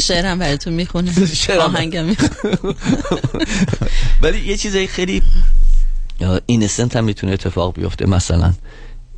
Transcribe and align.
شعرم 0.00 0.38
براتون 0.38 0.72
می‌خونه 0.72 1.12
آهنگم 1.60 2.04
می‌خونه 2.04 2.30
ولی 4.22 4.38
یه 4.40 4.56
چیزای 4.56 4.86
خیلی 4.86 5.22
اینسنت 6.46 6.96
هم 6.96 7.04
می‌تونه 7.04 7.32
اتفاق 7.32 7.74
بیفته. 7.74 8.06
مثلا 8.06 8.52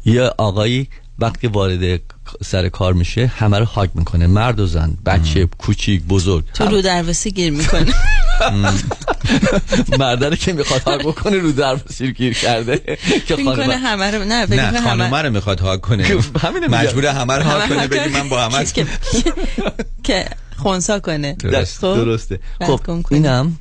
یه 0.05 0.23
آقایی 0.23 0.89
وقتی 1.19 1.47
وارد 1.47 2.01
سر 2.45 2.69
کار 2.69 2.93
میشه 2.93 3.27
همه 3.27 3.59
رو 3.59 3.65
هاگ 3.65 3.91
می‌کنه. 3.95 4.27
مرد 4.27 4.61
و 4.61 4.67
زن 4.67 4.99
بچه 5.07 5.47
کوچیک 5.47 6.03
بزرگ. 6.03 6.45
تو 6.55 6.65
رو 6.65 6.83
درواسی 6.83 7.31
گیر 7.31 7.51
می‌کنه. 7.51 7.93
مردره 9.99 10.37
که 10.37 10.53
می‌خواد 10.53 10.83
هاگ 10.83 11.01
بکنه 11.01 11.39
رو 11.39 11.53
درواسی 11.53 12.13
گیر 12.13 12.35
کرده. 12.35 12.99
که 13.27 13.37
خانم 13.37 13.71
همه 13.71 14.11
رو 14.11 14.25
نه 14.25 14.47
نه 14.47 14.81
خانم 14.81 15.15
رو 15.15 15.31
می‌خواد 15.31 15.61
هاگ 15.61 15.81
کنه. 15.81 16.15
مجبور 16.71 17.07
همه 17.07 17.35
رو 17.35 17.43
hug 17.43 17.69
کنه 17.69 17.89
بگی 17.89 18.09
من 18.09 18.29
با 18.29 18.43
همه 18.43 18.65
که 20.05 20.27
خونسا 20.57 21.01
کنه. 21.01 21.37
درسته. 21.81 22.41
خب 22.61 22.81
اینم 23.11 23.59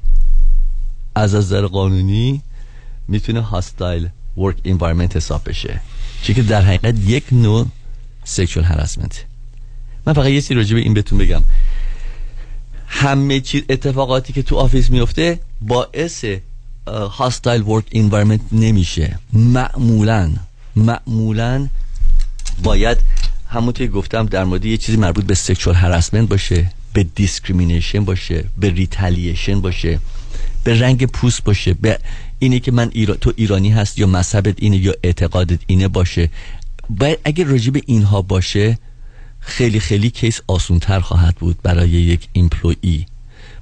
از 1.16 1.36
نظر 1.36 1.66
قانونی 1.66 2.42
می‌تونه 3.08 3.42
hostile 3.42 4.10
work 4.38 4.58
environment 4.66 5.16
حساب 5.16 5.42
بشه. 5.46 5.82
چون 6.24 6.36
که 6.36 6.42
در 6.42 6.62
حقیقت 6.62 6.96
یک 7.00 7.24
نوع 7.32 7.68
sexual 8.24 8.66
harassment 8.66 9.26
من 10.06 10.14
فقط 10.14 10.26
یه 10.26 10.42
چیزی 10.42 10.54
راجع 10.54 10.76
به 10.76 10.82
این 10.82 10.94
بهتون 10.94 11.18
بگم. 11.18 11.42
همه 12.94 13.40
چیز 13.40 13.62
اتفاقاتی 13.70 14.34
که 14.34 14.44
تو 14.44 14.56
office 14.56 14.90
میفته 14.90 15.40
باعث 15.62 16.26
hostile 16.88 17.62
work 17.62 17.86
environment 17.92 18.42
نمیشه. 18.52 19.20
معمولا 19.34 20.32
معمولا 20.76 21.70
باید 22.64 22.98
همونطوری 23.50 23.90
گفتم 23.90 24.26
در 24.26 24.44
مورد 24.44 24.66
یه 24.66 24.78
چیزی 24.78 24.98
مربوط 24.98 25.26
به 25.26 25.36
sexual 25.36 25.76
harassment 25.76 26.30
باشه 26.30 26.72
به 26.94 27.04
discrimination 27.04 28.06
باشه 28.06 28.46
به 28.58 28.70
retaliation 28.70 29.62
باشه 29.62 30.00
به 30.64 30.80
رنگ 30.80 31.06
پوست 31.06 31.44
باشه 31.44 31.74
به 31.74 32.00
اینه 32.40 32.60
که 32.60 32.72
من 32.72 32.90
تو 33.22 33.34
ایرانی 33.36 33.70
هست 33.70 34.00
یا 34.00 34.08
مذهبت 34.08 34.56
اینه 34.58 34.78
یا 34.78 34.94
اعتقادت 35.04 35.60
اینه 35.68 35.88
باشه. 35.88 36.30
باید 36.90 37.20
اگه 37.26 37.44
راجع 37.44 37.72
به 37.72 37.82
اینها 37.86 38.22
باشه 38.22 38.78
خیلی 39.46 39.80
خیلی 39.80 40.10
case 40.10 40.42
آسونتر 40.48 41.00
خواهد 41.00 41.36
بود 41.36 41.62
برای 41.64 41.90
یک 41.90 42.28
employee 42.34 43.06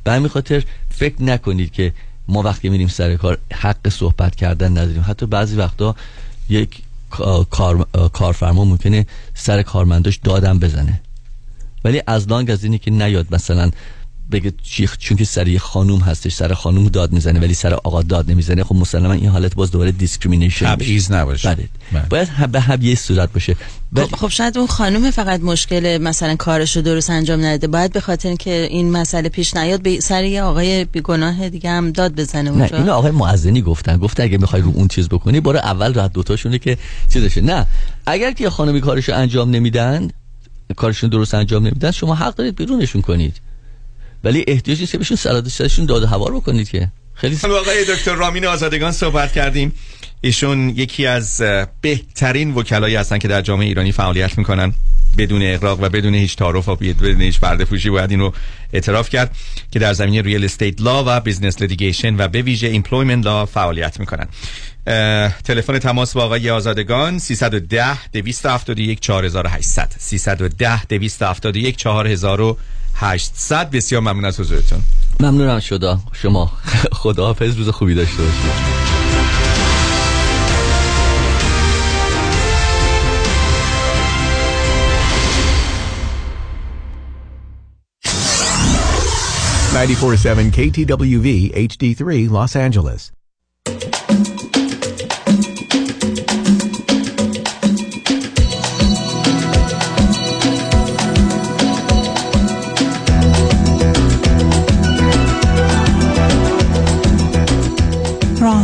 به 0.04 0.12
همین 0.12 0.28
خاطر 0.28 0.64
فکر 0.90 1.24
نکنید 1.24 1.72
که 1.72 1.94
ما 2.28 2.42
وقتی 2.42 2.70
میریم 2.70 2.88
سر 2.88 3.16
کار 3.16 3.38
حق 3.54 3.90
صحبت 3.90 4.36
کردن 4.36 4.72
نداریم. 4.72 5.06
حتی 5.08 5.26
بعضی 5.26 5.56
وقتا 5.56 5.96
یک 6.50 6.84
کار، 7.50 7.88
کارفرما 8.14 8.66
ممکنه 8.66 9.06
سر 9.34 9.62
کارمنداش 9.62 10.20
دادم 10.24 10.60
بزنه. 10.60 11.02
ولی 11.84 12.02
as 12.08 12.28
long 12.28 12.52
as 12.52 12.64
اینی 12.64 12.78
که 12.78 12.92
نیاد 12.92 13.36
مثلا 13.36 13.72
بگه 14.32 14.54
چون 15.00 15.18
که 15.18 15.26
سر 15.26 15.48
یه 15.48 15.60
خانوم 15.60 16.00
هستش 16.00 16.34
سر 16.34 16.54
خانوم 16.54 16.88
داد 16.88 17.12
می‌زنه 17.12 17.40
ولی 17.40 17.54
سر 17.54 17.74
آقا 17.74 18.02
داد 18.02 18.32
نمی‌زنه 18.32 18.64
خب 18.64 18.76
مسلما 18.76 19.14
این 19.14 19.30
حالت 19.30 19.56
باز 19.56 19.72
دوباره 19.72 19.92
discrimination 19.92 20.66
تبعیض 20.66 21.12
نباشه. 21.12 21.56
بله. 21.56 21.68
بله. 21.92 22.06
باید 22.10 22.52
به 22.52 22.60
هم 22.60 22.82
یه 22.82 22.96
صورت 22.96 23.34
باشه. 23.34 23.56
خب, 23.96 24.16
خب 24.16 24.28
شاید 24.28 24.58
اون 24.58 24.68
خانوم 24.68 25.12
فقط 25.12 25.42
مشکل 25.42 25.98
مثلا 25.98 26.36
کارش 26.36 26.76
رو 26.76 26.82
درست 26.82 27.10
انجام 27.10 27.46
نده 27.46 27.68
باید 27.68 27.94
به 27.94 28.00
خاطر 28.00 28.36
که 28.36 28.68
این 28.70 28.92
مسئله 28.92 29.30
پیش 29.30 29.56
نیاد 29.56 29.82
به 29.82 30.00
سر 30.00 30.24
یه 30.24 30.44
آقای 30.44 30.86
بیگناه 30.86 31.50
دیگه 31.50 31.70
هم 31.70 31.92
داد 31.92 32.16
بزنه 32.16 32.50
اونجا. 32.50 32.78
نه 32.78 32.82
اینو 32.82 32.94
آقای 32.94 33.12
معزنی 33.12 33.62
گفتن. 33.62 33.98
گفته 33.98 34.24
اگه 34.24 34.38
می‌خوای 34.38 34.62
رو 34.62 34.72
اون 34.76 34.88
چیز 34.88 35.10
بکنی 35.10 35.40
برو 35.40 35.58
اول 35.58 35.94
راه 35.94 36.08
دوتاشونه 36.08 36.60
که 36.60 36.78
چیزشه. 37.14 37.42
نه. 37.42 37.68
اگر 38.06 38.32
که 38.32 38.50
خانمی 38.50 38.82
کارشو 38.82 39.16
انجام 39.16 39.50
نمیدن 39.50 40.10
کارشون 40.76 41.10
درست 41.10 41.34
انجام 41.34 41.64
نمیدن 41.64 41.92
شما 41.92 42.16
حق 42.16 42.36
دارید 42.36 42.56
بیرونشون 42.56 43.02
کنید. 43.02 43.42
ولی 44.24 44.46
احتیاج 44.48 44.80
نیست 44.80 44.92
که 44.92 44.98
بهشون 44.98 45.18
سرشون 45.48 45.86
داد 45.86 46.04
هوار 46.04 46.32
بکنید 46.36 46.70
که. 46.70 46.92
خیلی 47.14 47.38
با 47.44 47.60
آقای 47.60 47.86
دکتر 47.86 48.14
رامین 48.16 48.46
آزادگان 48.46 48.92
صحبت 48.92 49.32
کردیم. 49.32 49.74
ایشون 50.22 50.70
یکی 50.70 51.06
از 51.06 51.42
بهترین 51.82 52.54
وکلایی 52.54 52.96
هستن 52.96 53.18
که 53.18 53.28
در 53.28 53.42
جامعه 53.42 53.68
ایرانی 53.68 53.92
فعالیت 53.92 54.38
می‌کنن. 54.38 54.74
بدون 55.18 55.42
اقراق 55.44 55.84
و 55.84 55.90
بدون 55.90 56.16
هیچ 56.16 56.36
تعارف 56.36 56.70
و 56.70 56.76
بدون 56.76 57.22
هیچ 57.22 57.40
پرده 57.40 57.66
پوشی 57.66 57.90
باید 57.90 58.12
این 58.12 58.20
رو 58.20 58.34
اعتراف 58.74 59.10
کرد 59.10 59.36
که 59.72 59.80
در 59.80 59.94
زمینه 59.94 60.22
real 60.22 60.46
estate 60.46 60.82
law 60.82 61.04
و 61.08 61.20
business 61.20 61.62
litigation 61.62 62.16
و 62.18 62.28
به 62.28 62.42
ویژه 62.42 62.68
employment 62.68 63.26
law 63.26 63.46
فعالیت 63.46 64.00
می‌کنن. 64.00 64.28
تلفن 65.44 65.80
تماس 65.80 66.14
با 66.14 66.24
آقای 66.24 66.50
آزادگان 66.50 67.20
310 67.20 68.08
271 68.08 69.00
4800 69.00 69.92
310 69.98 70.86
271 70.86 71.78
4800 73.02 73.70
بسیار 73.72 74.02
ممنون 74.02 74.26
از 74.26 74.40
حضورتون. 74.40 74.82
ممنونم 75.20 75.60
شدا. 75.60 76.00
شما 76.14 76.52
خداحافظ. 76.92 77.58
روز 77.58 77.70
خوبی 77.70 77.96
داشته 77.96 78.24
باشید. 78.24 78.82
94.7 89.72 90.52
KTWV 90.52 91.28
HD3 91.56 92.30
Los 92.30 92.56
Angeles. 92.56 93.21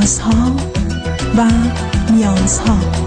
رازها 0.08 0.56
و 1.38 1.52
نیازها 2.12 3.07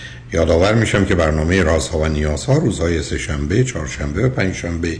یادآور 0.33 0.73
میشم 0.73 1.05
که 1.05 1.15
برنامه 1.15 1.63
رازها 1.63 1.99
و 1.99 2.07
نیازها 2.07 2.57
روزهای 2.57 3.03
سهشنبه، 3.03 3.63
چهارشنبه 3.63 4.25
و 4.25 4.29
پنجشنبه 4.29 4.99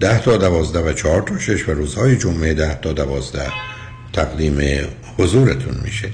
ده 0.00 0.20
تا 0.20 0.36
دوازده 0.36 0.80
و 0.80 0.92
چهار 0.92 1.22
تا 1.22 1.38
شش 1.38 1.68
و 1.68 1.72
روزهای 1.72 2.16
جمعه 2.16 2.54
ده 2.54 2.78
تا 2.82 2.92
دوازده 2.92 3.52
تقدیم 4.12 4.60
حضورتون 5.18 5.74
میشه. 5.84 6.08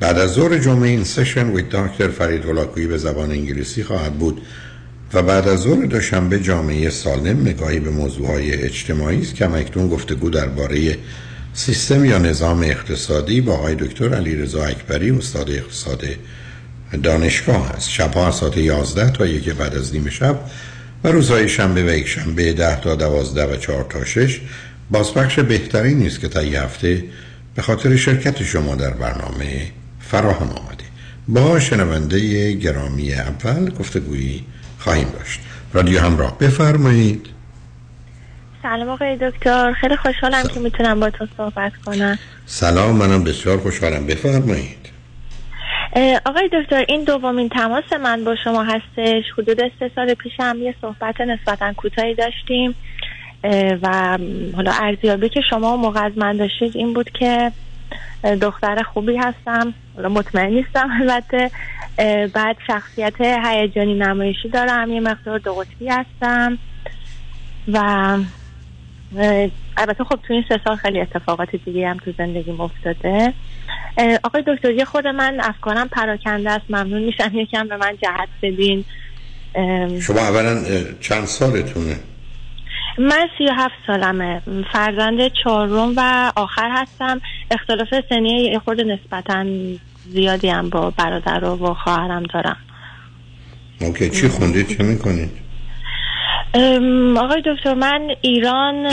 بعد 0.00 0.18
از 0.18 0.30
ظهر 0.30 0.58
جمعه 0.58 0.88
این 0.88 1.04
سشن 1.04 1.50
ویت 1.50 1.68
دکتر 1.68 2.08
فرید 2.08 2.46
ولاکویی 2.46 2.86
به 2.86 2.98
زبان 2.98 3.30
انگلیسی 3.30 3.84
خواهد 3.84 4.14
بود 4.14 4.42
و 5.14 5.22
بعد 5.22 5.48
از 5.48 5.60
ظهر 5.60 5.84
دوشنبه 5.84 6.40
جامعه 6.40 6.90
سالم 6.90 7.40
نگاهی 7.40 7.80
به 7.80 7.90
موضوعهای 7.90 8.52
اجتماعی 8.52 9.20
است 9.20 9.34
که 9.34 9.46
مکتون 9.46 9.88
گفتگو 9.88 10.30
درباره 10.30 10.96
سیستم 11.54 12.04
یا 12.04 12.18
نظام 12.18 12.62
اقتصادی 12.62 13.40
با 13.40 13.52
آقای 13.52 13.74
دکتر 13.74 14.14
علیرضا 14.14 14.64
اکبری 14.64 15.10
استاد 15.10 15.50
اقتصاد 15.50 16.04
دانشگاه 16.96 17.70
است. 17.70 17.90
شبها 17.90 18.28
از 18.28 18.34
ساعت 18.34 18.56
11 18.56 19.10
تا 19.10 19.26
یک 19.26 19.50
بعد 19.50 19.74
از 19.74 19.94
نیم 19.94 20.08
شب 20.08 20.40
و 21.04 21.08
روزهای 21.08 21.48
شنبه 21.48 21.84
و 21.84 21.90
یک 21.90 22.08
شنبه 22.08 22.52
10 22.52 22.80
تا 22.80 22.94
12 22.94 23.54
و 23.54 23.56
4 23.56 23.86
تا 23.90 24.04
6 24.04 24.40
بازپخش 24.90 25.38
بهتری 25.38 25.94
نیست 25.94 26.20
که 26.20 26.28
تا 26.28 26.42
یه 26.42 26.62
هفته 26.62 27.04
به 27.54 27.62
خاطر 27.62 27.96
شرکت 27.96 28.42
شما 28.42 28.74
در 28.74 28.90
برنامه 28.90 29.66
فراهم 30.00 30.48
آمده. 30.48 30.84
با 31.28 31.60
شنونده 31.60 32.52
گرامی 32.52 33.14
اول 33.14 33.70
گفتگویی 33.70 34.44
خواهیم 34.78 35.08
داشت. 35.08 35.40
رادیو 35.72 36.00
همراه 36.00 36.38
بفرمایید. 36.38 37.26
سلام 38.62 38.88
آقای 38.88 39.16
دکتر. 39.16 39.72
خیلی 39.72 39.96
خوشحالم 39.96 40.48
که 40.48 40.60
می‌تونم 40.60 41.00
با 41.00 41.10
تو 41.10 41.26
صحبت 41.36 41.72
کنم. 41.86 42.18
سلام 42.46 42.96
منم 42.96 43.24
بسیار 43.24 43.58
خوشحالم. 43.58 44.06
بفرمایید. 44.06 44.89
آقای 46.26 46.50
دکتر 46.52 46.84
این 46.88 47.04
دومین 47.04 47.48
تماس 47.48 47.92
من 47.92 48.24
با 48.24 48.36
شما 48.44 48.62
هستش. 48.62 49.24
حدود 49.38 49.72
سه 49.78 49.90
سال 49.94 50.14
پیش 50.14 50.32
هم 50.38 50.62
یه 50.62 50.74
صحبت 50.80 51.20
نسبتا 51.20 51.72
کوتاهی 51.72 52.14
داشتیم. 52.14 52.74
و 53.82 54.18
حالا 54.56 54.72
ارزیابی 54.80 55.28
که 55.28 55.40
شما 55.50 55.76
موقع 55.76 56.04
از 56.04 56.12
من 56.16 56.36
داشتید 56.36 56.76
این 56.76 56.94
بود 56.94 57.10
که 57.10 57.52
دختر 58.40 58.82
خوبی 58.82 59.16
هستم. 59.16 59.74
حالا 59.96 60.08
مطمئن 60.08 60.50
نیستم 60.50 60.90
البته. 61.00 61.50
بعد 62.34 62.56
شخصیت 62.66 63.20
هیجانی 63.20 63.94
نمایشی 63.94 64.48
دارم. 64.48 64.92
یه 64.92 65.00
مقدار 65.00 65.38
دو 65.38 65.64
هستم. 65.88 66.58
و 67.72 67.78
البته 69.76 70.04
خب 70.04 70.18
تو 70.26 70.32
این 70.32 70.44
سه 70.48 70.60
سال 70.64 70.76
خیلی 70.76 71.00
اتفاقات 71.00 71.56
دیگه 71.56 71.88
هم 71.88 71.96
تو 71.96 72.12
زندگی 72.18 72.50
افتاده. 72.50 73.32
آقای 74.24 74.44
دکتر 74.46 74.70
یه 74.70 74.84
خود 74.84 75.06
من 75.06 75.40
افکارم 75.40 75.88
پراکنده 75.88 76.50
است. 76.50 76.64
ممنون 76.68 77.02
میشم. 77.02 77.30
یکم 77.34 77.68
به 77.68 77.76
من 77.76 77.98
جهت 78.02 78.28
بدین. 78.42 78.84
شما 80.00 80.20
اولا 80.20 80.64
چند 81.00 81.24
سالتونه؟ 81.24 81.96
من 82.98 83.28
سی 83.38 83.44
و 83.44 83.52
هفت 83.56 83.74
سالمه. 83.86 84.42
فرزند 84.72 85.20
چهارم 85.44 85.92
و 85.96 86.32
آخر 86.36 86.70
هستم. 86.72 87.20
اختلاف 87.50 88.04
سنی 88.08 88.50
یه 88.52 88.58
خود 88.58 88.80
نسبتا 88.80 89.44
زیادی 90.08 90.48
هم 90.48 90.70
با 90.70 90.90
برادر 90.90 91.44
و 91.44 91.74
خواهرم 91.74 92.22
دارم. 92.34 92.56
اوکی. 93.80 94.10
چی 94.10 94.28
خوندید؟ 94.28 94.76
چه 94.76 94.82
می‌کنید؟ 94.82 95.30
آقای 97.18 97.42
دکتر 97.46 97.74
من 97.74 98.08
ایران 98.20 98.86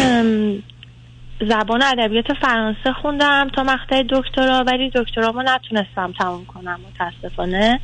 زبان 1.41 1.83
ادبیات 1.83 2.33
فرانسه 2.33 2.93
خوندم 3.01 3.49
تا 3.55 3.63
مقطع 3.63 4.03
دکترا 4.09 4.63
ولی 4.67 4.91
دکترامو 4.95 5.41
نتونستم 5.41 6.13
تموم 6.19 6.45
کنم 6.45 6.79
متاسفانه. 6.87 7.79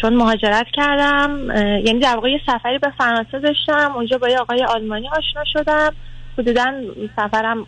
چون 0.00 0.14
مهاجرت 0.14 0.66
کردم. 0.72 1.50
یعنی 1.56 1.98
در 1.98 2.14
واقع 2.14 2.30
یه 2.30 2.40
سفری 2.46 2.78
به 2.78 2.92
فرانسه 2.98 3.38
داشتم. 3.38 3.92
اونجا 3.94 4.18
با 4.18 4.28
یه 4.28 4.38
آقای 4.38 4.64
آلمانی 4.64 5.08
آشنا 5.08 5.44
شدم. 5.52 5.92
حدودا 6.38 6.72
سفرم 7.16 7.66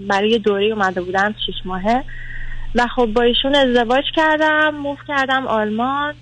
برای 0.00 0.38
دوری 0.38 0.72
اومده 0.72 1.00
بودم 1.00 1.34
شیش 1.46 1.56
ماهه. 1.64 2.04
و 2.74 2.86
خب 2.86 3.06
با 3.06 3.22
ایشون 3.22 3.54
ازدواج 3.54 4.04
کردم 4.16 4.74
موف 4.74 4.98
کردم 5.08 5.46
آلمان. 5.46 6.14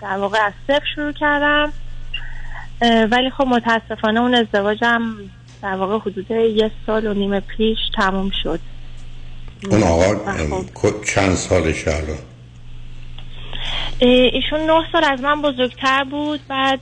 در 0.00 0.16
واقع 0.16 0.38
از 0.46 0.52
صفر 0.66 0.86
شروع 0.94 1.12
کردم. 1.12 1.72
ولی 3.10 3.30
خب 3.30 3.46
متاسفانه 3.46 4.20
اون 4.20 4.34
ازدواجم 4.34 5.00
در 5.62 5.74
واقع 5.74 5.98
حدود 5.98 6.30
یه 6.30 6.70
سال 6.86 7.06
و 7.06 7.14
نیم 7.14 7.40
پیش 7.40 7.78
تموم 7.96 8.30
شد. 8.42 8.60
اون 9.70 9.82
آقا 9.82 10.32
خب. 10.74 11.04
چند 11.04 11.34
سالش 11.34 11.88
الان؟ 11.88 12.18
ایشون 14.00 14.60
نه 14.60 14.84
سال 14.92 15.04
از 15.04 15.20
من 15.20 15.42
بزرگتر 15.42 16.04
بود. 16.04 16.40
بعد 16.48 16.80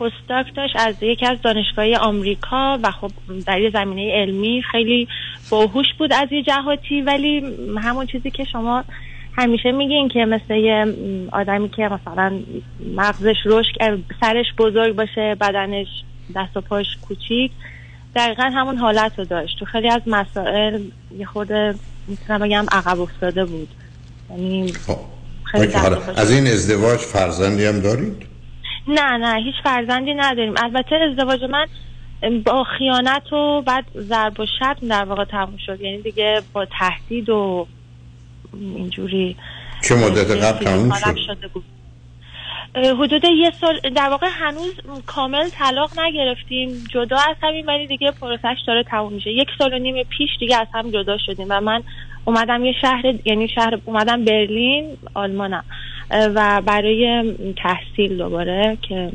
پستاک 0.00 0.54
داشت 0.56 0.76
از 0.76 0.94
یکی 1.02 1.26
از 1.26 1.42
دانشگاه 1.42 1.96
آمریکا 1.96 2.78
و 2.82 2.90
خب 2.90 3.10
در 3.46 3.60
یه 3.60 3.70
زمینه 3.70 4.12
علمی 4.12 4.62
خیلی 4.72 5.08
باهوش 5.50 5.86
بود 5.98 6.12
از 6.12 6.28
یه 6.32 6.42
جهاتی. 6.42 7.00
ولی 7.00 7.56
همون 7.82 8.06
چیزی 8.06 8.30
که 8.30 8.44
شما 8.44 8.84
همیشه 9.36 9.72
میگین 9.72 10.08
که 10.08 10.24
مثل 10.24 10.54
یه 10.54 10.86
آدمی 11.32 11.68
که 11.68 11.82
مثلا 11.82 12.40
مغزش 12.96 13.36
رشد 13.44 14.00
سرش 14.20 14.46
بزرگ 14.58 14.96
باشه 14.96 15.36
بدنش 15.40 15.86
دست 16.34 16.56
و 16.56 16.60
پاش 16.60 16.86
کوچیک 17.08 17.52
دقیقا 18.16 18.42
همون 18.42 18.78
حالت 18.78 19.18
رو 19.18 19.24
داشت 19.24 19.58
تو 19.58 19.64
خیلی 19.64 19.88
از 19.88 20.02
مسائل 20.06 20.80
یه 21.18 21.26
خود 21.26 21.52
می‌تونم 22.08 22.38
بگم 22.38 22.66
عقب 22.72 23.00
افتاده 23.00 23.44
بود 23.44 23.68
یعنی 24.30 24.72
خب. 24.72 24.98
از 26.16 26.30
این 26.30 26.46
ازدواج 26.46 26.98
فرزندی 26.98 27.64
هم 27.64 27.80
دارید؟ 27.80 28.26
نه 28.88 29.16
نه 29.16 29.42
هیچ 29.42 29.54
فرزندی 29.64 30.14
نداریم 30.14 30.54
البته 30.56 30.96
ازدواج 31.10 31.40
من 31.50 31.66
با 32.44 32.64
خیانت 32.78 33.32
و 33.32 33.62
بعد 33.62 33.84
ضرب 33.96 34.40
و 34.40 34.46
شتم 34.46 34.88
در 34.88 35.04
واقع 35.04 35.24
تموم 35.24 35.56
شد 35.66 35.80
یعنی 35.80 36.02
دیگه 36.02 36.42
با 36.52 36.66
تهدید 36.78 37.28
و 37.28 37.66
اینجوری 38.52 39.36
چه 39.82 39.94
مدت 39.94 40.30
قبل 40.30 40.64
تموم 40.64 40.92
شد؟ 41.26 41.50
حدود 42.74 43.24
یه 43.24 43.50
سال 43.60 43.80
در 43.96 44.08
واقع 44.08 44.26
هنوز 44.30 44.80
کامل 45.06 45.48
طلاق 45.48 46.00
نگرفتیم 46.00 46.68
جدا 46.90 47.16
از 47.16 47.36
همین 47.42 47.66
ولی 47.66 47.86
دیگه 47.86 48.10
پروسش 48.10 48.56
داره 48.66 48.82
تموم 48.82 49.12
میشه. 49.12 49.30
یک 49.30 49.48
سال 49.58 49.74
و 49.74 49.78
نیم 49.78 50.02
پیش 50.02 50.30
دیگه 50.40 50.60
از 50.60 50.66
هم 50.74 50.90
جدا 50.90 51.18
شدیم 51.18 51.46
و 51.50 51.60
من 51.60 51.82
اومدم 52.24 52.64
یه 52.64 52.72
شهر 52.80 53.14
یعنی 53.24 53.48
شهر 53.48 53.78
اومدم 53.84 54.24
برلین 54.24 54.96
آلمانم. 55.14 55.64
و 56.10 56.62
برای 56.66 57.34
تحصیل 57.56 58.18
دوباره 58.18 58.78
که 58.82 59.12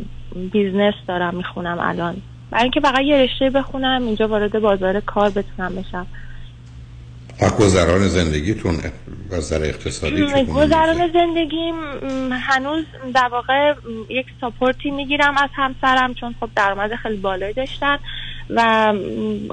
business 0.52 0.94
دارم 1.08 1.36
می‌خونم 1.36 1.78
الان. 1.80 2.16
برای 2.52 2.64
اینکه 2.64 2.80
فقط 2.80 3.02
یه 3.02 3.18
رشته 3.18 3.50
بخونم 3.50 4.06
اینجا 4.06 4.28
وارد 4.28 4.60
بازار 4.60 5.00
کار 5.00 5.30
بتونم 5.30 5.76
بشم. 5.76 6.08
گذران 7.46 8.08
زندگیتون 8.08 8.76
نظر 9.32 9.64
اقتصادی 9.64 10.24
گذران 10.46 11.12
زندگیم 11.14 11.76
هنوز 12.32 12.86
در 13.14 13.30
واقع 13.32 13.74
یک 14.10 14.26
ساپورتی 14.42 14.92
می‌گیرم 14.92 15.36
از 15.38 15.50
همسرم 15.56 16.14
چون 16.14 16.36
خب 16.40 16.50
درآمد 16.56 16.96
خیلی 16.96 17.18
بالایی 17.18 17.54
داشتن 17.54 17.98
و 18.50 18.94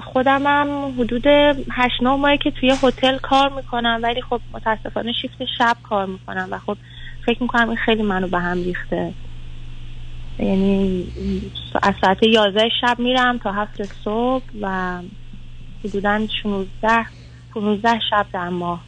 خودم 0.04 0.46
هم 0.46 0.94
حدود 0.98 1.26
هشت 1.72 2.02
نه 2.02 2.16
ماهی 2.16 2.38
که 2.38 2.50
توی 2.50 2.72
هتل 2.82 3.18
کار 3.18 3.52
می‌کنم 3.56 4.00
ولی 4.02 4.22
خب 4.22 4.40
متاسفانه 4.54 5.12
شیفت 5.22 5.44
شب 5.58 5.76
کار 5.82 6.06
می‌کنم 6.06 6.48
و 6.50 6.58
خب 6.58 6.76
فکر 7.26 7.42
می‌کنم 7.42 7.68
این 7.68 7.78
خیلی 7.78 8.02
منو 8.02 8.28
به 8.28 8.38
هم 8.38 8.64
ریخته. 8.64 9.14
یعنی 10.38 11.06
از 11.82 11.94
ساعت 12.00 12.22
یازده 12.22 12.68
شب 12.80 12.98
میرم 12.98 13.38
تا 13.38 13.52
هفت 13.52 13.82
صبح 14.04 14.44
و 14.60 14.98
حدودا 15.84 16.26
16 16.42 17.06
15 17.54 18.00
شب 18.10 18.26
در 18.32 18.48
ماه. 18.48 18.80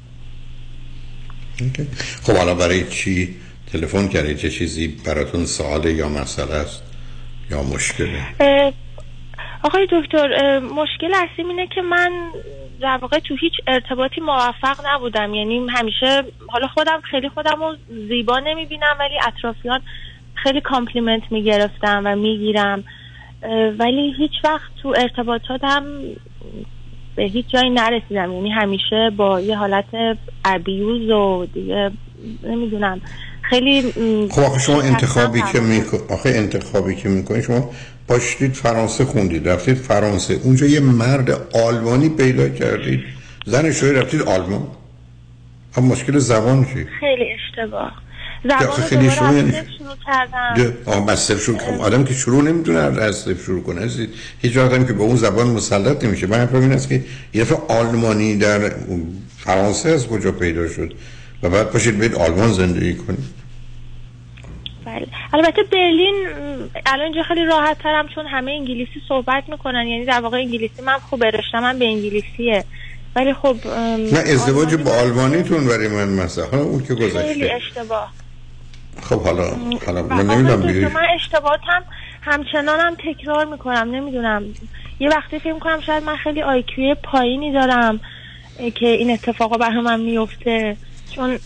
خب 2.23 2.37
حالا 2.37 2.55
برای 2.55 2.91
چی 2.91 3.37
تلفن 3.73 4.09
کردید 4.09 4.37
چه 4.37 4.51
چیزی 4.51 4.89
براتون 4.89 5.45
سواله 5.45 5.93
یا 5.93 6.09
مسئله 6.09 6.55
است 6.55 6.83
یا 7.51 7.63
مشکله 7.63 8.23
آقای 9.63 9.89
دکتر 9.93 10.59
مشکل 10.59 11.15
اصلی 11.15 11.45
اینه 11.45 11.67
که 11.67 11.83
من 11.83 12.11
در 12.81 12.99
واقع 13.03 13.19
تو 13.19 13.37
هیچ 13.41 13.53
ارتباطی 13.67 14.21
موفق 14.21 14.77
نبودم. 14.87 15.35
یعنی 15.35 15.67
همیشه 15.69 16.25
حالا 16.49 16.67
خودم 16.67 17.01
خیلی 17.11 17.29
خودم 17.29 17.61
رو 17.61 17.77
زیبا 18.09 18.39
نمی‌بینم 18.39 18.97
ولی 19.01 19.15
اطرافیان 19.27 19.83
خیلی 20.35 20.61
compliment 20.61 21.23
می‌گرفتم 21.31 22.03
و 22.05 22.17
می‌گیرم. 22.17 22.85
ولی 23.79 24.15
هیچ 24.19 24.33
وقت 24.45 24.71
تو 24.83 24.95
ارتباطاتم 24.97 25.85
به 27.17 27.23
هیچ 27.23 27.47
جایی 27.49 27.71
نرسیدم. 27.71 28.33
یعنی 28.33 28.51
همیشه 28.51 29.11
با 29.17 29.41
یه 29.41 29.57
حالت 29.57 29.85
ابیوز 30.45 31.11
و 31.11 31.47
دیگه 31.55 31.91
نمی‌دونم. 32.43 33.01
خیلی 33.43 33.83
خب 34.31 34.43
آخه 34.43 34.59
شما 34.59 34.83
انتخابی 34.83 35.43
که 35.53 35.61
میکن 35.61 35.99
آخه 36.15 36.29
انتخابی 36.29 36.95
که 36.95 37.09
می‌کنید 37.09 37.43
شما 37.43 37.71
باشید 38.09 38.53
فرانسه 38.53 39.05
خوندید 39.05 39.49
رفتید 39.49 39.77
فرانسه. 39.77 40.35
اونجا 40.45 40.67
یه 40.67 40.81
مرد 40.81 41.31
آلمانی 41.57 42.09
پیدا 42.09 42.49
کردید. 42.49 43.01
زن 43.47 43.73
شوی 43.73 43.93
رفتید 43.93 44.23
آلمان. 44.23 44.67
هم 45.77 45.85
مشکل 45.85 46.19
زبان 46.19 46.65
چی؟ 46.65 46.85
خیلی 47.01 47.25
اشتباه. 47.35 47.93
زبان 48.45 48.71
خیلی 48.71 49.11
شروع 49.11 49.35
یعنی 49.35 49.53
شروع 49.53 49.95
کردم. 50.07 51.37
شروع 51.39 51.59
کردم. 51.59 51.81
آدم 51.81 52.05
که 52.05 52.15
شروع 52.15 52.43
نمی‌تونه 52.43 52.79
از 52.79 53.17
صفر 53.17 53.43
شروع 53.43 53.63
کنه. 53.63 53.81
هستید 53.81 54.15
هیچ 54.43 54.57
وقت 54.57 54.87
که 54.87 54.93
به 54.93 55.03
اون 55.03 55.17
زبان 55.17 55.47
مسلط 55.47 56.05
نمیشه. 56.05 56.27
من 56.27 56.39
حرفم 56.39 56.61
این 56.61 56.73
است 56.73 56.89
که 56.89 57.05
یه 57.35 57.43
دفعه 57.43 57.59
آلمانی 57.69 58.37
در 58.37 58.73
فرانسه 59.39 59.89
از 59.89 60.09
کجا 60.09 60.33
پیدا 60.33 60.69
شد؟ 60.69 60.95
و 61.43 61.51
بعد 61.51 61.73
باشید 61.73 61.99
بید 61.99 62.15
آلمان 62.15 62.53
زندگی 62.53 62.95
کنید. 62.95 63.37
بله. 64.85 65.07
البته 65.35 65.63
برلین 65.73 66.27
الان 66.87 67.05
اینجا 67.05 67.23
خیلی 67.23 67.45
راحت 67.45 67.79
ترم 67.83 68.07
چون 68.15 68.27
همه 68.27 68.53
انگلیسی 68.53 69.01
صحبت 69.09 69.45
می‌کنن. 69.49 69.87
یعنی 69.87 70.05
در 70.05 70.21
واقع 70.21 70.37
انگلیسی 70.37 70.83
من 70.83 70.99
خوب 71.11 71.25
رشتم 71.25 71.61
من 71.61 71.79
به 71.79 71.85
انگلیسیه. 71.85 72.65
ولی 73.17 73.35
خب 73.35 73.57
نه 74.13 74.19
ازدواج 74.19 74.75
با 74.75 74.91
آلمانیتون 74.91 75.67
برای 75.67 75.89
من 75.89 76.09
مثلا 76.09 76.63
اون 76.63 76.83
که 76.83 76.95
گذشته. 76.95 77.23
خیلی 77.23 77.51
اشتباه. 77.51 78.13
خب 79.03 79.23
حالا 79.23 79.57
حالا 79.87 80.03
من 80.03 80.27
نمی‌دونم 80.27 80.73
دیگه 80.73 80.89
من 80.89 81.07
اشتباهاتم 81.15 81.83
همچنانم 82.23 82.97
تکرار 83.05 83.45
می‌کنم 83.45 83.89
نمی‌دونم. 83.95 84.45
یه 85.01 85.09
وقتی 85.09 85.39
فکر 85.39 85.59
کنم 85.59 85.81
شاید 85.87 86.05
من 86.05 86.17
خیلی 86.17 86.43
آیکیوی 86.43 86.95
پایینی 87.03 87.53
دارم 87.53 88.01
که 88.75 88.87
این 88.87 89.11
اتفاقا 89.11 89.57
بر 89.57 89.81
من 89.81 90.01
میفته 90.01 90.77
چون 91.15 91.39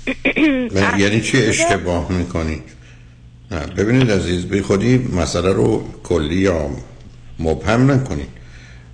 یعنی 0.98 1.20
چی 1.20 1.38
اشتباه 1.38 2.12
می‌کنید 2.12 2.62
نه 3.50 3.66
ببینید 3.66 4.10
عزیز 4.10 4.46
بی 4.46 4.62
خودی 4.62 4.98
مسئله 4.98 5.52
رو 5.52 5.84
کلی 6.02 6.34
یا 6.34 6.70
مبهم 7.38 7.90
نکنید 7.90 8.28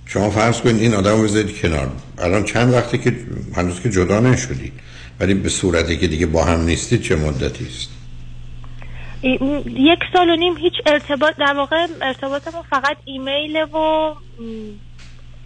شما 0.05 0.29
فرض 0.29 0.61
کنید 0.61 0.81
این 0.81 0.93
آدم 0.93 1.17
رو 1.17 1.23
بذارید 1.23 1.61
کنار. 1.61 1.91
الان 2.17 2.43
چند 2.43 2.73
وقتی 2.73 2.97
که 2.97 3.15
هنوز 3.55 3.81
که 3.81 3.89
جدا 3.89 4.19
نشدید 4.19 4.73
ولی 5.19 5.33
به 5.33 5.49
صورتی 5.49 5.97
که 5.97 6.07
دیگه 6.07 6.25
با 6.25 6.43
هم 6.43 6.61
نیستید 6.61 7.01
چه 7.01 7.15
مدتی 7.15 7.65
است؟ 7.65 7.89
یک 9.23 9.99
سال 10.13 10.29
و 10.29 10.35
نیم 10.35 10.57
هیچ 10.57 10.73
ارتباط 10.85 11.35
در 11.35 11.53
واقع 11.53 11.87
ارتباط 12.01 12.53
ما 12.53 12.61
فقط 12.69 12.97
ایمیل 13.05 13.55
و 13.63 14.13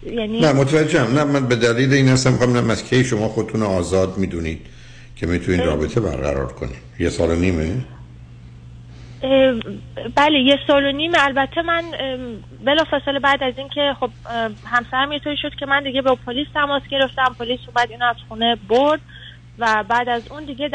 یعنی 0.06 0.40
نه 0.40 0.52
متوجهم. 0.52 1.18
نه 1.18 1.24
من 1.24 1.48
به 1.48 1.56
دلیل 1.56 1.92
این 1.92 2.08
هستم 2.08 2.36
خواهم 2.36 2.70
از 2.70 2.84
کی 2.84 3.04
شما 3.04 3.28
خودتون 3.28 3.62
آزاد 3.62 4.18
می‌دونید 4.18 4.66
که 5.16 5.26
می‌تونید 5.26 5.60
رابطه 5.60 6.00
برقرار 6.00 6.52
کنید. 6.52 6.76
یه 6.98 7.08
سال 7.08 7.30
و 7.30 7.34
نیمه؟ 7.34 7.84
بله 10.14 10.38
یه 10.38 10.58
سال 10.66 10.84
و 10.84 10.92
نیم. 10.92 11.12
البته 11.18 11.62
من 11.62 11.82
بلا 12.64 12.84
فاصله 12.84 13.18
بعد 13.18 13.42
از 13.42 13.54
اینکه 13.56 13.96
خب 14.00 14.10
همسرم 14.66 15.12
یه 15.12 15.18
طوری 15.18 15.36
شد 15.36 15.54
که 15.60 15.66
من 15.66 15.82
دیگه 15.82 16.02
با 16.02 16.14
پلیس 16.26 16.46
تماس 16.54 16.82
گرفتم. 16.90 17.36
پلیس 17.38 17.60
اومد 17.66 17.90
اینو 17.90 18.04
از 18.04 18.16
خونه 18.28 18.56
برد. 18.68 19.00
و 19.62 19.84
بعد 19.88 20.08
از 20.08 20.22
اون 20.30 20.44
دیگه 20.44 20.70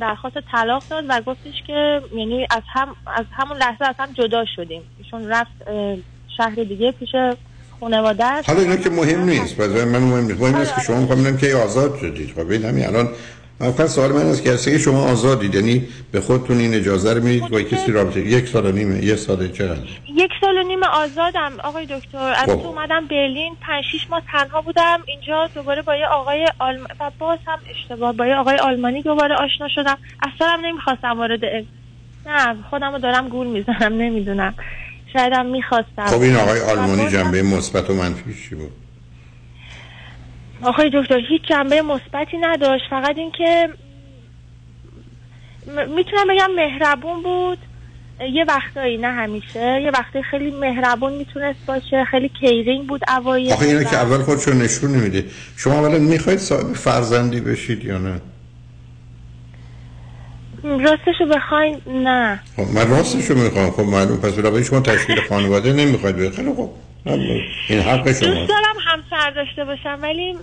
درخواست 0.00 0.36
طلاق 0.52 0.82
داد 0.90 1.04
و 1.08 1.20
گفتش 1.20 1.62
که 1.66 2.00
یعنی 2.16 2.46
از 2.50 2.62
هم 2.72 2.88
از 3.16 3.24
همون 3.32 3.56
لحظه 3.56 3.84
از 3.84 3.94
هم 3.98 4.12
جدا 4.12 4.44
شدیم. 4.56 4.82
ایشون 4.98 5.28
رفت 5.28 5.52
شهر 6.36 6.54
دیگه 6.54 6.92
پیش 6.92 7.10
خانواده 7.80 8.24
حالا 8.46 8.60
اینا 8.60 8.76
که 8.76 8.90
مهم 8.90 9.24
نیست 9.24 9.60
من 9.60 9.98
مهم 9.98 10.26
نیست. 10.26 10.40
مهم 10.40 10.56
نیست 10.56 10.74
که 10.74 10.80
شما 10.80 11.00
می‌خوام 11.00 11.36
که 11.36 11.54
آزاد 11.54 11.98
شدید. 12.00 12.32
خب 12.32 12.50
همین 12.50 12.86
الان 12.86 13.08
من 13.60 13.86
سوال 13.86 14.12
من 14.12 14.26
است 14.26 14.44
که 14.44 14.78
شما 14.78 15.04
آزادید. 15.04 15.54
یعنی 15.54 15.88
به 16.12 16.20
خودتون 16.20 16.58
این 16.58 16.74
اجازه 16.74 17.14
رو 17.14 17.22
می‌دید 17.22 17.48
با 17.48 17.62
کسی 17.62 17.92
رابطه 17.92 18.20
یک 18.20 18.48
سال 18.48 18.66
و 18.66 18.72
نیمه 18.72 19.04
یک 19.04 19.14
سال 19.14 19.48
چقدر 19.48 19.80
یک 20.14 20.30
سال 20.40 20.56
و 20.56 20.62
نیمه 20.62 20.86
آزادم 20.86 21.52
آقای 21.64 21.86
دکتر. 21.86 22.18
از 22.18 22.50
خب. 22.50 22.62
تو 22.62 22.68
اومدم 22.68 23.06
برلین 23.10 23.56
5 23.60 23.84
6 23.92 24.10
ماه 24.10 24.22
تنها 24.32 24.60
بودم. 24.60 25.00
اینجا 25.06 25.50
دوباره 25.54 25.82
با 25.82 25.96
یه 25.96 26.06
آقای 26.06 26.46
آلم... 26.58 26.84
و 27.00 27.10
باز 27.18 27.38
هم 27.46 27.58
اشتباه 27.70 28.12
با 28.12 28.26
یه 28.26 28.34
آقای 28.34 28.56
آلمانی 28.56 29.02
دوباره 29.02 29.34
آشنا 29.34 29.68
شدم. 29.74 29.98
اصلا 30.22 30.48
هم 30.48 30.60
نمی‌خواستم 30.66 31.18
وارد 31.18 31.44
نه 32.26 32.56
خودم 32.70 32.98
دارم 32.98 33.28
گول 33.28 33.46
می‌زنم 33.46 33.92
نمی‌دونم. 33.92 34.54
شایدم 35.12 35.46
می‌خواستم. 35.46 36.06
خب 36.06 36.20
این 36.20 36.36
آقای 36.36 36.60
آلمانی 36.60 37.08
جنبه 37.08 37.42
مثبت 37.42 37.90
و 37.90 37.94
منفی 37.94 38.34
چی 38.48 38.54
بود؟ 38.54 38.70
آقای 40.62 40.90
دکتر 40.94 41.20
هیچ 41.28 41.42
جنبه 41.42 41.82
مثبتی 41.82 42.36
نداشت. 42.40 42.84
فقط 42.90 43.18
اینکه 43.18 43.68
می‌تونم 45.66 46.28
بگم 46.30 46.50
مهربون 46.56 47.22
بود. 47.22 47.58
یه 48.32 48.44
وقتایی 48.48 48.96
نه 48.96 49.08
همیشه. 49.08 49.80
یه 49.84 49.90
وقتی 49.90 50.22
خیلی 50.22 50.50
مهربون 50.50 51.12
می‌تونست 51.12 51.58
باشه. 51.66 52.04
خیلی 52.10 52.28
کیرینگ 52.40 52.86
بود 52.86 53.00
اوایل. 53.08 53.52
آخه 53.52 53.66
اینه 53.66 53.84
که 53.84 53.96
اول 53.96 54.22
خودشو 54.22 54.52
نشون 54.52 54.90
نمیده. 54.90 55.24
شما 55.56 55.74
اولا 55.74 55.98
می‌خواید 55.98 56.38
صاحب 56.38 56.72
فرزندی 56.72 57.40
بشید 57.40 57.84
یا 57.84 57.98
نه؟ 57.98 58.20
راستشو 60.62 61.26
بخواین 61.34 61.80
نه. 61.86 62.40
خب 62.56 62.62
من 62.74 62.90
راستشو 62.90 63.34
می‌خوام. 63.34 63.70
خب 63.70 63.82
معلوم 63.82 64.16
پس 64.16 64.32
برای 64.32 64.64
شما 64.64 64.80
تشکیل 64.80 65.20
خانواده 65.28 65.72
نمی‌خواید 65.72 66.16
بخیر 66.16 66.52
خب 66.52 66.70
این 67.06 67.80
حق 67.80 68.12
شما. 68.12 68.34
دوست 68.34 68.48
دارم 68.48 68.76
همسر 68.86 69.30
داشته 69.30 69.64
باشم 69.64 69.98
ولی 70.02 70.34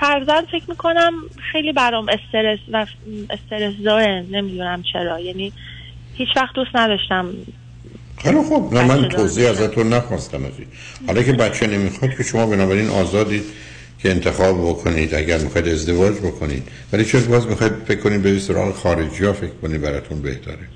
فرزند 0.00 0.46
فکر 0.46 0.64
می‌کنم 0.68 1.12
خیلی 1.52 1.72
برام 1.72 2.06
استرس 2.08 2.58
و 2.72 2.86
استرس 3.30 3.74
زاره 3.84 4.26
نمی‌دونم 4.30 4.82
چرا. 4.92 5.20
یعنی 5.20 5.52
هیچ 6.14 6.28
وقت 6.36 6.54
دوست 6.54 6.70
نداشتم. 6.74 7.28
خیلی 8.22 8.42
خوب. 8.42 8.74
نه 8.74 8.84
من 8.84 9.08
توضیح 9.08 9.48
ازتون 9.48 9.88
نخواستم 9.92 10.44
از 10.44 10.52
حالا 11.06 11.22
که 11.22 11.32
بچه 11.32 11.66
نمی‌خواد 11.66 12.16
که 12.16 12.22
شما 12.22 12.46
بنابراین 12.46 12.88
آزادید 12.88 13.42
که 13.98 14.10
انتخاب 14.10 14.68
بکنید 14.68 15.14
اگر 15.14 15.38
می‌خواید 15.38 15.68
ازدواج 15.68 16.14
بکنید. 16.14 16.68
ولی 16.92 17.04
چرا 17.04 17.20
باز 17.20 17.46
می‌خواید 17.46 17.72
فکر 17.72 18.00
کنید 18.00 18.22
به 18.22 18.38
سراغ 18.38 18.74
خارجی 18.74 19.24
ها 19.24 19.32
فکر 19.32 19.52
کنید 19.62 19.80
براتون 19.80 20.22
بهتره؟ 20.22 20.68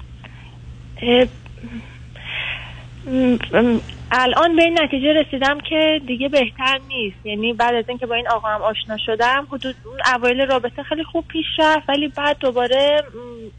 الان 4.11 4.57
به 4.57 4.63
این 4.63 4.79
نتیجه 4.83 5.13
رسیدم 5.13 5.61
که 5.61 6.01
دیگه 6.07 6.29
بهتر 6.29 6.81
نیست. 6.89 7.27
یعنی 7.27 7.53
بعد 7.53 7.75
از 7.75 7.85
اینکه 7.89 8.07
با 8.07 8.15
این 8.15 8.29
آقا 8.29 8.49
هم 8.49 8.63
آشنا 8.63 8.97
شدم 9.07 9.47
حدود 9.51 9.75
اون 9.85 9.99
اوایل 10.15 10.41
رابطه 10.41 10.83
خیلی 10.83 11.05
خوب 11.05 11.25
پیش 11.29 11.47
رفت 11.59 11.89
ولی 11.89 12.09
بعد 12.09 12.39
دوباره 12.41 13.03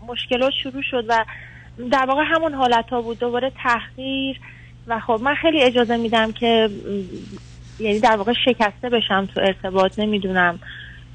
مشکلات 0.07 0.53
شروع 0.63 0.81
شد 0.91 1.05
و 1.07 1.25
در 1.91 2.05
واقع 2.05 2.23
همون 2.25 2.53
حالت 2.53 2.89
ها 2.89 3.01
بود. 3.01 3.19
دوباره 3.19 3.51
تحقیر 3.63 4.39
و 4.87 4.99
خب 4.99 5.19
من 5.23 5.35
خیلی 5.35 5.61
اجازه 5.61 5.97
میدم 5.97 6.31
که 6.31 6.69
یعنی 7.79 7.99
در 7.99 8.15
واقع 8.15 8.33
شکسته 8.45 8.89
بشم 8.89 9.29
تو 9.33 9.41
ارتباط. 9.41 9.99
نمی‌دونم. 9.99 10.59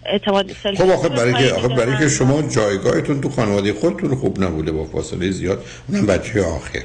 اعتماد 0.06 0.52
خب 0.52 0.90
آخه 0.90 1.08
برای 1.08 1.32
که 1.34 1.54
آخه 1.54 1.68
برای 1.68 1.98
که 1.98 2.08
شما 2.08 2.42
جایگاهتون 2.42 3.20
تو 3.20 3.28
خانواده 3.28 3.72
خودتون 3.72 4.14
خوب 4.14 4.44
نبوده 4.44 4.72
با 4.72 4.84
فاصله 4.84 5.30
زیاد 5.30 5.64
اونم 5.88 6.06
بچه 6.06 6.44
آخر. 6.44 6.82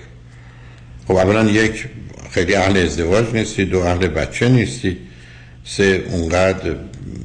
خب 1.07 1.15
اولا 1.15 1.43
یک 1.51 1.85
خیلی 2.31 2.55
اهل 2.55 2.77
ازدواج 2.77 3.25
نیستی 3.33 3.65
دو 3.65 3.79
اهل 3.79 4.07
بچه 4.07 4.49
نیستی. 4.49 4.97
سه 5.65 6.03
اونقدر 6.11 6.75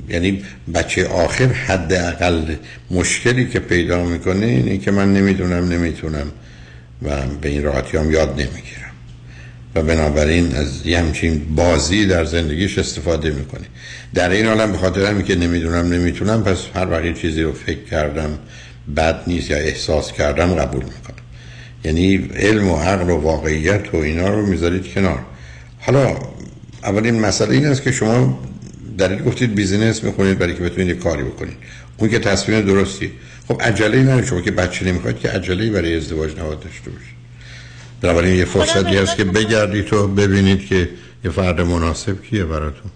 یعنی 0.09 0.43
بچه 0.75 1.07
آخر 1.07 1.47
حداقل 1.47 2.55
مشکلی 2.91 3.49
که 3.49 3.59
پیدا 3.61 4.05
می‌کنه 4.05 4.47
اینه 4.47 4.79
که 4.79 4.91
من 4.91 5.15
نمی‌دونم 5.15 5.69
نمی‌تونم 5.69 6.33
و 7.03 7.27
به 7.41 7.49
این 7.49 7.63
راحتی 7.63 7.97
هم 7.97 8.11
یاد 8.11 8.31
نمی‌گیرم. 8.31 8.91
و 9.75 9.83
بنابراین 9.83 10.55
از 10.55 10.87
یه 10.87 10.99
همچین 10.99 11.55
بازی 11.55 12.07
در 12.07 12.25
زندگیش 12.25 12.79
استفاده 12.79 13.31
می‌کنه. 13.31 13.67
در 14.15 14.31
این 14.31 14.47
حالم 14.47 14.73
به 14.73 14.79
خاطر 14.79 15.07
همی 15.07 15.25
که 15.25 15.35
نمی‌دونم 15.35 15.93
نمی‌تونم 15.93 16.45
پس 16.45 16.59
هر 16.75 16.91
وقت 16.91 17.21
چیزی 17.21 17.43
رو 17.43 17.53
فکر 17.53 17.85
کردم 17.91 18.39
بد 18.97 19.23
نیست 19.27 19.51
یا 19.51 19.57
احساس 19.57 20.13
کردم 20.13 20.55
قبول 20.55 20.85
می‌کنم. 20.85 21.00
یعنی 21.85 22.31
علم 22.37 22.69
و 22.69 22.77
عقل 22.77 23.11
و 23.11 23.17
واقعیت 23.17 23.95
و 23.95 23.97
اینا 23.97 24.29
رو 24.29 24.47
می‌ذارید 24.47 24.95
کنار. 24.95 25.19
حالا 25.81 26.17
اولین 26.83 27.21
مسئله 27.21 27.55
این 27.55 27.67
است 27.67 27.83
که 27.83 27.93
شما 27.93 28.39
در 28.99 29.09
این 29.09 29.25
گفتید 29.25 29.55
بیزینس 29.55 30.05
می‌خونید 30.05 30.39
برای 30.39 30.55
که 30.55 30.63
بتونید 30.63 30.99
کاری 30.99 31.23
بکنید. 31.23 31.57
اون 31.97 32.11
که 32.11 32.19
تصمیم 32.19 32.61
درستی. 32.61 33.13
خب 33.49 33.63
عجله 33.63 34.15
ای 34.15 34.27
شما 34.27 34.41
که 34.41 34.51
بچه 34.51 34.87
نمی‌خواید 34.87 35.19
که 35.19 35.29
عجله 35.29 35.71
برای 35.71 35.97
ازدواج 35.97 36.37
نهاد 36.37 36.61
داشته 36.61 36.91
باشید. 36.91 37.21
بنابراین 38.01 38.35
یه 38.35 38.45
فرصتی 38.45 38.97
هست 38.97 39.17
که 39.17 39.25
بگردید 39.25 39.85
تو 39.85 40.09
ببینید 40.09 40.67
که 40.67 40.89
یه 41.25 41.31
فرد 41.31 41.61
مناسب 41.61 42.23
کیه 42.23 42.45
براتون. 42.45 42.91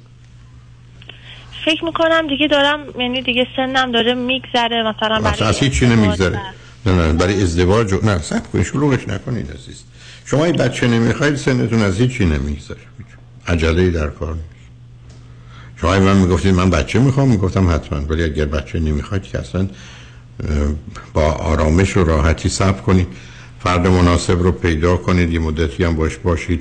فکر 1.65 1.85
می‌کنم 1.85 2.27
دیگه 2.29 2.49
دارم 2.49 2.81
یعنی 2.99 3.23
دیگه 3.23 3.47
سنم 3.57 3.93
داره 3.93 4.15
میگذره 4.15 4.83
مثلا 4.83 5.21
برای 5.21 5.49
اصلا 5.49 5.69
چی 5.69 5.87
نمیگذره. 5.87 6.41
نه 6.87 6.93
نه 6.93 7.13
برای 7.13 7.43
ازدواج 7.43 7.95
نه 7.95 8.23
سب 8.23 8.51
کنید 8.53 8.67
شلوغش 8.67 9.09
نکنید 9.09 9.51
عزیز. 9.51 9.83
شما 10.25 10.45
این 10.45 10.57
بچه 10.57 10.89
نمی‌خواید 10.89 11.37
سنتون 11.37 11.83
از 11.83 11.99
هیچی 11.99 12.25
نمیگذره. 12.25 12.77
عجله 13.47 13.91
در 13.91 14.09
کار 14.09 14.35
نیست. 14.35 14.49
شما 15.77 15.99
من 15.99 16.17
می‌گفتید 16.17 16.55
من 16.55 16.71
بچه 16.71 16.99
می‌خوام 16.99 17.29
می‌گفتم 17.29 17.71
حتما. 17.71 17.99
ولی 17.99 18.23
اگر 18.23 18.45
بچه 18.45 18.81
نمی‌خواید 18.81 19.23
که 19.23 19.39
اصلا 19.39 19.69
با 21.13 21.33
آرامش 21.33 21.97
و 21.97 22.05
راحتی 22.05 22.49
صبر 22.49 22.81
کنید. 22.81 23.07
فرد 23.65 23.87
مناسب 23.87 24.43
رو 24.43 24.53
پیدا 24.53 24.97
کنید 24.97 25.33
یه 25.33 25.39
مدتی 25.39 25.85
هم 25.85 25.97
باش 25.97 26.17
باشید 26.17 26.61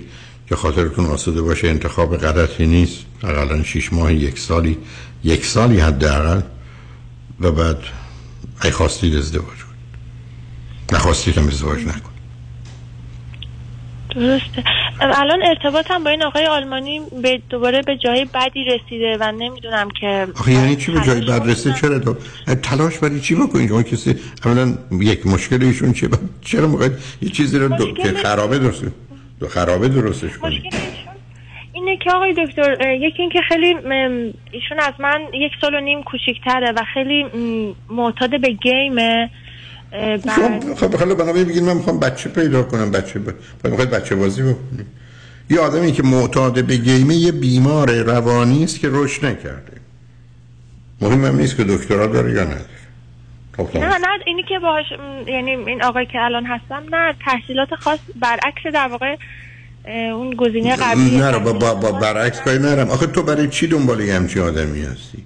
که 0.49 0.55
خاطرتون 0.55 1.05
آسوده 1.05 1.41
باشه. 1.41 1.67
انتخاب 1.67 2.17
غلطی 2.17 2.67
نیست. 2.67 2.97
اقلا 3.23 3.63
شیش 3.63 3.93
ماه 3.93 4.13
یک 4.13 4.39
سالی 4.39 4.77
یک 5.23 5.45
سالی 5.45 5.79
حداقل. 5.79 6.41
و 7.39 7.51
بعد 7.51 7.77
ای 8.63 8.71
خواستید 8.71 9.15
ازدواج 9.15 9.62
نخواستید 10.91 11.37
هم 11.37 11.47
ازدواج 11.47 11.79
نکن. 11.79 12.09
درسته. 14.15 14.63
الان 14.99 15.43
ارتباطم 15.43 16.03
با 16.03 16.09
این 16.09 16.23
آقای 16.23 16.45
آلمانی 16.45 17.01
به 17.21 17.41
دوباره 17.49 17.81
به 17.81 17.97
جای 17.97 18.27
بدی 18.33 18.63
رسیده 18.63 19.17
و 19.19 19.31
نمی‌دونم 19.31 19.89
که 20.01 20.27
آخه 20.35 20.51
یعنی 20.51 20.75
چی 20.75 20.91
به 20.91 21.01
جای 21.01 21.21
بد 21.21 21.49
رسیده؟ 21.49 21.75
چرا 21.81 21.99
تو 21.99 22.15
تلاش 22.61 22.97
برای 22.97 23.19
چی 23.19 23.35
بکنید 23.35 23.69
شما 23.69 23.83
کسی 23.83 24.15
اولا 24.45 24.77
یک 24.91 25.27
مشکل 25.27 25.63
ایشون 25.63 25.93
چیه؟ 25.93 26.09
چرا 26.41 26.67
موقع 26.67 26.89
یه 27.21 27.29
چیزی 27.29 27.59
رو 27.59 27.67
دو... 27.67 27.93
که 27.93 28.11
خرابه 28.11 28.59
درست 28.59 28.83
دو 29.39 29.47
خرابه 29.47 29.87
درستش 29.87 30.37
کنید 30.37 30.63
اینه 31.73 31.97
که 31.97 32.11
آقای 32.11 32.33
دکتر 32.33 32.91
یکی 32.93 33.21
اینکه 33.21 33.39
خیلی 33.49 33.75
ایشون 34.51 34.79
از 34.79 34.93
من 34.99 35.21
یک 35.33 35.51
سال 35.61 35.75
و 35.75 35.79
نیم 35.79 36.03
کوچیکتره 36.03 36.71
و 36.71 36.81
خیلی 36.93 37.25
معتاد 37.89 38.41
به 38.41 38.49
گیمه. 38.49 39.29
خب 39.93 40.73
خب 40.73 40.95
حالا 40.95 41.15
بنابراین 41.15 41.47
بگید 41.47 41.63
من 41.63 41.77
می‌خوام 41.77 41.99
بچه 41.99 42.29
پیدا 42.29 42.63
کنم 42.63 42.91
بچه 42.91 43.19
ب... 43.19 43.33
می‌خواید 43.63 43.89
بچه 43.89 44.15
بازی 44.15 44.41
بکنیم 44.41 44.87
یه 45.49 45.59
آدمی 45.59 45.91
که 45.91 46.03
معتاد 46.03 46.65
به 46.65 46.77
گیمه 46.77 47.15
یه 47.15 47.31
بیمار 47.31 47.91
روانی 47.91 48.63
است 48.63 48.79
که 48.79 48.89
رشد 48.91 49.25
نکرده. 49.25 49.73
مهم 51.01 51.35
نیست 51.35 51.57
که 51.57 51.63
دکترا 51.63 52.07
داره 52.07 52.31
یا 52.31 52.43
نداره. 52.43 52.65
خب، 53.57 53.77
نه 53.77 53.97
نه 53.97 54.07
اینی 54.25 54.43
که 54.43 54.59
باهاش 54.59 54.85
یعنی 55.27 55.51
این 55.51 55.83
آقای 55.83 56.05
که 56.05 56.19
الان 56.21 56.45
هستم 56.45 56.83
نه 56.91 57.15
تحصیلات 57.25 57.75
خاص 57.75 57.99
برعکس 58.21 58.73
در 58.73 58.87
واقع 58.87 59.15
اون 59.85 60.35
گزینه 60.35 60.75
قبلی 60.75 61.17
نه 61.17 61.39
با, 61.39 61.53
با, 61.53 61.73
با 61.73 61.91
برعکس 61.91 62.41
کاری 62.41 62.59
نرم 62.59 62.89
آخه 62.89 63.07
تو 63.07 63.23
برای 63.23 63.47
چی 63.47 63.67
دنبال 63.67 63.99
یه 63.99 64.15
همچین 64.15 64.41
آدمی 64.41 64.81
هستی؟ 64.81 65.23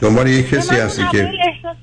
دنبال 0.00 0.26
یه 0.26 0.42
کسی 0.42 0.74
هستی 0.74 1.02
که 1.12 1.18
احساس 1.18 1.76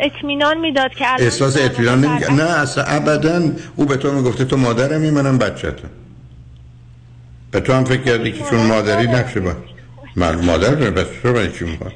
اطمینان 0.00 0.60
می‌داد 0.60 0.90
که 0.90 1.04
احساس 1.18 1.56
اطمینان 1.56 2.04
نمی... 2.04 2.36
نه 2.36 2.42
اصلا 2.42 2.84
ابدا 2.84 3.50
او 3.76 3.84
به 3.84 3.96
تو 3.96 4.12
می‌گفته 4.12 4.44
تو 4.44 4.56
مادرمی 4.56 5.10
منم 5.10 5.38
بچه‌تم 5.38 5.90
به 7.50 7.60
تو 7.60 7.72
هم 7.72 7.84
فکر 7.84 8.02
کردی 8.02 8.32
که 8.32 8.44
چون 8.50 8.66
مادری 8.66 9.06
نقشه 9.06 9.40
با 9.40 9.52
مادر 10.16 10.74
داره 10.74 10.90
بس 10.90 11.06
تو 11.22 11.32
برای 11.32 11.52
چی 11.52 11.64
می‌خواد 11.64 11.92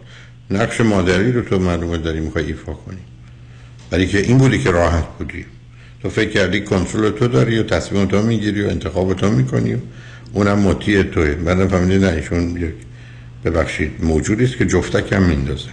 نقش 0.51 0.81
مادری 0.81 1.33
رو 1.33 1.43
تو 1.43 1.59
معلومه 1.59 1.99
داری 1.99 2.21
می‌خوای 2.21 2.45
ایفا 2.45 2.73
کنی. 2.73 2.99
برای 3.91 4.07
که 4.07 4.19
این 4.19 4.39
بودی 4.39 4.59
که 4.59 4.71
راحت 4.71 5.05
بودی. 5.19 5.47
تو 6.03 6.11
فکر 6.11 6.31
کردی 6.31 6.61
کنترل 6.61 7.11
تو 7.11 7.29
داری 7.29 7.59
و 7.59 7.63
تصمیم 7.63 8.07
تو 8.07 8.23
می‌گیری 8.23 8.65
و 8.65 8.69
انتخاب 8.69 9.15
تو 9.15 9.31
می‌کنی 9.31 9.75
و 9.75 9.79
اونم 10.33 10.59
مطیع 10.59 11.03
توی 11.03 11.31
بعدم 11.31 11.69
فهمیدی 11.69 11.99
نه 11.99 12.13
ایشون 12.13 12.57
یک 12.57 12.75
ببخشید 13.45 13.93
موجودی 14.05 14.45
است 14.45 14.57
که 14.57 14.67
جفتک 14.67 15.13
هم 15.13 15.23
میندازه. 15.23 15.69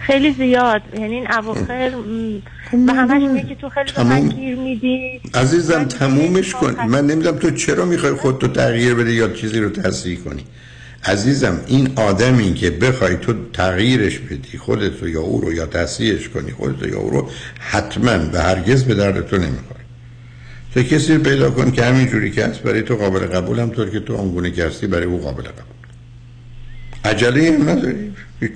خیلی 0.00 0.32
زیاد. 0.32 0.82
یعنی 0.94 1.14
این 1.14 1.32
اواخر 1.32 1.92
به 2.86 2.92
همش 2.92 3.22
میگه 3.22 3.54
تو 3.54 3.68
خیلی 3.68 3.90
تموم... 3.90 4.28
گیر 4.28 4.56
میدی. 4.56 5.20
عزیزم 5.34 5.84
تمومش 5.84 6.54
کن. 6.54 6.86
من 6.88 7.06
نمی‌دونم 7.06 7.38
تو 7.38 7.50
چرا 7.50 7.84
می‌خوای 7.84 8.12
خودتو 8.12 8.48
تغییر 8.48 8.94
بده 8.94 9.12
یا 9.12 9.28
چیزی 9.28 9.60
رو 9.60 9.70
تصحیح 9.70 10.18
کنی. 10.18 10.44
عزیزم 11.04 11.60
این 11.66 11.92
آدمی 11.96 12.54
که 12.54 12.70
بخوای 12.70 13.16
تو 13.16 13.34
تغییرش 13.52 14.18
بدی 14.18 14.58
خودتو 14.58 15.08
یا 15.08 15.20
او 15.20 15.40
رو 15.40 15.52
یا 15.52 15.66
تصحیحش 15.66 16.28
کنی 16.28 16.50
خودتو 16.50 16.88
یا 16.88 16.98
او 16.98 17.10
رو 17.10 17.30
حتما 17.60 18.18
به 18.18 18.40
هرگز 18.40 18.84
به 18.84 18.94
درد 18.94 19.26
تو 19.26 19.36
نمی‌خوره. 19.36 19.80
تو 20.74 20.82
کسی 20.82 21.14
رو 21.14 21.22
پیدا 21.22 21.50
کن 21.50 21.70
که 21.70 21.84
همینجوری 21.84 22.30
که 22.30 22.46
هست 22.46 22.62
برای 22.62 22.82
تو 22.82 22.96
قابل 22.96 23.18
قبول 23.18 23.58
هم 23.58 23.70
طور 23.70 23.90
که 23.90 24.00
تو 24.00 24.16
آنگونه 24.16 24.50
که 24.50 24.86
برای 24.86 25.04
او 25.04 25.18
قابل 25.18 25.42
قبول. 25.42 25.80
عجله 27.04 27.52
هم 27.52 27.68
نداری؟ 27.68 28.12
هیچ. 28.40 28.50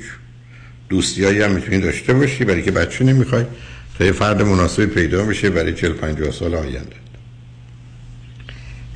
دوستی 0.89 1.43
هم 1.43 1.51
می‌تونی 1.51 1.81
داشته 1.81 2.15
باشی 2.15 2.45
برای 2.45 2.63
که 2.63 2.71
بچه 2.71 3.05
نمی‌خوای. 3.05 3.45
تا 3.99 4.05
یه 4.05 4.13
فرد 4.13 4.43
مناسبی 4.43 4.87
پیدا 4.87 5.25
بشه 5.25 5.51
برای 5.51 5.75
40 5.75 5.93
50 5.93 6.31
سال 6.31 6.55
آینده. 6.55 6.97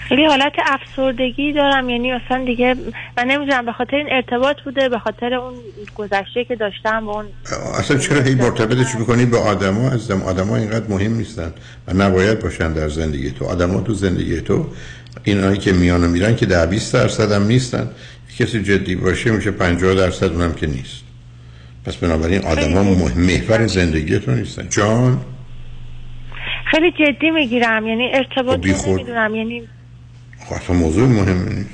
خیلی 0.08 0.24
حالت 0.24 0.52
افسردگی 0.66 1.52
دارم. 1.52 1.90
یعنی 1.90 2.12
اصلا 2.12 2.44
دیگه 2.44 2.74
من 3.16 3.24
نمی‌دونم 3.24 3.66
به 3.66 3.72
خاطر 3.72 3.96
این 3.96 4.06
ارتباط 4.10 4.56
بوده 4.64 4.88
به 4.88 4.98
خاطر 4.98 5.34
اون 5.34 5.54
گذشته 5.94 6.44
که 6.44 6.56
داشتم 6.56 7.06
با 7.06 7.12
اون 7.12 7.26
اصلا 7.78 7.98
چرا 7.98 8.22
هی 8.22 8.34
مرتبطش 8.34 8.94
می‌کنی 8.94 9.26
به 9.26 9.38
آدما 9.38 9.88
عزیزم 9.88 10.22
آدما 10.22 10.56
اینقدر 10.56 10.86
مهم 10.88 11.14
نیستن 11.14 11.52
و 11.88 11.92
نباید 11.94 12.40
باشن 12.40 12.72
در 12.72 12.88
زندگی 12.88 13.30
تو. 13.30 13.44
آدما 13.44 13.80
تو 13.80 13.94
زندگی 13.94 14.40
تو 14.40 14.66
اینایی 15.24 15.58
که 15.58 15.72
میان 15.72 16.04
و 16.04 16.08
میرن 16.08 16.36
که 16.36 16.46
در 16.46 16.66
20 16.66 16.94
درصد 16.94 17.32
هم 17.32 17.46
نیستن. 17.46 17.90
کسی 18.38 18.62
جدی 18.62 18.94
باشه 18.94 19.30
میشه 19.30 19.50
50 19.50 19.94
درصد 19.94 20.32
اونم 20.32 20.52
که 20.52 20.66
نیست. 20.66 21.07
پس 21.88 21.96
بنابراین 21.96 22.44
آدما 22.44 22.82
محور 23.16 23.66
زندگی 23.66 24.18
تو 24.18 24.30
نیستن. 24.30 24.68
جان. 24.70 25.20
خیلی 26.70 26.90
جدی 26.90 27.30
می‌گیرم. 27.30 27.86
یعنی 27.86 28.10
ارتباط 28.14 28.66
خب 28.66 28.88
نمی‌دونم. 28.88 29.34
یعنی 29.34 29.62
خب 30.48 30.72
موضوع 30.72 31.08
مهم 31.08 31.48
نیست. 31.48 31.68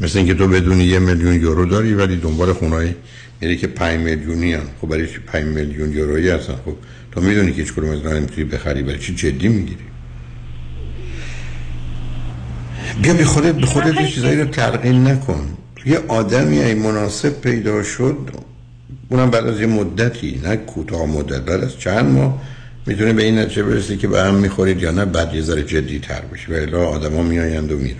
مثل 0.00 0.18
اینکه 0.18 0.34
تو 0.34 0.48
بدونی 0.48 0.84
یه 0.84 0.98
میلیون 0.98 1.34
یورو 1.34 1.66
داری 1.66 1.94
ولی 1.94 2.16
دنبال 2.16 2.52
خونهایی 2.52 2.94
میری 3.40 3.56
که 3.56 3.66
5 3.66 4.00
میلیونی 4.00 4.52
هم 4.52 4.62
خب 4.80 4.88
برای 4.88 5.06
چی 5.06 5.18
5 5.18 5.44
میلیون 5.44 5.92
یورویی 5.92 6.28
هستن؟ 6.28 6.54
خب 6.64 6.74
تو 7.12 7.20
می‌دونی 7.20 7.52
که 7.52 7.62
هیچ 7.62 7.72
کدوم 7.72 7.90
از 7.90 8.06
نمی‌تونی 8.06 8.44
بخری. 8.44 8.82
برای 8.82 8.98
چی 8.98 9.14
جدی 9.14 9.48
می‌گیری؟ 9.48 9.84
بیا 13.02 13.14
به 13.14 13.24
خودت 13.24 13.54
به 13.54 13.66
خودت 13.66 14.06
چیزایی 14.06 14.40
رو 14.40 14.44
تلقین 14.44 15.06
نکن. 15.06 15.48
یه 15.86 15.98
آدمی 16.08 16.58
ای 16.58 16.74
مناسب 16.74 17.40
پیدا 17.40 17.82
شد. 17.82 18.47
اونم 19.08 19.30
بعد 19.30 19.46
از 19.46 19.60
یه 19.60 19.66
مدتی 19.66 20.40
نه 20.44 20.56
کوتاه 20.56 21.06
مدت 21.06 21.40
بعد 21.40 21.64
از 21.64 21.78
چند 21.78 22.04
ماه 22.04 22.42
می‌تونه 22.86 23.12
به 23.12 23.24
این 23.24 23.38
نتیجه 23.38 23.62
برسه 23.62 23.96
که 23.96 24.08
به 24.08 24.22
هم 24.22 24.34
می‌خورید 24.34 24.82
یا 24.82 24.90
نه 24.90 25.04
بعد 25.04 25.34
یه 25.34 25.42
ذره 25.42 25.62
جدی 25.62 25.98
تر 25.98 26.20
بشه 26.20 26.52
و 26.52 26.54
الا 26.54 26.88
آدما 26.88 27.22
میآیند 27.22 27.72
و 27.72 27.76
میرن 27.76 27.96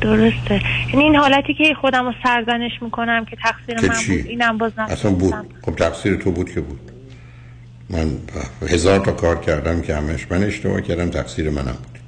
درسته. 0.00 0.60
یعنی 0.88 1.04
این 1.04 1.16
حالتی 1.16 1.54
که 1.54 1.74
خودم 1.80 2.04
رو 2.04 2.12
سرزنش 2.22 2.82
می‌کنم 2.82 3.24
که 3.24 3.36
تقصیر 3.36 3.80
من 3.90 4.16
بود 4.16 4.26
اینم 4.26 4.58
باز 4.58 4.72
اصلا 4.78 5.10
بود. 5.10 5.34
خب 5.62 5.76
تقصیر 5.76 6.16
تو 6.16 6.30
بود 6.30 6.52
که 6.52 6.60
بود. 6.60 6.80
من 7.90 8.10
هزار 8.68 8.98
تا 8.98 9.12
کار 9.12 9.40
کردم 9.40 9.80
که 9.80 9.96
همش 9.96 10.26
من 10.30 10.42
اشتباه 10.42 10.80
کردم 10.80 11.10
تقصیر 11.10 11.50
منم 11.50 11.64
بود. 11.64 11.98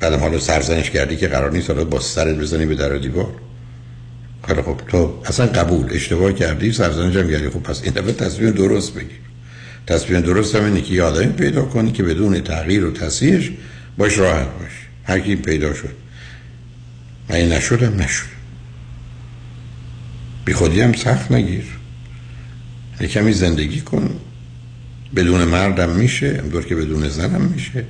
بعدم 0.00 0.18
حالا 0.18 0.38
سرزنش 0.38 0.90
کردی 0.90 1.16
که 1.16 1.28
قرار 1.28 1.52
نیست 1.52 1.70
حالا 1.70 1.84
با 1.84 2.00
سرت 2.00 2.36
بزنی 2.36 2.66
به 2.66 2.74
در 2.74 2.96
دیوار. 2.96 3.32
خیلی 4.46 4.62
خب 4.62 4.80
تو 4.88 5.22
اصلا 5.24 5.46
قبول 5.46 5.86
اشتباه 5.90 6.32
کردی 6.32 6.72
سرزنش 6.72 7.16
هم 7.16 7.30
کردی. 7.30 7.48
خب 7.48 7.62
پس 7.62 7.82
این 7.82 7.92
دفعه 7.92 8.12
تصمیم 8.12 8.50
درست 8.50 8.94
بگیر. 8.94 9.20
تصمیم 9.86 10.20
درست 10.20 10.54
هم 10.54 10.64
اینه 10.64 10.82
که 10.82 10.94
یه 10.94 11.26
پیدا 11.26 11.62
کنی 11.62 11.92
که 11.92 12.02
بدون 12.02 12.40
تغییر 12.40 12.84
و 12.84 12.90
تصحیحش 12.90 13.50
باش 13.98 14.18
راحت 14.18 14.46
باش. 14.46 14.72
هر 15.04 15.20
پیدا 15.36 15.74
شد. 15.74 15.94
من 17.30 17.36
نشدم 17.36 18.02
نشد. 18.02 18.26
بی 20.44 20.52
خودی 20.52 20.80
هم 20.80 20.92
سخت 20.92 21.32
نگیر. 21.32 21.64
یه 23.00 23.08
کمی 23.08 23.32
زندگی 23.32 23.80
کن. 23.80 24.10
بدون 25.16 25.44
مردم 25.44 25.90
میشه 25.90 26.40
همطور 26.42 26.64
که 26.64 26.74
بدون 26.74 27.08
زنم 27.08 27.42
میشه. 27.42 27.84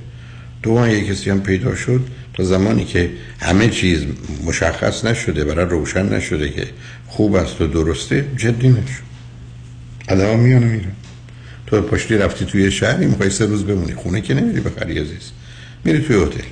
تو 0.63 0.87
یه 0.87 1.05
کسی 1.05 1.29
هم 1.29 1.41
پیدا 1.41 1.75
شد 1.75 2.07
تا 2.37 2.43
زمانی 2.43 2.85
که 2.85 3.11
همه 3.39 3.69
چیز 3.69 4.05
مشخص 4.43 5.05
نشده 5.05 5.45
برای 5.45 5.65
روشن 5.65 6.13
نشده 6.13 6.49
که 6.49 6.67
خوب 7.07 7.35
است 7.35 7.61
و 7.61 7.67
درسته 7.67 8.27
جدی 8.37 8.69
نشد. 8.69 9.07
آدم 10.09 10.39
میان 10.39 10.63
میره 10.63 10.91
تو 11.67 11.81
پشتی 11.81 12.17
رفتی 12.17 12.45
توی 12.45 12.71
شهری 12.71 13.05
می‌خوای 13.05 13.29
سه 13.29 13.45
روز 13.45 13.63
بمونی. 13.63 13.93
خونه 13.93 14.21
که 14.21 14.33
نمیری 14.33 14.61
بخری 14.61 14.99
عزیز. 14.99 15.31
میری 15.83 16.01
توی 16.01 16.23
هتل. 16.23 16.43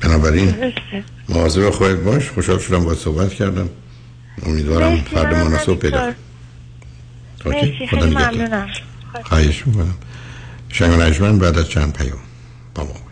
بنابراین 0.00 0.72
مواظب 1.28 1.70
خودت 1.70 1.96
باش. 1.96 2.30
خوشحال 2.30 2.58
شدم 2.58 2.84
با 2.84 2.94
صحبت 2.94 3.34
کردم. 3.34 3.68
امیدوارم 4.46 5.00
فرد 5.00 5.34
مناسب 5.34 5.74
پیدا 5.74 6.12
خدا 7.90 8.06
ممنونم. 8.06 8.68
خواهش 9.24 9.66
می‌کنم. 9.66 9.94
شنگ 10.68 11.38
بعد 11.38 11.58
از 11.58 11.68
چند 11.68 11.92
پیام. 11.92 12.18
با 12.74 12.84
ما 12.84 13.11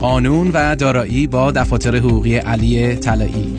قانون 0.00 0.50
و 0.54 0.76
دارایی 0.76 1.26
با 1.26 1.50
دفاتر 1.50 1.96
حقوقی 1.96 2.36
علی 2.36 2.96
طلایی. 2.96 3.58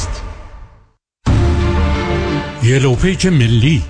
Yellow 2.63 2.95
Page 2.95 3.27
ملی. 3.27 3.81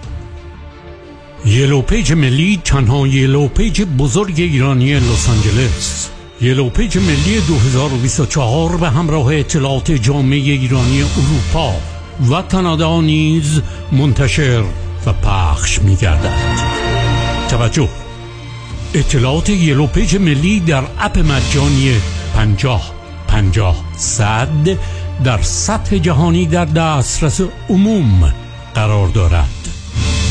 Yellow 1.46 1.82
Page 1.82 2.14
ملی 2.14 2.62
تنها 2.64 3.08
Yellow 3.08 3.48
Page 3.48 3.82
بزرگ 3.82 4.34
ایرانی 4.38 4.94
لس 4.94 5.30
آنجلس. 5.30 6.10
Yellow 6.42 6.70
Page 6.70 6.98
ملی 6.98 7.42
2024 7.48 8.78
به 8.78 8.90
همراه 8.90 9.36
اطلاعات 9.36 9.92
جامعه 9.92 10.40
ایرانی 10.40 11.04
اروپا 11.04 11.74
و 12.30 12.42
کانادا 12.42 13.02
نیز 13.02 13.62
منتشر 13.92 14.64
و 15.06 15.14
پخش 15.14 15.82
می 15.82 15.96
گردد 15.96 16.58
توجه. 17.50 17.90
اطلاعات 18.94 19.50
Yellow 19.50 19.88
Page 19.88 20.16
ملی 20.16 20.60
در 20.60 20.84
app 21.00 21.20
مجانی 21.20 21.96
پنجاه 22.36 22.92
پنجاه 23.28 23.76
صد 23.98 24.78
در 25.24 25.42
سطح 25.42 25.98
جهانی 25.98 26.46
در 26.46 26.66
دسترس 26.66 27.42
عموم 27.70 28.34
قرار 28.76 29.08
دارد. 29.08 29.70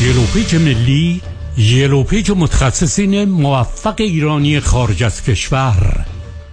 Yellow 0.01 0.25
Page 0.25 0.55
ملی 0.55 1.21
Yellow 1.57 2.03
Page 2.03 2.31
متخصصین 2.31 3.25
موفق 3.25 3.95
ایرانی 3.97 4.59
خارج 4.59 5.03
از 5.03 5.23
کشور. 5.23 6.05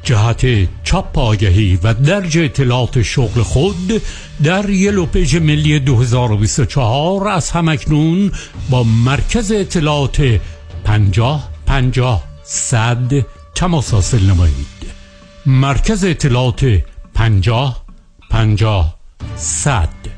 جهت 0.03 0.69
چاپ 0.85 1.19
آگهی 1.19 1.79
و 1.83 1.95
درج 1.95 2.39
اطلاعات 2.39 3.03
شغل 3.03 3.43
خود 3.43 4.03
در 4.43 4.71
Yellow 4.71 5.07
Page 5.07 5.37
ملی 5.37 5.79
2024 5.79 7.29
از 7.29 7.51
همکنون 7.51 8.33
با 8.71 8.83
مرکز 8.83 9.53
اطلاعات 9.53 10.41
50 10.85 11.49
50 11.67 12.25
صد 12.45 13.27
تماس 13.55 13.95
حاصل 13.95 14.23
نمایید. 14.23 14.67
مرکز 15.47 16.05
اطلاعات 16.05 16.83
50 17.15 17.85
50 18.31 18.99
صد. 19.37 20.18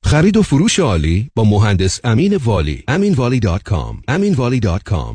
خرید 0.05 0.37
و 0.37 0.42
فروش 0.42 0.79
عالی 0.79 1.31
با 1.35 1.44
مهندس 1.44 2.00
امین 2.05 2.37
والی 2.37 2.85
aminvali.com 2.90 3.96
aminvali.com 4.09 5.14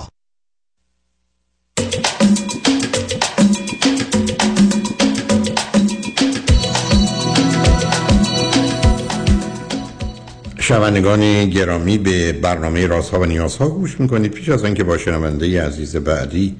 شنوندگان 10.61 11.49
گرامی 11.49 11.97
به 11.97 12.31
برنامه 12.31 12.87
رازها 12.87 13.19
و 13.19 13.25
نیازها 13.25 13.69
گوش 13.69 13.99
می‌کنید. 13.99 14.31
پیش 14.31 14.49
از 14.49 14.63
آنکه 14.63 14.83
با 14.83 14.97
شنونده 14.97 15.63
عزیز 15.63 15.95
بعدی 15.95 16.55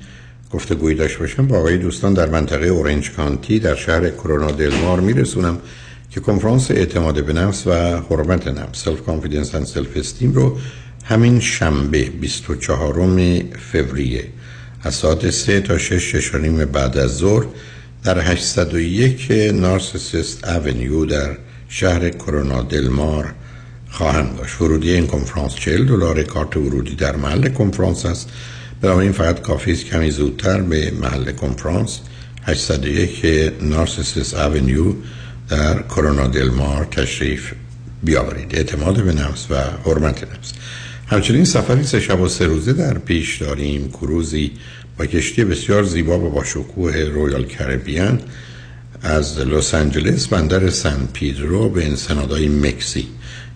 گفتگوی 0.51 0.95
داشته 0.95 1.19
باشم 1.19 1.47
به 1.47 1.57
آگاهی 1.57 1.77
دوستان 1.77 2.13
در 2.13 2.29
منطقه 2.29 2.67
اورنج 2.67 3.11
کانتی 3.11 3.59
در 3.59 3.75
شهر 3.75 4.09
کرونا 4.09 4.51
دلمار 4.51 4.99
میرسونم 4.99 5.59
که 6.09 6.19
کنفرانس 6.19 6.71
اعتماد 6.71 7.25
به 7.25 7.33
نفس 7.33 7.67
و 7.67 7.71
حرمت 8.09 8.47
نفس 8.47 8.83
self 8.83 9.01
confidence 9.01 9.55
and 9.55 9.65
self 9.65 9.97
esteem 9.97 10.33
رو 10.33 10.57
همین 11.03 11.39
شنبه 11.39 12.03
24 12.03 13.09
فوریه 13.71 14.23
از 14.83 14.95
ساعت 14.95 15.29
3 15.29 15.61
تا 15.61 15.77
6 15.77 16.15
6 16.15 16.35
بعد 16.71 16.97
از 16.97 17.17
ظهر 17.17 17.45
در 18.03 18.19
801 18.19 19.31
Narcissus 19.53 20.47
Avenue 20.47 21.05
در 21.05 21.37
شهر 21.69 22.09
کرونا 22.09 22.61
دلمار 22.61 23.33
خواهند 23.91 24.37
داشت. 24.37 24.61
ورودی 24.61 24.91
این 24.91 25.07
کنفرانس 25.07 25.55
40 25.55 25.85
دلار. 25.85 26.23
کارت 26.23 26.57
ورودی 26.57 26.95
در 26.95 27.15
محل 27.15 27.49
کنفرانس 27.49 28.05
است. 28.05 28.29
بنابراین 28.81 29.11
فقط 29.11 29.41
کافی 29.41 29.71
است. 29.71 29.85
کمی 29.85 30.11
زودتر 30.11 30.61
به 30.61 30.91
محل 30.91 31.31
کنفرانس. 31.31 31.99
801 32.43 33.53
Narcissus 33.61 34.33
Avenue 34.33 34.93
در 35.49 35.81
کرونا 35.81 36.27
دلمار 36.27 36.85
تشریف 36.85 37.51
بیاورید. 38.03 38.55
اعتماد 38.55 39.03
به 39.03 39.13
نفس 39.13 39.45
و 39.49 39.55
حرمت 39.85 40.23
نفس. 40.23 40.53
همچنین 41.07 41.45
سفری 41.45 41.83
سه 41.83 41.99
شب 41.99 42.21
و 42.21 42.27
سه 42.27 42.45
روزه 42.45 42.73
در 42.73 42.97
پیش 42.97 43.41
داریم. 43.41 43.89
کروزی 43.89 44.51
با 44.97 45.05
کشتی 45.05 45.43
بسیار 45.43 45.83
زیبا 45.83 46.19
و 46.19 46.29
با 46.29 46.43
شکوه 46.43 46.97
Royal 46.97 47.45
Caribbean 47.45 48.19
از 49.01 49.39
لس 49.39 49.73
آنجلس 49.73 50.27
بندر 50.27 50.69
سن 50.69 51.07
پیدرو 51.13 51.69
به 51.69 51.85
انسنادای 51.85 52.47
مکزیک 52.47 53.07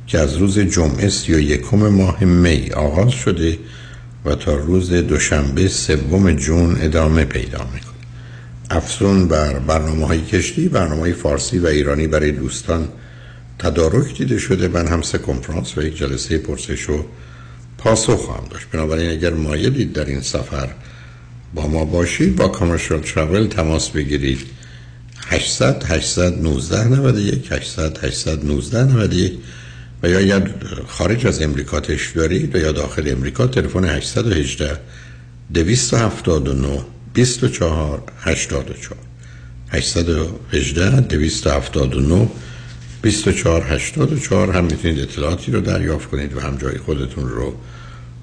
که 0.07 0.19
از 0.19 0.35
روز 0.35 0.59
جمعه 0.59 1.09
سی 1.09 1.33
و 1.33 1.39
یکم 1.39 1.77
ماه 1.77 2.23
می 2.23 2.71
آغاز 2.71 3.11
شده 3.11 3.57
و 4.25 4.35
تا 4.35 4.55
روز 4.55 4.91
دوشنبه 4.91 5.67
سوم 5.67 6.31
جون 6.31 6.77
ادامه 6.81 7.25
پیدا 7.25 7.63
می‌کنه 7.73 7.95
افزون 8.69 9.27
بر 9.27 9.59
برنامه 9.59 10.07
های 10.07 10.21
کشتی 10.21 10.67
برنامه 10.67 11.01
های 11.01 11.13
فارسی 11.13 11.59
و 11.59 11.67
ایرانی 11.67 12.07
برای 12.07 12.31
دوستان 12.31 12.87
تدارک 13.59 14.17
دیده 14.17 14.37
شده. 14.37 14.67
من 14.67 14.87
هم 14.87 15.01
سه 15.01 15.17
کنفرانس 15.17 15.77
و 15.77 15.81
یک 15.81 15.97
جلسه 15.97 16.37
پرسش 16.37 16.89
و 16.89 17.05
پاسخ 17.77 18.15
خواهم 18.15 18.47
داشت. 18.49 18.65
بنابراین 18.71 19.09
اگر 19.09 19.33
مایلید 19.33 19.93
در 19.93 20.05
این 20.05 20.21
سفر 20.21 20.69
با 21.53 21.67
ما 21.67 21.85
باشید 21.85 22.35
با 22.35 22.47
کامرشال 22.47 22.99
ترافل 22.99 23.47
تماس 23.47 23.89
بگیرید. 23.89 24.39
800 25.27 25.83
819 25.87 26.87
91 26.87 27.51
800 27.51 28.03
819 28.03 28.83
91 28.83 29.33
یا 30.09 30.19
اگر 30.19 30.49
خارج 30.87 31.27
از 31.27 31.41
امریکا 31.41 31.79
تش 31.79 32.11
دارید 32.11 32.55
و 32.55 32.57
یا 32.59 32.71
داخل 32.71 33.09
امریکا 33.11 33.47
تلفن 33.47 33.85
818 33.85 34.79
279 35.53 36.79
24 37.13 38.03
84 38.19 38.97
818 39.69 40.99
279 40.99 42.27
24 43.01 43.63
84 43.63 44.51
هم 44.51 44.65
می‌تونید 44.65 44.99
اطلاعاتی 44.99 45.51
رو 45.51 45.61
دریافت 45.61 46.09
کنید 46.09 46.37
و 46.37 46.39
هم 46.39 46.57
جای 46.57 46.77
خودتون 46.77 47.29
رو 47.29 47.53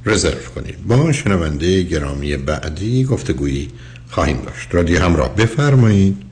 رزرو 0.06 0.40
کنید. 0.54 0.86
با 0.86 1.12
شنونده 1.12 1.82
گرامی 1.82 2.36
بعدی 2.36 3.04
گفتگویی 3.04 3.68
خواهیم 4.10 4.42
داشت. 4.42 4.68
رادیو 4.74 5.02
همراه. 5.02 5.36
بفرمایید. 5.36 6.31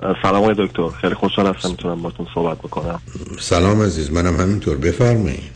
سلام 0.00 0.42
آقای 0.42 0.54
دکتر. 0.58 0.88
خیلی 0.88 1.14
خوشحال 1.14 1.54
هستم 1.54 1.70
می‌تونم 1.70 2.02
باتون 2.02 2.26
صحبت 2.34 2.58
بکنم. 2.58 3.00
سلام 3.40 3.82
عزیز 3.82 4.12
منم 4.12 4.40
همینطور. 4.40 4.76
بفرمایید. 4.76 5.54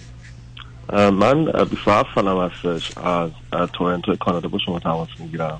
من 0.92 1.44
27 1.44 2.08
سالم 2.14 2.40
هستش. 2.40 2.98
از, 2.98 3.30
تورنتو 3.72 4.16
کانادا 4.16 4.48
با 4.48 4.58
شما 4.58 4.78
تماس 4.78 5.08
می‌گیرم. 5.18 5.58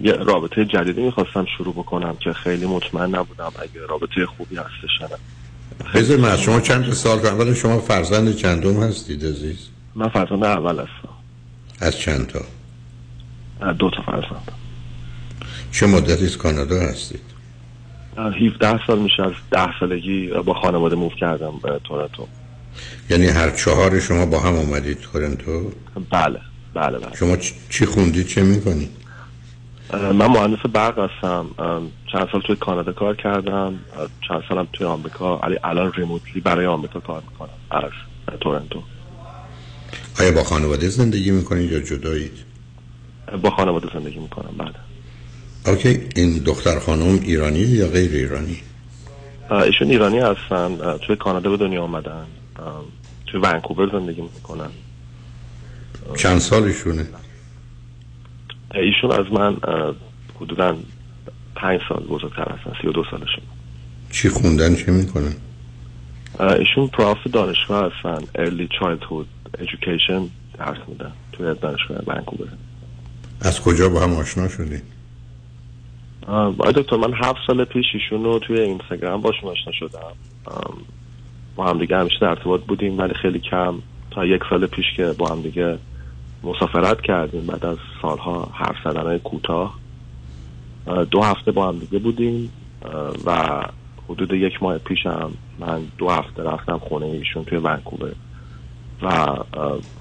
یه 0.00 0.12
رابطه 0.12 0.64
جدیدی 0.64 1.02
می‌خواستم 1.02 1.46
شروع 1.58 1.74
بکنم 1.74 2.16
که 2.16 2.32
خیلی 2.32 2.66
مطمئن 2.66 3.14
نبودم 3.14 3.52
اگه 3.62 3.86
رابطه 3.88 4.26
خوبی 4.36 4.56
هستش 4.56 5.00
نه. 5.00 5.08
بذار 5.94 6.16
من 6.16 6.36
شما 6.36 6.60
چند 6.60 6.92
سال 6.92 7.26
اول 7.26 7.54
شما 7.54 7.78
فرزند 7.78 8.36
چندم 8.36 8.82
هستید 8.82 9.24
عزیز؟ 9.24 9.58
من 9.94 10.08
فرزند 10.08 10.44
اول 10.44 10.74
هستم. 10.74 11.08
از 11.80 11.98
چند 11.98 12.26
تا؟ 12.26 12.40
دو 13.72 13.90
تا 13.90 14.02
فرزند. 14.02 14.52
چه 15.72 15.86
مدتی 15.86 16.28
کانادا 16.28 16.80
هستید؟ 16.80 17.35
17 18.18 18.86
سال 18.86 18.98
میشه 18.98 19.22
از 19.22 19.32
10 19.50 19.78
سالگی 19.80 20.26
با 20.26 20.54
خانواده 20.54 20.96
موف 20.96 21.12
کردم 21.14 21.52
به 21.62 21.80
تورنتو. 21.84 22.26
یعنی 23.10 23.26
هر 23.26 23.50
چهار 23.50 24.00
شما 24.00 24.26
با 24.26 24.40
هم 24.40 24.54
اومدید 24.54 24.98
تورنتو؟ 25.00 25.70
بله 26.10 26.40
بله 26.74 26.98
بله. 26.98 27.16
شما 27.16 27.36
چی 27.70 27.86
خوندید؟ 27.86 28.26
چه 28.26 28.42
می‌کنید؟ 28.42 28.90
من 29.92 30.26
مهندس 30.26 30.58
برق 30.72 30.98
هستم. 30.98 31.46
چند 32.12 32.28
سال 32.32 32.40
توی 32.40 32.56
کانادا 32.56 32.92
کار 32.92 33.16
کردم. 33.16 33.78
چند 34.28 34.42
سالم 34.48 34.68
توی 34.72 34.86
آمریکا. 34.86 35.38
علی 35.38 35.58
الان 35.64 35.92
ریموتلی 35.92 36.40
برای 36.40 36.66
آمریکا 36.66 37.00
کار 37.00 37.22
می‌کنم 37.30 37.48
از 37.70 37.90
تورنتو. 38.40 38.82
آیا 40.20 40.32
با 40.32 40.44
خانواده 40.44 40.88
زندگی 40.88 41.30
می‌کنید 41.30 41.72
یا 41.72 41.80
جدایید؟ 41.80 42.32
با 43.42 43.50
خانواده 43.50 43.88
زندگی 43.94 44.18
می‌کنم 44.18 44.54
بله. 44.58 44.85
اوکی 45.66 46.00
این 46.16 46.38
دختر 46.38 46.78
خانم 46.78 47.20
ایرانی 47.22 47.58
یا 47.58 47.88
غیر 47.88 48.10
ایرانی؟ 48.12 48.56
ایشون 49.50 49.90
ایرانی 49.90 50.18
هستن 50.18 50.98
توی 51.06 51.16
کانادا 51.16 51.50
به 51.50 51.56
دنیا 51.56 51.82
آمدن 51.82 52.26
توی 53.26 53.40
ونکوور 53.40 53.90
زندگی 53.92 54.22
می‌کنن. 54.22 54.70
چند 56.16 56.38
سالشونه؟ 56.38 57.06
ایشون 58.74 59.12
از 59.12 59.32
من 59.32 59.56
حدودا 60.40 60.76
پنج 61.56 61.80
سال 61.88 62.04
بزرگتر 62.04 62.52
هستن 62.52 62.72
سی 62.82 62.88
و 62.88 62.92
دو 62.92 63.04
سالشون. 63.10 63.44
چی 64.10 64.28
خوندن 64.28 64.74
چه 64.74 64.92
می‌کنن؟ 64.92 65.34
ایشون 66.40 66.86
پراف 66.88 67.18
دانشگاه 67.32 67.92
هستن 67.92 68.18
early 68.34 68.68
childhood 68.78 69.58
education 69.58 70.22
درس 70.58 70.78
میدن 70.88 71.12
توی 71.32 71.54
دانشگاه 71.62 71.98
ونکوور. 72.06 72.48
از 73.40 73.60
کجا 73.60 73.88
با 73.88 74.00
هم 74.00 74.14
آشنا 74.14 74.48
شدی؟ 74.48 74.82
آقای 76.26 76.72
دکتر 76.72 76.96
من 76.96 77.12
هفت 77.14 77.38
سال 77.46 77.64
پیش 77.64 77.86
ایشون 77.94 78.24
رو 78.24 78.38
توی 78.38 78.60
اینستاگرام 78.60 79.20
باشون 79.20 79.50
آشنا 79.50 79.72
شدم. 79.72 80.12
با 81.56 81.66
هم 81.66 81.78
دیگه 81.78 81.96
همیشه 81.96 82.18
در 82.20 82.28
ارتباط 82.28 82.60
بودیم 82.60 82.98
ولی 82.98 83.14
خیلی 83.14 83.38
کم. 83.38 83.74
تا 84.10 84.26
یک 84.26 84.40
سال 84.50 84.66
پیش 84.66 84.84
که 84.96 85.14
با 85.18 85.28
هم 85.28 85.42
دیگه 85.42 85.78
مسافرت 86.42 87.00
کردیم 87.00 87.46
بعد 87.46 87.66
از 87.66 87.76
سالها 88.02 88.48
حرف 88.52 88.76
زدن 88.84 89.18
کوتاه. 89.18 89.78
دو 91.10 91.22
هفته 91.22 91.52
با 91.52 91.68
هم 91.68 91.78
دیگه 91.78 91.98
بودیم. 91.98 92.52
و 93.24 93.62
حدود 94.08 94.32
یک 94.32 94.62
ماه 94.62 94.78
پیشم 94.78 95.30
من 95.58 95.82
دو 95.98 96.08
هفته 96.08 96.42
رفتم 96.42 96.78
خونه 96.78 97.06
ایشون 97.06 97.44
توی 97.44 97.58
ونکوور. 97.58 98.12
و 99.02 99.36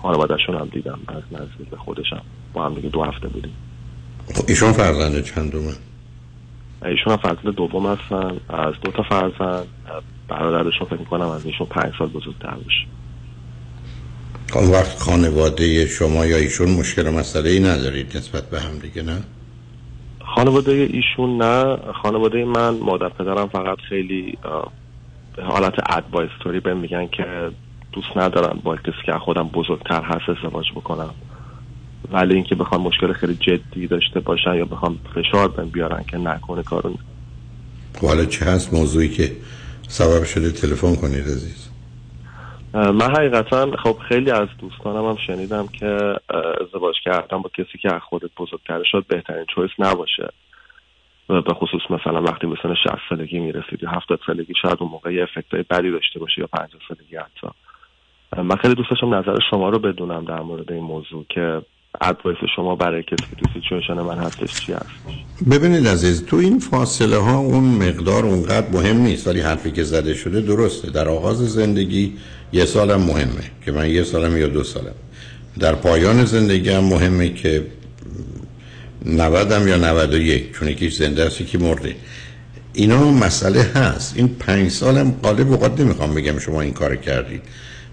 خانوادهشون 0.02 0.56
هم 0.56 0.70
دیدم 0.72 1.00
از 1.08 1.24
نزدیک 1.32 1.76
خودشم. 1.78 2.22
با 2.54 2.66
هم 2.66 2.74
دیگه 2.74 2.90
دو 2.90 3.04
هفته 3.04 3.28
بودیم. 3.28 3.54
ایشون 4.48 4.72
فرزند 4.72 5.24
چند 5.24 5.52
دومه؟ 5.52 5.74
ایشون 6.86 7.14
هم 7.14 7.18
فرزند 7.18 7.56
دوم 7.56 7.86
هستن 7.86 8.38
از 8.50 8.74
دو 8.82 8.92
تا 8.92 9.04
فرزند 9.04 9.68
برادرشون 10.28 10.88
فکر 10.88 11.00
می‌کنم 11.00 11.28
از 11.28 11.46
ایشون 11.46 11.68
پنج 11.68 11.94
سال 12.00 12.08
بزرگتر 12.08 12.56
باشه 12.56 12.88
اون 14.54 14.72
وقت 14.72 15.00
خانواده 15.00 15.88
شما 15.88 16.26
یا 16.26 16.38
ایشون 16.38 16.70
مشکل 16.70 17.10
مسئله 17.10 17.50
ای 17.50 17.60
ندارید 17.60 18.18
نسبت 18.18 18.50
به 18.50 18.60
هم 18.60 18.80
دیگه 18.80 19.02
نه؟ 19.02 19.24
خانواده 20.36 20.72
ایشون 20.72 21.38
نه. 21.38 21.78
خانواده 22.04 22.46
من 22.46 22.70
مادر 22.70 23.10
پدرم 23.10 23.48
فقط 23.48 23.78
خیلی 23.90 24.38
به 25.36 25.44
حالت 25.44 25.74
ادوایستوری 25.90 26.60
به 26.60 26.74
میگن 26.74 27.08
که 27.08 27.52
دوست 27.92 28.18
ندارم 28.18 28.60
با 28.64 28.76
کسی 28.76 28.92
که 29.06 29.12
خودم 29.12 29.48
بزرگتر 29.48 30.02
هست 30.02 30.30
ازدواج 30.30 30.72
بکنم. 30.72 31.14
ولی 32.12 32.36
اینکه 32.36 32.56
بخوام 32.56 32.82
مشکل 32.82 33.14
خیلی 33.14 33.36
جدی 33.36 33.88
داشته 33.88 34.20
باشن 34.20 34.56
یا 34.56 34.66
بخوام 34.66 35.00
فشار 35.16 35.48
بهم 35.48 35.70
بیارن 35.70 36.04
که 36.04 36.18
نکنه 36.18 36.64
کارو 36.64 36.94
حالا 38.02 38.26
چه 38.26 38.46
هست 38.46 38.74
موضوعی 38.74 39.10
که 39.10 39.32
سبب 39.88 40.24
شده 40.24 40.52
تلفن 40.52 40.96
کنید 40.96 41.24
عزیز؟ 41.24 41.70
من 42.74 43.16
حقیقتا 43.16 43.72
خب 43.84 43.98
خیلی 44.10 44.32
از 44.32 44.48
دوستانم 44.60 45.10
هم 45.10 45.18
شنیدم 45.28 45.68
که 45.68 46.16
ازدواج 46.62 46.96
کردن 47.06 47.42
با 47.42 47.50
کسی 47.50 47.78
که 47.82 47.96
از 47.96 48.02
خودت 48.02 48.30
بزرگتر 48.38 48.84
شد 48.92 49.06
بهترین 49.08 49.46
choice 49.56 49.72
نباشه. 49.80 50.30
به 51.28 51.54
خصوص 51.54 51.82
مثلا 51.90 52.22
وقتی 52.22 52.48
سن 52.64 52.74
60 52.74 52.96
سالگی 53.10 53.40
می‌رسید 53.40 53.84
یا 53.84 53.90
70 53.90 54.20
سالگی 54.28 54.54
شاید 54.62 54.78
اون 54.80 54.92
موقع 54.92 55.24
effect 55.24 55.54
های 55.54 55.64
بدی 55.70 55.92
داشته 55.92 56.20
باشه 56.20 56.42
یا 56.42 56.48
50 56.48 56.82
سالگی 56.88 57.16
حتی. 57.16 57.48
من 58.38 58.56
خیلی 58.56 58.76
دوست 58.76 58.90
داشتم 58.90 59.14
نظر 59.14 59.38
شما 59.50 59.70
رو 59.70 59.80
بدونم 59.80 60.26
در 60.26 60.40
مورد 60.40 60.72
این 60.72 60.84
موضوع 60.84 61.26
که 61.30 61.62
advice 62.02 62.38
شما 62.56 62.76
برای 62.76 63.04
کسی 63.04 63.16
که 63.30 63.36
تو 63.36 63.50
سیچویشن 63.54 63.94
من 63.94 64.18
هستش 64.18 64.66
چی 64.66 64.74
هست؟ 64.74 64.86
ببینید 65.52 65.88
عزیز 65.88 66.26
تو 66.26 66.38
این 66.38 66.60
فاصله 66.60 67.18
ها 67.18 67.38
اون 67.38 67.64
مقدار 67.64 68.26
اونقدر 68.26 68.70
مهم 68.70 68.98
نیست. 68.98 69.28
ولی 69.28 69.42
حرفی 69.42 69.72
که 69.72 69.84
زده 69.84 70.14
شده 70.14 70.42
درسته. 70.42 70.90
در 70.90 71.08
آغاز 71.08 71.38
زندگی 71.38 72.14
یه 72.54 72.66
سالم 72.66 73.02
مهمه 73.02 73.44
که 73.66 73.72
من 73.72 73.90
یه 73.90 74.04
سالم 74.04 74.38
یا 74.38 74.48
دو 74.48 74.64
سالم. 74.64 74.96
در 75.60 75.76
پایان 75.76 76.26
زندگی 76.26 76.70
هم 76.70 76.84
مهمه 76.84 77.30
که 77.30 77.66
نودم 79.06 79.68
یا 79.68 79.78
91 79.78 80.52
چون 80.52 80.68
یکیش 80.68 80.96
زنده 80.96 81.24
است 81.24 81.48
که 81.48 81.58
مرده. 81.58 81.96
اینا 82.74 83.12
مسئله 83.12 83.62
هست. 83.62 84.18
این 84.18 84.28
پنج 84.28 84.72
سالم 84.72 85.12
قالب 85.24 85.52
اوقات 85.52 85.80
نمی‌خوام 85.80 86.16
بگم 86.16 86.40
شما 86.40 86.62
این 86.62 86.74
کار 86.74 86.96
کردید. 86.96 87.42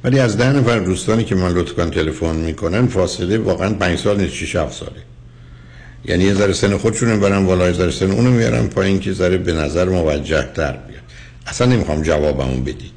ولی 0.05 0.19
از 0.19 0.37
ده 0.37 0.53
نفر 0.53 0.79
دوستانی 0.79 1.25
که 1.25 1.35
من 1.35 1.53
لطفا 1.53 1.87
تلفن 1.87 2.37
می‌کنن 2.37 2.87
فاصله 2.87 3.39
واقعا 3.39 3.75
پنج 3.75 3.99
سال 3.99 4.21
نیست 4.21 4.35
6 4.35 4.57
7 4.57 4.73
ساله. 4.73 5.03
یعنی 6.05 6.25
یه 6.25 6.35
ذره 6.35 6.53
سن 6.53 6.77
خودشون 6.77 7.21
برن 7.21 7.47
بالا 7.47 7.67
یه 7.67 7.73
ذره 7.73 7.91
سن 7.91 8.11
اونو 8.11 8.31
میارن 8.31 8.67
پایین 8.67 9.01
که 9.01 9.13
ذره 9.13 9.39
به 9.39 9.53
نظر 9.53 9.89
موجه 9.89 10.49
تر 10.55 10.73
بیاد. 10.73 11.03
اصلا 11.47 11.67
نمی‌خوام 11.67 12.03
جوابمو 12.03 12.61
بدید. 12.61 12.93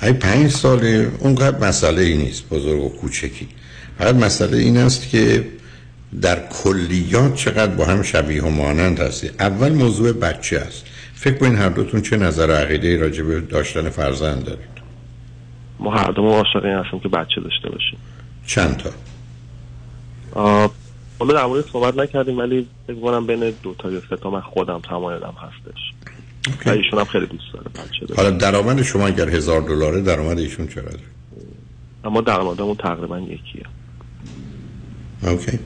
های 0.00 0.12
پنج 0.12 0.50
ساله 0.50 1.10
اونقدر 1.18 1.68
مسئله 1.68 2.02
ای 2.02 2.16
نیست 2.16 2.48
بزرگ 2.48 2.84
و 2.84 2.88
کوچکی. 2.88 3.48
فقط 3.98 4.14
مسئله 4.14 4.56
این 4.56 4.76
است 4.76 5.08
که 5.08 5.44
در 6.20 6.48
کلیات 6.48 7.34
چقدر 7.34 7.74
با 7.74 7.84
هم 7.84 8.02
شبیه 8.02 8.42
و 8.42 8.48
مانند 8.48 9.00
هستی. 9.00 9.30
اول 9.40 9.72
موضوع 9.72 10.12
بچه 10.12 10.58
است. 10.58 10.82
فکر 11.14 11.34
کنین 11.34 11.56
هر 11.56 11.68
دوتون 11.68 12.02
چه 12.02 12.16
نظر 12.16 12.50
عقیده 12.50 12.96
راجع 12.96 13.22
به 13.22 13.40
داشتن 13.40 13.90
فرزند 13.90 14.44
دارید. 14.44 14.79
ما 15.80 15.90
هر 15.90 16.10
دو 16.10 16.22
عاشق 16.22 16.64
این 16.64 16.74
هستیم 16.74 17.00
که 17.00 17.08
بچه 17.08 17.40
داشته 17.40 17.68
باشیم. 17.70 17.98
چند 18.46 18.76
تا؟ 18.76 18.90
حالا 21.18 21.34
در 21.34 21.46
مورد 21.46 21.64
صحبت 21.72 21.96
نکردیم 21.96 22.38
ولی 22.38 22.66
کنم 23.02 23.26
بین 23.26 23.52
دو 23.62 23.74
تا 23.78 23.90
یا 23.90 24.00
سه 24.10 24.16
تا 24.16 24.30
من 24.30 24.40
خودم 24.40 24.80
تمایلم 24.90 25.34
هستش. 25.42 25.92
ایشون 26.66 26.98
هم 26.98 27.04
خیلی 27.04 27.26
دوست 27.26 27.44
داره 27.52 27.66
بچه 27.68 28.14
حالا 28.16 28.30
درآمد 28.30 28.82
شما 28.82 29.06
اگر 29.06 29.28
هزار 29.28 29.60
دلاره 29.60 30.00
درآمد 30.00 30.38
ایشون 30.38 30.68
چقدره؟ 30.68 31.00
اما 32.04 32.20
درآمدمون 32.20 32.76
تقریبا 32.76 33.18
یکیه. 33.18 33.64
اوکی. 35.22 35.58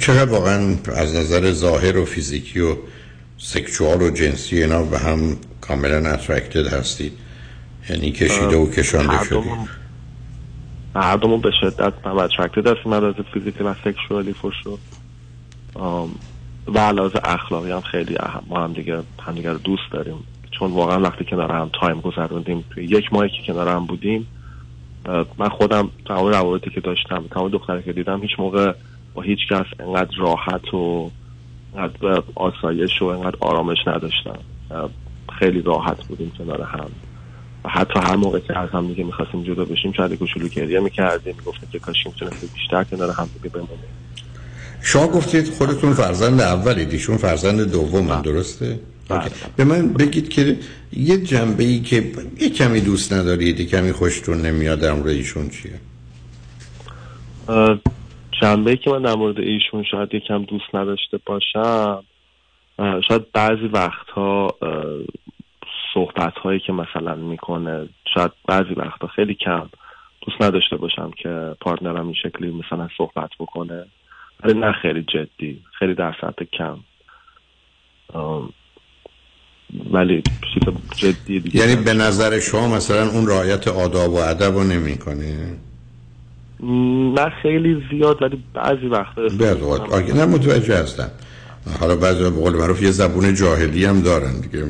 چقدر 0.00 0.30
واقعا 0.30 0.76
از 0.96 1.14
نظر 1.14 1.52
ظاهر 1.52 1.96
و 1.96 2.04
فیزیکی 2.04 2.60
و 2.60 2.76
سکشوال 3.38 4.02
و 4.02 4.10
جنسی 4.10 4.62
اینا 4.62 4.82
به 4.82 4.98
هم 4.98 5.36
کاملا 5.60 6.10
اترکتد 6.10 6.66
هستید 6.66 7.12
یعنی 7.90 8.12
کشیده 8.12 8.56
و 8.56 8.70
کشانده 8.70 9.24
شدید 9.24 9.42
دومون 11.20 11.40
به 11.40 11.50
شدت 11.60 11.92
هم 12.04 12.18
attracted 12.18 12.66
هستیم 12.66 12.92
از 12.92 13.14
physically 13.34 13.64
و 13.64 13.74
sexually 13.84 14.32
فور 14.32 14.54
و 16.66 16.78
علاوه 16.78 17.20
اخلاقی 17.24 17.70
هم 17.70 17.80
خیلی 17.80 18.16
اهم 18.20 18.42
ما 18.48 18.64
هم 18.64 18.72
دیگه 18.72 19.02
هم 19.22 19.34
دیگه 19.34 19.50
رو 19.50 19.58
دوست 19.58 19.82
داریم. 19.90 20.14
چون 20.50 20.70
واقعا 20.70 21.00
وقتی 21.00 21.24
کنار 21.24 21.52
هم 21.52 21.70
time 21.80 22.00
گذروندیم 22.00 22.64
توی 22.70 22.84
یک 22.84 23.12
ماهی 23.12 23.28
که 23.28 23.52
کنار 23.52 23.68
هم 23.68 23.86
بودیم 23.86 24.26
من 25.38 25.48
خودم 25.48 25.90
تمام 26.06 26.26
روابطی 26.26 26.70
که 26.70 26.80
داشتم 26.80 27.24
تمام 27.30 27.48
دختری 27.48 27.82
که 27.82 27.92
دیدم 27.92 28.22
هیچ 28.22 28.30
موقع 28.38 28.72
با 29.14 29.22
هیچ 29.22 29.38
کس 29.50 29.66
انقدر 29.80 30.16
راحت 30.18 30.74
و 30.74 31.10
انقدر 31.76 32.22
آسایش 32.34 33.02
و 33.02 33.04
انقدر 33.04 33.36
آرامش 33.40 33.78
نداشتم. 33.86 34.38
خیلی 35.38 35.62
راحت 35.62 36.04
بودیم 36.04 36.32
کنار 36.38 36.62
هم. 36.62 36.90
حتی 37.64 37.98
هر 37.98 38.16
موقع 38.16 38.38
که 38.38 38.58
از 38.58 38.68
هم 38.70 38.86
دیگه 38.86 39.04
می‌خواستیم 39.04 39.42
جدا 39.42 39.64
بشیم 39.64 39.92
شاید 39.92 40.14
کوچولو 40.14 40.48
گریه 40.48 40.80
می‌کردیم 40.80 41.34
می‌گفتیم 41.38 41.68
که 41.72 41.78
کاش 41.78 42.06
می‌تونستیم 42.06 42.50
بیشتر 42.54 42.84
کنار 42.84 43.10
هم 43.10 43.28
دیگه 43.34 43.48
بمونیم 43.48 43.84
شما 44.82 45.06
گفتید 45.06 45.50
خودتون 45.50 45.92
فرزند 45.92 46.40
اولی 46.40 46.82
ایشون 46.84 47.16
فرزند 47.16 47.72
دوم 47.72 48.04
من 48.04 48.22
درسته؟ 48.22 48.78
بله. 49.08 49.30
به 49.56 49.64
من 49.64 49.92
بگید 49.92 50.28
که 50.28 50.58
یه 50.92 51.18
جنبه 51.18 51.64
ای 51.64 51.80
که 51.80 52.12
یه 52.40 52.50
کمی 52.50 52.80
دوست 52.80 53.12
ندارید 53.12 53.60
یه 53.60 53.66
کمی 53.66 53.92
خوشتون 53.92 54.40
نمیاد 54.40 54.80
در 54.80 54.92
مورد 54.92 55.08
ایشون 55.08 55.50
چیه؟ 55.50 55.80
جنبه 58.40 58.70
ای 58.70 58.76
که 58.76 58.90
من 58.90 59.02
در 59.02 59.14
مورد 59.14 59.38
ایشون 59.38 59.84
شاید 59.90 60.14
یکم 60.14 60.44
دوست 60.44 60.74
نداشته 60.74 61.18
باشم 61.26 62.04
شاید 63.08 63.32
بعضی 63.32 63.66
وقتها 63.72 64.54
صحبت 65.94 66.34
هایی 66.34 66.60
که 66.60 66.72
مثلا 66.72 67.14
می‌کنه 67.14 67.88
شاید 68.14 68.30
بعضی 68.48 68.74
وقتها 68.76 69.08
خیلی 69.08 69.34
کم 69.34 69.68
دوست 70.26 70.42
نداشته 70.42 70.76
باشم 70.76 71.10
که 71.22 71.56
پارتنرم 71.60 72.06
این 72.06 72.14
شکلی 72.22 72.50
مثلا 72.50 72.88
صحبت 72.98 73.30
بکنه 73.40 73.86
ولی 74.44 74.60
نه 74.60 74.72
خیلی 74.72 75.02
جدی 75.02 75.62
خیلی 75.78 75.94
در 75.94 76.14
سطح 76.20 76.44
کم. 76.44 76.78
ولی 79.90 80.22
جدی 80.96 81.40
دیگه 81.40 81.60
یعنی 81.60 81.84
به 81.84 81.94
نظر 81.94 82.40
شما 82.40 82.68
مثلا 82.76 83.10
اون 83.10 83.26
رعایت 83.26 83.68
آداب 83.68 84.12
و 84.12 84.16
ادب 84.16 84.54
رو 84.54 84.64
نمی‌کنه 84.64 85.56
نه 87.14 87.30
خیلی 87.42 87.82
زیاد 87.90 88.22
ولی 88.22 88.44
بعضی 88.54 88.86
وقتا 88.86 89.22
آگه 89.96 90.14
نه 90.14 90.26
متوجه 90.26 90.76
هستم. 90.76 91.10
حالا 91.80 91.96
بعضی 91.96 92.22
به 92.22 92.30
قول 92.30 92.52
معروف 92.52 92.82
یه 92.82 92.90
زبون 92.90 93.34
جاهلی 93.34 93.84
هم 93.84 94.00
دارن 94.00 94.40
دیگه. 94.40 94.64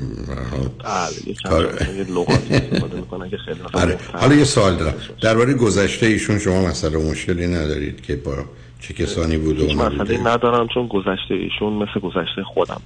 حالا 4.13 4.35
یه 4.35 4.45
سوال 4.45 4.77
دارم. 4.77 4.95
درباره 5.23 5.55
گذشته 5.55 6.07
ایشون 6.07 6.39
شما 6.39 6.63
مثلا 6.63 6.99
مشکلی 6.99 7.47
ندارید 7.47 8.01
که 8.01 8.17
با 8.17 8.35
چه 8.81 8.95
کسانی 8.95 9.37
بود 9.39 9.61
و 9.61 9.75
مسئله 9.75 10.21
ندارم 10.21 10.69
چون 10.75 10.87
گذشته 10.87 11.35
ایشون 11.35 11.73
مثل 11.73 12.01
گذشته 12.01 12.43
خودم. 12.45 12.81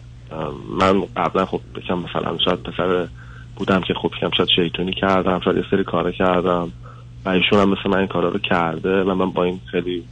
من 0.81 1.03
قبلا 1.17 1.47
خب 1.47 1.61
بکم 1.75 1.99
مثلا 1.99 2.39
شاید 2.45 2.63
پسر 2.63 3.09
بودم 3.57 3.81
که 3.81 3.95
خب 3.95 4.11
کم 4.21 4.31
شاید 4.37 4.49
شیطونی 4.57 4.93
کردم 4.93 5.41
شاید 5.45 5.57
یه 5.57 5.65
سری 5.71 5.85
کاره 5.85 6.13
کردم 6.13 6.73
و 7.25 7.29
ایشون 7.29 7.59
هم 7.59 7.69
مثل 7.69 7.91
من 7.91 7.99
این 7.99 8.07
کارا 8.07 8.29
رو 8.29 8.39
کرده 8.39 9.03
و 9.03 9.15
من 9.15 9.31
با 9.31 9.45
این 9.45 9.61
خیلی 9.71 10.05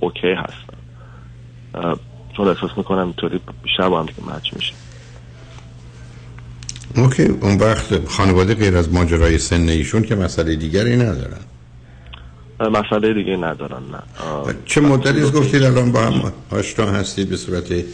اوکی 0.00 0.32
هستم. 0.32 0.78
چون 2.36 2.48
احساس 2.48 2.70
می‌کنم 2.76 2.98
اینطوری 2.98 3.40
با 3.78 4.00
هم 4.00 4.06
دیگه 4.06 4.20
مچ 4.28 4.54
میشه. 4.54 4.72
اوکی 6.96 7.22
اون 7.22 7.58
وقت 7.58 8.08
خانواده 8.08 8.54
غیر 8.54 8.76
از 8.76 8.92
ماجرای 8.92 9.38
سن 9.38 9.68
ایشون 9.68 10.02
که 10.02 10.14
مسئله 10.14 10.56
دیگری 10.56 10.96
ندارن. 10.96 11.40
مسئله 12.60 13.14
دیگه 13.14 13.36
ندارن 13.36 13.82
نه. 13.92 14.02
چه 14.64 14.80
مدتی 14.80 15.20
از 15.20 15.32
گفتید 15.32 15.62
الان 15.62 15.92
با 15.92 16.00
هم 16.00 16.32
آشنا 16.50 16.86
هستید؟ 16.86 17.28
به 17.28 17.36
صورت 17.36 17.84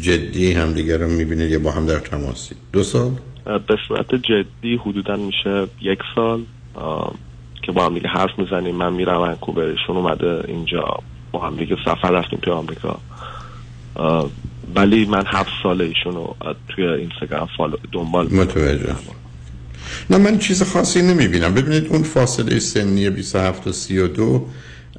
جدی 0.00 0.52
هم 0.52 0.72
دیگر 0.72 0.98
رو 0.98 1.08
می‌بینید 1.08 1.50
یا 1.50 1.58
با 1.58 1.70
هم 1.70 1.86
در 1.86 1.98
تماسی 1.98 2.54
دو 2.72 2.82
سال؟ 2.82 3.10
به 3.44 3.76
صورت 3.88 4.14
جدی 4.14 4.76
حدودا 4.76 5.16
میشه 5.16 5.66
یک 5.80 5.98
سال. 6.14 6.42
که 7.62 7.72
با 7.72 7.86
هم 7.86 7.94
دیگه 7.94 8.08
حرف 8.08 8.38
می‌زنیم 8.38 8.74
من 8.74 8.92
میرم 8.92 9.20
ونکوورشون 9.20 9.96
اومده 9.96 10.44
اینجا 10.48 10.98
با 11.32 11.46
هم 11.46 11.56
دیگه 11.56 11.76
سفر 11.84 12.10
رفتیم 12.10 12.38
توی 12.42 12.52
آمریکا. 12.52 12.98
ولی 14.74 15.04
من 15.04 15.24
هفت 15.26 15.50
سال 15.62 15.82
ایشون 15.82 16.14
رو 16.14 16.36
توی 16.68 16.86
اینستاگرام 16.86 17.48
فالو 17.56 17.76
دنبال 17.92 18.26
متوجه 18.34 18.94
نه 20.10 20.18
من 20.18 20.38
چیز 20.38 20.62
خاصی 20.62 21.02
نمی‌بینم. 21.02 21.54
ببینید 21.54 21.86
اون 21.86 22.02
فاصله 22.02 22.58
سنی 22.58 23.10
27 23.10 23.66
و 23.66 23.72
32 23.72 24.46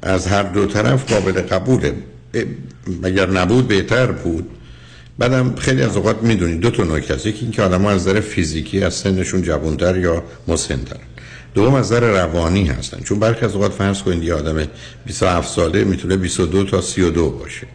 از 0.02 0.26
هر 0.26 0.42
دو 0.42 0.66
طرف 0.66 1.12
قابل 1.12 1.32
قبوله. 1.32 1.94
مگر 3.02 3.30
نبود؟ 3.30 3.68
بهتر 3.68 4.06
بود. 4.06 4.48
بعدم 5.18 5.54
خیلی 5.54 5.82
از 5.82 5.96
اوقات 5.96 6.22
می‌دونید 6.22 6.60
دو 6.60 6.70
تا 6.70 6.84
نکته 6.84 7.28
یکی 7.28 7.42
اینکه 7.42 7.62
آدم 7.62 7.86
از 7.86 8.08
نظر 8.08 8.20
فیزیکی 8.20 8.82
از 8.82 8.94
سنشون 8.94 9.42
جوانتر 9.42 9.96
یا 9.96 10.22
مسنتر. 10.48 10.96
دوم 11.54 11.74
از 11.74 11.86
نظر 11.86 12.00
روانی 12.00 12.66
هستن. 12.66 13.00
چون 13.00 13.18
برخی 13.20 13.44
از 13.44 13.54
اوقات 13.54 13.72
فرض 13.72 14.02
کنید 14.02 14.22
یه 14.22 14.34
آدم 14.34 14.66
27 15.06 15.48
ساله 15.48 15.84
می‌تونه 15.84 16.16
22 16.16 16.64
تا 16.64 16.80
32 16.80 17.30
باشه. 17.30 17.66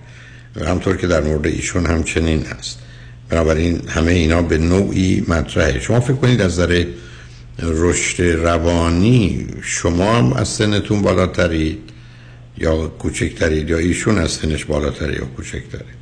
همطور 0.56 0.98
که 0.98 1.08
در 1.08 1.22
مورد 1.22 1.46
ایشون 1.46 1.86
هم 1.86 2.04
چنین 2.04 2.44
هست 2.44 2.80
بنابراین 3.30 3.82
همه 3.88 4.12
اینا 4.12 4.42
به 4.42 4.58
نوعی 4.58 5.26
مطرحه. 5.28 5.80
شما 5.80 6.00
فکر 6.00 6.16
کنید 6.16 6.42
از 6.42 6.60
نظر 6.60 6.86
رشد 7.60 8.24
روانی 8.24 9.48
شما 9.62 10.14
هم 10.14 10.34
از 10.34 10.48
سنتون 10.48 11.02
بالاترید 11.02 11.80
یا 12.58 12.88
کوچکترید 12.88 13.70
یا 13.70 13.78
ایشون 13.78 14.18
از 14.18 14.32
سنش 14.32 14.66
بالاتری 14.66 15.14
یا 15.14 15.26
کوچکترید 15.26 16.02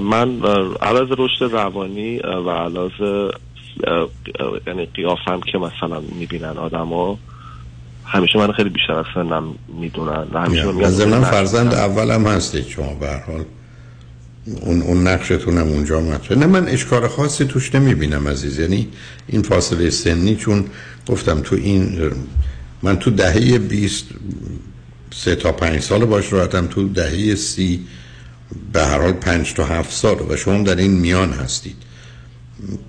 من 0.00 0.42
علاوه 0.82 1.16
رشد 1.18 1.44
روانی 1.44 2.18
و 2.18 2.50
علاوه 2.50 3.30
یعنی 4.66 4.86
قیافم 4.86 5.40
که 5.52 5.58
مثلا 5.58 6.00
می‌بینن 6.18 6.44
آدما 6.44 7.18
همیشه 8.06 8.38
من 8.38 8.52
خیلی 8.52 8.68
بیشتر 8.68 8.92
از 8.92 9.04
سنم 9.14 9.54
می‌دونن 9.80 10.26
و 10.32 10.38
همیشه 10.38 11.04
من 11.04 11.24
فرزند 11.24 11.74
اولم 11.74 12.26
هستید 12.26 12.66
شما 12.66 12.94
به 12.94 13.22
حال. 13.26 13.44
اون 14.60 14.82
اون 14.82 15.06
نقشتون 15.06 15.58
هم 15.58 15.68
اونجا 15.68 16.00
مطرحه 16.00 16.40
نه 16.40 16.46
من 16.46 16.68
اشکار 16.68 17.08
خاصی 17.08 17.44
توش 17.44 17.74
نمی‌بینم 17.74 18.28
عزیز. 18.28 18.58
یعنی 18.58 18.88
این 19.26 19.42
فاصله 19.42 19.90
سنی 19.90 20.36
چون 20.36 20.64
گفتم 21.08 21.40
تو 21.40 21.56
این 21.56 22.10
من 22.82 22.96
تو 22.96 23.10
دهه 23.10 23.58
20 23.58 24.04
سه 25.14 25.34
تا 25.34 25.52
پنج 25.52 25.80
سال 25.80 26.04
باش 26.04 26.32
راحتم 26.32 26.66
تو 26.66 26.88
دهه 26.88 27.34
سی 27.34 27.80
به 28.72 28.82
هر 28.82 29.02
حال 29.02 29.12
پنج 29.12 29.54
تا 29.54 29.64
هفت 29.64 29.92
سال 29.92 30.16
و 30.28 30.36
شما 30.36 30.62
در 30.62 30.76
این 30.76 30.92
میان 30.92 31.32
هستید. 31.32 31.76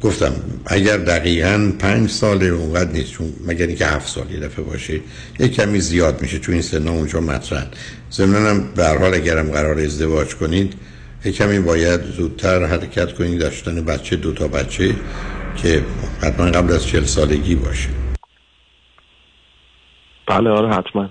گفتم 0.02 0.34
اگر 0.66 0.98
دقیقا 0.98 1.72
پنج 1.80 2.10
سال 2.10 2.44
اونقدر 2.44 2.92
نیست 2.92 3.12
چون 3.12 3.28
مگر 3.48 3.68
اینکه 3.68 3.86
هفت 3.86 4.08
سال 4.08 4.32
یه 4.32 4.40
دفعه 4.40 4.66
باشه 4.66 5.02
یک 5.40 5.56
کمی 5.56 5.80
زیاد 5.80 6.22
میشه 6.22 6.40
چون 6.40 6.54
این 6.54 6.62
سنها 6.62 6.94
اونجا 6.94 7.20
مطرح. 7.20 7.66
ضمن 8.12 8.46
هم 8.50 8.74
به 8.76 8.88
حال 8.88 9.14
اگرم 9.14 9.52
قرار 9.52 9.80
ازدواج 9.80 10.36
کنید 10.36 10.74
یک 11.26 11.36
کمی 11.36 11.60
باید 11.60 12.02
زودتر 12.02 12.66
حرکت 12.66 13.14
کنید 13.14 13.40
داشتن 13.40 13.86
بچه 13.86 14.16
دو 14.16 14.34
تا 14.34 14.48
بچه 14.48 14.96
که 15.56 15.84
حتما 16.22 16.46
قبل 16.46 16.74
از 16.74 16.88
چل 16.88 17.04
سالگی 17.04 17.56
باشه. 17.56 17.90
بله 20.28 20.50
آره 20.50 20.70
حتما. 20.70 21.10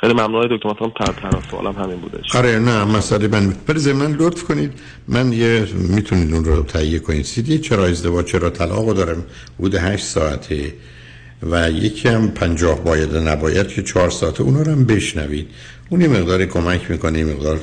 خیلی 0.00 0.12
ممنون 0.12 0.56
دکتر. 0.56 0.68
مثلا 0.68 0.88
تر 0.88 1.12
تر 1.12 1.42
سوالم 1.50 1.72
همین 1.72 1.96
بوده. 1.96 2.20
آره 2.34 2.58
نه 2.58 2.84
مسئله 2.84 3.28
من 3.28 3.54
ولی 3.68 3.78
زمین 3.78 4.16
لطف 4.16 4.42
کنید. 4.42 4.72
من 5.08 5.32
یه 5.32 5.66
می‌تونید 5.74 6.34
اون 6.34 6.44
رو 6.44 6.62
تهیه 6.62 6.98
کنید. 6.98 7.24
سیدی 7.24 7.58
چرا 7.58 7.86
ازدواج 7.86 8.24
چرا 8.24 8.50
طلاق 8.50 8.92
دارم؟ 8.92 9.24
بوده 9.58 9.80
هشت 9.80 10.04
ساعته 10.04 10.74
و 11.50 11.70
یکی 11.70 12.08
هم 12.08 12.28
پنجاه 12.28 12.84
باید 12.84 13.16
نباید 13.16 13.68
که 13.68 13.82
چهار 13.82 14.10
ساعته. 14.10 14.42
اونا 14.42 14.62
رو 14.62 14.72
هم 14.72 14.84
بشنوید. 14.84 15.48
اون 15.88 16.00
یه 16.00 16.08
مقدار 16.08 16.44
کمک 16.44 16.90
می‌کنه 16.90 17.18
یه 17.18 17.24
مقدار 17.24 17.60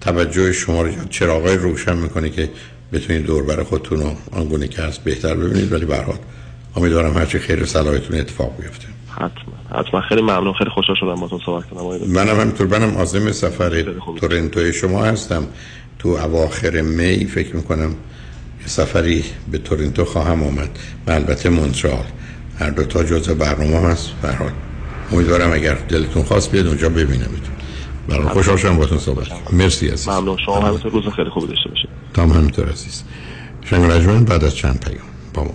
توجه 0.00 0.52
شما 0.52 0.82
رو 0.82 0.90
چراغای 1.10 1.56
روشن 1.56 1.96
می‌کنه 1.96 2.30
که 2.30 2.50
بتونید 2.92 3.26
دور 3.26 3.42
بر 3.42 3.62
خودتون 3.62 3.98
رو 3.98 4.10
آنگونه 4.32 4.68
که 4.68 4.82
هست 4.82 5.04
بهتر 5.04 5.34
ببینید. 5.34 5.72
ولی 5.72 5.84
برحال 5.84 6.18
امیدوارم 6.76 7.18
هرچی 7.18 7.38
خیر 7.38 7.62
و 7.62 7.66
صلاحتون 7.66 8.20
اتفاق 8.20 8.56
بیفته. 8.60 8.88
حتما. 9.10 9.55
حتما 9.76 10.00
خیلی 10.00 10.22
ممنون 10.22 10.52
خیلی 10.52 10.70
خوشحال 10.70 10.96
شدم 11.00 11.14
باهاتون 11.14 11.40
صحبت 11.46 11.64
کردم 11.70 12.06
منم 12.06 12.40
همینطور 12.40 12.66
منم 12.66 12.96
عازم 12.96 13.32
سفر 13.32 13.84
تورنتو 14.20 14.72
شما 14.72 15.04
هستم. 15.04 15.46
تو 15.98 16.08
اواخر 16.08 16.80
می 16.80 17.24
فکر 17.24 17.56
می‌کنم 17.56 17.94
سفری 18.66 19.24
به 19.52 19.58
تورنتو 19.58 20.04
خواهم 20.04 20.42
آمد 20.42 20.78
و 21.06 21.10
البته 21.10 21.48
مونترال. 21.48 22.04
هر 22.58 22.70
دو 22.70 22.84
تا 22.84 23.04
جزء 23.04 23.34
برنامه 23.34 23.88
هست. 23.88 24.12
برحال 24.22 24.50
امیدوارم 25.12 25.52
اگر 25.52 25.74
دلتون 25.74 26.22
خواست 26.22 26.50
بیاد 26.50 26.66
اونجا 26.66 26.88
ببینمتون. 26.88 27.56
برای 28.08 28.28
خوشحال 28.28 28.56
شدم 28.56 28.76
باتون 28.76 28.98
صحبت 28.98 29.26
مرسی 29.52 29.88
عزیز. 29.88 30.08
ممنون. 30.08 30.36
شما 30.46 30.60
همینطور 30.60 30.92
روز 30.92 31.04
خیلی 31.16 31.30
خوبی 31.30 31.46
داشته 31.46 31.68
باشید. 31.68 31.90
تام 32.14 32.30
همینطور 32.32 32.68
عزیز. 32.68 33.02
شنگ 33.64 34.24
بعد 34.24 34.44
از 34.44 34.56
چند 34.56 34.80
پیام. 34.80 35.06
با 35.34 35.44
ما 35.44 35.54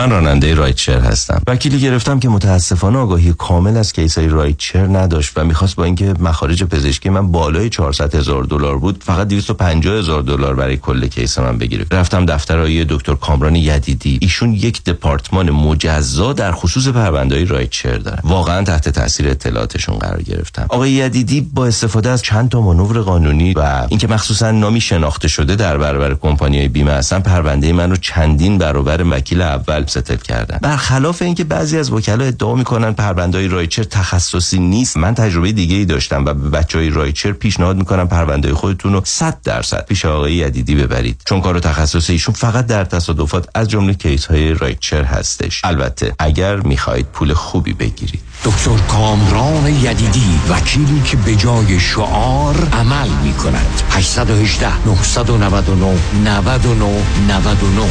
من 0.00 0.10
راننده 0.10 0.54
رایتشر 0.54 1.00
هستم. 1.00 1.42
وکیلی 1.46 1.80
گرفتم 1.80 2.20
که 2.20 2.28
متاسفانه 2.28 2.98
آگاهی 2.98 3.34
کامل 3.38 3.76
از 3.76 3.92
کیسای 3.92 4.28
رایتشر 4.28 4.86
نداشت 4.86 5.32
و 5.36 5.44
می‌خواست 5.44 5.76
با 5.76 5.84
اینکه 5.84 6.14
مخارج 6.20 6.64
پزشکی 6.64 7.08
من 7.08 7.32
بالای 7.32 7.70
400 7.70 8.14
هزار 8.14 8.44
دلار 8.44 8.78
بود 8.78 9.04
فقط 9.06 9.28
250 9.28 9.98
هزار 9.98 10.22
دلار 10.22 10.54
برای 10.54 10.76
کل 10.76 11.06
کیس 11.06 11.38
من 11.38 11.58
بگیره. 11.58 11.86
رفتم 11.90 12.26
دفتر 12.26 12.58
آقای 12.58 12.84
دکتر 12.88 13.14
کامران 13.14 13.56
یدیدی. 13.56 14.18
ایشون 14.22 14.52
یک 14.52 14.84
دپارتمان 14.84 15.50
مجزا 15.50 16.32
در 16.32 16.52
خصوص 16.52 16.88
پرونده‌های 16.88 17.44
رایتشر 17.44 17.96
داره 17.96 18.18
واقعا 18.24 18.64
تحت 18.64 18.88
تاثیر 18.88 19.28
اطلاعاتشون 19.28 19.98
قرار 19.98 20.22
گرفتم. 20.22 20.66
آقای 20.68 20.90
یدیدی 20.90 21.40
با 21.54 21.66
استفاده 21.66 22.10
از 22.10 22.22
چند 22.22 22.48
تا 22.48 22.60
مانور 22.60 23.00
قانونی 23.00 23.52
و 23.52 23.86
اینکه 23.88 24.08
مخصوصا 24.08 24.50
نامی 24.50 24.80
شناخته 24.80 25.28
شده 25.28 25.56
در 25.56 25.78
برابر 25.78 26.14
کمپانی‌های 26.14 26.68
بیمه 26.68 26.92
هستن 26.92 27.20
پرونده 27.20 27.72
منو 27.72 27.96
چندین 27.96 28.58
برابر 28.58 29.04
وکیل 29.10 29.40
اول 29.42 29.84
settle 29.90 30.16
کردن. 30.16 30.58
برخلاف 30.62 31.22
اینکه 31.22 31.44
بعضی 31.44 31.78
از 31.78 31.92
وکلا 31.92 32.24
ادعا 32.24 32.54
می‌کنن 32.54 32.92
پروندهای 32.92 33.48
rideshare 33.48 33.82
تخصصی 33.82 34.58
نیست 34.58 34.96
من 34.96 35.14
تجربه 35.14 35.52
دیگه 35.52 35.76
ای 35.76 35.84
داشتم 35.84 36.24
و 36.24 36.34
به 36.34 36.48
بچه 36.48 36.78
های 36.78 36.90
rideshare 36.90 37.32
پیشنهاد 37.32 37.76
می‌کنم 37.76 38.08
پرونده 38.08 38.54
خودتون 38.54 38.92
رو 38.92 39.02
100 39.04 39.42
درصد 39.44 39.84
پیش 39.88 40.04
آقای 40.04 40.32
یدیدی 40.32 40.74
ببرید. 40.74 41.22
چون 41.24 41.40
کار 41.40 41.58
تخصصی 41.58 42.12
ایشون 42.12 42.34
فقط 42.34 42.66
در 42.66 42.84
تصادفات 42.84 43.48
از 43.54 43.68
جمله 43.68 43.94
case 43.94 44.26
های 44.26 44.54
rideshare 44.54 45.04
هستش. 45.04 45.64
البته 45.64 46.14
اگر 46.18 46.56
می‌خواهید 46.56 47.06
پول 47.06 47.34
خوبی 47.34 47.72
بگیرید. 47.72 48.20
دکتر 48.44 48.76
کامران 48.88 49.66
یدیدی 49.66 50.40
وکیلی 50.50 51.00
که 51.04 51.16
به 51.16 51.36
جای 51.36 51.80
شعار 51.80 52.68
عمل 52.72 53.08
می 53.08 53.32
کند 53.32 53.82
818 53.90 54.86
999 54.86 55.98
99 56.24 57.02
99 57.28 57.90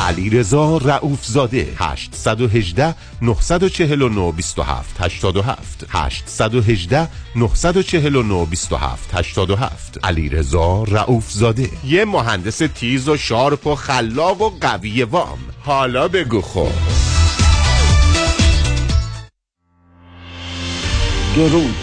علی 0.00 0.30
رضا 0.30 0.78
رعوف 0.78 1.24
زاده 1.24 1.66
818 1.76 2.94
949 3.22 4.32
27 4.32 5.00
87 5.00 5.86
818 5.88 7.08
949 7.36 8.46
27 8.46 9.14
87 9.14 9.98
علی 10.04 10.28
رضا 10.28 10.84
رعوف 10.84 11.32
زاده 11.32 11.70
یه 11.84 12.04
مهندس 12.04 12.58
تیز 12.58 13.08
و 13.08 13.16
شارپ 13.16 13.66
و 13.66 13.74
خلاق 13.74 14.40
و 14.40 14.50
قوی 14.60 15.02
وام. 15.02 15.38
حالا 15.60 16.08
بگو 16.08 16.40
خب. 16.40 16.68
درود. 21.36 21.74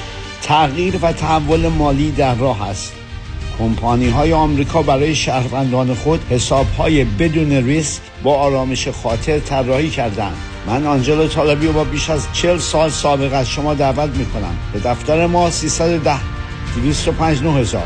تغییر 0.42 1.00
و 1.02 1.14
تحول 1.14 1.68
مالی 1.68 2.12
در 2.12 2.36
راه 2.36 2.70
است. 2.70 2.94
کمپانی 3.60 4.10
های 4.10 4.34
آمریکا 4.34 4.82
برای 4.82 5.16
شهروندان 5.16 5.94
خود 5.94 6.24
حساب 6.30 6.66
های 6.78 7.04
بدون 7.04 7.52
ریسک 7.52 8.02
با 8.24 8.36
آرامش 8.36 8.88
خاطر 8.88 9.40
طراحی 9.40 9.90
کردند. 9.90 10.36
من 10.68 10.88
آنجلو 10.88 11.28
طالبی 11.28 11.68
و 11.68 11.74
با 11.74 11.84
بیش 11.84 12.10
از 12.10 12.28
40 12.34 12.58
سال 12.58 12.90
سابق 12.90 13.34
از 13.34 13.50
شما 13.50 13.74
دعوت 13.74 14.10
می 14.18 14.26
کنم 14.26 14.56
به 14.74 14.80
دفتر 14.80 15.28
ما 15.28 15.52
310 15.52 16.16
205 16.76 17.42
9000 17.42 17.84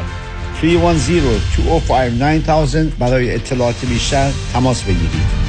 310 0.61 1.39
205 1.57 2.21
9000 2.21 2.83
برای 2.99 3.35
اطلاعات 3.35 3.85
بیشتر 3.85 4.31
تماس 4.53 4.83
بگیرید. 4.83 5.48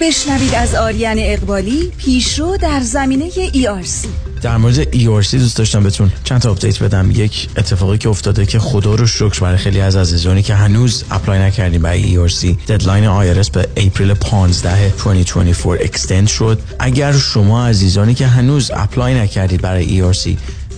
بشنوید 0.00 0.54
از 0.54 0.74
آریان 0.74 1.16
اقبالی 1.18 1.92
پیشرو 1.96 2.56
در 2.56 2.80
زمینه 2.80 3.30
ERC 3.30 4.06
در 4.42 4.56
مورد 4.56 4.92
ERC 4.92 5.34
دوست 5.34 5.56
داشتم 5.56 5.82
بهتون 5.82 6.12
چند 6.24 6.40
تا 6.40 6.50
update 6.50 6.82
بدم. 6.82 7.10
یک 7.10 7.48
اتفاقی 7.56 7.98
که 7.98 8.08
افتاده 8.08 8.46
که 8.46 8.58
خدا 8.58 8.94
رو 8.94 9.06
شکر 9.06 9.40
برای 9.40 9.56
خیلی 9.56 9.80
از 9.80 9.96
عزیزانی 9.96 10.42
که 10.42 10.54
هنوز 10.54 11.04
apply 11.10 11.38
نکردیم 11.38 11.82
برای 11.82 12.28
ERC 12.28 12.44
deadline 12.68 13.04
IRS 13.42 13.50
به 13.50 13.68
April 13.76 14.14
15 14.14 14.88
2024 14.88 15.78
extend 15.82 16.28
شد. 16.28 16.58
اگر 16.78 17.12
شما 17.12 17.66
عزیزانی 17.66 18.14
که 18.14 18.26
هنوز 18.26 18.70
apply 18.74 19.14
نکردید 19.14 19.60
برای 19.60 20.12
ERC 20.12 20.28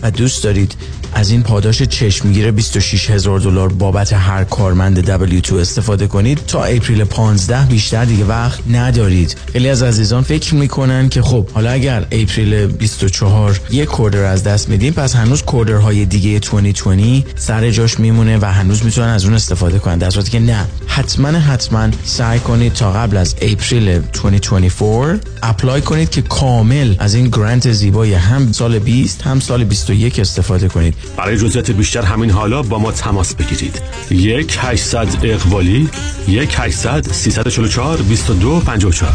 و 0.02 0.10
دوست 0.10 0.44
دارید 0.44 0.76
از 1.14 1.30
این 1.30 1.42
پاداش 1.42 1.82
چشمگیر 1.82 2.50
26 2.50 3.10
هزار 3.10 3.40
دلار 3.40 3.72
بابت 3.72 4.12
هر 4.12 4.44
کارمند 4.44 5.26
W2 5.40 5.52
استفاده 5.52 6.06
کنید. 6.06 6.40
تا 6.46 6.64
April 6.64 7.04
15 7.04 7.66
بیشتر 7.66 8.04
دیگه 8.04 8.24
وقت 8.24 8.60
ندارید. 8.70 9.36
خیلی 9.52 9.68
از 9.68 9.82
عزیزان 9.82 10.22
فکر 10.22 10.54
می‌کنن 10.54 11.08
که 11.08 11.22
خب 11.22 11.48
حالا 11.50 11.70
اگر 11.70 12.06
April 12.10 12.66
24 12.66 13.60
یک 13.70 13.88
quarter 13.88 14.24
از 14.24 14.42
دست 14.42 14.68
میدیم 14.68 14.92
پس 14.92 15.14
هنوز 15.14 15.42
quarter 15.42 15.90
های 15.90 16.04
دیگه 16.04 16.38
2020 16.38 17.26
سر 17.36 17.70
جاش 17.70 18.00
میمونه 18.00 18.38
و 18.38 18.44
هنوز 18.44 18.84
می‌تونن 18.84 19.08
از 19.08 19.24
اون 19.24 19.34
استفاده 19.34 19.78
کنن. 19.78 19.98
در 19.98 20.10
صورتی 20.10 20.30
که 20.30 20.40
نه. 20.40 20.66
حتما 20.86 21.28
حتما 21.28 21.88
سعی 22.04 22.38
کنید 22.38 22.72
تا 22.72 22.92
قبل 22.92 23.16
از 23.16 23.34
April 23.40 23.98
2024 23.98 25.18
apply 25.42 25.80
کنید 25.80 26.10
که 26.10 26.22
کامل 26.22 26.94
از 26.98 27.14
این 27.14 27.28
grant 27.28 27.72
زیبای 27.72 28.14
هم 28.14 28.52
سال 28.52 28.78
20 28.78 29.22
هم 29.22 29.40
سال 29.40 29.64
21 29.86 30.20
استفاده 30.20 30.68
کنید. 30.68 30.94
برای 31.16 31.36
جزئیات 31.38 31.70
بیشتر 31.70 32.02
همین 32.02 32.30
حالا 32.30 32.62
با 32.62 32.78
ما 32.78 32.92
تماس 32.92 33.34
بگیرید. 33.34 33.82
یک 34.10 34.58
800 34.60 35.08
اقبالی 35.22 35.90
یک 36.28 36.54
800 36.58 37.12
344 37.12 37.96
22 37.96 38.60
54 38.60 39.12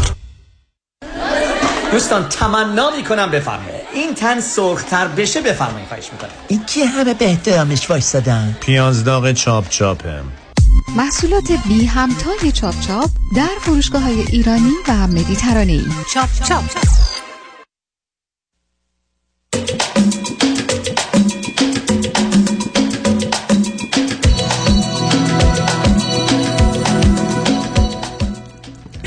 دوستان 1.92 2.28
تمنا 2.28 2.90
می‌کنم 2.96 3.30
بفرمایید. 3.30 3.82
این 3.94 4.14
تن 4.14 4.40
سرختر 4.40 5.08
بشه 5.08 5.40
بفرمایید 5.40 5.88
خواهش 5.88 6.08
می‌کنم. 6.12 6.30
این 6.48 6.64
که 6.66 6.86
همه 6.86 7.14
به 7.14 7.24
احترامش 7.24 7.90
وایستادن 7.90 8.56
پیازداغ 8.60 9.32
چاپ 9.32 9.68
چاپه 9.68 10.20
محصولات 10.96 11.52
بی 11.68 11.86
همتای 11.86 12.52
چاپ 12.52 12.80
چاپ 12.80 13.10
در 13.36 13.48
فروشگاه 13.60 14.02
های 14.02 14.20
ایرانی 14.20 14.72
و 14.88 15.06
مدیترانه‌ای. 15.06 15.84
چاپ 16.14 16.28
چاپ. 16.48 16.64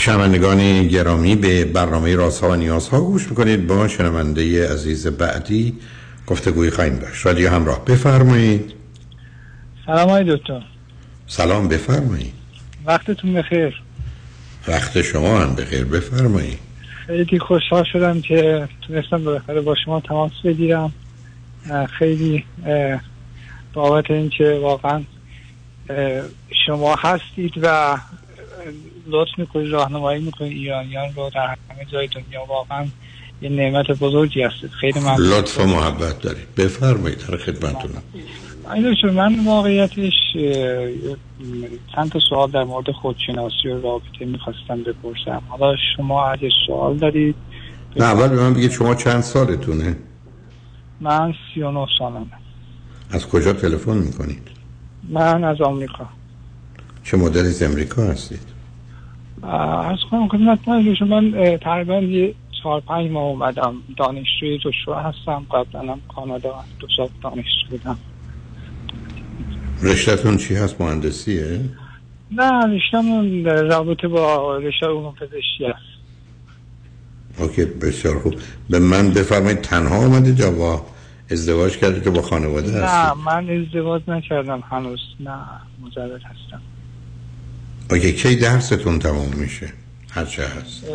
شنوندگان 0.06 0.88
گرامی 0.88 1.36
به 1.36 1.66
برنامه 1.66 2.16
رازها 2.16 2.50
و 2.50 2.56
نیازها 2.56 3.02
گوش 3.02 3.30
می‌کنید. 3.30 3.68
با 3.68 3.88
شنونده 3.88 4.74
عزیز 4.74 5.08
بعدی 5.08 5.74
گفتگوی 6.28 6.70
خواهیم 6.70 7.00
داشت. 7.00 7.26
رادیو 7.26 7.50
همراه 7.50 7.86
بفرمایید. 7.86 8.74
سلام 9.86 10.10
های 10.10 10.24
دکتر. 10.38 10.62
سلام 11.28 11.68
بفرمایید. 11.68 12.34
وقتتون 12.86 13.34
بخیر. 13.34 13.82
وقت 14.68 15.02
شما 15.02 15.40
هم 15.40 15.56
بخیر 15.56 15.86
بفرمایید. 15.86 16.60
خیلی 17.08 17.40
خوشحال 17.40 17.84
شدم 17.94 18.22
که 18.22 18.68
تونستم 18.88 19.24
بالاخره 19.24 19.62
با 19.62 19.76
شما 19.86 20.00
تماس 20.00 20.32
بگیرم. 20.44 20.94
خیلی 22.00 22.46
بابت 23.74 24.12
اینکه 24.12 24.60
واقعا 24.62 25.04
شما 26.66 26.96
هستید 26.96 27.54
و 27.62 27.98
لطف 29.08 29.40
می‌کنید 29.40 29.72
راهنمایی 29.72 30.24
می‌کنید 30.24 30.52
ایرانیان 30.52 31.14
رو 31.16 31.32
در 31.36 31.48
همه 31.48 31.86
جای 31.92 32.08
دنیا 32.08 32.46
واقعا 32.48 32.86
یه 33.42 33.50
نعمت 33.50 33.92
بزرگی 33.92 34.42
هستید 34.42 34.72
خیلی 34.72 35.00
ممنون. 35.00 35.28
لطف 35.28 35.60
و 35.60 35.64
محبت 35.64 36.22
دارید 36.22 36.56
بفرمایید 36.58 37.18
در 37.18 37.38
خدمتتونم 37.38 38.04
دکتر 38.66 39.10
من 39.10 39.46
واقعیتش 39.46 40.14
چند 41.96 42.12
تا 42.12 42.20
سوال 42.30 42.52
در 42.52 42.64
مورد 42.64 42.92
خودشناسی 42.92 43.68
و 43.68 43.82
رابطه 43.82 44.26
می‌خواستم 44.26 44.84
بپرسم. 44.84 45.42
حالا 45.48 45.76
شما 45.98 46.26
اگه 46.26 46.50
سوال 46.68 46.98
دارید. 46.98 47.36
نه 47.98 48.06
اول 48.06 48.28
به 48.28 48.36
من 48.36 48.54
بگید 48.54 48.72
شما 48.72 48.96
چند 48.96 49.22
سالتونه؟ 49.22 49.98
من 51.02 51.34
39 51.56 51.88
سالمه. 52.00 52.26
از 53.12 53.28
کجا 53.28 53.54
تلفن 53.54 53.98
می‌کنید؟ 53.98 54.48
من 55.10 55.44
از 55.44 55.62
آمریکا. 55.62 56.10
چه 57.04 57.18
مدل 57.18 57.46
از 57.46 57.64
امریکا 57.64 58.04
هستید؟ 58.04 58.55
از 59.50 59.98
کنم 60.12 60.28
خدمت 60.28 60.68
من 61.02 61.58
تقریبا 61.58 62.00
یه 62.00 62.34
چهار 62.64 62.82
پنج 62.82 63.12
ماه 63.12 63.24
اومدم 63.24 63.76
دانشجوی 63.98 64.60
دکترا 64.64 65.02
هستم. 65.02 65.46
قبلا 65.52 65.92
هم 65.92 66.02
کانادا 66.16 66.56
دو 66.80 66.88
سال 66.98 67.10
دانشجو 67.24 67.68
بودم. 67.70 67.98
رشتهتون 69.84 70.38
چی 70.38 70.56
هست؟ 70.56 70.82
مهندسیه؟ 70.82 71.60
نه 72.32 72.76
رشتهمون 72.76 73.44
در 73.44 73.64
رابطه 73.64 74.08
با 74.08 74.58
رشته 74.58 74.86
علوم 74.86 75.14
پزشکی 75.14 75.66
هست 75.66 75.96
اوکی 77.40 77.66
بسیار 77.66 78.20
خوب. 78.20 78.36
به 78.70 78.80
من 78.80 79.10
بفرمایید 79.10 79.62
تنها 79.62 80.06
آمدید 80.06 80.40
یا 80.40 80.86
ازدواج 81.32 81.78
کردید 81.78 82.08
و 82.08 82.12
با 82.12 82.22
خانواده 82.22 82.72
نه 82.72 82.86
هستید 82.86 83.24
من 83.26 83.50
ازدواج 83.50 84.02
نکردم 84.08 84.64
هنوز 84.70 85.00
نه 85.20 85.38
مجرد 85.86 86.22
هستم. 86.22 86.62
OK 87.92 88.14
کی 88.14 88.36
درستون 88.36 89.00
تمام 89.00 89.30
میشه؟ 89.38 89.70
هر 90.12 90.26
چه 90.26 90.44
هست. 90.48 90.86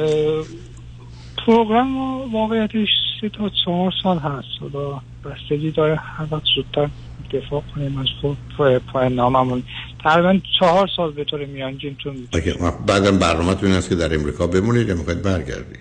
program 1.47 1.97
واقعیتش 2.35 2.89
سه 3.21 3.29
تا 3.29 3.51
چهار 3.65 3.93
سال 4.03 4.19
هست. 4.19 4.47
حالا 4.61 5.01
بستگی 5.25 5.71
داره 5.71 5.97
هر 5.97 6.27
وقت 6.31 6.43
زودتر 6.57 6.89
دفاع 7.33 7.63
کنیم 7.75 7.99
از 7.99 8.07
خود 8.21 8.37
پای- 8.59 8.79
پایان 8.79 9.13
ناممون. 9.13 9.63
تقریبا 10.05 10.39
چهار 10.61 10.89
سال 10.97 11.13
به 11.13 11.25
طور 11.25 11.45
میانگین 11.47 11.95
طول 11.95 12.13
می‌کشه. 12.17 12.51
OK 12.51 12.77
بعدم 12.87 13.19
برنامه 13.19 13.65
این 13.65 13.73
است 13.73 13.89
که 13.89 13.95
در 13.95 14.15
امریکا 14.15 14.47
بمونید 14.47 14.89
یا 14.89 14.95
می‌خواید 14.95 15.23
برگردید؟ 15.23 15.81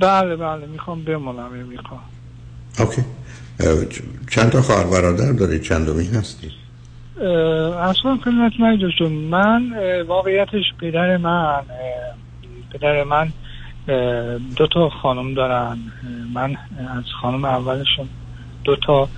بله 0.00 0.36
بله 0.36 0.66
می‌خوام 0.66 1.04
بمونم 1.04 1.38
امریکا. 1.60 2.00
اوکی. 2.78 3.02
چند 4.30 4.50
تا 4.50 4.62
خواهر 4.62 4.84
برادر 4.84 5.32
دارید؟ 5.32 5.62
چندمی 5.62 6.06
هستید؟ 6.06 6.50
اه، 6.50 6.67
اصلا 7.20 8.18
خدمت 8.24 8.52
من 8.60 8.78
دکتر 8.82 9.08
من 9.08 9.72
واقعیتش 10.02 10.64
پدر 10.80 11.16
من 11.16 11.62
پدر 12.72 13.04
من 13.04 13.32
دو 14.56 14.66
تا 14.66 14.88
خانم 14.88 15.34
دارن. 15.34 15.78
من 16.34 16.56
از 16.98 17.04
خانم 17.22 17.44
اولشون 17.44 18.08
دو 18.64 18.76
تا 18.76 19.08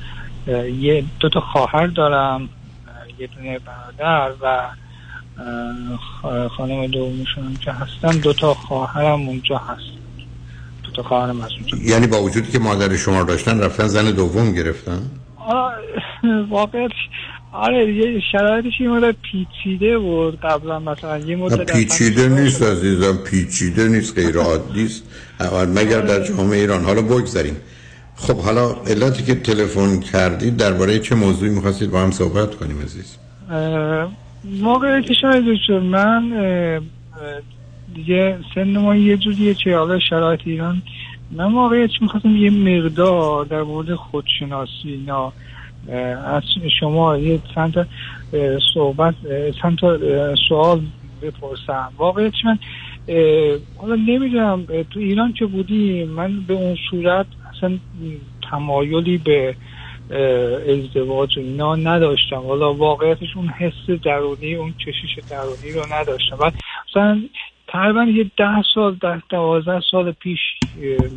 یه 0.81 1.05
دو 1.21 1.29
تا 1.29 1.41
خواهر 1.41 1.87
دارم 1.87 2.49
یه 3.19 3.27
دونه 3.27 3.59
برادر 3.59 4.33
و 4.43 4.69
خانم 6.49 6.87
دومشون 6.87 7.57
که 7.65 7.73
هستن. 7.73 8.11
دو 8.11 8.33
تا 8.33 8.55
خواهرم 8.55 9.29
اونجا 9.29 9.57
هست. 9.57 10.01
دو 10.85 10.91
تا 10.91 11.03
خواهرم 11.03 11.41
از 11.41 11.51
اونجا. 11.53 11.79
یعنی 11.95 12.07
با 12.07 12.23
وجودی 12.23 12.53
که 12.53 12.59
مادر 12.59 12.97
شما 12.97 13.23
داشتن 13.23 13.61
رفتن 13.61 13.87
زن 13.87 14.11
دوم 14.11 14.53
گرفتن؟ 14.53 15.11
واقعا 16.49 16.89
آره 17.53 17.95
یه 17.95 18.21
شرایطش 18.33 18.81
یه 18.81 18.89
مدت 18.89 19.15
پیچیده 19.23 19.99
بود. 19.99 20.41
قبلا 20.41 20.79
مثلا 20.79 21.19
یه 21.19 21.37
نه، 21.37 21.43
مدت 21.43 21.73
پیچیده 21.73 22.29
نیست 22.29 22.63
عزیزم 22.63 23.17
پیچیده 23.17 23.89
نیست 23.89 24.19
غیر 24.19 24.37
عادی 24.39 24.85
است. 24.85 25.03
مگر 25.75 26.01
در 26.01 26.25
جامعه 26.25 26.59
ایران. 26.59 26.85
حالا 26.85 27.03
بگذاریم. 27.03 27.57
خب 28.17 28.37
حالا 28.37 28.75
علتی 28.87 29.23
که 29.23 29.35
تلفن 29.35 30.01
کردید 30.01 30.57
درباره 30.57 30.99
چه 30.99 31.15
موضوعی 31.15 31.51
می‌خواستید 31.51 31.91
با 31.91 32.01
هم 32.01 32.11
صحبت 32.11 32.55
کنیم 32.55 32.81
عزیز؟ 32.81 33.17
اه، 33.51 34.13
واقعیتش 34.61 35.21
شاید 35.21 35.45
دکتر 35.45 35.79
من 35.79 36.23
دیگه 37.95 38.39
سن 38.55 38.79
ما 38.79 38.97
یه 38.97 39.17
جوریه 39.17 39.55
که 39.55 39.77
حالا 39.77 39.99
شرایط 39.99 40.41
ایران. 40.45 40.83
من 41.31 41.53
واقعیتش 41.53 42.03
می‌خواستم 42.03 42.37
یه 42.37 42.51
مقدار 42.51 43.45
در 43.45 43.63
مورد 43.63 43.95
خودشناسی 43.95 44.71
اینا 44.85 45.25
اه، 45.25 45.33
از 46.25 46.43
شما 46.81 47.19
یه 47.19 47.41
چند 47.55 47.75
تا 47.75 47.87
صحبت 48.75 49.15
چند 49.63 49.79
تا 49.79 49.99
سوال 50.49 50.81
بپرسم. 51.23 51.93
واقعیتش 51.97 52.45
من 52.45 52.59
حالا 53.77 53.95
نمی‌دونم 53.95 54.67
تو 54.91 55.01
ایران 55.01 55.33
که 55.33 55.47
بودیم 55.47 56.09
من 56.09 56.41
به 56.41 56.55
اون 56.55 56.77
صورت 56.91 57.27
اصلا 57.57 57.79
تمایلی 58.51 59.19
به 59.19 59.55
ازدواج 60.69 61.39
و 61.39 61.41
اینا 61.41 61.77
نداشتم. 61.77 62.37
حالا 62.37 62.75
واقعیتش 62.75 63.37
اون 63.37 63.49
حس 63.49 63.91
درونی 64.05 64.55
اون 64.55 64.75
کشش 64.87 65.19
درونی 65.31 65.73
رو 65.73 65.83
نداشتم. 65.93 66.37
بعد 66.37 66.55
مثلا 66.89 67.23
تقریبا 67.73 68.05
یه 68.05 68.31
ده 68.37 68.63
سال 68.75 68.95
ده 68.95 69.23
دوازده 69.29 69.81
سال 69.91 70.13
پیش 70.13 70.41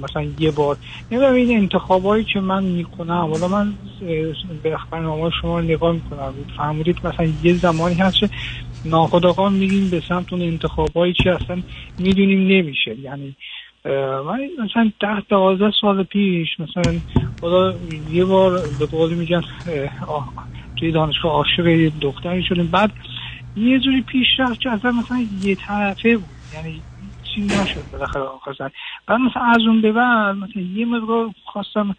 مثلا 0.01 0.23
یه 0.39 0.51
بار. 0.51 0.77
نمی‌دونم 1.11 1.33
این 1.33 1.57
انتخابایی 1.57 2.23
که 2.33 2.39
من 2.39 2.63
می‌کنم 2.63 3.29
حالا 3.31 3.47
من 3.47 3.73
به 4.63 4.77
برنامه 4.91 5.31
شما 5.41 5.61
نگاه 5.61 5.91
می‌کنم. 5.93 6.33
فهمیدید 6.57 6.97
مثلا 7.03 7.33
یه 7.43 7.57
زمانی 7.61 7.95
هست 7.95 8.19
که 8.19 8.29
ناخداگاه 8.85 9.49
میگیم 9.49 9.89
به 9.89 10.03
سمت 10.09 10.33
اون 10.33 10.41
انتخابایی 10.41 11.13
که 11.13 11.31
اصلا 11.31 11.61
می‌دونیم 11.97 12.39
نمیشه. 12.39 12.99
یعنی 12.99 13.35
من 14.25 14.39
مثلا 14.65 14.91
ده 14.99 15.21
دوازده 15.29 15.71
سال 15.81 16.03
پیش 16.03 16.59
مثلا 16.59 16.99
خدا 17.41 17.73
یه 18.11 18.25
بار 18.25 18.61
به 18.79 18.85
قول 18.85 19.13
میگن 19.13 19.41
توی 20.79 20.91
دانشگاه 20.91 21.31
عاشق 21.31 21.91
دختری 22.01 22.43
شدیم. 22.43 22.67
بعد 22.67 22.91
یه 23.55 23.79
جوری 23.79 24.01
پیش 24.01 24.27
رفت 24.39 24.61
که 24.61 24.69
اصلا 24.69 24.91
مثلا 24.91 25.27
یه 25.43 25.55
طرفه 25.55 26.17
بود. 26.17 26.42
یعنی 26.53 26.83
چیزی 27.35 27.55
نشد 27.55 27.85
بالاخره 27.91 28.21
آقا 28.21 28.51
بعد 29.07 29.19
مثلا 29.19 29.43
از 29.43 29.61
اون 29.67 29.81
به 29.81 29.91
بعد 29.91 30.35
مثلا 30.35 30.61
یه 30.61 30.85
مقدار 30.85 31.29
خواستم 31.45 31.95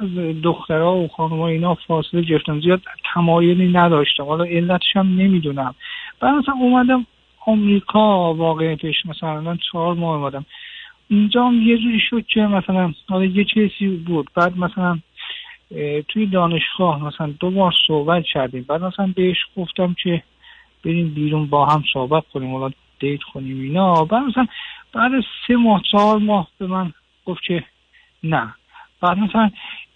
از 0.00 0.14
دخترها 0.42 0.96
و 0.96 1.08
خانم 1.08 1.40
اینا 1.40 1.74
فاصله 1.74 2.22
گرفتم 2.22 2.60
زیاد 2.60 2.80
تمایلی 3.14 3.68
نداشتم. 3.68 4.24
حالا 4.24 4.44
علتش 4.44 4.96
هم 4.96 5.06
نمی‌دونم. 5.06 5.74
بعد 6.20 6.34
مثلا 6.34 6.54
اومدم 6.54 7.06
آمریکا 7.46 8.34
واقعیتش 8.34 9.06
مثلا 9.06 9.40
من 9.40 9.58
چهار 9.72 9.94
ماه 9.94 10.16
اومدم. 10.16 10.46
اینجا 11.08 11.44
هم 11.44 11.62
یه 11.62 11.78
جوری 11.78 12.00
شد 12.10 12.26
که 12.26 12.40
مثلا 12.40 12.92
حالا 13.08 13.24
یه 13.24 13.44
چیزی 13.44 13.96
بود. 13.96 14.30
بعد 14.34 14.58
مثلا 14.58 14.98
توی 16.08 16.26
دانشگاه 16.26 17.04
مثلا 17.04 17.34
دو 17.40 17.50
بار 17.50 17.74
صحبت 17.86 18.24
کردیم. 18.24 18.64
بعد 18.68 18.82
مثلا 18.84 19.12
بهش 19.16 19.38
گفتم 19.56 19.96
که 20.02 20.22
بریم 20.84 21.14
بیرون 21.14 21.46
با 21.46 21.66
هم 21.66 21.84
صحبت 21.92 22.24
کنیم. 22.32 22.54
حالا 22.54 22.70
دیت 23.00 23.20
کنیم 23.34 23.60
اینا. 23.60 24.04
بعد 24.04 24.22
مثلا 24.22 24.46
بعد 24.94 25.10
سه 25.46 25.56
ماه 25.56 25.82
چهار 25.92 26.18
ماه 26.18 26.48
به 26.58 26.66
من 26.66 26.92
گفت 27.26 27.40
که 27.46 27.64
نه. 28.22 28.54
بعد 29.02 29.18
مثلا 29.18 29.50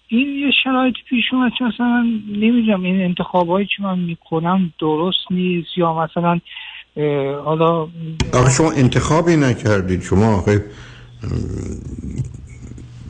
این 0.09 0.28
یه 0.28 0.50
شرایط 0.64 0.94
پیش 1.09 1.24
اومد 1.32 1.53
که 1.59 1.64
مثلا 1.64 1.86
من 1.86 2.22
نمی‌دونم 2.28 2.82
این 2.82 3.00
انتخابایی 3.00 3.66
که 3.76 3.82
من 3.82 3.98
می‌کنم 3.98 4.72
درست 4.80 5.30
نیست 5.30 5.68
یا 5.76 5.94
مثلا 5.94 6.40
حالا 7.44 7.88
آخه 8.32 8.50
شما 8.57 8.72
انتخابی 8.72 9.36
نکردید. 9.36 10.03
شما 10.03 10.36
آخه 10.36 10.64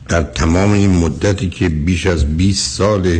در 0.09 0.23
تمام 0.23 0.71
این 0.71 1.05
مدتی 1.05 1.49
که 1.49 1.69
بیش 1.69 2.07
از 2.07 2.37
20 2.37 2.77
سال 2.77 3.19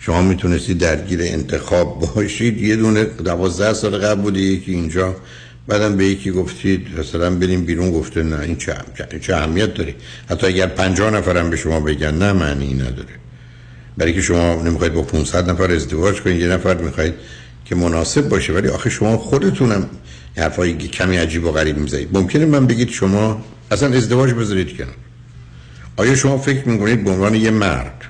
شما 0.00 0.22
می‌تونستید 0.22 0.78
درگیر 0.78 1.18
انتخاب 1.22 2.00
باشید 2.16 2.62
یه 2.62 2.76
دونه 2.76 3.04
دوازده 3.04 3.72
سال 3.72 3.98
قبل 3.98 4.22
بوده 4.22 4.40
یکی 4.40 4.72
اینجا. 4.72 5.14
بعدم 5.68 5.96
به 5.96 6.04
یکی 6.04 6.30
گفتید 6.30 6.98
مثلا 6.98 7.30
بریم 7.30 7.64
بیرون 7.64 7.90
گفته 7.90 8.22
نه 8.22 8.40
این 8.40 8.56
چه, 8.56 8.74
چه- 8.98 9.18
چه 9.20 9.36
اهمیت 9.36 9.74
داره؟ 9.74 9.94
حتی 10.30 10.46
اگر 10.46 10.66
50 10.66 11.10
نفرم 11.10 11.50
به 11.50 11.56
شما 11.56 11.80
بگن 11.80 12.14
نه 12.14 12.32
معنی 12.32 12.74
نداره. 12.74 13.14
برای 13.96 14.14
که 14.14 14.20
شما 14.20 14.62
نمی‌خواید 14.62 14.94
با 14.94 15.02
500 15.02 15.50
نفر 15.50 15.70
ازدواج 15.70 16.20
کنید 16.20 16.40
یه 16.40 16.48
نفر 16.48 16.74
می‌خواید 16.74 17.14
که 17.64 17.74
مناسب 17.74 18.28
باشه 18.28 18.52
ولی 18.52 18.68
آخه 18.68 18.90
شما 18.90 19.18
خودتونم 19.18 19.88
حرفایی 20.36 20.76
که 20.76 20.88
کمی 20.88 21.16
عجیب 21.16 21.44
و 21.44 21.50
غریب 21.52 21.78
می‌زنید. 21.78 22.08
ممکنه 22.12 22.46
من 22.46 22.66
بگید 22.66 22.90
شما 22.90 23.44
اصلا 23.70 23.96
ازدواج 23.96 24.32
بذارید 24.32 24.76
کنار. 24.76 24.94
آیا 25.96 26.14
شما 26.14 26.38
فکر 26.38 26.68
می‌کنید 26.68 27.04
به 27.04 27.10
عنوان 27.10 27.34
یه 27.34 27.50
مرد 27.50 28.02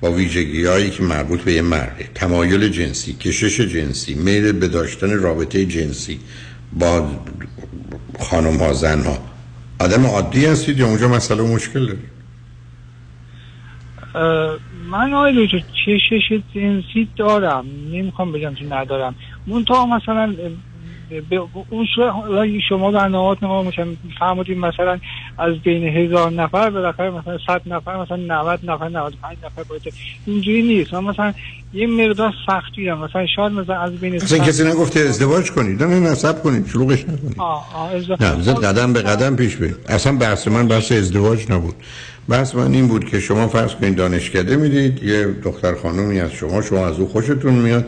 با 0.00 0.12
ویژگی 0.12 0.64
هایی 0.64 0.90
که 0.90 1.02
مربوط 1.02 1.40
به 1.40 1.52
یه 1.52 1.62
مرده 1.62 2.08
تمایل 2.14 2.68
جنسی 2.68 3.12
کشش 3.12 3.60
جنسی 3.60 4.14
میل 4.14 4.52
به 4.52 4.68
داشتن 4.68 5.18
رابطه 5.18 5.64
جنسی 5.66 6.20
با 6.78 7.08
خانم 8.20 8.56
ها 8.56 8.72
زن 8.72 9.04
ها. 9.04 9.18
آدم 9.80 10.06
عادی 10.06 10.46
هستید 10.46 10.78
یا 10.78 10.86
اونجا 10.86 11.08
مسئله 11.08 11.42
مشکل 11.42 11.86
دارید؟ 11.86 12.14
اه، 14.14 14.58
من 14.90 15.12
آقای 15.12 15.46
دکتر 15.46 15.62
چشش 15.86 16.32
دارم. 17.16 17.66
نمی‌خوام 17.92 18.32
بگم 18.32 18.54
که 18.54 18.64
ندارم. 18.64 19.14
منتها 19.46 19.86
مثلا 19.86 20.34
به 21.20 21.42
اون 21.70 21.86
شما 22.68 22.90
برنامهات 22.90 23.42
ما 23.42 23.62
مثلا 23.62 23.86
فرمودیم 24.18 24.58
مثلا 24.58 24.98
از 25.38 25.58
بین 25.58 25.88
هزار 25.96 26.30
نفر 26.30 26.70
بالاخره 26.70 27.10
مثلا 27.10 27.38
صد 27.46 27.62
نفر 27.66 28.02
مثلا 28.02 28.16
90 28.16 28.60
نفر 28.70 28.88
95 28.88 29.36
نفر 29.44 29.62
باشه 29.68 29.92
اینجوری 30.26 30.62
نیست. 30.62 30.94
مثلا 30.94 31.32
یه 31.72 31.86
مقدار 31.86 32.32
سختی 32.46 32.88
هم 32.88 32.98
مثلا 32.98 33.26
شاید 33.26 33.52
مثلا 33.52 33.80
از 33.80 33.92
بین 34.00 34.18
صد- 34.18 34.38
کسی 34.48 34.64
نگفته 34.64 35.00
ازدواج 35.00 35.50
کنید. 35.50 35.82
نه 35.82 36.00
نه 36.00 36.10
نصب 36.10 36.42
کنید. 36.42 36.66
شلوغش 36.66 37.04
نکنید. 37.04 37.40
نه 38.22 38.54
قدم 38.54 38.92
به 38.92 39.02
قدم 39.02 39.36
پیش 39.36 39.56
برید. 39.56 39.76
اصلا 39.88 40.16
بحث 40.16 40.48
من 40.48 40.68
بحث 40.68 40.92
ازدواج 40.92 41.52
نبود. 41.52 41.74
بحث 42.28 42.54
من 42.54 42.72
این 42.74 42.88
بود 42.88 43.04
که 43.04 43.20
شما 43.20 43.48
فرض 43.48 43.74
کنید 43.74 43.96
دانشکده 43.96 44.56
می‌دید 44.56 45.02
یه 45.02 45.26
دختر 45.44 45.74
خانومی 45.74 46.20
از 46.20 46.32
شما 46.32 46.62
شما 46.62 46.86
از 46.86 47.00
او 47.00 47.08
خوشتون 47.08 47.54
میاد. 47.54 47.86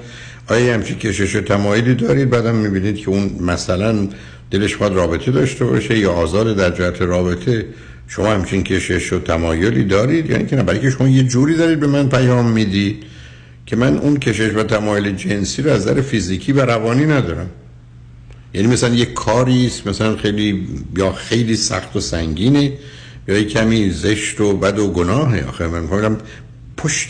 آیا 0.49 0.75
همچی 0.75 0.95
کشش 0.95 1.37
و 1.37 1.41
تمایلی 1.41 1.95
دارید؟ 1.95 2.31
بعدم 2.31 2.55
می‌بینید 2.55 2.97
که 2.97 3.09
اون 3.09 3.31
مثلا 3.41 4.09
دلش 4.51 4.77
باید 4.77 4.93
رابطه 4.93 5.31
داشته 5.31 5.65
باشه 5.65 5.99
یا 5.99 6.13
آزار 6.13 6.55
در 6.55 6.71
جهت 6.71 7.03
رابطه. 7.03 7.67
شما 8.09 8.27
همچین 8.27 8.65
کشش 8.65 9.13
و 9.13 9.19
تمایلی 9.19 9.85
دارید؟ 9.85 10.31
یعنی 10.31 10.47
که 10.47 10.57
نه 10.57 10.79
که 10.79 10.91
شما 10.91 11.09
یه 11.09 11.23
جوری 11.23 11.55
دارید 11.55 11.81
به 11.81 11.87
من 11.87 12.09
پیام 12.09 12.51
می‌دید 12.51 13.03
که 13.67 13.77
من 13.77 13.99
اون 13.99 14.17
کشش 14.17 14.51
و 14.55 14.63
تمایل 14.63 15.11
جنسی 15.13 15.63
رو 15.63 15.71
از 15.71 15.83
نظر 15.83 16.01
فیزیکی 16.01 16.53
و 16.53 16.61
روانی 16.61 17.07
ندارم. 17.07 17.51
یعنی 18.55 18.67
مثلا 18.69 18.95
یه 18.95 19.05
کاری 19.05 19.67
است 19.67 19.87
مثلا 19.87 20.17
خیلی 20.17 20.69
یا 20.97 21.13
خیلی 21.13 21.57
سخت 21.57 21.97
و 21.97 22.01
سنگینه 22.01 22.73
یا 23.29 23.43
کمی 23.43 23.91
زشت 23.91 24.41
و 24.41 24.57
بد 24.57 24.79
و 24.79 24.93
گناهه. 24.93 25.49
آخه 25.49 25.67
من 25.67 25.81
میگم 25.81 26.17
پشت 26.77 27.09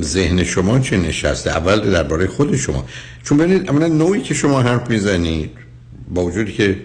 ذهن 0.00 0.44
شما 0.44 0.78
چه 0.78 0.96
نشسته؟ 0.96 1.50
اول 1.50 1.90
درباره 1.90 2.26
خود 2.26 2.56
شما. 2.56 2.84
چون 3.24 3.38
ببینید 3.38 3.70
اولا 3.70 3.86
نوعی 3.86 4.22
که 4.22 4.34
شما 4.34 4.62
حرف 4.62 4.90
می‌زنید 4.90 5.50
با 6.14 6.24
وجودی 6.24 6.52
که 6.52 6.78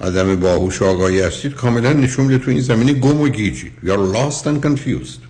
آدم 0.00 0.36
باهوش 0.36 0.82
آگاهی 0.82 1.20
هستید 1.20 1.54
کاملا 1.54 1.92
نشون 1.92 2.24
میده 2.26 2.44
تو 2.44 2.50
این 2.50 2.60
زمینه 2.60 2.92
گم 2.92 3.20
و 3.20 3.28
گیجید. 3.28 3.72
یا 3.82 4.12
lost 4.12 4.44
and 4.44 4.66
confused. 4.66 5.20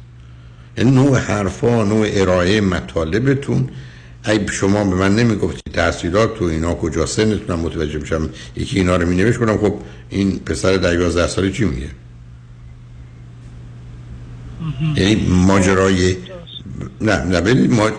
یعنی 0.79 0.91
نوع 0.91 1.19
حرفا 1.19 1.85
نوع 1.85 2.07
ارائه 2.11 2.61
مطالبتون. 2.61 3.69
ای 4.27 4.49
شما 4.49 4.85
به 4.85 4.97
من 4.97 5.17
نمی‌گفتید 5.17 5.75
تحصیلات 5.75 6.39
تو 6.39 6.45
اینا 6.45 6.75
کجا 6.75 7.07
سنتونم 7.07 7.61
متوجه 7.61 7.99
میشم 7.99 8.31
یکی 8.57 8.79
اینا 8.79 8.97
رو 8.97 9.07
مینوشت 9.07 9.39
کنم. 9.39 9.59
خب 9.59 9.75
این 10.09 10.39
پسر 10.39 10.77
در 10.77 10.95
11 10.95 11.27
ساله 11.27 11.51
چی 11.51 11.65
میگه؟ 11.65 11.89
یعنی 14.97 15.27
ماجرای 15.29 16.17
نه 17.01 17.25
نه 17.25 17.41
ببینید 17.41 17.73
ما... 17.73 17.91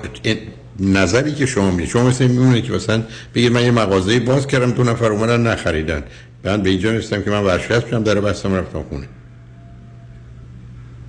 نظری 0.80 1.34
که 1.34 1.45
شما 1.45 1.71
می‌دید 1.71 1.89
شما 1.89 2.03
مثل 2.03 2.27
میمونه 2.27 2.61
که 2.61 2.73
مثلا 2.73 3.03
بگید 3.36 3.51
من 3.51 3.63
یه 3.63 3.71
مغازه 3.71 4.19
باز 4.19 4.47
کردم 4.47 4.71
دو 4.71 4.84
نفر 4.84 5.05
اومدن 5.05 5.47
نخریدن. 5.47 6.03
من 6.43 6.61
به 6.61 6.69
اینجا 6.69 6.91
رسیدم 6.91 7.21
که 7.23 7.32
من 7.32 7.43
ورشکست 7.43 7.86
بشم 7.86 8.03
در 8.03 8.21
بستم 8.21 8.55
رفتم 8.55 8.84
خونه. 8.89 9.07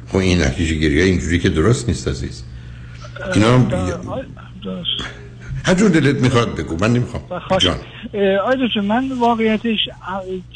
خب 0.09 0.17
این 0.17 0.43
نتیجه 0.43 0.75
گیری 0.75 1.03
اینجوری 1.03 1.39
که 1.39 1.49
درست 1.49 1.89
نیست 1.89 2.09
عزیز. 2.09 2.43
اینا 3.35 3.59
هم 3.59 3.71
هر 5.65 5.75
جور 5.75 5.91
دلت 5.91 6.23
می‌خواد 6.23 6.57
بگو 6.57 6.77
من 6.81 6.93
نمی‌خوام. 6.93 7.23
جان. 7.59 7.77
دکتر 8.67 8.81
من 8.81 9.13
واقعیتش 9.21 9.89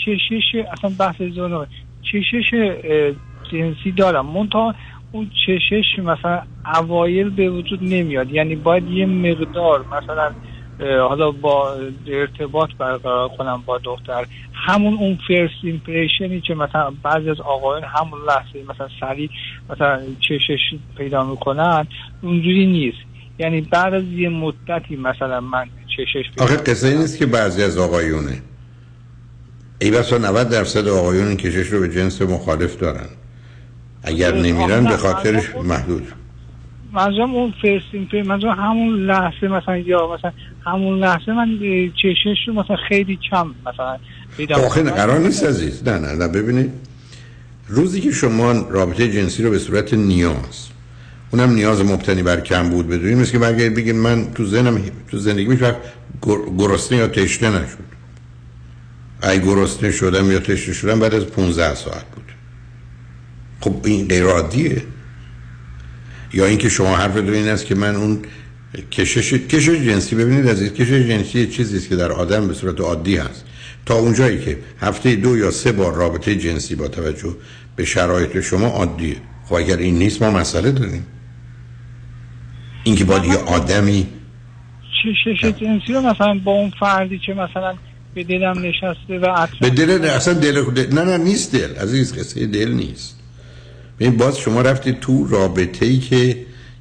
چشش 0.04 0.64
اصلا 0.72 0.90
بحث 0.98 1.16
زنه 1.16 1.66
چشش 2.02 2.50
جنسی 3.52 3.92
دارم. 3.96 4.26
منتها 4.26 4.74
اون 5.14 5.30
چشش 5.46 5.98
مثلا 5.98 6.42
اوایل 6.74 7.30
به 7.30 7.50
وجود 7.50 7.78
نمیاد. 7.82 8.30
یعنی 8.30 8.54
باید 8.56 8.90
یه 8.90 9.06
مقدار 9.06 9.84
مثلا 9.86 10.30
حالا 11.08 11.30
با 11.30 11.76
ارتباط 12.06 12.70
برقرار 12.78 13.28
کنم 13.28 13.62
با 13.66 13.78
دختر. 13.78 14.26
همون 14.54 14.94
اون 14.94 15.18
فرست 15.28 15.54
ایمپریشنی 15.62 16.40
که 16.40 16.54
مثلا 16.54 16.92
بعضی 17.02 17.30
از 17.30 17.40
آقایان 17.40 17.82
همون 17.84 18.20
لحظه 18.28 18.72
مثلا 18.74 18.88
سریع 19.00 19.30
مثلا 19.70 20.00
چشش 20.20 20.74
پیدا 20.96 21.24
می‌کنن 21.30 21.86
اونجوری 22.22 22.66
نیست. 22.66 22.98
یعنی 23.38 23.60
بعد 23.60 23.94
از 23.94 24.04
یه 24.04 24.28
مدتی 24.28 24.96
مثلا 24.96 25.40
من 25.40 25.66
کشش 25.96 26.30
پیدا 26.30 26.44
آخه 26.44 26.56
قصه 26.56 26.98
نیست 26.98 27.18
که 27.18 27.26
بعضی 27.26 27.62
از 27.62 27.78
آقایونه. 27.78 28.42
ای 29.80 29.90
بسا 29.90 30.18
90 30.18 30.48
درصد 30.48 30.88
آقایون 30.88 31.28
این 31.28 31.36
کشش 31.36 31.66
رو 31.66 31.80
به 31.80 31.88
جنس 31.88 32.22
مخالف 32.22 32.76
دارن. 32.76 33.08
اگر 34.04 34.34
نمیرن 34.34 34.84
به 34.84 34.96
خاطرش 34.96 35.56
محدود 35.56 36.02
منظورم 36.92 37.34
اون 37.34 37.54
first 37.62 37.84
impression 37.92 38.28
منظورم 38.28 38.58
همون 38.60 39.06
لحظه 39.06 39.48
مثلا 39.48 39.78
یا 39.78 40.14
مثلا 40.18 40.32
همون 40.64 40.98
لحظه 40.98 41.32
من 41.32 41.58
کشش 42.02 42.38
رو 42.46 42.54
مثلا 42.54 42.76
خیلی 42.88 43.18
کم 43.30 43.54
مثلا 43.66 43.98
آخه. 44.66 44.82
قرار 44.82 45.18
نیست 45.18 45.44
عزیز. 45.44 45.88
نه 45.88 45.98
نه 45.98 46.12
نه 46.12 46.28
ببینید. 46.28 46.72
روزی 47.68 48.00
که 48.00 48.10
شما 48.10 48.52
رابطه 48.52 49.12
جنسی 49.12 49.42
رو 49.42 49.50
به 49.50 49.58
صورت 49.58 49.94
نیاز 49.94 50.68
اونم 51.32 51.50
نیاز 51.50 51.84
مبتنی 51.84 52.22
بر 52.22 52.40
کم 52.40 52.70
بود 52.70 52.88
بدونید 52.88 53.18
مثل 53.18 53.32
که 53.32 53.38
برگردید 53.38 53.74
بگید 53.74 53.94
من 53.94 54.32
تو 54.34 54.46
ذهنم 54.46 54.80
تو 55.10 55.18
زندگی 55.18 55.46
وقت 55.46 55.76
گر- 56.22 56.50
گرسنه 56.58 56.98
یا 56.98 57.08
تشنه 57.08 57.50
نشد. 57.50 57.78
ای 59.22 59.40
گرسنه 59.40 59.90
شدم 59.90 60.32
یا 60.32 60.38
تشنه 60.38 60.74
شدم 60.74 61.00
بعد 61.00 61.14
از 61.14 61.26
15 61.26 61.74
ساعت 61.74 62.04
بود. 62.14 62.24
خب 63.64 63.74
این 63.84 64.08
غیر 64.08 64.24
عادیه. 64.24 64.82
یا 66.32 66.44
اینکه 66.46 66.68
شما 66.68 66.96
حرفتون 66.96 67.34
این 67.34 67.48
است 67.48 67.66
که 67.66 67.74
من 67.74 67.96
اون 67.96 68.22
کشش 68.92 69.32
کشش 69.32 69.68
جنسی 69.68 70.16
ببینید 70.16 70.48
عزیز 70.48 70.72
کشش 70.72 70.90
جنسی 71.08 71.46
چیزی 71.46 71.76
است 71.76 71.88
که 71.88 71.96
در 71.96 72.12
آدم 72.12 72.48
به 72.48 72.54
صورت 72.54 72.80
عادی 72.80 73.16
هست. 73.16 73.44
تا 73.86 73.94
اونجایی 73.94 74.44
که 74.44 74.58
هفته 74.80 75.16
دو 75.16 75.36
یا 75.36 75.50
سه 75.50 75.72
بار 75.72 75.94
رابطه 75.94 76.36
جنسی 76.36 76.74
با 76.74 76.88
توجه 76.88 77.36
به 77.76 77.84
شرایط 77.84 78.40
شما 78.40 78.66
عادیه. 78.66 79.16
خب 79.44 79.54
اگر 79.54 79.76
این 79.76 79.98
نیست 79.98 80.22
ما 80.22 80.30
مسئله 80.30 80.70
داریم. 80.72 81.06
اینکه 82.84 83.04
باید 83.04 83.24
یه 83.24 83.36
آدمی 83.36 84.06
چشش 85.02 85.44
جنسی 85.44 85.92
رو 85.92 86.00
مثلا 86.00 86.34
با 86.44 86.52
اون 86.52 86.70
فردی 86.80 87.18
که 87.18 87.34
مثلا 87.34 87.74
به 88.14 88.24
دلم 88.24 88.58
نشسته 88.58 89.18
و 89.18 89.46
به 89.60 89.70
دل 89.70 90.04
اصلا 90.04 90.34
دل 90.34 90.62
دل- 90.64 90.94
نه 90.94 91.04
نه 91.04 91.18
نیست 91.18 91.54
دل. 91.54 91.74
عزیز 91.76 92.18
قصه 92.18 92.46
دل 92.46 92.72
نیست. 92.72 93.23
ببین 94.00 94.16
باز 94.16 94.38
شما 94.38 94.60
رفتید 94.60 95.00
تو 95.00 95.26
رابطه 95.26 95.86
ای 95.86 95.98
که 95.98 96.36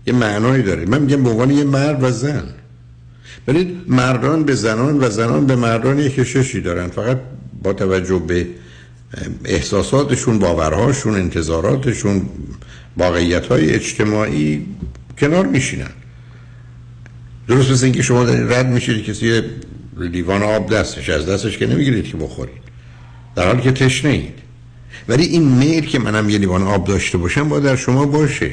یه 0.07 0.14
معنایی 0.14 0.64
داره. 0.64 0.86
من 0.86 1.01
میگم 1.01 1.24
به 1.24 1.30
عنوان 1.30 1.51
یه 1.51 1.64
مرد 1.64 2.03
و 2.03 2.11
زن. 2.11 2.43
ببینید 3.47 3.78
مردان 3.88 4.43
به 4.43 4.55
زنان 4.55 5.03
و 5.03 5.09
زنان 5.09 5.47
به 5.47 5.55
مردان 5.55 5.99
یک 5.99 6.16
کششی 6.16 6.61
دارن. 6.61 6.88
فقط 6.88 7.20
با 7.64 7.74
توجه 7.74 8.20
به 8.20 8.47
احساساتشون 9.45 10.39
باورهاشون 10.39 11.16
انتظاراتشون 11.16 12.22
واقعیت 12.97 13.45
های 13.45 13.70
اجتماعی 13.72 14.66
کنار 15.18 15.47
میشینن. 15.47 15.91
درست 17.47 17.72
مثل 17.72 17.84
اینکه 17.84 18.01
شما 18.01 18.24
رد 18.24 18.68
میشید 18.68 19.05
کسی 19.05 19.28
یه 19.28 19.43
لیوان 19.97 20.43
آب 20.43 20.74
دستش 20.74 21.09
از 21.09 21.30
دستش 21.30 21.57
که 21.57 21.68
نمی‌گیرید 21.68 22.07
که 22.07 22.18
بخورید. 22.18 22.64
در 23.36 23.47
حالی 23.47 23.61
که 23.61 23.72
تشنه 23.72 24.11
اید 24.11 24.42
ولی 25.08 25.24
این 25.24 25.43
میل 25.43 25.86
که 25.86 25.99
منم 25.99 26.30
یه 26.30 26.38
لیوان 26.38 26.64
آب 26.64 26.84
داشته 26.84 27.18
باشم 27.18 27.49
باید 27.49 27.64
در 27.64 27.76
شما 27.76 28.06
باشه. 28.06 28.51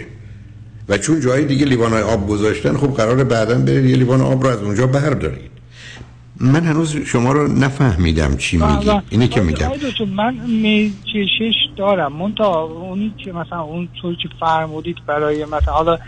و 0.89 0.99
چون 0.99 1.21
جای 1.21 1.45
دیگه 1.45 1.67
لیوان 1.67 1.93
های 1.93 2.03
آب 2.03 2.29
گذاشتن 2.29 2.77
خب 2.77 2.87
قرار 2.87 3.25
بعدا 3.25 3.59
برید 3.59 3.85
یه 3.85 3.97
لیوان 3.97 4.21
آب 4.21 4.43
رو 4.43 4.51
از 4.51 4.63
اونجا 4.63 4.87
بردارید. 4.87 5.51
من 6.41 6.65
هنوز 6.65 6.97
شما 6.97 7.33
رو 7.33 7.53
نفهمیدم 7.53 8.37
چی 8.37 8.57
میگی. 8.57 8.91
اینه 9.11 9.29
که 9.29 9.41
میگم. 9.41 9.69
من 10.15 10.35
میل 10.35 10.93
کشش 11.15 11.55
دارم 11.77 12.13
منتها 12.13 12.63
اونی 12.63 13.15
که 13.25 13.33
مثلا 13.33 13.61
اون 13.61 13.89
طور 14.03 14.17
که 14.17 14.29
فرمودید 14.41 14.97
برای 15.07 15.45
مثلا 15.45 15.75
حالا 15.75 15.99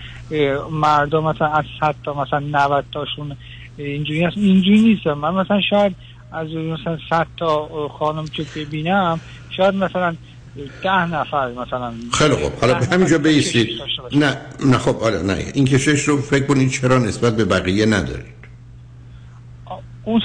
مردم 0.70 1.24
مثلا 1.24 1.46
از 1.46 1.64
100 1.80 1.94
تا 2.04 2.22
مثلا 2.22 2.38
90 2.38 2.84
تاشون 2.92 3.36
اینجوری 3.76 4.24
هست. 4.24 4.36
اینجوری 4.36 4.80
نیست. 4.80 5.06
من 5.06 5.34
مثلا 5.34 5.60
شاید 5.70 5.94
از 6.32 6.48
مثلا 6.48 6.98
100 7.10 7.26
تا 7.36 7.68
خانم 7.98 8.24
که 8.26 8.46
ببینم 8.56 9.20
شاید 9.56 9.74
مثلا 9.74 10.14
ده 10.82 11.06
نفر 11.06 11.52
مثلا. 11.52 11.92
خیلی 12.12 12.34
خوب. 12.34 12.52
حالا 12.60 12.74
به 12.74 12.86
همینجا 12.86 13.18
بیستید 13.18 13.68
نه 14.16 14.36
نه 14.66 14.78
خب 14.78 14.96
آره 14.96 15.22
نه. 15.22 15.38
این 15.54 15.64
کشش 15.64 16.02
رو 16.08 16.20
فکر 16.22 16.46
کنید 16.46 16.70
چرا 16.70 16.98
نسبت 16.98 17.36
به 17.36 17.44
بقیه 17.44 17.86
ندارید. 17.86 18.32
اون 20.04 20.20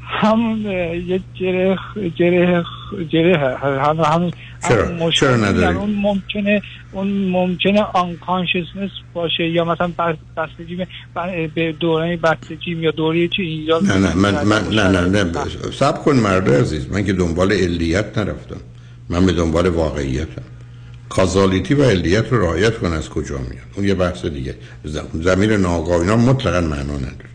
همون 0.00 0.66
اه، 0.66 0.96
یه 0.96 1.20
گره 1.40 1.78
گره 2.18 2.64
گره 3.10 3.56
هم 3.62 4.00
هم 4.00 4.30
چرا؟ 4.68 5.10
چرا 5.10 5.36
میگن. 5.36 5.44
نداری؟ 5.48 5.76
اون 5.76 5.90
ممکنه 5.94 6.62
اون 6.92 7.06
ممکنه 7.28 7.82
آنکانشسنس 7.82 8.90
باشه 9.14 9.48
یا 9.48 9.64
مثلا 9.64 9.88
بس- 9.98 10.16
بستگی 10.36 10.86
به- 11.54 11.72
دوران 11.72 12.16
بستگی 12.16 12.70
یا 12.72 12.90
دوره 12.90 13.28
چی 13.28 13.66
نه 13.82 13.98
نه 13.98 14.14
من, 14.14 14.44
من 14.44 14.68
نه 14.68 14.88
نه 14.88 15.22
نه 15.22 15.44
سب 15.72 16.02
کن 16.04 16.16
مرد 16.16 16.50
عزیز. 16.50 16.88
من 16.92 17.04
که 17.04 17.12
دنبال 17.12 17.52
علیت 17.52 18.18
نرفتم. 18.18 18.60
من 19.08 19.26
به 19.26 19.32
دنبال 19.32 19.66
واقعیتم. 19.66 20.42
کازالیتی 21.08 21.74
و 21.74 21.84
علیت 21.84 22.28
رو 22.32 22.40
رعایت 22.42 22.78
کن 22.78 22.92
از 22.92 23.08
کجا 23.08 23.38
میاد. 23.38 23.66
اون 23.76 23.86
یه 23.86 23.94
بحث 23.94 24.24
دیگه. 24.26 24.54
زم- 24.84 25.22
زمین 25.22 25.52
ناگاه 25.52 26.00
اینا 26.00 26.16
مطلقا 26.16 26.60
معنا 26.60 26.96
نداره. 26.96 27.32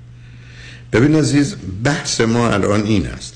ببین 0.94 1.16
عزیز 1.16 1.56
بحث 1.84 2.22
ما 2.22 2.50
الان 2.50 2.84
این 2.84 3.06
است 3.08 3.34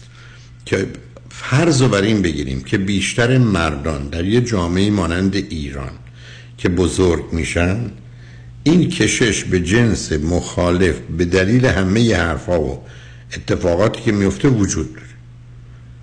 که 0.65 0.87
فرض 1.29 1.81
رو 1.81 1.87
بر 1.87 2.01
این 2.01 2.21
بگیریم 2.21 2.61
که 2.61 2.77
بیشتر 2.77 3.37
مردان 3.37 4.07
در 4.07 4.25
یه 4.25 4.41
جامعه 4.41 4.89
مانند 4.91 5.35
ایران 5.35 5.91
که 6.57 6.69
بزرگ 6.69 7.33
میشن 7.33 7.91
این 8.63 8.89
کشش 8.89 9.43
به 9.43 9.59
جنس 9.59 10.11
مخالف 10.11 10.95
به 11.17 11.25
دلیل 11.25 11.65
همه 11.65 12.15
حرفا 12.15 12.61
و 12.61 12.83
اتفاقاتی 13.33 14.01
که 14.01 14.11
میفته 14.11 14.47
وجود 14.49 14.93
داره. 14.93 15.07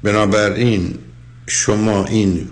بنابراین 0.03 0.95
شما 1.49 2.05
این 2.05 2.49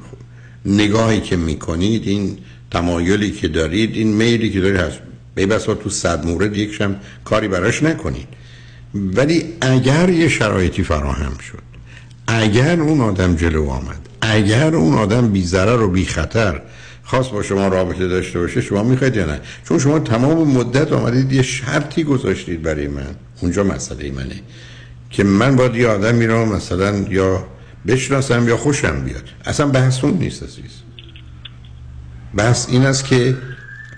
نگاهی 0.65 1.21
که 1.21 1.37
می‌کنید 1.37 2.09
این 2.09 2.39
تمایلی 2.71 3.31
که 3.31 3.49
دارید 3.49 3.97
این 3.97 4.13
میلی 4.13 4.51
که 4.51 4.61
دارید 4.61 4.81
هست 4.81 4.99
به 5.35 5.47
بسا 5.47 5.75
تو 5.75 5.91
صد 5.91 6.27
مورد 6.27 6.57
یکشم 6.57 6.97
کاری 7.25 7.49
براش 7.49 7.83
نکنید. 7.83 8.29
ولی 8.95 9.45
اگر 9.61 10.09
یه 10.09 10.29
شرایطی 10.29 10.83
فراهم 10.83 11.39
شد 11.39 11.63
اگر 12.27 12.81
اون 12.81 13.01
آدم 13.01 13.37
جلو 13.37 13.69
آمد 13.69 14.09
اگر 14.21 14.75
اون 14.75 14.95
آدم 14.95 15.29
بی 15.29 15.45
ضرر 15.45 15.83
و 15.83 15.91
بی 15.91 16.05
خطر 16.05 16.63
خواست 17.05 17.31
با 17.31 17.43
شما 17.43 17.69
رابطه 17.69 18.09
داشته 18.09 18.39
باشه 18.39 18.61
شما 18.61 18.83
می‌خواید 18.83 19.17
یا 19.17 19.27
نه؟ 19.27 19.41
چون 19.69 19.79
شما 19.79 19.99
تمام 19.99 20.51
مدت 20.51 20.93
آمدید 20.93 21.33
یه 21.33 21.43
شرطی 21.43 22.05
گذاشتید 22.05 22.63
برای 22.63 22.89
من. 22.89 23.15
اونجا 23.41 23.65
مسئله 23.65 24.11
منه. 24.11 24.41
که 25.11 25.25
من 25.25 25.57
باید 25.57 25.75
یه 25.75 25.89
آدمی 25.89 26.27
رو 26.27 26.47
مثلا 26.47 26.97
یا 27.11 27.45
بشناسم 27.87 28.49
یا 28.49 28.57
خوشم 28.57 29.05
بیاد. 29.05 29.29
اصلا 29.45 29.67
بحث 29.67 30.05
اون 30.05 30.15
نیست 30.19 30.43
عزیز. 30.43 30.83
بحث 32.35 32.69
این 32.69 32.87
است 32.87 33.05
که 33.07 33.37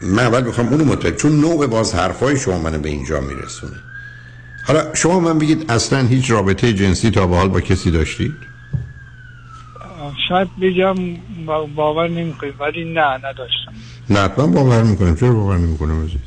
من 0.03 0.23
اول 0.23 0.43
می‌خوام 0.45 0.69
اونو 0.69 0.85
متوجه 0.85 1.17
چون 1.17 1.41
نوع 1.41 1.67
باز 1.67 1.95
حرفای 1.95 2.37
شما 2.37 2.59
منو 2.59 2.79
به 2.79 2.89
اینجا 2.89 3.21
میرسونه. 3.21 3.77
حالا 4.67 4.95
شما 4.95 5.21
من 5.21 5.39
بگید 5.39 5.71
اصلا 5.71 6.07
هیچ 6.07 6.31
رابطه 6.31 6.73
جنسی 6.73 7.11
تا 7.11 7.27
به 7.27 7.37
حال 7.37 7.49
با 7.49 7.61
کسی 7.61 7.91
داشتید؟ 7.91 8.33
شاید 10.29 10.49
بگم 10.63 10.95
با- 11.47 11.67
باور 11.67 12.09
نمی‌کنید 12.09 12.55
ولی 12.61 12.85
نه 12.95 13.17
نداشتم. 13.17 13.73
نه 14.11 14.21
حتما 14.21 14.47
باور 14.47 14.83
می‌کنم. 14.83 15.17
چرا 15.17 15.33
باور 15.33 15.59
نمی‌کنم 15.59 16.05
عزیز؟ 16.05 16.21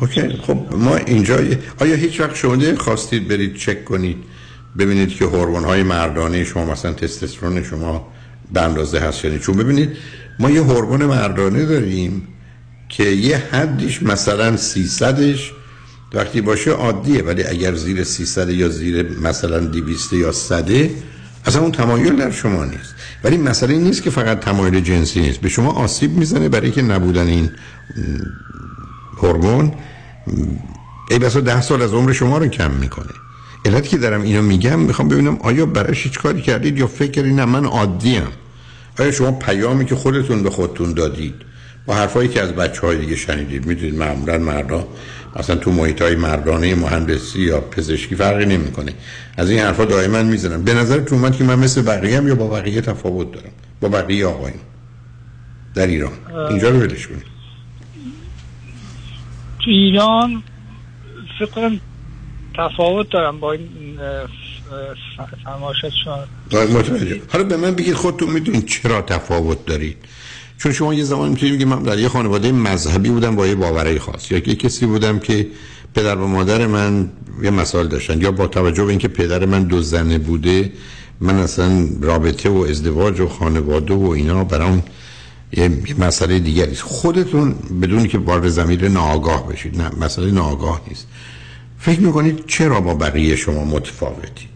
اوکی 0.00 0.28
خب 0.28 0.58
ما 0.72 0.96
اینجا 0.96 1.38
آیا 1.80 1.94
هیچ 1.94 2.20
وقت 2.20 2.34
شما 2.34 2.76
خواستید 2.78 3.28
برید 3.28 3.56
چک 3.56 3.84
کنید 3.84 4.16
ببینید 4.78 5.08
که 5.08 5.24
هورمون 5.24 5.64
های 5.64 5.82
مردانه 5.82 6.44
شما 6.44 6.64
مثلا 6.64 6.92
تستوسترون 6.92 7.62
شما 7.62 8.08
به 8.52 8.60
اندازه 8.60 8.98
هست 8.98 9.24
یعنی 9.24 9.38
چون 9.38 9.56
ببینید 9.56 9.96
ما 10.38 10.50
یه 10.50 10.62
هورمون 10.62 11.04
مردانه 11.04 11.66
داریم 11.66 12.28
که 12.88 13.04
یه 13.04 13.36
حدیش 13.36 14.02
مثلا 14.02 14.56
300ش 14.56 15.40
وقتی 16.14 16.40
باشه 16.40 16.70
عادیه. 16.70 17.22
ولی 17.22 17.44
اگر 17.44 17.74
زیر 17.74 18.04
300 18.04 18.48
یا 18.50 18.68
زیر 18.68 19.18
مثلا 19.18 19.60
200 19.60 20.12
یا 20.12 20.32
100 20.32 20.70
اصلا 21.46 21.62
اون 21.62 21.72
تمایل 21.72 22.16
در 22.16 22.30
شما 22.30 22.64
نیست. 22.64 22.94
ولی 23.24 23.36
مسئله 23.36 23.72
این 23.72 23.82
نیست 23.82 24.02
که 24.02 24.10
فقط 24.10 24.40
تمایل 24.40 24.80
جنسی 24.80 25.20
نیست. 25.20 25.40
به 25.40 25.48
شما 25.48 25.72
آسیب 25.72 26.10
می‌زنه 26.10 26.48
برای 26.48 26.70
که 26.70 26.82
نبودن 26.82 27.26
این 27.26 27.50
هورمون. 29.16 29.72
ای 31.10 31.18
بسا 31.18 31.40
ده 31.40 31.60
سال 31.60 31.82
از 31.82 31.92
عمر 31.94 32.12
شما 32.12 32.38
رو 32.38 32.46
کم 32.46 32.70
می‌کنه. 32.70 33.12
علت 33.64 33.88
که 33.88 33.98
دارم 33.98 34.22
اینو 34.22 34.42
میگم 34.42 34.78
می‌خوام 34.78 35.08
ببینم 35.08 35.36
آیا 35.36 35.66
براش 35.66 36.04
هیچ 36.04 36.18
کاری 36.18 36.42
کردید 36.42 36.78
یا 36.78 36.86
فکر 36.86 37.10
کردید 37.10 37.34
نه 37.34 37.44
من 37.44 37.64
عادیم. 37.64 38.22
آیا 38.98 39.10
شما 39.10 39.32
پیامی 39.32 39.84
که 39.84 39.94
خودتون 39.94 40.42
به 40.42 40.50
خودتون 40.50 40.94
دادید؟ 40.94 41.34
با 41.86 41.94
حرفایی 41.94 42.28
که 42.28 42.42
از 42.42 42.52
بچه 42.52 42.80
های 42.80 42.98
دیگه 42.98 43.16
شنیدید 43.16 43.66
می‌دونید 43.66 43.94
معمولا 43.94 44.38
مردا 44.38 44.88
اصلا 45.36 45.56
تو 45.56 45.72
محیط 45.72 46.02
های 46.02 46.14
مردانه 46.16 46.74
مهندسی 46.74 47.40
یا 47.40 47.60
پزشکی 47.60 48.14
فرقی 48.14 48.46
نمی‌کنه. 48.46 48.92
از 49.36 49.50
این 49.50 49.60
حرفا 49.60 49.84
دائما 49.84 50.22
می‌زنن 50.22 50.62
به 50.62 50.74
نظر 50.74 51.00
تو 51.00 51.14
اومد 51.14 51.36
که 51.36 51.44
من 51.44 51.58
مثل 51.58 51.82
بقیه 51.82 52.16
هم 52.16 52.28
یا 52.28 52.34
با 52.34 52.48
بقیه 52.48 52.80
تفاوت 52.80 53.32
دارم؟ 53.32 53.50
با 53.80 53.88
بقیه 53.88 54.26
آقایون 54.26 54.60
در 55.74 55.86
ایران. 55.86 56.12
اینجا 56.50 56.70
رو 56.70 56.78
ولش 56.78 57.06
کنید. 57.06 57.22
تو 59.64 59.70
ایران 59.70 60.42
فکر 61.38 61.50
کنم 61.50 61.80
تفاوت 62.54 63.10
دارم 63.10 63.40
با 63.40 63.52
این 63.52 63.68
آره، 66.52 66.72
متوجه. 66.72 67.20
حالا 67.32 67.44
به 67.44 67.56
من 67.56 67.74
بگید 67.74 67.94
خودتون 67.94 68.30
می‌دونید 68.30 68.66
چرا 68.66 69.02
تفاوت 69.02 69.66
دارید. 69.66 69.96
چون 70.58 70.72
شما 70.72 70.94
یه 70.94 71.04
زمان 71.04 71.28
می‌تونید 71.28 71.54
بگید 71.54 71.66
من 71.66 71.82
در 71.82 71.98
یه 71.98 72.08
خانواده 72.08 72.52
مذهبی 72.52 73.10
بودم 73.10 73.36
با 73.36 73.46
یه 73.46 73.54
باورهای 73.54 73.98
خاص. 73.98 74.30
یا 74.32 74.40
که 74.40 74.54
کسی 74.54 74.86
بودم 74.86 75.18
که 75.18 75.46
پدر 75.94 76.16
و 76.16 76.26
مادر 76.26 76.66
من 76.66 77.10
یه 77.42 77.50
مسائل 77.50 77.86
داشتن. 77.86 78.20
یا 78.20 78.32
با 78.32 78.46
توجه 78.46 78.84
به 78.84 78.90
اینکه 78.90 79.08
پدر 79.08 79.44
من 79.44 79.62
دو 79.62 79.82
زنه 79.82 80.18
بوده 80.18 80.72
من 81.20 81.34
اصلا 81.34 81.88
رابطه 82.00 82.48
و 82.48 82.66
ازدواج 82.70 83.20
و 83.20 83.28
خانواده 83.28 83.94
و 83.94 84.08
اینا 84.08 84.44
برام 84.44 84.82
یه 85.52 85.62
یه 85.62 86.00
مسئله 86.00 86.38
دیگری 86.38 86.74
خودتون 86.74 87.54
بدون 87.82 88.06
که 88.06 88.18
وارد 88.18 88.48
زمیر 88.48 88.88
ناآگاه 88.88 89.48
بشید. 89.48 89.82
نه 89.82 89.90
مسئله 90.00 90.30
ناآگاه 90.30 90.82
نیست. 90.88 91.06
فکر 91.80 92.00
می‌کنید 92.00 92.46
چرا 92.46 92.80
با 92.80 92.94
بقیه 92.94 93.36
شما 93.36 93.64
متفاوتید؟ 93.64 94.50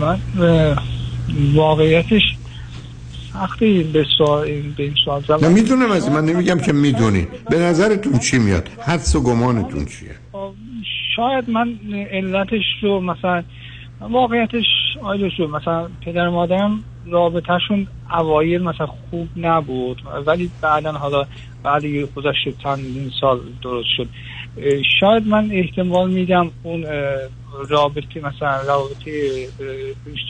من 0.00 0.18
واقعیتش 1.54 2.22
سختی 3.32 3.82
به 3.82 4.04
سوال 4.18 4.46
به 4.76 4.82
این 4.82 4.94
سوال 5.04 5.22
نه 5.42 5.48
می‌دونم 5.48 5.90
از 5.90 6.10
من 6.10 6.24
نمیگم 6.24 6.58
که 6.58 6.72
می‌دونید. 6.72 7.28
به 7.50 7.58
نظرتون 7.58 8.18
چی 8.18 8.38
میاد؟ 8.38 8.68
حدس 8.86 9.16
و 9.16 9.22
گمانتون 9.22 9.84
چیه؟ 9.84 10.10
شاید 11.16 11.50
من 11.50 11.78
علتش 12.10 12.64
رو 12.82 13.00
مثلا 13.00 13.42
واقعیتش 14.00 14.64
آیدو 15.02 15.30
شد 15.36 15.42
مثلا 15.42 15.88
پدر 16.04 16.28
مادرم 16.28 16.84
رابطهشون 17.06 17.86
اوایل 18.10 18.62
مثلا 18.62 18.86
خوب 18.86 19.28
نبود 19.36 20.02
ولی 20.26 20.50
بعدا 20.60 20.92
حالا 20.92 21.26
بعد 21.64 21.84
گذشت 21.86 22.58
چند 22.62 23.12
سال 23.20 23.40
درست 23.62 23.88
شد. 23.96 24.08
شاید 25.00 25.26
من 25.26 25.50
احتمال 25.52 26.10
میدم 26.10 26.50
اون 26.62 26.86
رابطه 27.68 28.20
مثلا 28.20 28.60
رابطه 28.68 29.46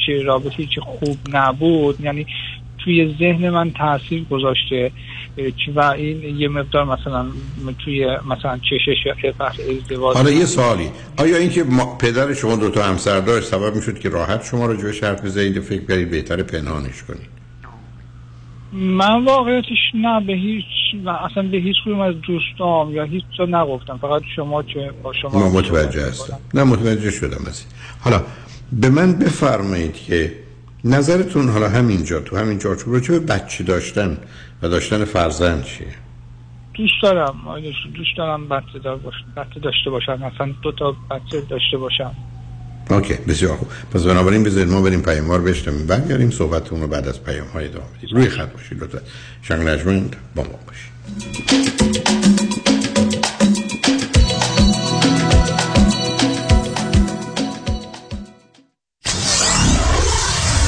چه 0.06 0.22
رابطه 0.22 0.66
چه 0.74 0.80
خوب 0.80 1.18
نبود 1.32 2.00
یعنی 2.00 2.26
توی 2.84 3.14
ذهن 3.18 3.50
من 3.50 3.70
تاثیر 3.70 4.24
گذاشته 4.30 4.90
و 5.74 5.80
این 5.80 6.38
یه 6.38 6.48
مقدار 6.48 6.84
مثلا 6.84 7.26
توی 7.84 8.06
مثلا 8.06 8.58
چشش 8.58 9.32
فحص 9.38 9.60
ازدواج. 9.60 10.16
حالا 10.16 10.30
یه 10.30 10.44
سوالی. 10.44 10.90
آیا 11.18 11.36
اینکه 11.36 11.64
پدر 11.98 12.34
شما 12.34 12.56
دو 12.56 12.70
تا 12.70 12.82
همسر 12.82 13.20
داشت 13.20 13.46
سبب 13.46 13.76
می‌شد 13.76 13.98
که 13.98 14.08
راحت 14.08 14.44
شما 14.44 14.66
رو 14.66 14.76
جوش 14.76 15.04
حرف 15.04 15.24
بزنید 15.24 15.60
فکر 15.60 15.84
کنید 15.84 16.10
بهتر 16.10 16.42
پنهانش 16.42 17.02
کنید؟ 17.02 17.41
من 18.72 19.24
واقعیتش 19.24 19.78
نه 19.94 20.20
به 20.20 20.32
هیچ 20.32 20.64
اصلا 21.30 21.42
به 21.42 21.56
هیچ 21.56 21.76
کدوم 21.84 22.00
از 22.00 22.14
دوستام 22.20 22.94
یا 22.94 23.04
هیچ 23.04 23.24
چیز 23.36 23.48
نگفتم. 23.48 23.98
فقط 23.98 24.22
شما 24.36 24.62
که 24.62 24.92
با 25.02 25.12
شما 25.12 25.38
ما 25.38 25.48
متوجه 25.48 26.06
هستم. 26.06 26.38
نه 26.54 26.64
متوجه 26.64 27.10
شدم 27.10 27.44
از 27.46 27.64
حالا 28.00 28.22
به 28.72 28.88
من 28.88 29.12
بفرمایید 29.12 29.94
که 29.94 30.32
نظرتون 30.84 31.48
حالا 31.48 31.68
همینجا 31.68 32.20
تو 32.20 32.36
همین 32.36 32.58
چارچوب 32.58 32.98
چه 32.98 33.18
بچه 33.18 33.64
داشتن 33.64 34.18
و 34.62 34.68
داشتن 34.68 35.04
فرزند 35.04 35.64
چیه؟ 35.64 35.86
دوست 36.74 37.02
دارم 37.02 37.34
دوست 37.94 38.16
دارم 38.16 38.48
بچه, 38.48 38.78
دار 38.78 38.96
باش... 38.96 39.14
بچه 39.36 39.60
داشته 39.60 39.90
باشم 39.90 40.12
مثلا 40.12 40.54
دو 40.62 40.72
تا 40.72 40.96
بچه 41.10 41.40
داشته 41.40 41.78
باشم 41.78 42.14
اوکی 42.90 43.14
بسیار 43.14 43.56
خوب. 43.56 43.68
پس 43.94 44.02
بنابراین 44.02 44.42
بذارید 44.42 44.72
ما 44.72 44.82
بریم 44.82 45.02
پیاموار 45.02 45.40
بشتم 45.40 45.86
برگردیم 45.86 46.30
صحبتتون 46.30 46.80
رو 46.80 46.86
بعد 46.86 47.08
از 47.08 47.24
پیام 47.24 47.46
های 47.46 47.64
ادامه 47.64 47.84
بدید 47.98 48.12
روی 48.12 48.28
خط 48.28 48.52
باشید 48.52 48.82
لطفا. 48.82 49.00
شنگ 49.42 49.68
نجمند 49.68 50.16
با 50.34 50.42
ما 50.42 50.58
باشید. 50.66 50.92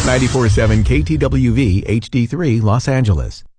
94.7 0.05 0.85
KTWV 0.85 1.83
HD3 1.89 2.61
Los 2.62 2.89
Angeles. 2.89 3.54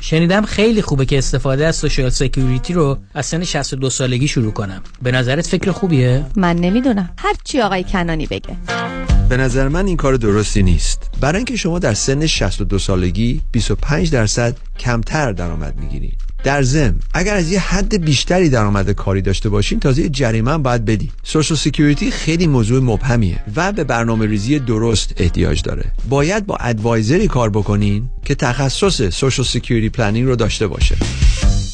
شنیدم 0.00 0.42
خیلی 0.42 0.82
خوبه 0.82 1.06
که 1.06 1.18
استفاده 1.18 1.66
از 1.66 1.76
Social 1.76 2.08
Security 2.08 2.72
رو 2.72 2.98
از 3.14 3.26
سن 3.26 3.44
62 3.44 3.90
سالگی 3.90 4.28
شروع 4.28 4.52
کنم. 4.52 4.82
به 5.02 5.12
نظرت 5.12 5.46
فکر 5.46 5.70
خوبیه؟ 5.70 6.24
من 6.36 6.56
نمی‌دونم. 6.56 7.10
هر 7.18 7.34
چی 7.44 7.60
آقای 7.60 7.84
کنانی 7.84 8.26
بگه. 8.26 8.56
به 9.28 9.36
نظر 9.36 9.68
من 9.68 9.86
این 9.86 9.96
کار 9.96 10.16
درستی 10.16 10.62
نیست. 10.62 11.10
برای 11.20 11.36
اینکه 11.36 11.56
شما 11.56 11.78
در 11.78 11.94
سن 11.94 12.26
62 12.26 12.78
سالگی 12.78 13.42
25 13.52 14.10
درصد 14.10 14.56
کمتر 14.78 15.32
درآمد 15.32 15.76
می‌گیرید. 15.76 16.33
در 16.44 16.62
ضمن 16.62 16.94
اگر 17.14 17.34
از 17.34 17.52
یه 17.52 17.60
حد 17.60 18.04
بیشتری 18.04 18.48
درآمد 18.48 18.90
کاری 18.90 19.22
داشته 19.22 19.48
باشین 19.48 19.80
تازه 19.80 20.02
یه 20.02 20.08
جریمه 20.08 20.50
هم 20.50 20.62
باید 20.62 20.84
بدی 20.84 21.10
Social 21.22 21.56
Security 21.56 22.10
خیلی 22.10 22.46
موضوع 22.46 22.82
مبهمیه 22.82 23.40
و 23.56 23.72
به 23.72 23.84
برنامه 23.84 24.26
ریزی 24.26 24.58
درست 24.58 25.12
احتیاج 25.16 25.62
داره. 25.62 25.84
باید 26.08 26.46
با 26.46 26.56
advisor 26.56 27.19
ی 27.19 27.28
کار 27.28 27.50
بکنین 27.50 28.08
که 28.24 28.34
تخصص 28.34 29.02
Social 29.02 29.44
Security 29.44 29.88
planning 29.88 30.26
رو 30.26 30.36
داشته 30.36 30.66
باشه. 30.66 30.96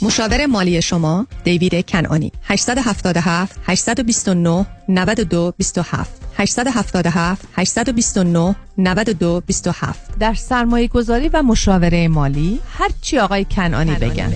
مشاور 0.03 0.47
مالی 0.47 0.83
شما 0.83 1.27
دیوید 1.45 1.87
کنانی 1.87 2.33
877 2.43 3.57
829 3.67 4.67
92 4.89 5.55
27 5.59 6.20
877 6.39 7.43
829 7.57 8.57
92 8.79 9.43
27 9.47 10.19
در 10.19 10.35
سرمایه 10.35 10.89
گذاری 10.89 11.29
و 11.29 11.43
مشاوره 11.43 12.09
مالی 12.09 12.61
هر 12.79 12.91
چی 13.03 13.19
آقای 13.19 13.47
کنانی 13.57 13.95
بگن. 13.95 14.35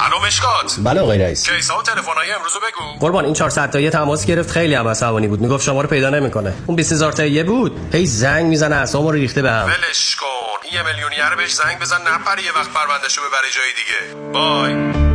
الو 0.00 0.26
مشکات. 0.26 0.76
بله 0.78 1.00
آقای 1.00 1.18
رئیس. 1.18 1.50
کیسا 1.50 1.78
و 1.78 1.82
تلفن‌های 1.82 2.32
امروز 2.32 2.52
بگو. 2.52 2.98
قربان 3.00 3.24
این 3.24 3.34
400 3.34 3.70
تایی 3.70 3.90
تماس 3.90 4.26
گرفت. 4.26 4.50
خیلی 4.50 4.74
هم 4.74 4.88
عصبانی 4.88 5.28
بود. 5.28 5.40
می‌گفت 5.40 5.64
شما 5.64 5.80
رو 5.82 5.88
پیدا 5.88 6.10
نمی‌کنه. 6.10 6.52
اون 6.66 6.76
20000 6.76 7.12
تایی 7.12 7.42
بود. 7.42 7.94
هی 7.94 8.06
زنگ 8.06 8.46
می‌زنه 8.46 8.76
اعصابمو 8.76 9.10
رو 9.10 9.16
ریخته 9.16 9.42
بهم 9.42 9.66
ولش 9.66 10.16
کن. 10.16 10.26
این 10.64 10.74
یه 10.74 10.82
میلیونیر 10.82 11.36
بهش 11.36 11.54
زنگ 11.54 11.78
بزن 11.78 11.96
نپره 11.96 12.44
یه 12.44 12.52
وقت 12.52 12.70
پروندهشو 12.70 13.20
ببره 13.20 13.48
جای 13.50 13.72
دیگه. 13.76 14.32
بای. 14.32 15.11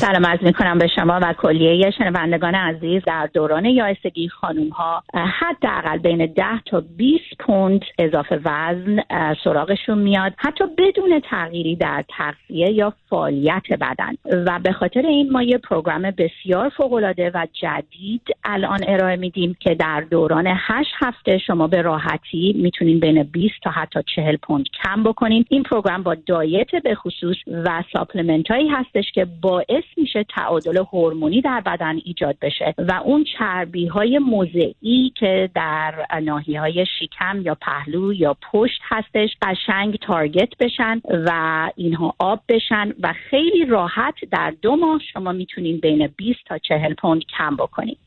سلام 0.00 0.26
عرض 0.26 0.42
می 0.42 0.52
کنم 0.52 0.78
به 0.78 0.88
شما 0.88 1.20
و 1.22 1.32
کلیه 1.32 1.90
شنوندگان 1.90 2.54
عزیز 2.54 3.02
در 3.06 3.28
دوران 3.34 3.64
یائسگی 3.64 4.28
خانوم 4.28 4.68
ها 4.68 5.02
حداقل 5.14 5.98
بین 5.98 6.26
10 6.26 6.44
تا 6.66 6.80
20 6.96 7.22
پوند 7.38 7.80
اضافه 7.98 8.40
وزن 8.44 9.02
سراغشون 9.44 9.98
میاد. 9.98 10.32
حتی 10.36 10.64
بدون 10.78 11.20
تغییری 11.30 11.76
در 11.76 12.04
تغذیه 12.08 12.70
یا 12.70 12.92
فعالیت 13.10 13.62
بدنی. 13.80 14.42
و 14.46 14.58
به 14.62 14.72
خاطر 14.72 15.06
این 15.06 15.32
ما 15.32 15.42
یه 15.42 15.58
program 15.58 16.02
بسیار 16.02 16.68
فوق 16.68 16.92
العاده 16.92 17.30
و 17.34 17.46
جدید 17.52 18.22
الان 18.44 18.80
ارائه 18.88 19.16
میدیم 19.16 19.56
که 19.60 19.74
در 19.74 20.00
دوران 20.00 20.46
8 20.46 20.90
هفته 20.98 21.38
شما 21.38 21.66
به 21.66 21.82
راحتی 21.82 22.54
می‌تونین 22.58 23.00
بین 23.00 23.22
20 23.22 23.54
تا 23.62 23.70
حتی 23.70 24.00
40 24.16 24.36
پوند 24.36 24.64
کم 24.82 25.02
بکنین. 25.02 25.44
این 25.48 25.62
program 25.62 26.02
با 26.02 26.16
diet 26.26 26.70
به 26.84 26.94
خصوص 26.94 27.36
و 27.46 27.82
supplement 27.92 28.50
هایی 28.50 28.68
هستش 28.68 29.12
که 29.12 29.26
باعث 29.42 29.85
میشه 29.96 30.24
تعادل 30.24 30.76
هورمونی 30.76 31.40
در 31.40 31.60
بدن 31.60 32.00
ایجاد 32.04 32.36
بشه 32.42 32.74
و 32.78 32.92
اون 33.04 33.24
چربی 33.38 33.86
های 33.86 34.18
موضعی 34.18 35.12
که 35.16 35.50
در 35.54 36.06
ناحیه 36.22 36.60
های 36.60 36.86
شکم 37.00 37.40
یا 37.42 37.54
پهلو 37.54 38.12
یا 38.12 38.36
پشت 38.52 38.80
هستش 38.82 39.30
قشنگ 39.42 39.98
target 39.98 40.48
بشن 40.60 41.00
و 41.08 41.30
اینها 41.76 42.14
آب 42.18 42.40
بشن 42.48 42.92
و 43.00 43.14
خیلی 43.30 43.64
راحت 43.64 44.14
در 44.30 44.52
دو 44.62 44.76
ماه 44.76 45.00
شما 45.12 45.32
می‌تونین 45.32 45.80
بین 45.80 46.06
20 46.16 46.38
تا 46.46 46.58
40 46.58 46.94
پوند 46.94 47.22
کم 47.38 47.56
بکنید 47.56 47.98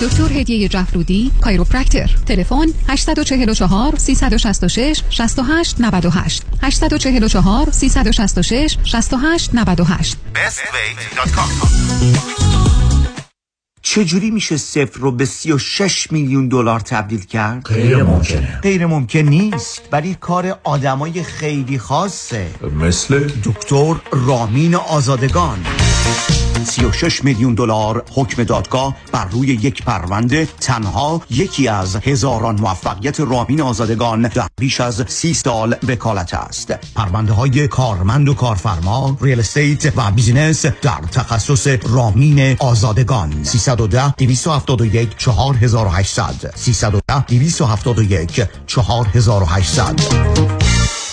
دکتر 0.00 0.32
هدیه 0.32 0.68
جفرودی 0.68 1.30
کایروپرکتر. 1.40 2.10
تلفن 2.26 2.66
844 2.88 3.96
366 3.96 5.02
68 5.10 5.80
98 5.80 6.42
844 6.62 7.70
366 7.70 8.76
68 8.84 9.54
98 9.54 10.16
چجوری 13.82 14.30
میشه 14.30 14.56
صفر 14.56 15.00
رو 15.00 15.12
به 15.12 15.24
36 15.24 16.12
میلیون 16.12 16.48
دلار 16.48 16.80
تبدیل 16.80 17.24
کرد؟ 17.24 17.64
غیر 17.64 18.02
ممکنه. 18.02 18.60
غیر 18.62 18.86
ممکن 18.86 19.18
نیست. 19.18 19.82
ولی 19.92 20.16
کار 20.20 20.58
آدمای 20.64 21.22
خیلی 21.22 21.78
خاصه. 21.78 22.46
مثل؟ 22.80 23.30
دکتر 23.44 23.94
رامین 24.12 24.74
آزادگان. 24.74 25.58
36 26.66 27.24
میلیون 27.24 27.54
دلار 27.54 28.04
حکم 28.14 28.44
دادگاه 28.44 28.96
بر 29.12 29.24
روی 29.30 29.48
یک 29.48 29.84
پرونده 29.84 30.48
تنها 30.60 31.22
یکی 31.30 31.68
از 31.68 31.96
هزاران 31.96 32.60
موفقیت 32.60 33.20
رامین 33.20 33.60
آزادگان 33.60 34.22
در 34.22 34.46
بیش 34.56 34.80
از 34.80 35.04
سی 35.08 35.34
سال 35.34 35.76
وکالت 35.88 36.34
است. 36.34 36.72
پرونده 36.94 37.32
های 37.32 37.68
کارمند 37.68 38.28
و 38.28 38.34
کارفرما 38.34 39.16
real 39.20 39.38
estate 39.38 39.92
و 39.96 40.10
business 40.10 40.66
در 40.66 41.00
تخصص 41.12 41.66
رامین 41.66 42.56
آزادگان. 42.58 43.44
310 43.44 44.14
271 44.18 45.16
4800 45.16 46.52
310 46.54 47.24
271 47.26 48.46
4800 48.66 50.55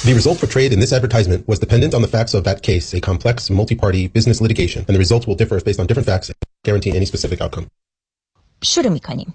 The 0.05 0.13
result 0.13 0.39
portrayed 0.39 0.73
in 0.73 0.81
this 0.81 0.91
advertisement 0.91 1.47
was 1.47 1.59
dependent 1.59 1.93
on 1.93 2.01
the 2.01 2.09
facts 2.09 2.33
of 2.33 2.43
that 2.43 2.61
case, 2.61 2.93
a 2.93 2.99
complex, 2.99 3.49
multi-party 3.49 4.09
business 4.09 4.41
litigation, 4.41 4.83
and 4.85 4.93
the 4.95 4.99
results 4.99 5.25
will 5.25 5.35
differ 5.35 5.61
based 5.61 5.79
on 5.79 5.85
different 5.87 6.07
facts 6.11 6.27
and 6.27 6.35
guarantee 6.65 6.91
any 6.91 7.05
specific 7.05 7.39
outcome. 7.39 7.67
شروع 8.63 8.89
می‌کنیم 8.89 9.33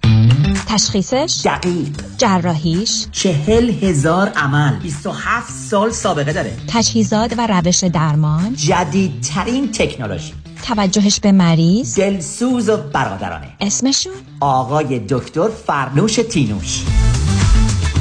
تشخیصش 0.68 1.40
دقیق 1.44 1.88
جراحیش 2.18 3.06
چهل 3.12 3.70
هزار 3.70 4.28
عمل 4.28 4.78
27 4.78 5.52
سال 5.52 5.90
سابقه 5.90 6.32
داره 6.32 6.52
تجهیزات 6.68 7.34
و 7.38 7.46
روش 7.46 7.84
درمان 7.84 8.54
جدیدترین 8.54 9.72
تکنولوژی 9.72 10.32
توجهش 10.64 11.20
به 11.20 11.32
مریض 11.32 11.98
دلسوز 11.98 12.68
و 12.68 12.76
برادرانه 12.76 13.48
اسمشون 13.60 14.12
آقای 14.40 14.98
دکتر 15.08 15.48
فرنوش 15.48 16.14
تینوش 16.14 16.84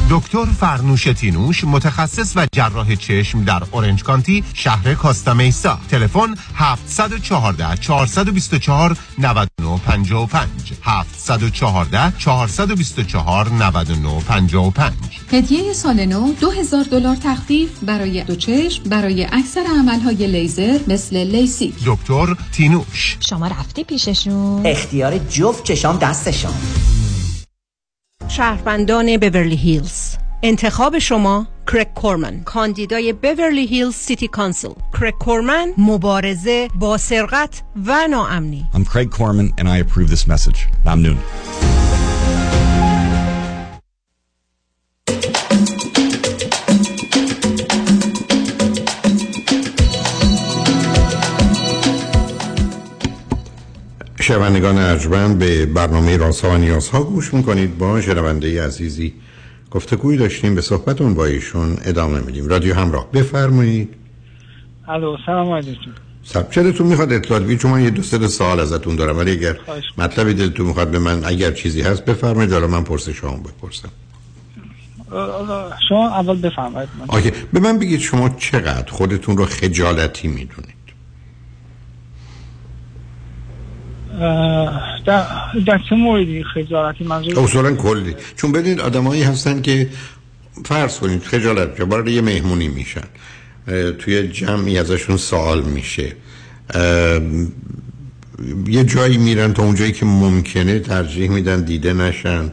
دکتر 0.09 0.45
فرنوش 0.45 1.03
تینوش 1.03 1.63
متخصص 1.63 2.33
و 2.35 2.47
جراح 2.51 2.95
چشم 2.95 3.43
در 3.43 3.63
اورنج 3.71 4.03
کانتی 4.03 4.43
شهر 4.53 4.93
کاستا 4.93 5.33
میسا. 5.33 5.79
تلفن 5.89 6.35
714 6.55 7.77
424 7.77 8.97
9955 9.17 10.49
714 10.81 12.17
424 12.17 13.49
9955 13.49 14.93
هدیه 15.31 15.73
سال 15.73 16.05
نو 16.05 16.33
2000 16.33 16.83
دلار 16.83 17.15
تخفیف 17.15 17.69
برای 17.83 18.23
دو 18.23 18.35
چشم 18.35 18.83
برای 18.83 19.27
اکثر 19.31 19.63
عملهای 19.79 20.27
لیزر 20.27 20.79
مثل 20.87 21.17
لیسی 21.17 21.73
دکتر 21.85 22.35
تینوش. 22.51 23.17
شما 23.19 23.47
رفتی 23.47 23.83
پیششون؟ 23.83 24.65
اختیار 24.65 25.17
جفت 25.17 25.63
چشام 25.63 25.97
دستشان 25.97 26.53
شهروندان 28.37 29.17
بیورلی 29.17 29.55
هیلز 29.55 30.17
انتخاب 30.43 30.99
شما 30.99 31.47
کرگ 31.67 31.93
کورمن 31.93 32.43
کاندیدای 32.43 33.13
بیورلی 33.13 33.65
هیلز 33.65 33.95
City 33.95 34.27
Council 34.27 34.71
کرگ 34.93 35.13
کورمن 35.17 35.73
مبارزه 35.77 36.67
با 36.75 36.97
سرقت 36.97 37.61
و 37.85 38.07
ناامنی 38.07 38.65
I'm 38.73 38.85
Craig 38.85 39.11
Corman 39.11 39.53
and 39.59 39.67
I 39.67 39.77
approve 39.77 40.09
this 40.09 40.27
message. 40.27 40.57
ممنون. 40.85 41.17
شنوندگان 54.27 54.77
ارجمند 54.77 55.39
به 55.39 55.65
برنامه 55.65 56.17
رازها 56.17 56.49
و 56.49 56.57
نیازها 56.57 57.03
گوش 57.03 57.33
می‌کنید. 57.33 57.77
با 57.77 58.01
شنونده 58.01 58.65
عزیزی 58.65 59.13
گفتگوی 59.71 60.17
داشتیم 60.17 60.55
به 60.55 60.61
صحبتون 60.61 61.13
با 61.13 61.25
ایشون 61.25 61.77
ادامه 61.85 62.19
میدیم. 62.19 62.47
رادیو 62.47 62.75
همراه 62.75 63.11
بفرمایید. 63.11 63.93
الو 64.87 65.17
سلام 65.25 65.51
علیکم. 65.51 65.91
سب 66.23 66.51
چه 66.51 66.63
دلتون 66.63 66.87
می‌خواد 66.87 67.13
اطلاع 67.13 67.39
بگید 67.39 67.59
چون 67.59 67.71
من 67.71 67.83
یه 67.83 67.89
دو 67.89 68.01
سه 68.01 68.27
سوال 68.27 68.59
ازتون 68.59 68.95
دارم 68.95 69.17
ولی 69.17 69.31
اگر 69.31 69.57
مطلبی 69.97 70.33
دلتون 70.33 70.65
می‌خواد 70.65 70.91
به 70.91 70.99
من 70.99 71.23
اگر 71.25 71.51
چیزی 71.51 71.81
هست 71.81 72.05
بفرمایید. 72.05 72.53
حالا 72.53 72.67
من 72.67 72.83
پرسش 72.83 73.17
شما 73.17 73.37
بپرسم. 73.37 73.89
شما 75.89 76.09
اول 76.09 76.41
بفرمایید. 76.41 76.89
من 76.99 77.05
آکه 77.07 77.33
به 77.53 77.59
من 77.59 77.79
بگید 77.79 77.99
شما 77.99 78.29
چقدر 78.29 78.91
خودتون 78.91 79.37
رو 79.37 79.45
خجالتی 79.45 80.27
می‌دونید 80.27 80.77
اه، 84.06 84.06
در, 84.17 85.25
در 85.65 85.79
چه 85.89 85.95
موردی 85.95 86.43
خجالتی 86.43 87.03
منظور 87.03 87.39
اصولا 87.39 87.75
کلی. 87.75 88.15
چون 88.35 88.51
ببینید 88.51 88.81
آدمایی 88.81 89.23
هستن 89.23 89.61
که 89.61 89.89
فرض 90.65 90.99
کنید 90.99 91.23
خجالت 91.23 91.81
برای 91.81 92.13
یه 92.13 92.21
مهمونی 92.21 92.67
میشن. 92.67 93.07
توی 93.99 94.27
جمعی 94.27 94.79
ازشون 94.79 95.17
سوال 95.17 95.61
میشه. 95.61 96.15
یه 98.67 98.83
جایی 98.83 99.17
میرن 99.17 99.53
تا 99.53 99.63
اونجایی 99.63 99.91
که 99.91 100.05
ممکنه 100.05 100.79
ترجیح 100.79 101.29
میدن 101.29 101.61
دیده 101.61 101.93
نشن 101.93 102.51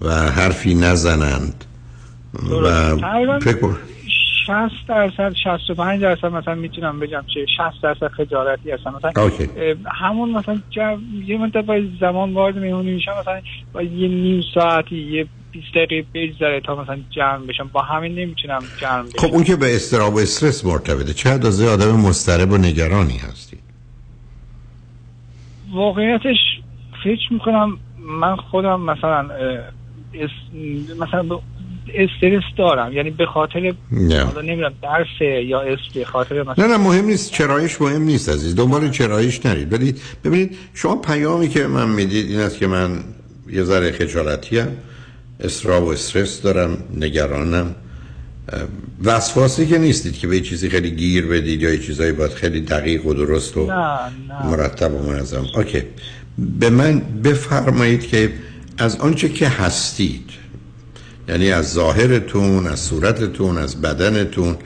و 0.00 0.30
حرفی 0.30 0.74
نزنند. 0.74 1.64
و 2.62 2.96
فکر 3.38 3.76
60 4.46 4.88
درصد 4.88 5.32
65 5.44 6.02
درصد 6.02 6.26
مثلا 6.26 6.54
می‌تونم 6.54 7.00
بگم 7.00 7.24
چه 7.34 7.46
60 7.56 7.82
درصد 7.82 8.08
خجالتی 8.08 8.70
هستم 8.70 8.94
مثلا. 8.94 9.12
اه، 9.56 9.74
همون 10.00 10.30
مثلا 10.30 10.60
یه 11.24 11.38
مدت 11.38 11.64
با 11.64 11.80
زمان 12.00 12.32
وارد 12.34 12.58
مهمونی 12.58 12.90
میشم 12.90 13.12
مثلا 13.20 13.40
با 13.72 13.82
یه 13.82 14.08
نیم 14.08 14.42
ساعتی 14.54 14.96
یه 14.96 15.26
20 15.52 15.66
دقیقه 15.74 16.06
بگذره 16.14 16.60
تا 16.60 16.82
مثلا 16.82 16.98
جمع 17.10 17.46
بشم 17.46 17.70
با 17.72 17.82
همین 17.82 18.14
نمی‌تونم 18.14 18.68
جمع 18.80 19.02
بشم 19.02 19.26
خب 19.28 19.34
اون 19.34 19.44
که 19.44 19.56
به 19.56 19.76
استراب 19.76 20.14
و 20.14 20.18
استرس 20.18 20.66
مرتبطه 20.66 21.12
چه 21.14 21.30
اندازه 21.30 21.68
آدم 21.68 21.96
مضطرب 22.08 22.50
و 22.52 22.56
نگرانی 22.58 23.16
هستی 23.16 23.56
واقعیتش 25.72 26.36
فکر 27.04 27.32
می‌کنم 27.32 27.78
من 27.98 28.36
خودم 28.36 28.80
مثلا. 28.80 29.28
مثلا 30.98 31.22
به 31.22 31.38
استرس 31.94 32.42
دارم. 32.58 32.92
یعنی 32.92 33.10
به 33.10 33.26
خاطر. 33.26 33.74
حالا 34.00 34.40
نمی‌دونم 34.40 34.72
درس 34.82 35.20
یا 35.44 35.60
اس 35.60 35.78
به 35.94 36.04
خاطر 36.04 36.42
مثلا 36.42 36.66
نه 36.66 36.66
نه 36.66 36.76
مهم 36.76 37.04
نیست. 37.04 37.32
چرایش 37.32 37.80
مهم 37.80 38.02
نیست 38.02 38.28
عزیز. 38.28 38.56
دنبال 38.56 38.90
چرایش 38.90 39.46
نرید. 39.46 39.72
ولی 39.72 39.94
ببینید 40.24 40.56
شما 40.74 40.96
پیامی 40.96 41.48
که 41.48 41.66
من 41.66 41.88
می‌دید 41.88 42.30
این 42.30 42.40
است 42.40 42.58
که 42.58 42.66
من 42.66 43.04
یه 43.52 43.62
ذره 43.62 43.92
خجالتی 43.92 44.58
هم 44.58 44.68
استراب 45.40 45.84
و 45.84 45.88
استرس 45.88 46.42
دارم 46.42 46.78
نگرانم. 46.96 47.74
وسواسی 49.04 49.66
که 49.66 49.78
نیستید 49.78 50.18
که 50.18 50.26
به 50.26 50.40
چیزی 50.40 50.68
خیلی 50.68 50.90
گیر 50.90 51.26
بدید 51.26 51.62
یا 51.62 51.70
یه 51.70 51.78
چیزایی 51.78 52.12
باید 52.12 52.30
خیلی 52.30 52.60
دقیق 52.60 53.06
و 53.06 53.14
درست 53.14 53.56
و 53.56 53.66
نه 53.66 53.74
نه. 54.28 54.46
مرتب 54.46 54.94
و 54.94 55.12
منظم. 55.12 55.46
اوکی. 55.56 55.82
به 56.38 56.70
من 56.70 56.98
بفرمایید 57.24 58.06
که 58.06 58.32
از 58.78 59.00
آنچه 59.00 59.28
که 59.28 59.48
هستید 59.48 60.30
یعنی 61.28 61.50
از 61.52 61.72
ظاهرتون 61.72 62.66
از 62.66 62.80
صورتتون 62.80 63.58
از 63.58 63.80
بدنتون. 63.80 64.56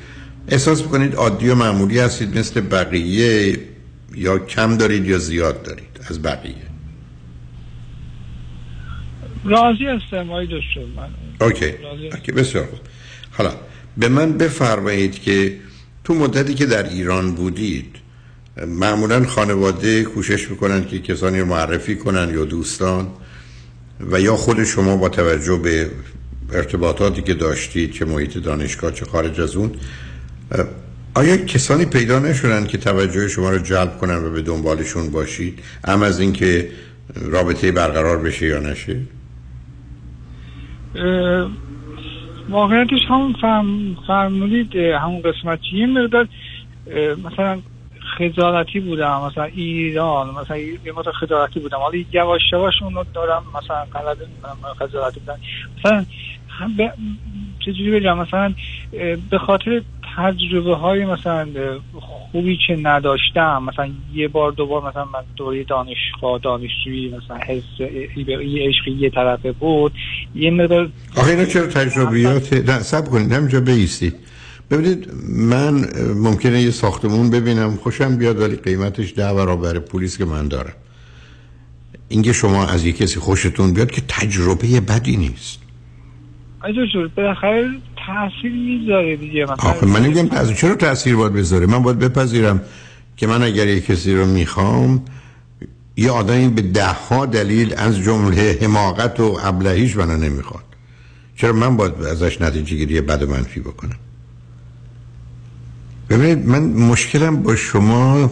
احساس 0.48 0.82
می‌کنید 0.82 1.14
عادی 1.14 1.48
و 1.48 1.54
معمولی 1.54 1.98
هستید 1.98 2.38
مثل 2.38 2.60
بقیه 2.60 3.58
یا 4.14 4.38
کم 4.38 4.76
دارید 4.76 5.06
یا 5.06 5.18
زیاد 5.18 5.62
دارید 5.62 6.00
از 6.10 6.22
بقیه؟ 6.22 6.54
راضی 9.44 9.86
هستم 9.86 10.44
دکتر 10.44 10.80
من. 10.96 11.08
اوکی. 11.40 11.74
اوکی 12.12 12.32
بسیار 12.32 12.64
خوب. 12.66 12.78
حالا 13.30 13.52
به 13.96 14.08
من 14.08 14.32
بفرمایید 14.32 15.22
که 15.22 15.56
تو 16.04 16.14
مدتی 16.14 16.54
که 16.54 16.66
در 16.66 16.88
ایران 16.88 17.34
بودید 17.34 17.96
معمولا 18.66 19.24
خانواده 19.24 20.02
کوشش 20.04 20.50
می‌کنن 20.50 20.84
که 20.84 20.98
کسانی 20.98 21.40
رو 21.40 21.46
معرفی 21.46 21.96
کنن 21.96 22.34
یا 22.34 22.44
دوستان 22.44 23.08
و 24.00 24.20
یا 24.20 24.36
خود 24.36 24.64
شما 24.64 24.96
با 24.96 25.08
توجه 25.08 25.56
به 25.56 25.90
ارتباطاتی 26.52 27.22
که 27.22 27.34
داشتید 27.34 27.92
چه 27.92 28.04
محیط 28.04 28.38
دانشگاه 28.38 28.92
چه 28.92 29.04
خارج 29.04 29.40
از 29.40 29.56
اون 29.56 29.70
آیا 31.14 31.36
کسانی 31.36 31.84
پیدا 31.84 32.18
نشدن 32.18 32.66
که 32.66 32.78
توجه 32.78 33.28
شما 33.28 33.50
رو 33.50 33.58
جلب 33.58 33.98
کنن 33.98 34.24
و 34.24 34.30
به 34.30 34.42
دنبالشون 34.42 35.10
باشید؟ 35.10 35.58
ام 35.84 36.02
از 36.02 36.20
اینکه 36.20 36.68
رابطه 37.14 37.72
برقرار 37.72 38.18
بشه 38.18 38.46
یا 38.46 38.60
نشه؟ 38.60 39.00
واقعیتش 42.48 43.00
همون 43.08 43.32
فرم 43.40 43.96
فرمودید 44.06 44.70
اه، 44.74 45.00
همون 45.00 45.22
قسمت 45.22 45.58
یه 45.72 45.86
مقدار 45.86 46.28
مثلا 47.24 47.58
خجالتی 48.18 48.80
بودم 48.80 49.22
مثلا 49.26 49.44
ایران 49.44 50.34
مثلا 50.42 50.56
یه 50.56 50.92
مقدار 50.96 51.14
خجالتی 51.14 51.60
بودم. 51.60 51.76
حالا 51.76 51.98
یواش 52.12 52.42
یواش 52.52 52.74
اونو 52.82 53.04
دارم 53.14 53.42
مثلا 53.54 53.86
من 54.62 54.86
خجالتی 54.86 55.20
بودم 55.20 55.38
مثلا 55.78 56.04
به 56.76 56.92
چجوری 57.66 58.00
بگم؟ 58.00 58.18
مثلا 58.18 58.54
به 59.30 59.38
خاطر 59.38 59.82
تجربه 60.16 60.76
های 60.76 61.04
مثلا 61.04 61.48
خوبی 62.32 62.58
که 62.66 62.76
نداشتم 62.82 63.62
مثلا 63.62 63.88
یه 64.14 64.28
بار 64.28 64.52
دو 64.52 64.66
بار 64.66 64.88
مثلا 64.88 65.04
من 65.04 65.20
دوره 65.36 65.64
دانشگاه 65.64 66.38
دانشجویی 66.42 67.08
مثلا 67.08 67.36
حس 67.36 67.80
یه 68.16 68.68
عشقی 68.68 68.90
یه 68.90 69.10
طرفه 69.10 69.52
بود. 69.52 69.92
یه 70.34 70.50
مقدار 70.50 70.88
آخه 71.16 71.30
اینا 71.30 71.44
چرا 71.44 71.66
تجربیات؟ 71.66 72.52
نه 72.52 72.78
سب 72.78 73.04
کنید 73.04 73.32
همینجا 73.32 73.60
بیستید 73.60 74.14
ببینید 74.70 75.10
من 75.28 75.74
ممکنه 76.14 76.62
یه 76.62 76.70
ساختمون 76.70 77.30
ببینم 77.30 77.76
خوشم 77.76 78.16
بیاد 78.16 78.40
ولی 78.40 78.56
قیمتش 78.56 79.14
ده 79.14 79.34
برابر 79.34 79.78
پولیس 79.78 80.18
که 80.18 80.24
من 80.24 80.48
دارم. 80.48 80.72
اینکه 82.08 82.32
شما 82.32 82.66
از 82.66 82.84
یک 82.84 82.96
کسی 82.96 83.20
خوشتون 83.20 83.72
بیاد 83.72 83.90
که 83.90 84.02
تجربه 84.08 84.80
بدی 84.80 85.16
نیست. 85.16 85.58
دکتر 86.62 87.06
بالاخره 87.16 87.70
تاثیر 88.06 88.52
می‌ذاره 88.52 89.16
دیگه 89.16 89.46
آخه 89.46 89.86
من 89.86 90.02
نمیگم 90.02 90.28
تاثیر 90.28 90.56
چرا 90.56 90.74
تاثیر 90.74 91.16
باید 91.16 91.32
بذاره؟ 91.32 91.66
من 91.66 91.82
باید 91.82 91.98
بپذیرم 91.98 92.60
که 93.16 93.26
من 93.26 93.42
اگر 93.42 93.68
یک 93.68 93.86
کسی 93.86 94.14
رو 94.14 94.26
می‌خوام 94.26 95.02
یه 95.96 96.10
آدمی 96.10 96.48
به 96.48 96.62
ده 96.62 96.92
ها 96.92 97.26
دلیل 97.26 97.74
از 97.76 97.98
جمله 97.98 98.58
حماقت 98.62 99.20
و 99.20 99.38
ابلهیش 99.42 99.96
منو 99.96 100.16
نمی‌خواد. 100.16 100.64
چرا 101.36 101.52
من 101.52 101.76
باید 101.76 102.02
ازش 102.02 102.40
نتیجه 102.40 102.76
گیری 102.76 103.00
بد 103.00 103.22
و 103.22 103.26
منفی 103.26 103.60
بکنم؟ 103.60 103.96
ببینید 106.10 106.48
من 106.48 106.62
مشکلم 106.62 107.42
با 107.42 107.56
شما 107.56 108.30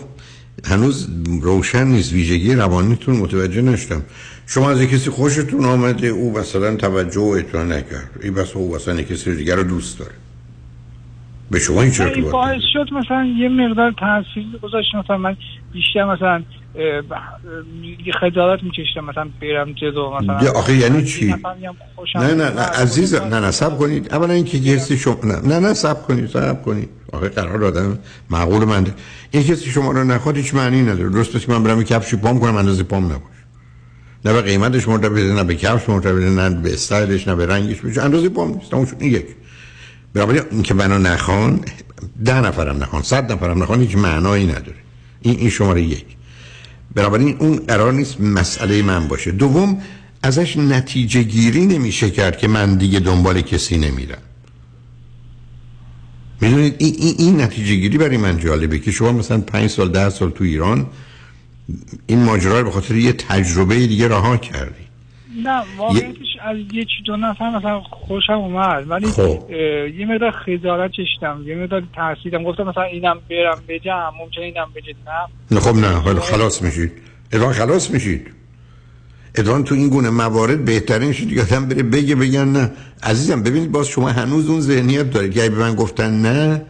هنوز 0.64 1.08
روشن 1.42 1.84
نیست 1.86 2.12
ویژگی 2.12 2.54
روانیتون 2.54 3.16
متوجه 3.16 3.62
نشدم. 3.62 4.02
شما 4.46 4.70
از 4.70 4.82
کسی 4.82 5.10
خوشتون 5.10 5.64
آمده 5.64 6.06
او 6.06 6.38
مثلا 6.38 6.76
توجه 6.76 7.20
و 7.20 7.24
اطلاع 7.24 7.64
نکرد. 7.64 8.10
این 8.22 8.34
بس 8.34 8.56
او 8.56 8.74
مثلا 8.74 9.02
کسی 9.02 9.36
دیگر 9.36 9.56
رو 9.56 9.62
دوست 9.62 9.98
داره. 9.98 10.12
به 11.50 11.58
شما 11.58 11.82
این 11.82 11.92
ارتباطی 12.00 12.20
باعث 12.20 12.62
شد 12.72 12.92
مثلا 12.92 13.24
یه 13.24 13.48
مقدار 13.48 13.92
تاثیر 13.92 14.46
گذاشت. 14.62 14.94
مثلا 14.94 15.18
من 15.18 15.36
بیشتر 15.72 16.04
مثلا 16.04 16.42
خجالت 18.20 18.62
میکشیدم 18.62 19.04
مثلا 19.04 19.28
برم 19.42 19.72
جلو 19.72 20.10
مثلا 20.10 20.50
آخه 20.50 20.76
یعنی 20.76 21.04
چی؟ 21.04 21.34
نه 22.14 22.34
نه 22.34 22.34
نه. 22.34 22.60
عزیز 22.60 23.14
نه 23.14 23.40
نه 23.40 23.50
سب 23.50 23.78
کنید 23.78 24.14
اولا 24.14 24.32
اینکه 24.32 24.58
حسی 24.58 24.98
شما 24.98 25.18
نه 25.24 25.40
نه 25.40 25.58
نه 25.60 25.74
سب 25.74 26.02
کنید 26.06 26.26
سب 26.26 26.62
کنید 26.62 26.88
آخه 27.12 27.28
قرار 27.28 27.64
آدم 27.64 27.98
معقول 28.30 28.64
من 28.64 28.82
ده. 28.82 28.94
این 29.30 29.42
کسی 29.42 29.70
شما 29.70 29.92
رو 29.92 30.04
نخواد 30.04 30.36
هیچ 30.36 30.54
معنی 30.54 30.82
نداره 30.82 31.08
درست 31.08 31.38
که 31.46 31.52
من 31.52 31.62
برم 31.62 31.78
یه 31.78 31.84
کفشی 31.84 32.16
پام 32.16 32.40
کنم 32.40 32.56
اندازه 32.56 32.82
پام 32.82 33.04
نباشه 33.04 33.24
نه 34.24 34.32
به 34.32 34.42
قیمتش 34.42 34.88
مرتبطه 34.88 35.32
نه 35.32 35.44
به 35.44 35.54
کفش 35.54 35.88
مرتبطه 35.88 36.30
نه 36.30 36.50
به 36.50 36.72
استایلش 36.72 37.28
نه 37.28 37.34
به 37.34 37.46
رنگش 37.46 37.80
بشه 37.80 38.02
اندازه 38.02 38.28
پام 38.28 38.48
نیست 38.48 38.70
شد. 38.70 38.96
این 38.98 39.12
یک 39.12 39.26
بنابراین 40.14 40.42
اینکه 40.50 40.74
منو 40.74 40.98
نخوان 40.98 41.60
ده 42.24 42.40
نفرم 42.40 42.82
نخوان 42.82 43.02
صد 43.02 43.32
نفرم 43.32 43.62
نخوان 43.62 43.80
هیچ 43.80 43.96
معنایی 43.96 44.46
نداره 44.46 44.76
این 45.20 45.38
این 45.38 45.50
شماره 45.50 45.82
یک 45.82 46.04
بنابراین 46.94 47.36
اون 47.38 47.56
قرار 47.56 47.92
نیست 47.92 48.20
مسئله 48.20 48.82
من 48.82 49.08
باشه. 49.08 49.30
دوم 49.30 49.82
ازش 50.22 50.56
نتیجه 50.56 51.22
گیری 51.22 51.66
نمیشه 51.66 52.10
کرد 52.10 52.38
که 52.38 52.48
من 52.48 52.76
دیگه 52.76 53.00
دنبال 53.00 53.40
کسی 53.40 53.78
نمیرم. 53.78 54.22
می‌دونید 56.40 56.74
این, 56.78 56.94
این, 56.98 57.14
این 57.18 57.40
نتیجه 57.40 57.74
گیری 57.74 57.98
برای 57.98 58.16
من 58.16 58.38
جالبه 58.38 58.78
که 58.78 58.90
شما 58.90 59.12
مثلا 59.12 59.40
پنج 59.40 59.70
سال 59.70 59.92
ده 59.92 60.10
سال 60.10 60.30
تو 60.30 60.44
ایران 60.44 60.86
این 62.06 62.24
ماجرا 62.24 62.58
رو 62.58 62.64
به 62.64 62.70
خاطر 62.70 62.94
یه 62.96 63.12
تجربه 63.12 63.86
دیگه 63.86 64.08
رها 64.08 64.36
کردی. 64.36 64.83
نه 65.42 65.62
واقعیتش 65.76 66.36
از 66.42 66.56
یه 66.72 66.84
چی 66.84 67.02
دو 67.06 67.16
نفر 67.16 67.50
مثلا 67.50 67.80
خوشم 67.80 68.32
اومد 68.32 68.90
ولی 68.90 69.06
خب. 69.06 69.50
یه 69.98 70.06
مقدار 70.06 70.30
خجالت 70.30 70.90
کشیدم 70.90 71.42
یه 71.46 71.54
مقدار 71.54 71.82
ترسیدم 71.96 72.44
گفتم 72.44 72.62
مثلا 72.62 72.82
اینم 72.82 73.18
برم 73.30 73.62
بجم 73.68 74.12
ممکنه 74.20 74.44
اینم 74.44 74.68
بجد 74.74 74.96
نه. 75.50 75.60
خب 75.60 75.76
نه 75.76 75.88
حالا 75.88 76.20
خلاص 76.20 76.62
میشید. 76.62 76.92
ادوان 77.32 77.52
خلاص 77.52 77.90
میشید. 77.90 78.30
ادوان 79.34 79.64
تو 79.64 79.74
این 79.74 79.88
گونه 79.88 80.10
موارد 80.10 80.64
بهترین 80.64 81.12
شد 81.12 81.38
آدم 81.38 81.68
بره 81.68 81.82
بگه 81.82 82.14
بگن 82.14 82.48
نه. 82.48 82.70
عزیزم 83.02 83.42
ببینید 83.42 83.72
باز 83.72 83.88
شما 83.88 84.08
هنوز 84.08 84.50
اون 84.50 84.60
ذهنیت 84.60 85.10
دارید 85.10 85.34
که 85.34 85.50
به 85.50 85.58
من 85.58 85.74
گفتن 85.74 86.10
نه 86.10 86.62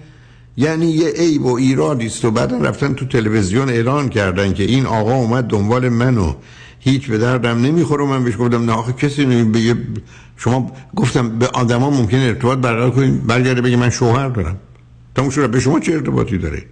یعنی 0.56 0.86
یه 0.86 1.08
عیب 1.08 1.46
و 1.46 1.56
ایرادی 1.56 2.06
است 2.06 2.24
و 2.24 2.30
بعدا 2.30 2.58
رفتن 2.58 2.94
تو 2.94 3.04
تلویزیون 3.06 3.68
اعلان 3.68 4.08
کردن 4.08 4.52
که 4.52 4.62
این 4.62 4.86
آقا 4.86 5.14
اومد 5.14 5.44
دنبال 5.44 5.88
منو. 5.88 6.34
هیچ 6.84 7.06
به 7.06 7.18
دردم 7.18 7.62
نمی‌خوره 7.62 8.04
من 8.04 8.24
بهش 8.24 8.34
گفتم 8.38 8.64
نه 8.64 8.72
آخه 8.72 8.92
کسی 8.92 9.24
نمی 9.26 9.74
شما 10.36 10.72
گفتم 10.96 11.38
به 11.38 11.46
آدما 11.46 11.90
ممکن 11.90 12.16
ارتباط 12.18 12.58
برقرار 12.58 12.90
کنید 12.90 13.26
برگرده 13.26 13.60
بگه 13.60 13.76
من 13.76 13.90
شوهر 13.90 14.28
دارم. 14.28 14.56
تموم 15.14 15.30
شد 15.30 15.50
به 15.50 15.60
شما 15.60 15.80
چه 15.80 15.92
ارتباطی 15.92 16.38
داره؟ 16.38 16.62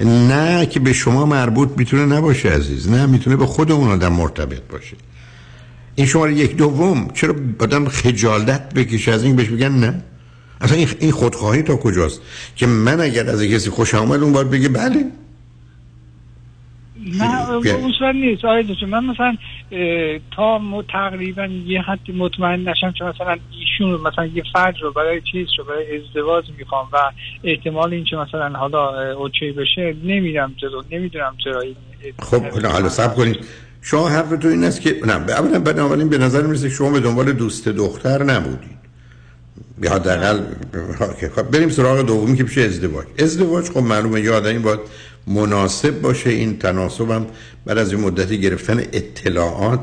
نه 0.00 0.66
که 0.66 0.80
به 0.80 0.92
شما 0.92 1.26
مربوط 1.26 1.68
می‌تونه 1.76 2.06
نباشه 2.16 2.48
عزیز 2.50 2.90
نه 2.90 3.06
می‌تونه 3.06 3.36
به 3.36 3.46
خود 3.46 3.72
اون 3.72 3.90
آدم 3.90 4.12
مرتبط 4.12 4.62
باشه. 4.72 4.96
این 5.94 6.06
شماره 6.06 6.34
یک 6.34 6.56
دوم 6.56 7.08
چرا 7.14 7.34
آدم 7.58 7.88
خجالت 7.88 8.74
بکشه 8.74 9.12
از 9.12 9.24
این 9.24 9.36
بهش 9.36 9.48
بگن 9.48 9.72
نه؟ 9.72 10.02
اصلا 10.60 10.76
این- 11.00 11.12
خودخواهی 11.12 11.62
تا 11.62 11.76
کجاست؟ 11.76 12.20
که 12.56 12.66
من 12.66 13.00
اگر 13.00 13.30
از 13.30 13.42
کسی 13.42 13.70
خوشم 13.70 13.98
اومد 13.98 14.22
اون 14.22 14.32
باید 14.32 14.50
بگه 14.50 14.68
بله. 14.68 15.04
نه. 17.06 17.50
اون 17.50 17.92
صورت 17.98 18.14
نیست. 18.14 18.44
آقای 18.44 18.62
دکتر 18.62 18.86
من 18.86 19.04
مثلا 19.04 19.36
تا 20.36 20.60
تقریبا 20.92 21.48
یه 21.66 21.80
حدی 21.80 22.12
مطمئن 22.12 22.68
نشم 22.68 22.92
که 22.92 23.04
مثلا 23.04 23.36
ایشون 23.60 24.00
مثلا 24.00 24.26
یه 24.26 24.42
فرد 24.52 24.74
رو 24.82 24.92
برای 24.92 25.20
چیز 25.32 25.48
رو 25.58 25.64
برای 25.64 26.00
ازدواج 26.00 26.44
می‌خوام 26.58 26.88
و 26.92 26.96
احتمال 27.44 27.94
این 27.94 28.04
که 28.04 28.16
مثلا 28.16 28.58
حالا 28.58 28.88
اه، 28.88 29.08
اوکی 29.08 29.52
بشه 29.52 29.96
نمیرم 30.04 30.54
جلو 30.56 30.82
نمی‌دونم 30.90 31.36
چرا 31.44 31.60
این 31.60 31.76
خب 32.18 32.42
نه 32.62 32.68
حالا 32.68 32.88
سب 32.88 33.14
کنید 33.14 33.36
شما 33.82 34.08
حرفتون 34.08 34.50
این 34.50 34.64
است 34.64 34.80
که 34.80 34.96
نه 35.06 35.12
اولا 35.12 35.58
بنابراین 35.58 36.08
به 36.08 36.18
نظر 36.18 36.42
می‌رسه 36.42 36.68
شما 36.68 36.90
به 36.90 37.00
دنبال 37.00 37.32
دوست 37.32 37.68
دختر 37.68 38.22
نبودید. 38.22 38.84
یا 39.82 39.94
حداقل 39.94 40.40
خب 41.36 41.42
بریم 41.42 41.68
سراغ 41.68 42.06
دومی 42.06 42.36
که 42.36 42.42
میشه 42.42 42.60
ازدواج. 42.60 43.06
ازدواج 43.18 43.64
خب 43.70 43.78
معلومه 43.78 44.20
یه 44.20 44.30
آدمی 44.30 44.58
باید 44.58 44.80
مناسب 45.26 46.00
باشه 46.00 46.30
این 46.30 46.58
تناسب 46.58 47.10
هم 47.10 47.26
بعد 47.66 47.78
از 47.78 47.92
این 47.92 48.00
مدتی 48.00 48.40
گرفتن 48.40 48.78
اطلاعات 48.78 49.80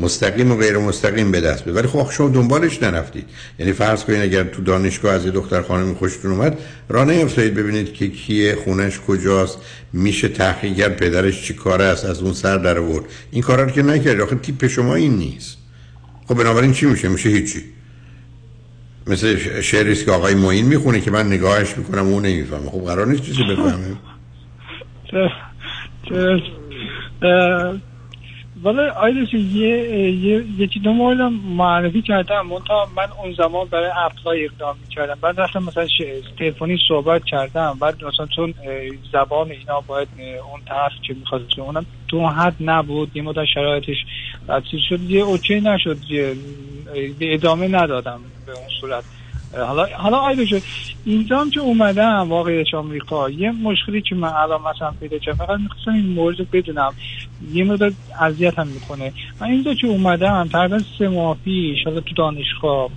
مستقیم 0.00 0.52
و 0.52 0.56
غیر 0.56 0.78
مستقیم 0.78 1.30
به 1.30 1.40
دست 1.40 1.64
بیاد. 1.64 1.76
ولی 1.76 1.88
خب 1.88 2.10
شما 2.10 2.28
دنبالش 2.28 2.82
نرفتید. 2.82 3.24
یعنی 3.58 3.72
فرض 3.72 4.04
کنید 4.04 4.20
اگر 4.20 4.44
تو 4.44 4.62
دانشگاه 4.62 5.14
از 5.14 5.24
یه 5.24 5.30
دختر 5.30 5.62
خانمی 5.62 5.94
خوشتون 5.94 6.32
اومد 6.32 6.58
راه 6.88 7.04
نیفتادید. 7.04 7.54
ببینید 7.54 7.92
که 7.92 8.08
کیه 8.08 8.56
خونش 8.64 9.00
کجاست 9.00 9.58
میشه 9.92 10.28
تحقیق 10.28 10.76
کرد 10.76 10.96
پدرش 10.96 11.42
چی 11.42 11.54
کاره 11.54 11.84
است 11.84 12.04
از 12.04 12.22
اون 12.22 12.32
سر 12.32 12.58
در 12.58 12.78
آورد. 12.78 13.04
این 13.30 13.42
کارا 13.42 13.64
رو 13.64 13.70
که 13.70 13.82
نکردید 13.82 14.20
آخه 14.20 14.36
تیپ 14.36 14.66
شما 14.66 14.94
این 14.94 15.16
نیست. 15.16 15.56
خب 16.28 16.34
بنابراین 16.34 16.72
چی 16.72 16.86
میشه؟ 16.86 17.08
میشه 17.08 17.28
هیچی. 17.28 17.64
مثل 19.06 19.36
ش- 19.36 19.48
شعری 19.48 19.92
است 19.92 20.04
که 20.04 20.10
آقای 20.10 20.34
معین 20.34 20.66
می‌خونه 20.66 21.00
که 21.00 21.10
من 21.10 21.26
نگاهش 21.26 21.78
می‌کنم 21.78 22.06
اون 22.06 22.26
نمی‌فهمه. 22.26 22.70
خب 22.70 22.80
قرار 22.80 23.06
نیست 23.06 23.22
چیزی 23.22 23.42
بفهمه. 23.42 23.96
والا 28.62 28.92
آیدش 28.92 29.34
یه 29.34 30.10
یه 30.10 30.44
یکی 30.58 30.80
دو 30.80 30.92
موردم 30.92 31.32
معرفی 31.32 32.02
کردم 32.02 32.46
منتها 32.46 32.88
من 32.96 33.06
اون 33.22 33.32
زمان 33.32 33.66
برای 33.68 33.90
اپلای 33.96 34.44
اقدام 34.44 34.76
می‌کردم. 34.82 35.18
بعد 35.20 35.40
رفتم 35.40 35.62
مثلا 35.62 35.86
تلفنی 36.38 36.78
صحبت 36.88 37.24
کردم. 37.24 37.76
بعد 37.80 38.04
مثلا 38.04 38.26
چون 38.26 38.54
زبان 39.12 39.50
اینا 39.50 39.80
باید 39.80 40.08
اون 40.50 40.60
طرف 40.68 40.92
که 41.02 41.14
می‌خواست 41.14 41.58
اونم 41.58 41.86
تو 42.08 42.26
حد 42.26 42.56
نبود 42.60 43.16
یه 43.16 43.22
مدت 43.22 43.44
شرایطش 43.54 43.96
چیز 44.70 44.80
شد. 44.88 45.00
یه 45.00 45.22
اوکی 45.22 45.60
نشد 45.60 45.98
یه 46.10 46.34
ادامه 47.20 47.68
ندادم 47.68 48.20
به 48.46 48.52
اون 48.52 48.68
صورت. 48.80 49.04
حالا 49.56 49.86
حالا 49.96 50.46
شد 50.46 50.62
اینجا 51.04 51.40
هم 51.40 51.50
که 51.50 51.60
اومدم 51.60 52.28
واقعیت 52.28 52.74
آمریکا 52.74 53.30
یه 53.30 53.50
مشکلی 53.50 54.02
که 54.02 54.14
من 54.14 54.28
الان 54.28 54.60
مثلا 54.60 54.90
پیدا 55.00 55.18
کردم 55.18 55.46
فقط 55.46 55.60
می‌خواستم 55.60 55.92
این 55.92 56.06
مورد 56.06 56.50
بدونم. 56.50 56.94
یه 57.52 57.64
مدت 57.64 57.92
اذیت 58.20 58.58
هم 58.58 58.66
می‌کنه. 58.68 59.12
من 59.40 59.46
اینجا 59.46 59.74
که 59.74 59.86
اومدم 59.86 60.48
تقریبا 60.52 60.82
سه 60.98 61.08
ماه 61.08 61.36
پیش 61.44 61.84
حالا 61.84 62.00
تو 62.00 62.14
دانشگاه 62.14 62.90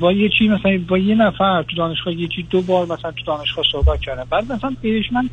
با 0.00 0.12
یه 0.12 0.28
چی 0.38 0.48
مثلا 0.48 0.80
با 0.88 0.98
یه 0.98 1.14
نفر 1.14 1.62
تو 1.62 1.76
دانشگاه 1.76 2.14
یکی 2.14 2.42
دو 2.42 2.62
بار 2.62 2.86
مثلا 2.86 3.10
تو 3.10 3.24
دانشگاه 3.26 3.64
صحبت 3.72 4.00
کردم. 4.00 4.26
بعد 4.30 4.52
مثلا 4.52 4.76
بهش 4.82 5.04
من 5.12 5.30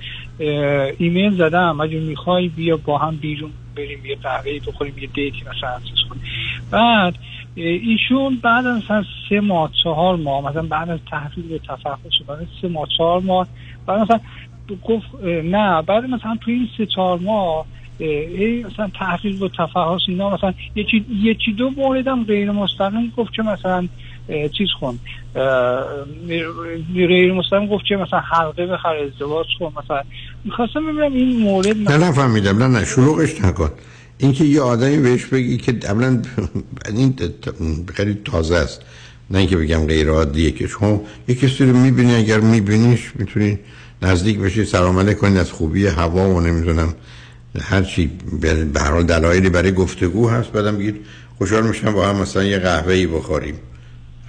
ایمیل 0.98 1.38
زدم. 1.38 1.82
اگه 1.82 2.00
می‌خوای 2.00 2.48
بیا 2.48 2.78
با 2.78 2.98
هم 2.98 3.16
بیرون 3.16 3.52
بریم 3.76 4.06
یه 4.06 4.16
قهوه 4.16 4.60
بخوریم 4.68 4.94
یه 4.98 5.08
دیتی 5.08 5.42
مثلا 5.42 5.80
بعد 6.72 7.16
ایشون 7.64 8.40
بعد 8.44 8.66
مثلا 8.68 9.04
سه 9.30 9.40
ماه 9.40 9.72
چهار 9.84 10.16
ماه 10.16 10.50
مثلا 10.50 10.62
بعد 10.62 10.90
از 10.90 11.00
تحویل 11.12 11.48
به 11.48 11.60
بعد 12.28 12.40
از 12.40 12.48
سه 12.62 12.68
ماه 12.68 12.88
چهار 12.98 13.22
ماه 13.22 13.48
بعد 13.86 14.00
مثلا 14.00 14.20
گفت 14.84 15.08
نه 15.24 15.82
بعد 15.82 16.06
مثلا 16.06 16.38
تو 16.42 16.52
این 16.52 16.70
سه 16.78 16.86
چهار 16.86 17.20
ماه 17.20 17.66
اه، 18.00 18.08
ای 18.08 18.64
مثلا 18.64 18.90
تحویل 19.00 19.44
و 19.44 19.48
تفحص 19.48 20.02
اینا 20.08 20.30
مثلا 20.30 20.54
یکی 20.76 21.06
یکی 21.10 21.54
دو 21.54 21.70
موردم 21.70 22.24
غیر 22.24 22.52
مستقیم 22.52 23.14
گفت 23.18 23.34
که 23.34 23.42
مثلا 23.44 23.88
چیز 24.58 24.68
اه، 25.36 25.84
غیر 26.96 27.34
مستقیم 27.34 27.68
گفت 27.68 27.86
که 27.86 27.96
مثلا 27.98 28.20
حلقه 28.20 28.66
بخر 28.68 28.96
ازدواج 28.96 29.48
کن 29.60 29.74
مثلا. 29.84 30.02
می‌خواستم 30.46 30.80
ببینم 30.86 31.14
این 31.14 31.38
مورد 31.38 31.78
نه 31.78 32.08
نفهمیدم 32.10 32.64
نه 32.64 32.68
نه 32.68 32.86
شلوغش 32.86 33.42
نکن. 33.42 33.70
اینکه 34.18 34.44
یه 34.44 34.62
آدمی 34.62 34.98
بهش 34.98 35.26
بگی 35.26 35.58
که 35.58 35.78
اولا 35.84 36.22
این 36.88 37.16
خیلی 37.94 38.18
تازه 38.26 38.56
است. 38.56 38.82
نه 39.32 39.40
اینکه 39.40 39.58
بگم 39.58 39.86
غیر 39.86 40.10
عادیه 40.10 40.52
که 40.52 40.68
شما 40.68 41.04
یه 41.28 41.36
کسی 41.36 41.66
رو 41.66 41.78
می‌بینی 41.78 42.16
اگر 42.16 42.40
میبینیش 42.40 43.12
می‌تونی 43.16 43.60
نزدیک 44.02 44.40
بشی 44.40 44.66
سلام 44.66 45.14
کنید 45.14 45.38
از 45.38 45.52
خوبی 45.52 45.88
هوا 45.88 46.30
و 46.30 46.40
نمی‌دونم 46.40 46.94
هر 47.62 47.84
چی 47.84 48.12
به 48.42 48.82
هر 48.82 49.02
دلایلی 49.02 49.50
برای 49.50 49.72
گفتگو 49.72 50.30
هست 50.30 50.52
بعدم 50.52 50.78
بگید 50.78 50.96
خوشحال 51.38 51.68
میشم 51.68 51.94
با 51.94 52.08
هم 52.08 52.16
مثلا 52.16 52.44
یه 52.44 52.60
قهوه 52.60 52.94
ای 52.94 53.08
بخوریم. 53.08 53.56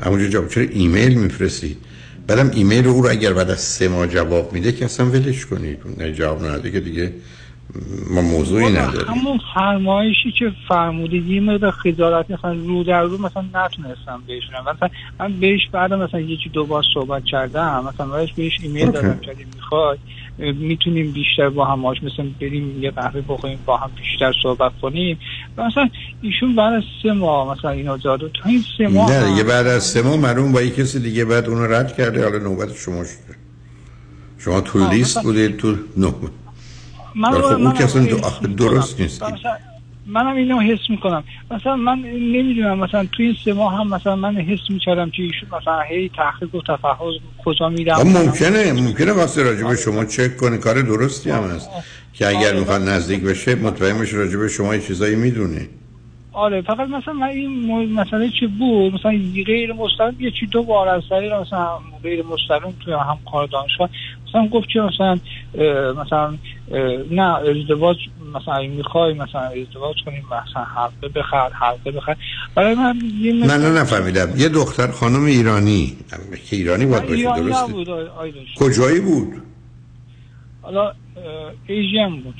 همونجا 0.05 0.29
جواب 0.29 0.49
چرا 0.49 0.65
ایمیل 0.71 1.15
میفرستید 1.15 1.77
بعدم 2.27 2.51
ایمیل 2.55 2.85
رو 2.85 2.91
او 2.91 3.11
اگر 3.11 3.33
بعد 3.33 3.51
از 3.51 3.61
سه 3.61 3.89
ماه 3.89 4.07
جواب 4.07 4.53
میده 4.53 4.73
که 4.73 4.85
اصلا 4.85 5.07
ولش 5.07 5.47
کنید. 5.47 5.79
نه 5.99 6.13
جواب 6.13 6.45
نده 6.45 6.71
که 6.71 6.81
دیگه 6.81 7.13
ما 8.11 8.21
موضوعی 8.21 8.73
نداریم. 8.73 9.09
همون 9.09 9.41
فرمایشی 9.55 10.33
که 10.39 10.53
فرموده 10.69 11.17
یه 11.17 11.41
مقدار 11.41 11.71
خجالت 11.71 12.31
مثلا 12.31 12.53
رو 12.53 12.85
در 12.85 13.03
رو 13.03 13.19
مثلا 13.19 13.45
نتونستم 13.55 14.23
بهشونم. 14.27 14.61
مثلا 14.77 14.89
من 15.21 15.41
بهش 15.41 15.61
بعد 15.73 15.93
مثلا 15.93 16.21
یکی 16.21 16.49
دو 16.49 16.67
بار 16.67 16.83
صحبت 16.95 17.25
کردم 17.25 17.93
مثلا 17.95 18.07
بهش 18.07 18.33
بهش 18.33 18.53
ایمیل. 18.63 18.91
دادم 18.91 19.19
که 19.23 19.37
می‌خوای؟ 19.57 19.99
اه، 20.39 20.53
می‌تونیم 20.53 21.13
بیشتر 21.13 21.49
با 21.49 21.65
هم 21.65 21.85
آش 21.85 22.03
مثلا 22.03 22.27
بریم 22.41 22.83
یه 22.83 22.91
قهوه 22.91 23.21
بخوریم 23.29 23.59
با 23.67 23.77
هم 23.77 23.91
بیشتر 23.97 24.33
صحبت 24.43 24.73
کنیم. 24.83 25.19
و 25.57 25.65
مثلا 25.65 25.89
ایشون 26.23 26.57
بعد 26.57 26.73
از 26.73 26.83
سه 27.03 27.13
ماه 27.13 27.59
مثلا 27.59 27.71
اینو 27.71 27.97
داد 27.97 28.21
تا 28.21 28.49
این 28.49 28.65
سه 28.79 28.89
ماه 28.89 29.13
نه 29.13 29.31
دیگه 29.31 29.45
بعد 29.45 29.67
از 29.67 29.83
سه 29.83 30.03
ماه 30.03 30.17
معلوم 30.17 30.53
با 30.53 30.63
یه 30.63 30.71
کسی 30.71 31.01
دیگه 31.01 31.25
بعد 31.25 31.49
اونو 31.49 31.67
رد 31.67 31.97
کرده 31.97 32.25
حالا 32.25 32.39
نوبت 32.39 32.75
شما 32.75 33.05
شده 33.05 33.37
شما 34.39 34.61
تو 34.61 34.91
لیست 34.91 35.23
بودید 35.23 35.57
تو 35.57 35.77
نو 35.97 36.13
من 37.19 37.33
ولی 37.33 37.43
خب 37.43 37.53
اون 37.53 37.73
که 37.73 37.85
اصلا 37.85 38.07
درست 38.57 39.01
نیست. 39.01 39.23
منم 40.07 40.37
اینو 40.37 40.61
حس 40.61 40.91
می‌کنم. 40.91 41.25
مثلا 41.51 41.77
من 41.77 41.99
نمی‌دونم 42.09 42.79
مثلا 42.79 43.07
توی 43.13 43.27
این 43.27 43.37
سه 43.45 43.53
ماه 43.53 43.81
هم 43.81 43.89
مثلا 43.89 44.17
من 44.17 44.37
حس 44.37 44.71
می‌کردم 44.71 45.11
که 45.11 45.23
ایشون 45.23 45.49
مثلا 45.61 45.81
هی 45.81 46.11
تحقیق 46.17 46.55
و 46.55 46.63
تفحص 46.63 47.15
کجا 47.45 47.69
میرم 47.69 48.03
ممکنه 48.03 48.73
ممکنه 48.73 49.13
واسه 49.13 49.43
راجب 49.43 49.75
شما 49.75 50.05
چک 50.05 50.37
کنه. 50.37 50.59
کار 50.59 50.83
درستی 50.83 51.31
هم 51.31 51.43
هست. 51.43 51.71
که 52.13 52.29
اگر 52.29 52.55
می‌خواد 52.55 52.83
نزدیک 52.83 53.23
بشه 53.23 53.55
مطمئن 53.55 53.99
بشه 53.99 54.17
راجب 54.17 54.47
شما 54.47 54.75
یه 54.75 54.81
چیزایی 54.81 55.17
می‌دونه. 55.17 55.69
آره 56.33 56.63
فقط 56.63 56.89
مثلا 56.89 57.15
من 57.15 57.27
این 57.27 57.93
مسئله 57.93 58.31
چه 58.41 58.47
بود؟ 58.47 58.95
مثلا 58.95 59.11
غیر 59.47 59.73
مستقیم 59.73 60.21
یه 60.21 60.31
چی 60.31 60.47
دو 60.47 60.63
بار 60.63 60.89
از 60.89 61.03
طریق 61.11 61.33
مثلا 61.33 61.69
غیر 62.03 62.23
مستقیم 62.23 62.75
توی 62.85 62.95
هم 62.95 63.19
کار 63.33 63.47
دانشگاه 63.47 63.91
مثلا 64.29 64.49
گفت 64.49 64.69
که 64.73 64.81
مثلا 64.81 65.19
مثلا 66.05 66.39
نه 67.11 67.23
ازدواج 67.23 67.97
مثلا 68.35 68.63
می‌خوای 68.77 69.15
مثلا 69.15 69.41
ازدواج 69.41 69.97
کنیم 70.07 70.25
مثلا 70.27 70.65
حلقه 70.65 71.09
بخر 71.09 71.51
حلقه 71.53 71.91
بخر. 71.91 72.17
برای 72.55 72.75
من 72.75 72.95
نه 73.25 73.57
نه 73.57 73.81
نفهمیدم. 73.81 74.29
یه 74.37 74.49
دختر 74.49 74.91
خانم 74.91 75.25
ایرانی. 75.25 75.97
که 76.51 76.57
ایرانی 76.57 76.87
باید 76.87 77.07
باشه 77.07 77.23
درسته؟ 77.23 78.11
آیدش 78.11 78.55
کجایی 78.59 79.01
بود؟ 79.01 79.33
حالا 80.63 80.93
ایژین 81.67 82.23
بود. 82.23 82.35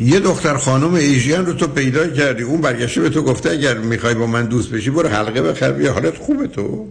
یه 0.00 0.20
دختر 0.20 0.56
خانم 0.56 0.94
ایژین 0.94 1.46
رو 1.46 1.52
تو 1.52 1.66
پیدا 1.66 2.08
کردی. 2.08 2.42
اون 2.42 2.60
برگشته 2.60 3.00
به 3.00 3.10
تو 3.10 3.22
گفته 3.22 3.50
اگر 3.50 3.78
می‌خوای 3.78 4.14
با 4.14 4.26
من 4.26 4.46
دوست 4.46 4.74
بشی 4.74 4.90
برو 4.90 5.08
حلقه 5.08 5.42
بخر 5.42 5.72
بیا 5.72 5.92
حالت 5.92 6.18
خوبه 6.18 6.46
تو. 6.46 6.88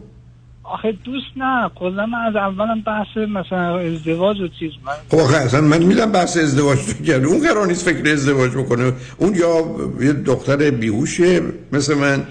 آخه 0.72 0.92
دوست 0.92 1.26
نه 1.36 1.72
کلا 1.76 2.06
من 2.06 2.18
از 2.18 2.36
اولم 2.36 2.82
بحث 2.82 3.18
مثلا 3.18 3.80
ازدواج 3.80 4.40
و 4.40 4.48
چیز 4.48 4.72
من 4.86 4.94
خب 5.12 5.18
آخه 5.18 5.38
اصلا 5.38 5.62
من 5.62 5.84
میدم 5.84 6.12
بحث 6.12 6.38
ازدواج 6.38 6.80
تو 6.86 7.04
کرد 7.04 7.26
اون 7.26 7.48
قرار 7.48 7.68
نیست 7.68 7.90
فکر 7.90 8.12
ازدواج 8.12 8.52
بکنه. 8.52 8.94
اون 9.18 9.36
یا 9.36 9.66
یه 10.06 10.14
دختر 10.14 10.72
بیهوشه 10.72 11.42
مثل 11.72 11.94
من 11.94 12.24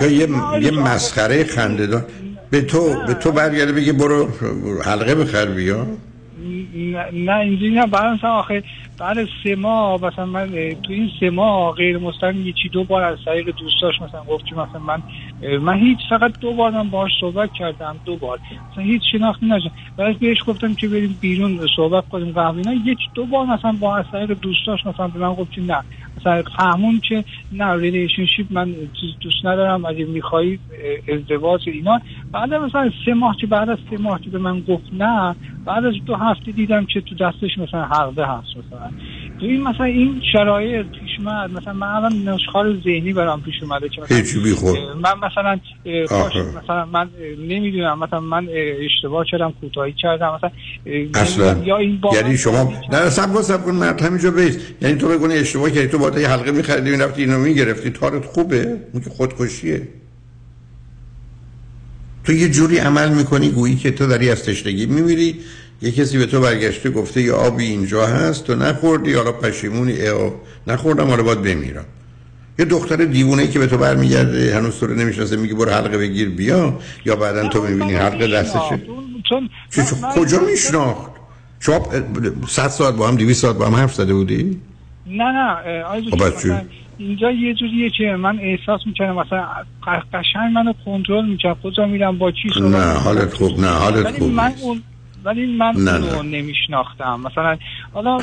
یا 0.00 0.06
یه, 0.06 0.28
یه 0.60 0.70
مسخره 0.70 1.44
خنده 1.44 2.04
به 2.50 2.62
تو 2.62 3.06
به 3.06 3.14
تو 3.14 3.32
برگرده 3.32 3.72
بگه 3.72 3.92
برو 3.92 4.28
حلقه 4.84 5.14
بخر 5.14 5.46
بیا. 5.46 5.86
نه 6.74 7.06
نه 7.12 7.36
اینجوری 7.36 7.70
نه. 7.70 7.86
بعد 7.86 8.04
مثلا 8.14 8.30
آخه 8.30 8.62
بعد 8.98 9.16
سه 9.42 9.54
ماه 9.56 10.04
مثلا 10.04 10.26
من 10.26 10.46
تو 10.82 10.92
این 10.92 11.10
سه 11.20 11.30
ماه 11.30 11.72
غیر 11.74 11.98
مستقیم 11.98 12.46
یکی 12.46 12.68
دو 12.68 12.84
بار 12.84 13.02
از 13.02 13.18
طریق 13.24 13.50
دوستاش 13.56 14.02
مثلا 14.02 14.24
گفت 14.24 14.46
که 14.46 14.54
مثلا 14.54 14.80
من 14.80 15.02
من 15.60 15.78
هیچ 15.78 15.98
فقط 16.08 16.32
دو 16.40 16.52
بار 16.52 16.70
من 16.70 16.90
باهاش 16.90 17.10
صحبت 17.20 17.52
کردم 17.52 18.00
دو 18.04 18.16
بار. 18.16 18.40
مثلا 18.72 18.84
هیچ 18.84 19.02
شناختی 19.12 19.46
نشد. 19.46 19.72
بعد 19.96 20.18
بهش 20.18 20.38
گفتم 20.46 20.74
که 20.74 20.88
بریم 20.88 21.18
بیرون 21.20 21.66
صحبت 21.76 22.08
کنیم 22.08 22.32
قبل 22.32 22.58
اینا. 22.58 22.72
یکی 22.74 23.04
دو 23.14 23.26
بار 23.26 23.46
مثلا 23.46 23.72
با 23.72 23.96
از 23.96 24.04
طریق 24.12 24.30
دوستاش 24.40 24.86
مثلا 24.86 25.08
به 25.08 25.18
من 25.18 25.34
گفت 25.34 25.52
که 25.52 25.60
نه. 25.60 25.84
فهمون 26.24 27.00
که 27.00 27.24
نه 27.52 27.76
ریلیشنشیپ 27.76 28.46
من 28.50 28.74
دوست 29.20 29.44
ندارم 29.44 29.84
اگه 29.84 30.04
میخوایی 30.04 30.58
اه، 31.08 31.14
ازدواج 31.14 31.68
اینا. 31.68 32.00
بعد 32.32 32.54
مثلا 32.54 32.90
سه 33.04 33.14
ماه 33.14 33.36
که 33.36 33.46
بعد 33.46 33.68
از 33.70 33.78
سه 33.90 33.96
ماه 34.02 34.20
که 34.20 34.30
به 34.30 34.38
من 34.38 34.60
گفت 34.60 34.88
نه 34.92 35.36
بعد 35.64 35.84
از 35.84 35.94
دو 36.06 36.14
هفته 36.14 36.52
دیدم 36.52 36.84
که 36.84 37.00
تو 37.00 37.14
دستش 37.14 37.58
مثلا 37.58 37.84
حلقه 37.84 38.24
هست 38.24 38.48
مثلا 38.56 38.90
این 39.40 39.62
مثلا 39.62 39.86
این 39.86 40.22
شرایط 40.32 40.86
پیش 40.86 41.10
اومد. 41.18 41.50
مثلا 41.50 41.72
من 41.72 41.86
الان 41.86 42.28
نشخار 42.28 42.76
ذهنی 42.84 43.12
برام 43.12 43.42
پیش 43.42 43.54
اومده 43.62 43.88
که 43.88 44.02
مثلا 44.02 44.94
من 44.94 45.28
مثلا. 45.28 45.58
مثلا 46.62 46.86
من 46.86 47.08
نمی‌دونم 47.38 47.98
مثلا 47.98 48.20
من 48.20 48.48
اه، 48.48 48.84
اشتباه 48.84 49.24
کردم 49.30 49.54
کوتاهی 49.60 49.92
کردم. 49.92 50.34
مثلا 50.34 50.50
اصلا. 51.14 51.64
یا 51.64 51.76
این 51.76 52.00
با 52.00 52.10
یعنی 52.14 52.36
شما 52.36 52.72
نه 52.92 53.10
سب 53.10 53.32
کن 53.32 53.42
سب 53.42 53.64
کن 53.64 53.70
مرد 53.70 54.02
همینجا 54.02 54.30
بیست 54.30 54.60
یعنی 54.82 54.98
تو 54.98 55.08
بگونه 55.08 55.34
اشتباه 55.34 55.70
کردی 55.70 55.88
تو 55.88 55.98
با 55.98 56.20
یه 56.20 56.28
حلقه 56.28 56.50
میخریدی 56.52 56.90
می‌رفتی 56.90 57.22
اینو 57.22 57.38
می‌گرفتی. 57.38 57.90
تارت 57.90 58.24
خوبه. 58.24 58.76
اون 58.92 59.02
که 59.02 59.10
خودکشیه. 59.10 59.88
تو 62.24 62.32
یه 62.32 62.48
جوری 62.48 62.78
عمل 62.78 63.08
می‌کنی 63.08 63.50
گویی 63.50 63.76
که 63.76 63.90
تو 63.90 64.06
داری 64.06 64.30
از 64.30 64.44
تشنگی 64.44 64.86
میمیری. 64.86 65.34
یه 65.82 65.92
کسی 65.92 66.18
به 66.18 66.26
تو 66.26 66.40
برگشته 66.40 66.90
گفته 66.90 67.22
یه 67.22 67.32
آبی 67.32 67.64
اینجا 67.64 68.06
هست 68.06 68.46
تو 68.46 68.54
نخوردی 68.54 69.12
حالا 69.12 69.32
پشیمونی 69.32 70.00
اه 70.00 70.32
نخوردم 70.66 71.06
حالا 71.06 71.22
باید 71.22 71.42
بمیرم. 71.42 71.84
یه 72.58 72.64
دختر 72.64 72.96
دیوونه 72.96 73.48
که 73.48 73.58
به 73.58 73.66
تو 73.66 73.78
برمیگرده 73.78 74.56
هنوز 74.56 74.80
تو 74.80 74.86
رو 74.86 74.94
نمی‌شناسه 74.94 75.36
میگه 75.36 75.54
برو 75.54 75.70
حلقه 75.70 75.98
بگیر 75.98 76.28
بیا. 76.28 76.78
یا 77.04 77.16
بعدا 77.16 77.48
تو 77.48 77.62
می‌بینی 77.62 77.94
حلقه 77.94 78.28
دستشه. 78.28 78.80
چون 79.28 79.50
کجا 80.14 80.38
میشناخت؟ 80.40 81.10
شما 81.60 81.88
صد 82.48 82.68
ساعت 82.68 82.94
با 82.94 83.08
هم 83.08 83.16
200 83.16 83.42
ساعت 83.42 83.56
با 83.56 83.66
هم 83.66 83.74
حرف 83.74 83.94
زده 83.94 84.14
بودی؟ 84.14 84.60
نه 85.06 85.24
نه 85.24 85.82
آقای 85.82 86.02
خب 86.10 86.42
اینجا 86.98 87.30
یه 87.30 87.54
جوریه 87.54 87.90
که 87.90 88.04
من 88.04 88.38
احساس 88.38 88.80
می‌کنم 88.86 89.14
مثلا 89.20 89.46
قشنگ 90.12 90.52
منو 90.54 90.72
کنترل 90.84 91.28
می‌کنم 91.28 91.56
کجا 91.62 91.86
میرم 91.86 92.18
با 92.18 92.30
چی 92.30 92.60
نه. 92.60 92.92
حالت 92.92 93.34
خوب 93.34 93.60
نه 93.60 93.68
حالت 93.68 94.18
خوب 94.18 94.32
من. 94.32 94.52
اون 94.62 94.82
ولی 95.24 95.46
من 95.46 95.72
نه، 95.76 95.94
اونو 95.94 96.22
نمیشناختم. 96.22 97.20
مثلا 97.20 97.56
حالا 97.92 98.18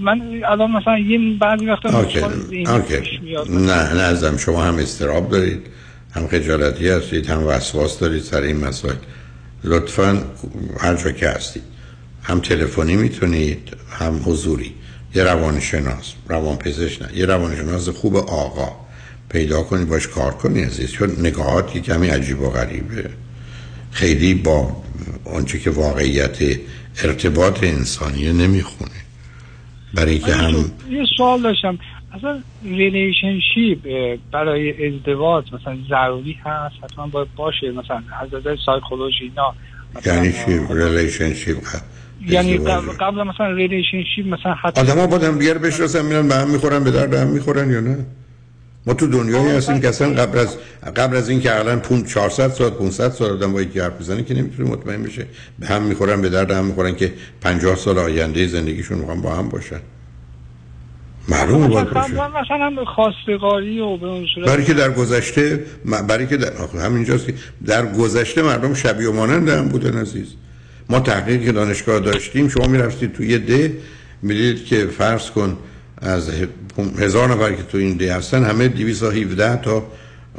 من 0.00 0.42
الان 0.48 0.70
مثلا 0.70 0.98
یه 0.98 1.38
بعضی 1.40 1.66
وقتا 1.66 2.06
میاد. 3.22 3.50
نه 3.50 3.94
نه 3.94 4.02
ازم. 4.02 4.36
شما 4.36 4.62
هم 4.62 4.78
استراب 4.78 5.30
دارید 5.30 5.66
هم 6.14 6.26
خجالتی 6.26 6.88
هستید 6.88 7.26
هم 7.26 7.46
وسواس 7.46 7.98
دارید 7.98 8.22
سر 8.22 8.40
این 8.40 8.56
مسائل. 8.56 8.96
لطفا 9.64 10.22
هر 10.80 10.94
جا 10.94 11.12
که 11.12 11.28
هستید. 11.28 11.62
هم 12.22 12.40
تلفنی 12.40 12.96
می‌تونید 12.96 13.76
هم 14.00 14.20
حضوری. 14.24 14.74
یه 15.14 15.24
روانشناس 15.24 16.14
روانپزشک 16.28 17.02
نه 17.02 17.08
یه 17.18 17.26
روانشناس 17.26 17.88
خوب 17.88 18.16
آقا 18.16 18.72
پیدا 19.28 19.62
کنید 19.62 19.88
باش 19.88 20.08
کار 20.08 20.32
کنید 20.32 20.66
عزیز. 20.66 20.92
چون 20.92 21.10
نگاهات 21.20 21.60
یه 21.60 21.80
کمی 21.80 22.08
عجیب 22.08 22.40
و 22.40 22.50
غریبه. 22.50 23.10
خیلی 23.90 24.34
با 24.34 24.76
آنچه 25.24 25.58
که 25.58 25.70
واقعیت 25.70 26.38
ارتباط 27.04 27.64
انسانی 27.64 28.32
نمی‌خونه. 28.32 28.90
برای 29.94 30.18
که 30.18 30.32
هم 30.32 30.54
یه 30.90 31.04
سوال 31.16 31.42
داشتم. 31.42 31.78
اصلا 32.12 32.40
relationship 32.64 33.78
برای 34.32 34.86
ازدواج 34.86 35.44
مثلا 35.52 35.76
ضروری 35.88 36.38
هست؟ 36.44 36.74
حتما 36.84 37.06
باید 37.06 37.28
باشه. 37.36 37.70
مثلا 37.70 38.02
از 38.20 38.34
نظر 38.34 38.56
سایکولوژی 38.66 39.24
اینا 39.24 39.54
مثلا 39.94 40.14
یعنی 40.14 40.32
چی؟ 40.32 40.74
relationship 40.74 41.56
یعنی 42.26 42.58
قبل, 42.58 43.22
مثلا 43.22 43.50
relationship 43.50 44.26
مثلا 44.26 44.54
حتما 44.54 44.84
آدم 44.84 44.98
ها 45.00 45.06
باید 45.06 45.38
دیگر 45.38 45.58
بشناسن 45.58 46.04
میرن 46.04 46.28
به 46.28 46.34
هم 46.34 46.50
می‌خورن 46.50 46.84
به 46.84 46.90
درد 46.90 47.14
هم 47.14 47.26
می‌خورن 47.26 47.70
یا 47.70 47.80
نه؟ 47.80 48.06
ما 48.88 48.94
تو 48.94 49.06
دنیایی 49.06 49.48
هستیم 49.48 49.80
که 49.80 49.88
اصلا 49.88 50.12
قبل 50.12 50.38
از 50.38 50.56
قبل 50.96 51.16
از 51.16 51.28
اینکه 51.28 51.58
الان 51.58 52.04
400 52.04 52.48
سال 52.48 52.70
500 52.70 53.10
سال 53.10 53.30
آدم 53.30 53.52
با 53.52 53.62
یکی 53.62 53.80
حرف 53.80 54.00
بزنه 54.00 54.22
که 54.22 54.34
نمی‌تونه 54.34 54.70
مطمئن 54.70 55.02
بشه. 55.02 55.26
به 55.58 55.66
هم 55.66 55.82
می‌خورن 55.82 56.22
به 56.22 56.28
درد 56.28 56.50
هم 56.50 56.64
می‌خورن 56.64 56.94
که 56.94 57.12
50 57.40 57.76
سال 57.76 57.98
آینده 57.98 58.46
زندگیشون 58.46 58.98
می‌خوان 58.98 59.22
با 59.22 59.34
هم 59.34 59.48
باشن. 59.48 59.80
معلومه 61.28 61.68
باید 61.68 61.90
باشه. 61.90 62.12
مثلا 62.12 62.84
خواستگاری 62.84 63.80
و 63.80 63.96
به 63.96 64.06
اون 64.06 64.26
صورت 64.34 64.48
برای 64.48 64.64
که 64.64 64.74
در 64.74 64.90
گذشته 64.90 65.64
برای 66.08 66.26
که 66.26 66.36
در 66.36 66.52
آخه 66.52 66.80
همینجاست 66.80 67.26
که 67.26 67.34
در 67.66 67.86
گذشته 67.86 68.42
مردم 68.42 68.74
شبیه 68.74 69.08
و 69.08 69.12
مانند 69.12 69.48
هم 69.48 69.68
بودن 69.68 69.98
عزیز. 69.98 70.26
ما 70.88 71.00
تحقیق 71.00 71.44
که 71.44 71.52
دانشگاه 71.52 72.00
داشتیم 72.00 72.48
شما 72.48 72.66
می‌رفتید 72.66 73.12
توی 73.12 73.28
یه 73.28 73.38
ده 73.38 73.72
می‌دید 74.22 74.64
که 74.64 74.86
فرض 74.86 75.30
کن 75.30 75.56
از 76.00 76.30
هزار 76.98 77.28
نفر 77.28 77.52
که 77.52 77.62
تو 77.62 77.78
این 77.78 77.96
ده 77.96 78.16
هستن 78.16 78.44
همه 78.44 78.68
217 78.68 79.62
تا 79.62 79.86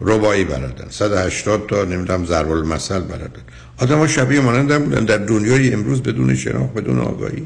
رباعی 0.01 0.43
بلدن 0.43 0.89
180 0.89 1.67
تا 1.67 1.85
نمی‌دونم 1.85 2.25
ضرب 2.25 2.51
المثل 2.51 2.99
بلدن 2.99 3.41
آدم 3.77 3.97
ها 3.97 4.07
شبیه 4.07 4.39
مانند 4.39 4.71
هم 4.71 4.83
بودن. 4.83 5.05
در 5.05 5.17
دنیای 5.17 5.73
امروز 5.73 6.03
بدون 6.03 6.35
شناخت 6.35 6.73
بدون 6.73 6.99
آگاهی. 6.99 7.43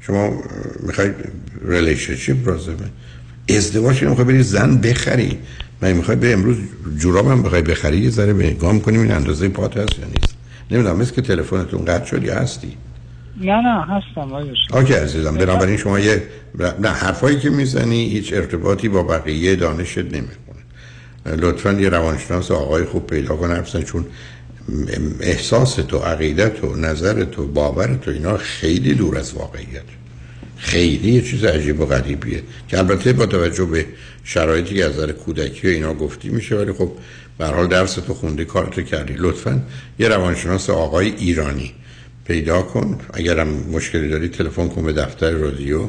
شما 0.00 0.42
می‌خواید 0.80 1.14
relationship 1.64 2.48
لازمه 2.48 2.90
ازدواج 3.48 4.04
می‌خوای 4.04 4.26
بری 4.26 4.42
زن 4.42 4.78
بخری. 4.78 5.38
من 5.82 5.92
می‌خوای 5.92 6.16
به 6.16 6.32
امروز 6.32 6.56
جورابم 6.98 7.42
بخوای 7.42 7.62
بخری 7.62 7.98
یه 7.98 8.10
ذره 8.10 8.32
به 8.32 8.46
نگاه 8.46 8.78
کنیم 8.78 9.00
این 9.00 9.12
اندازه 9.12 9.48
پات 9.48 9.76
هست 9.76 9.98
یا 9.98 10.04
نیست؟ 10.04 10.34
نمی‌دونم 10.70 10.96
مثل 10.96 11.12
که 11.14 11.22
تلفنتون 11.22 11.84
قطع 11.84 12.04
شد 12.04 12.22
یا 12.24 12.34
هستی. 12.34 12.76
نه 13.40 13.60
نه 13.60 13.86
هستم 13.86 14.40
دکتر. 14.40 14.76
اوکی 14.76 14.92
عزیزم 14.92 15.36
بنابراین 15.36 15.76
شما 15.76 15.98
یه 15.98 16.22
نه 16.80 16.88
حرفایی 16.88 17.38
که 17.38 17.50
می‌زنی 17.50 18.08
هیچ 18.08 18.32
ارتباطی 18.32 18.88
با 18.88 19.02
بقیه 19.02 19.56
دانشت 19.56 19.98
نمی‌کنه. 19.98 20.62
لطفا 21.26 21.72
یه 21.72 21.88
روانشناس 21.88 22.50
آقای 22.50 22.84
خوب 22.84 23.06
پیدا 23.06 23.36
کن 23.36 23.50
حرف 23.50 23.68
بزن، 23.76 23.82
چون 23.82 24.04
احساس 25.20 25.74
تو 25.74 25.98
عقیدت 25.98 26.64
و 26.64 26.76
نظر 26.76 27.24
تو 27.24 27.46
باور 27.46 27.98
تو 28.02 28.10
اینا 28.10 28.36
خیلی 28.36 28.94
دور 28.94 29.18
از 29.18 29.34
واقعیت. 29.34 29.82
خیلی 30.56 31.12
یه 31.12 31.22
چیز 31.22 31.44
عجیب 31.44 31.80
و 31.80 31.86
غریبیه 31.86 32.42
که 32.68 32.78
البته 32.78 33.12
با 33.12 33.26
توجه 33.26 33.64
به 33.64 33.86
شرایطی 34.24 34.74
که 34.74 34.84
از 34.84 34.92
نظر 34.92 35.12
کودکی 35.12 35.66
و 35.66 35.70
اینا 35.70 35.94
گفتی 35.94 36.28
میشه 36.28 36.56
ولی 36.56 36.72
خب 36.72 36.92
به 37.38 37.46
حال 37.46 37.66
درس 37.66 37.94
تو 37.94 38.14
خوندی 38.14 38.44
کارتو 38.44 38.82
کردی. 38.82 39.14
لطفا 39.18 39.62
یه 39.98 40.08
روانشناس 40.08 40.70
آقای 40.70 41.14
ایرانی 41.18 41.72
پیدا 42.30 42.62
کن. 42.62 42.98
اگرم 43.14 43.48
مشکلی 43.48 44.08
داری 44.08 44.28
تلفن 44.28 44.68
کن 44.68 44.82
به 44.82 44.92
دفتر 44.92 45.30
رادیو. 45.30 45.80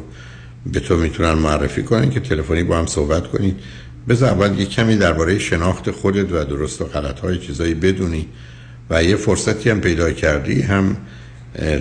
به 0.73 0.79
تو 0.79 0.97
می‌تونن 0.97 1.33
معرفی 1.33 1.83
کنن 1.83 2.09
که 2.09 2.19
تلفنی 2.19 2.63
با 2.63 2.77
هم 2.77 2.85
صحبت 2.85 3.27
کنید. 3.27 3.55
بذار 4.09 4.29
اول 4.29 4.59
یه 4.59 4.65
کمی 4.65 4.95
درباره 4.95 5.39
شناخت 5.39 5.91
خودت 5.91 6.31
و 6.31 6.43
درست 6.45 6.81
و 6.81 6.85
غلط 6.85 7.19
های 7.19 7.37
چیزایی 7.37 7.73
بدونی 7.73 8.27
و 8.89 9.03
یه 9.03 9.15
فرصتی 9.15 9.69
هم 9.69 9.81
پیدا 9.81 10.11
کردی. 10.11 10.61
هم 10.61 10.97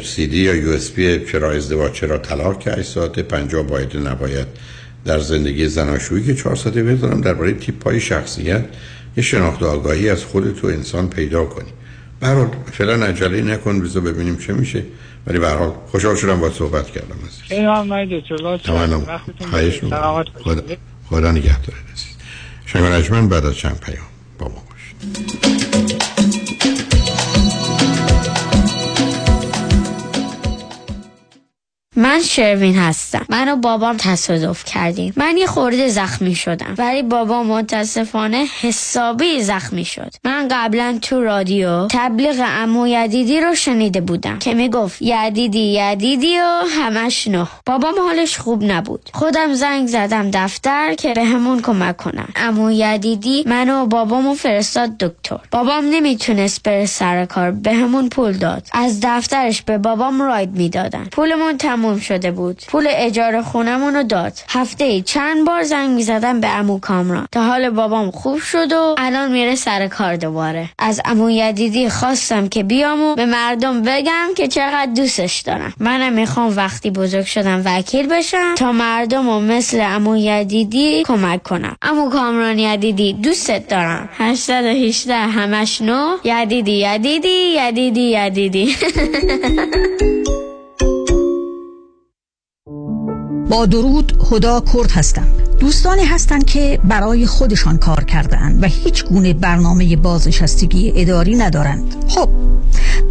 سی 0.04 0.26
دی 0.26 0.36
یا 0.36 0.54
USB 0.54 1.20
چرا 1.32 1.52
ازدواج 1.52 1.92
چرا 1.92 2.18
طلاق 2.18 2.58
که 2.58 2.70
8 2.70 2.82
ساعته 2.82 3.22
50 3.22 3.62
باید 3.62 3.96
نباید 3.96 4.46
در 5.04 5.18
زندگی 5.18 5.68
زناشویی 5.68 6.24
که 6.24 6.34
4 6.34 6.56
ساعته 6.56 6.82
بذارم. 6.82 7.20
درباره 7.20 7.52
تیپ 7.52 7.84
های 7.84 8.00
شخصیت 8.00 8.64
یه 9.16 9.22
شناخت 9.22 9.62
آگاهی 9.62 10.08
از 10.08 10.24
خودت 10.24 10.64
و 10.64 10.66
انسان 10.66 11.10
پیدا 11.10 11.44
کنی. 11.44 11.72
برحال 12.20 12.48
فعلا 12.72 13.06
عجله 13.06 13.42
نکن 13.42 13.80
بذار 13.80 14.02
ببینیم 14.02 14.36
چه 14.36 14.52
میشه. 14.52 14.84
ولی 15.26 15.38
به 15.38 15.48
هر 15.48 15.56
حال 15.56 15.72
خوشحال 15.90 16.16
شدم 16.16 16.40
با 16.40 16.50
صحبت 16.50 16.90
کردم 16.90 17.16
عزیز. 17.26 17.40
بخیر. 17.40 17.58
می‌کنم. 19.82 20.00
سلامت 20.00 20.26
خدا. 20.44 20.62
خدا 21.06 21.32
نگهدار. 21.32 21.76
عزیز. 21.92 22.16
شنگ 22.66 22.82
بعد 23.28 23.46
از 23.46 23.56
چند 23.56 23.80
پیام 23.80 24.06
با 24.38 24.48
ما 24.48 24.62
باشید. 24.70 25.69
من 31.96 32.22
شروین 32.22 32.78
هستم. 32.78 33.26
من 33.28 33.48
و 33.48 33.56
بابام 33.56 33.96
تصادف 33.96 34.64
کردیم. 34.64 35.12
من 35.16 35.36
یه 35.36 35.46
خورده 35.46 35.88
زخمی 35.88 36.34
شدم. 36.34 36.74
ولی 36.78 37.02
بابا 37.02 37.42
متاسفانه 37.42 38.46
حسابی 38.60 39.42
زخمی 39.42 39.84
شد. 39.84 40.14
من 40.24 40.48
قبلا 40.50 40.98
تو 41.02 41.20
رادیو 41.20 41.86
تبلیغ 41.86 42.44
امو 42.46 42.86
یدیدی 42.86 43.40
رو 43.40 43.54
شنیده 43.54 44.00
بودم 44.00 44.38
که 44.38 44.54
می‌گفت 44.54 45.02
یدیدی 45.02 45.58
یدیدی 45.58 46.38
و 46.38 46.62
همش 46.68 47.28
نه. 47.28 47.46
بابام 47.66 47.94
حالش 48.06 48.38
خوب 48.38 48.64
نبود. 48.64 49.10
خودم 49.14 49.52
زنگ 49.54 49.88
زدم 49.88 50.30
دفتر 50.30 50.94
که 50.94 51.14
به 51.14 51.24
همون 51.24 51.62
کمک 51.62 51.96
کنم. 51.96 52.28
امو 52.36 52.70
یدیدی 52.70 53.44
منو 53.46 53.82
و 53.82 53.86
بابامو 53.86 54.34
فرستاد 54.34 54.98
دکتر. 54.98 55.38
بابام 55.50 55.84
نمی‌تونست 55.84 56.62
بره 56.62 56.86
سر 56.86 57.24
کار 57.24 57.50
به 57.50 57.74
همون 57.74 58.08
پول 58.08 58.32
داد. 58.32 58.66
از 58.72 59.00
دفترش 59.02 59.62
به 59.62 59.78
بابام 59.78 60.22
راید 60.22 60.50
می‌دادن. 60.50 61.04
پولمون 61.12 61.56
تموم 61.80 61.98
شده 61.98 62.30
بود. 62.30 62.62
پول 62.68 62.86
اجاره 62.90 63.42
خونمون 63.42 63.94
رو 63.94 64.02
داد. 64.02 64.32
هفته 64.48 65.00
چند 65.00 65.46
بار 65.46 65.62
زنگ 65.62 65.90
می‌زدم 65.90 66.40
به 66.40 66.48
امو 66.48 66.78
کامران. 66.78 67.26
تا 67.32 67.44
حال 67.44 67.70
بابام 67.70 68.10
خوب 68.10 68.38
شد 68.38 68.72
و 68.72 68.94
الان 68.98 69.32
میره 69.32 69.54
سر 69.54 69.86
کار 69.86 70.16
دوباره. 70.16 70.68
از 70.78 71.00
امو 71.04 71.30
یدیدی 71.30 71.88
خواستم 71.88 72.48
که 72.48 72.62
بیام 72.62 73.02
و 73.02 73.14
به 73.14 73.26
مردم 73.26 73.82
بگم 73.82 74.28
که 74.36 74.48
چقدر 74.48 74.92
دوستش 74.96 75.40
دارم 75.40 75.72
منم 75.78 76.12
می‌خوام 76.12 76.56
وقتی 76.56 76.90
بزرگ 76.90 77.24
شدم 77.24 77.62
وکیل 77.64 78.06
بشم 78.06 78.54
تا 78.54 78.72
مردم 78.72 79.28
و 79.28 79.40
مثل 79.40 79.80
امو 79.80 80.16
یدیدی 80.16 81.02
کمک 81.02 81.42
کنم. 81.42 81.76
امو 81.82 82.10
کامران 82.10 82.58
یدیدی 82.58 83.12
دوستت 83.12 83.68
دارم. 83.68 84.08
818 84.18 85.14
همش 85.14 85.82
نو. 85.82 86.16
یدیدی 86.24 86.72
یدیدی 86.72 87.28
یدیدی 87.28 88.00
یدیدی. 88.00 88.76
با 93.50 93.66
درود 93.66 94.26
هدا 94.30 94.62
کرد 94.72 94.90
هستم. 94.90 95.26
دوستانی 95.60 96.04
هستند 96.04 96.44
که 96.44 96.80
برای 96.84 97.26
خودشان 97.26 97.78
کار 97.78 98.04
کردند 98.04 98.62
و 98.62 98.66
هیچ 98.66 99.04
گونه 99.04 99.34
برنامه 99.34 99.96
بازنشستگی 99.96 100.92
اداری 100.96 101.36
ندارند. 101.36 101.94
خب 102.08 102.28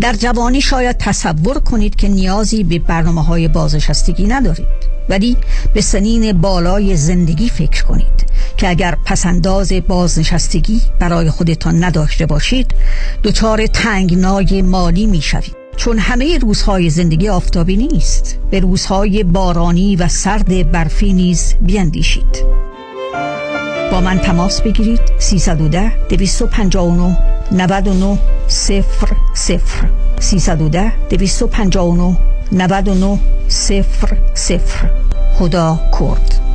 در 0.01 0.13
جوانی 0.13 0.61
شاید 0.61 0.97
تصور 0.97 1.59
کنید 1.59 1.95
که 1.95 2.07
نیازی 2.07 2.63
به 2.63 2.79
برنامه 2.79 3.23
های 3.23 3.47
بازنشستگی 3.47 4.27
ندارید. 4.27 4.67
ولی 5.09 5.37
به 5.73 5.81
سنین 5.81 6.31
بالای 6.31 6.95
زندگی 6.95 7.49
فکر 7.49 7.83
کنید 7.83 8.25
که 8.57 8.69
اگر 8.69 8.97
پسنداز 9.05 9.73
بازنشستگی 9.87 10.81
برای 10.99 11.29
خودتان 11.29 11.83
نداشته 11.83 12.25
باشید 12.25 12.71
دچار 13.23 13.67
تنگنای 13.67 14.61
مالی 14.61 15.05
می 15.05 15.21
شوید 15.21 15.58
چون 15.79 15.99
همه 15.99 16.37
روزهای 16.37 16.89
زندگی 16.89 17.29
آفتابی 17.29 17.77
نیست. 17.77 18.37
به 18.51 18.59
روزهای 18.59 19.23
بارانی 19.23 19.95
و 19.95 20.07
سرد 20.07 20.71
برفی 20.71 21.13
نیز 21.13 21.55
بیندیشید. 21.61 22.45
با 23.91 24.01
من 24.01 24.17
تماس 24.17 24.61
بگیرید. 24.61 24.99
310 25.19 26.07
259 26.09 27.17
99 27.51 28.19
00 28.47 28.83
310 30.19 30.91
259 31.09 32.17
99 32.51 33.19
00 33.47 33.85
خدا 35.33 35.79
کرد. 35.99 36.48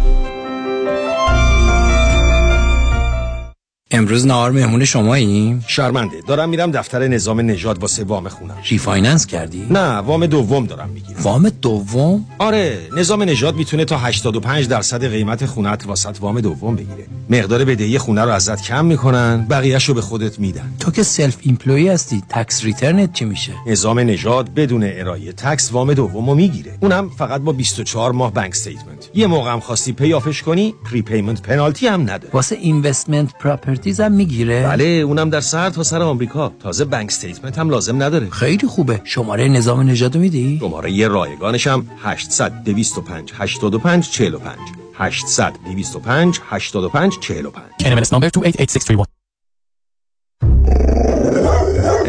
امروز 3.94 4.26
نهار 4.26 4.50
مهمون 4.50 4.84
شماییم؟ 4.84 5.64
شرمنده 5.66 6.16
دارم 6.26 6.48
میرم 6.48 6.70
دفتر 6.70 7.08
نظام 7.08 7.40
نژاد 7.40 7.78
واسه 7.78 8.04
وام 8.04 8.28
خونم 8.28 8.56
refinance 8.70 9.26
کردی؟ 9.26 9.66
نه 9.70 9.96
وام 9.96 10.26
دوم 10.26 10.66
دارم 10.66 10.88
می‌گیرم 10.88 11.20
وام 11.22 11.48
دوم؟ 11.48 12.24
آره 12.38 12.78
نظام 12.96 13.22
نژاد 13.22 13.56
می‌تونه 13.56 13.84
تا 13.84 13.98
85 13.98 14.68
درصد 14.68 15.04
قیمت 15.04 15.46
خونت 15.46 15.86
واست 15.86 16.16
وام 16.20 16.40
دوم 16.40 16.76
بگیره 16.76 17.06
مقدار 17.30 17.64
بدهی 17.64 17.98
خونه 17.98 18.22
رو 18.22 18.30
ازت 18.30 18.62
کم 18.62 18.84
می‌کنن 18.84 19.46
بقیهش 19.50 19.84
رو 19.84 19.94
به 19.94 20.00
خودت 20.00 20.38
میدن 20.38 20.74
تو 20.80 20.90
که 20.90 21.02
self 21.02 21.36
employed 21.40 21.88
هستی 21.88 22.22
tax 22.28 22.64
return 22.64 23.05
ت 23.05 23.12
چی 23.12 23.24
میشه؟ 23.24 23.52
نظام 23.66 23.98
نژاد 23.98 24.54
بدون 24.54 24.82
ارائه 24.84 25.32
tax 25.32 25.72
وام 25.72 25.94
دوم 25.94 26.30
رو 26.30 26.34
می‌گیره 26.34 26.78
اونم 26.80 27.10
فقط 27.10 27.40
با 27.40 27.52
24 27.52 28.12
ماه 28.12 28.32
bank 28.32 28.50
statement 28.50 29.10
یه 29.14 29.26
موقع 29.26 29.52
هم 29.52 29.60
خواستی 29.60 29.92
pay 29.92 30.11
off 30.11 30.30
ش 30.30 30.42
کنی 30.42 30.74
pre 30.90 31.02
payment 31.02 31.42
penalty 31.42 31.86
هم 31.86 32.02
نداره 32.02 32.30
واسه 32.32 32.56
investment 32.56 33.32
properties 33.40 33.83
هم 33.86 34.12
می‌گیره؟ 34.12 34.62
بله 34.62 34.84
اونم 34.84 35.30
در 35.30 35.40
سر 35.40 35.70
تا 35.70 35.82
سر 35.82 36.02
آمریکا. 36.02 36.52
تازه 36.60 36.84
bank 36.84 37.06
statement 37.06 37.58
هم 37.58 37.70
لازم 37.70 38.02
نداره. 38.02 38.30
خیلی 38.30 38.66
خوبه. 38.66 39.00
شماره 39.04 39.48
نظام 39.48 39.80
نژاد 39.80 40.16
میدی؟ 40.16 40.58
شماره 40.60 40.92
یه 40.92 41.08
رایگانش 41.08 41.66
هم 41.66 41.86
800 42.02 42.52
225 42.64 43.32
85 43.36 44.10
45 44.10 44.58
800 44.94 45.52
225 45.52 46.40
85 46.50 47.12
45 47.20 47.64
NMLS 47.80 48.08
number 48.08 48.30
288631 48.30 49.23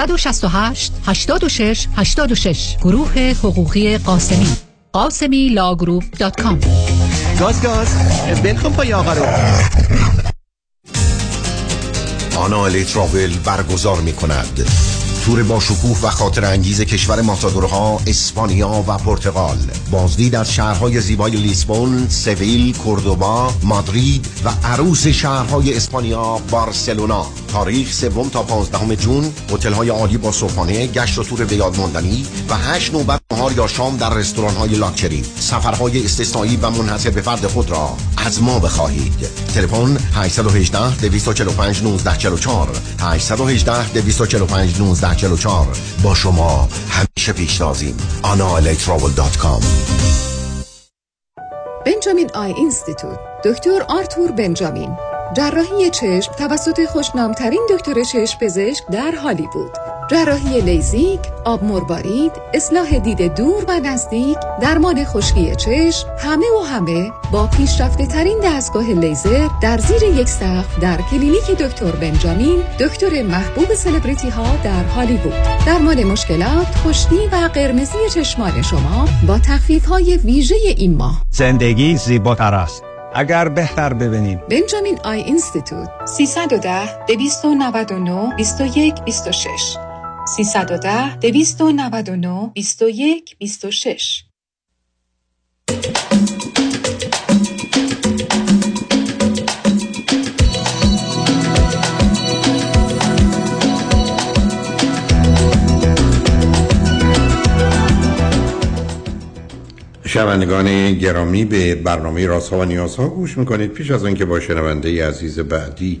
868 0.00 0.92
86 1.06 1.86
86 1.96 2.76
گروه 2.82 3.12
حقوقی 3.18 3.98
قاسمی. 3.98 4.48
قاسمی 4.92 5.48
law 5.48 5.69
group 5.69 6.04
dot 6.18 6.40
com. 6.40 6.60
گاز 7.40 7.62
گاز. 7.62 7.88
ول 8.44 8.55
کن 8.55 8.72
پای 8.72 8.92
آقا 8.92 9.12
رو. 9.12 9.24
آنا 12.36 12.68
Travel 12.68 13.38
برگزار 13.44 14.00
می 14.00 14.12
کند 14.12 14.66
تور 15.24 15.42
با 15.42 15.60
شکوه 15.60 16.00
و 16.02 16.10
خاطر 16.10 16.44
انگیز 16.44 16.80
کشور 16.80 17.20
ماتادورها 17.20 18.00
اسپانیا 18.06 18.84
و 18.88 18.98
پرتغال. 18.98 19.58
بازدید 19.90 20.34
از 20.34 20.52
شهرهای 20.52 21.00
زیبای 21.00 21.32
لیسبون، 21.32 22.08
سویل، 22.08 22.76
کردوبا، 22.84 23.52
مادرید 23.62 24.26
و 24.44 24.50
عروس 24.64 25.06
شهرهای 25.06 25.76
اسپانیا 25.76 26.40
بارسلونا. 26.50 27.26
تاریخ 27.48 27.92
سوم 27.92 28.28
تا 28.28 28.42
15 28.42 28.96
جون 28.96 29.32
هتل 29.50 29.72
های 29.72 29.88
عالی 29.88 30.16
با 30.16 30.32
صبحانه 30.32 30.86
گشت 30.86 31.18
و 31.18 31.24
تور 31.24 31.44
به 31.44 31.56
ماندنی 31.56 32.26
و 32.48 32.56
8 32.56 32.94
نوبت 32.94 33.20
نهار 33.32 33.52
یا 33.52 33.66
شام 33.66 33.96
در 33.96 34.14
رستوران 34.14 34.54
های 34.54 34.70
لاکچری. 34.74 35.24
سفرهای 35.38 36.04
استثنایی 36.04 36.56
و 36.56 36.70
منحصر 36.70 37.10
به 37.10 37.20
فرد 37.20 37.46
خود 37.46 37.70
را 37.70 37.96
از 38.16 38.42
ما 38.42 38.58
بخواهید. 38.58 39.28
تلفن 39.54 39.98
818 40.14 40.96
245 40.96 41.76
1944 41.76 42.68
818 43.00 43.92
245 43.92 44.78
1944 45.14 45.76
با 46.02 46.14
شما 46.14 46.68
همیشه 46.90 47.32
پیشتازیم 47.32 47.96
analetravel.com 48.22 49.64
بنجامین 51.86 52.30
Eye 52.34 52.52
Institute. 52.52 53.18
دکتر 53.44 53.84
آرتور 53.88 54.32
بنجامین. 54.32 54.96
جراحی 55.36 55.90
چشم 55.90 56.32
توسط 56.32 56.84
خوشنامترین 56.86 57.66
دکتر 57.70 58.02
چشم 58.02 58.38
پزشک 58.38 58.86
در 58.92 59.14
هالیوود. 59.14 59.93
جراحی 60.10 60.60
لیزیک، 60.60 61.20
آب 61.44 61.64
مروارید، 61.64 62.32
اصلاح 62.54 62.98
دید 62.98 63.34
دور 63.34 63.64
و 63.68 63.80
نزدیک، 63.80 64.38
درمان 64.60 65.04
خشکی 65.04 65.56
چشم، 65.56 66.08
همه 66.18 66.46
و 66.60 66.64
همه 66.64 67.10
با 67.32 67.46
پیشرفته 67.46 68.06
ترین 68.06 68.40
دستگاه 68.44 68.84
لیزر 68.84 69.48
در 69.62 69.78
زیر 69.78 70.02
یک 70.02 70.28
سقف 70.28 70.78
در 70.80 70.98
کلینیک 71.10 71.50
دکتر 71.50 71.90
بنجامین، 71.90 72.62
دکتر 72.80 73.22
محبوب 73.22 73.74
سلبریتی 73.74 74.28
ها 74.28 74.56
در 74.64 74.84
هالیوود. 74.84 75.34
درمان 75.66 76.04
مشکلات 76.04 76.66
خشکی 76.66 77.28
و 77.32 77.48
قرمزی 77.54 77.98
چشمان 78.14 78.62
شما 78.62 79.08
با 79.26 79.38
تخفیف 79.38 79.86
های 79.86 80.16
ویژه 80.16 80.54
این 80.76 80.96
ماه. 80.96 81.22
زندگی 81.30 81.96
زیباتر 81.96 82.54
است 82.54 82.82
اگر 83.14 83.48
بهتر 83.48 83.94
ببینیم 83.94 84.40
بنجامین 84.50 84.98
آی 85.04 85.20
اینستیتوت 85.20 85.88
310 86.04 87.06
299 87.06 88.36
21 88.36 88.94
26 89.04 89.76
310 90.26 91.16
299 91.16 92.50
21 92.54 93.36
26 93.38 94.24
شنوندگان 110.06 110.94
گرامی 110.94 111.44
به 111.44 111.74
برنامه 111.74 112.26
رازها 112.26 112.58
و 112.58 112.64
نیازها 112.64 113.08
گوش 113.08 113.38
می‌کنید. 113.38 113.70
پیش 113.70 113.90
از 113.90 114.04
آنکه 114.04 114.24
با 114.24 114.40
شنونده 114.40 115.08
عزیز 115.08 115.38
بعدی 115.38 116.00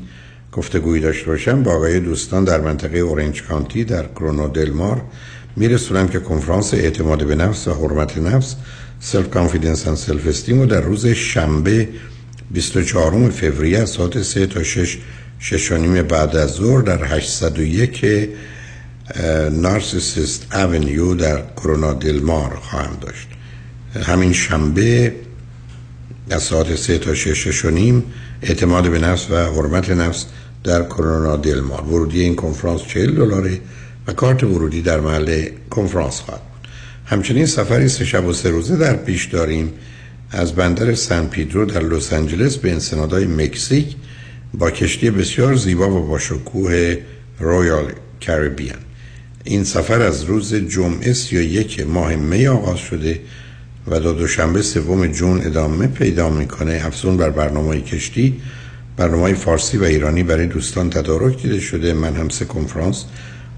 گفتگویی 0.56 1.02
داشته 1.02 1.26
باشم 1.26 1.62
به 1.62 1.72
آگاهی 1.72 2.00
دوستان 2.00 2.44
در 2.44 2.60
منطقه 2.60 2.98
Orange 2.98 3.42
County 3.42 3.84
در 3.84 4.06
Corona 4.06 4.48
del 4.48 4.75
Mar 4.75 5.02
میرسونم 5.56 6.08
که 6.08 6.18
کنفرانس 6.18 6.74
اعتماد 6.74 7.26
به 7.26 7.34
نفس 7.34 7.68
و 7.68 7.74
حرمت 7.74 8.18
نفس 8.18 8.56
self 9.00 9.30
confidence 9.30 9.86
و 9.86 9.96
self 9.96 10.26
esteem 10.26 10.60
و 10.60 10.66
در 10.66 10.80
روز 10.80 11.06
شنبه 11.06 11.88
24 12.50 13.30
فوریه 13.30 13.78
از 13.78 13.90
ساعت 13.90 14.22
3 14.22 14.46
تا 14.46 14.62
6 14.62 14.98
شش 15.38 15.72
و 15.72 15.76
نیم 15.76 16.02
بعد 16.02 16.36
از 16.36 16.50
ظهر 16.50 16.82
در 16.82 17.04
801 17.04 18.28
نارسیسیست 19.52 20.54
اونیو 20.54 21.14
در 21.14 21.42
کرونا 21.56 21.92
دلمار 21.92 22.54
خواهم 22.54 22.96
داشت. 23.00 23.28
همین 24.06 24.32
شنبه 24.32 25.14
از 26.30 26.42
ساعت 26.42 26.76
سه 26.76 26.98
تا 26.98 27.14
شش 27.14 27.64
و 27.64 27.70
نیم 27.70 28.02
اعتماد 28.42 28.90
به 28.90 28.98
نفس 28.98 29.30
و 29.30 29.36
حرمت 29.36 29.90
نفس 29.90 30.26
در 30.64 30.82
کرونا 30.82 31.36
دلمار. 31.36 31.82
ورودی 31.82 32.20
این 32.20 32.36
کنفرانس 32.36 32.82
40 32.82 33.14
دلاره 33.14 33.60
و 34.06 34.12
کارت 34.12 34.44
ورودی 34.44 34.82
در 34.82 35.00
محل 35.00 35.48
کنفرانس 35.70 36.20
خواهد 36.20 36.40
بود. 36.40 36.68
همچنین 37.04 37.46
سفری 37.46 37.88
سه 37.88 38.04
شب 38.04 38.26
و 38.26 38.32
سه 38.32 38.50
روزه 38.50 38.76
در 38.76 38.96
پیش 38.96 39.24
داریم. 39.24 39.72
از 40.30 40.52
بندر 40.52 40.94
سن 40.94 41.26
پیدرو 41.26 41.64
در 41.64 41.82
لس 41.82 42.12
آنجلس 42.12 42.56
به 42.56 42.72
انسنادهای 42.72 43.24
مکزیک 43.24 43.96
با 44.54 44.70
کشتی 44.70 45.10
بسیار 45.10 45.54
زیبا 45.54 45.90
و 45.90 46.06
با 46.06 46.18
شکوه 46.18 46.96
رویال 47.38 47.92
کریبیان. 48.20 48.78
این 49.44 49.64
سفر 49.64 50.02
از 50.02 50.24
روز 50.24 50.54
جمعه 50.54 51.12
31 51.12 51.86
ماه 51.86 52.16
می 52.16 52.46
آغاز 52.46 52.78
شده 52.78 53.20
و 53.86 53.98
تا 53.98 54.12
دوشنبه 54.12 54.62
سوم 54.62 55.06
جون 55.06 55.46
ادامه 55.46 55.86
پیدا 55.86 56.30
می‌کنه. 56.30 56.82
افزون 56.84 57.16
بر 57.16 57.30
برنامه 57.30 57.80
کشتی 57.80 58.40
برنامه 58.96 59.34
فارسی 59.34 59.76
و 59.78 59.84
ایرانی 59.84 60.22
برای 60.22 60.46
دوستان 60.46 60.90
تدارک 60.90 61.42
دیده 61.42 61.60
شده. 61.60 61.92
من 61.92 62.16
هم 62.16 62.28
سه 62.28 62.44
کنفرانس 62.44 63.04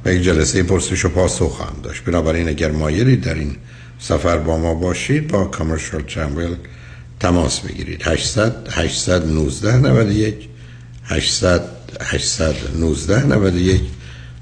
و 0.05 0.15
یک 0.15 0.23
جلسه 0.23 0.63
پرسش 0.63 1.05
و 1.05 1.09
پاسخ 1.09 1.51
خواهم 1.51 1.77
داشت. 1.83 2.05
بنابراین 2.05 2.49
اگر 2.49 2.71
مایلید 2.71 3.21
در 3.21 3.35
این 3.35 3.57
سفر 3.99 4.39
با 4.39 4.59
ما 4.59 4.75
باشید 4.75 5.29
با 5.29 5.45
کامرشال 5.45 6.03
چنبل 6.07 6.55
تماس 7.21 7.61
بگیرید. 7.61 8.03
800 8.03 8.69
819 8.71 9.77
91 9.77 10.49
800 11.05 11.63
819 12.01 13.27
91 13.27 13.81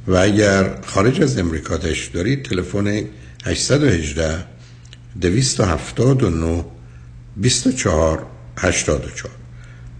و 0.06 0.16
اگر 0.16 0.80
خارج 0.86 1.22
از 1.22 1.38
امریکا 1.38 1.78
تشریف 1.78 2.12
دارید 2.12 2.42
تلفن 2.42 3.04
818 3.44 4.44
279 5.20 6.64
24 7.36 8.26
84 8.58 9.43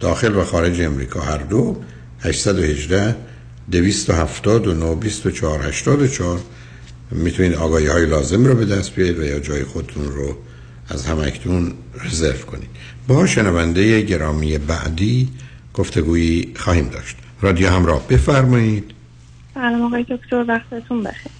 داخل 0.05 0.37
و 0.37 0.45
خارج 0.45 0.81
امریکا. 0.81 1.21
هر 1.21 1.39
دو 1.39 1.77
818 2.21 3.17
279 3.71 4.95
24 4.95 5.63
84 5.63 6.41
می‌تونید 7.11 7.55
آگاهی 7.55 7.87
های 7.87 8.07
لازم 8.07 8.45
رو 8.45 8.55
به 8.55 8.65
دست 8.65 8.95
بیارید 8.95 9.19
و 9.19 9.23
یا 9.25 9.39
جای 9.39 9.65
خودتون 9.65 10.05
رو 10.05 10.37
از 10.89 11.07
همکتون 11.07 11.73
رزرو 12.05 12.39
کنید. 12.39 12.69
با 13.09 13.27
شنونده 13.27 14.01
گرامی 14.01 14.59
بعدی 14.59 15.29
گفتگویی 15.75 16.53
خواهیم 16.57 16.89
داشت. 16.89 17.17
رادیو 17.41 17.69
همراه 17.69 18.09
بفرمایید. 18.09 18.91
سلام 19.55 19.83
آقای 19.83 20.03
دکتر 20.03 20.45
وقتتون 20.49 21.03
بخیر. 21.03 21.33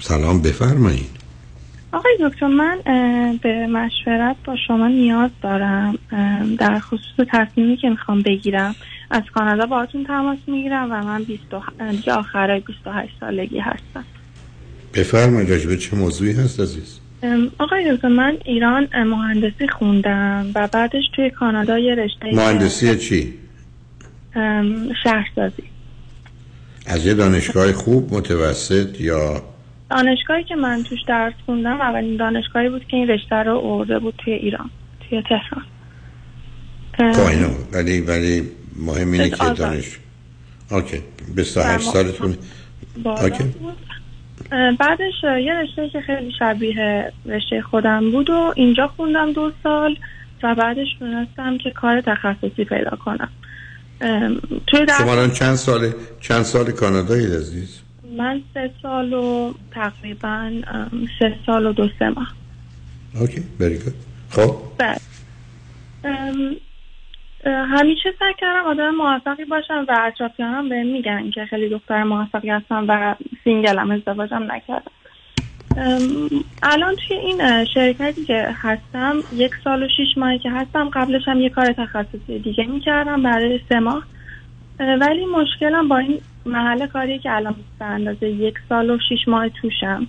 سلام 0.00 0.42
بفرمایید. 0.42 1.21
آقای 1.92 2.18
دکتر 2.20 2.46
من 2.46 2.78
به 3.42 3.66
مشورت 3.66 4.36
با 4.44 4.56
شما 4.66 4.88
نیاز 4.88 5.30
دارم 5.42 5.98
در 6.58 6.78
خصوص 6.78 7.26
تصمیمی 7.28 7.76
که 7.76 7.90
می‌خوام 7.90 8.22
بگیرم. 8.22 8.74
از 9.10 9.22
کانادا 9.34 9.66
باهاتون 9.66 10.04
تماس 10.04 10.38
می‌گیرم 10.46 10.92
و 10.92 11.02
من 11.04 11.22
20 11.22 11.42
دیگه 11.90 12.12
آخرای 12.12 12.60
28 12.60 13.12
سالگی 13.20 13.58
هستم. 13.58 14.04
بفرمایید 14.94 15.50
راجبه 15.50 15.76
چه 15.76 15.96
موضوعی 15.96 16.32
هست 16.32 16.60
عزیز؟ 16.60 16.98
آقای 17.58 17.96
دکتر 17.96 18.08
من 18.08 18.36
ایران 18.44 18.88
مهندسی 18.94 19.68
خوندم 19.68 20.46
و 20.54 20.68
بعدش 20.72 21.04
توی 21.16 21.30
کانادا 21.30 21.78
یه 21.78 21.94
رشته 21.94 22.26
مهندسی 22.34 22.98
چی؟ 22.98 23.34
شهرسازی. 25.04 25.62
از 26.86 27.06
یه 27.06 27.14
دانشگاه 27.14 27.72
خوب 27.72 28.14
متوسط 28.14 29.00
یا 29.00 29.42
دانشگاهی 29.92 30.44
که 30.44 30.54
من 30.54 30.82
توش 30.82 30.98
درس 31.08 31.32
خوندم 31.46 31.80
اولین 31.80 32.16
دانشگاهی 32.16 32.68
بود 32.68 32.86
که 32.88 32.96
این 32.96 33.08
رشته 33.08 33.36
رو 33.36 33.64
ارده 33.64 33.98
بود 33.98 34.14
توی 34.24 34.32
ایران 34.32 34.70
توی 35.08 35.22
تهران. 35.22 35.64
خب 37.14 37.26
اینو 37.26 37.48
ولی 37.72 38.00
ولی 38.00 38.48
مهم 38.76 39.12
اینه 39.12 39.30
که 39.30 39.36
دانش 39.36 39.98
okay 40.70 41.00
28 41.34 41.90
سالتون. 41.90 42.36
okay. 43.04 43.44
بعدش 44.78 45.12
یه 45.22 45.54
رشته 45.54 45.88
که 45.92 46.00
خیلی 46.00 46.32
شبیه 46.38 47.12
رشته 47.26 47.62
خودم 47.62 48.10
بود 48.10 48.30
و 48.30 48.52
اینجا 48.56 48.88
خوندم 48.96 49.32
دو 49.32 49.52
سال 49.62 49.96
و 50.42 50.54
بعدش 50.54 50.88
تونستم 50.98 51.58
که 51.58 51.70
کار 51.70 52.00
تخصصی 52.00 52.64
پیدا 52.64 52.96
کنم. 53.04 53.30
توی 54.66 54.86
شما 54.98 55.28
چند 55.28 55.54
سال 55.54 55.92
چند 56.20 56.42
سال 56.42 56.70
کانادایی 56.70 57.26
عزیز؟ 57.26 57.81
من 58.18 58.42
سه 58.54 58.70
سال 58.82 59.12
و 59.12 59.52
تقریبا 59.70 60.52
سه 61.18 61.36
سال 61.46 61.66
و 61.66 61.72
دو 61.72 61.88
سه 61.98 62.08
ماه. 62.08 62.34
okay 63.20 63.42
very 63.60 63.78
good 63.78 63.94
خب؟ 64.30 64.56
بله. 64.78 64.96
همیشه 67.44 68.14
سعی 68.18 68.34
کردم 68.38 68.64
آدم 68.66 68.90
موفقی 68.90 69.44
باشم 69.44 69.86
و 69.88 69.96
اطرافیانم 70.00 70.68
به 70.68 70.82
میگن 70.82 71.30
که 71.30 71.44
خیلی 71.44 71.68
دختر 71.68 72.02
موفقی 72.02 72.50
هستم 72.50 72.84
و 72.88 73.14
سینگلم 73.44 73.90
ازدواجم 73.90 74.42
نکردم. 74.52 74.92
الان 76.62 76.96
توی 76.96 77.16
این 77.16 77.64
شرکتی 77.64 78.24
که 78.24 78.48
هستم 78.62 79.16
یک 79.32 79.52
سال 79.64 79.82
و 79.82 79.88
شیش 79.96 80.18
ماهی 80.18 80.38
که 80.38 80.50
هستم 80.50 80.88
قبلش 80.88 81.22
هم 81.28 81.40
یه 81.40 81.48
کار 81.48 81.72
تخصصی 81.72 82.38
دیگه 82.38 82.66
می‌کردم 82.66 83.22
برای 83.22 83.60
سه 83.68 83.80
ماه. 83.80 84.02
ولی 84.78 85.26
مشکلم 85.26 85.88
با 85.88 85.98
این 85.98 86.20
محل 86.46 86.86
کاری 86.86 87.18
که 87.18 87.32
الان 87.32 87.54
به 87.78 87.84
اندازه 87.84 88.28
یک 88.28 88.54
سال 88.68 88.90
و 88.90 88.98
شیش 89.08 89.28
ماه 89.28 89.48
توشم. 89.48 90.06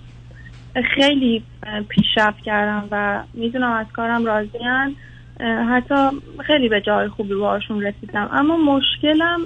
خیلی 0.94 1.42
پیشرفت 1.88 2.42
کردم 2.44 2.88
و 2.90 3.22
می‌دونم 3.34 3.72
از 3.72 3.86
کارم 3.92 4.24
راضیان 4.24 4.96
حتی 5.70 5.94
خیلی 6.46 6.68
به 6.68 6.80
جای 6.80 7.08
خوبی 7.08 7.34
باشون 7.34 7.82
رسیدم. 7.82 8.30
اما 8.32 8.56
مشکلم 8.56 9.40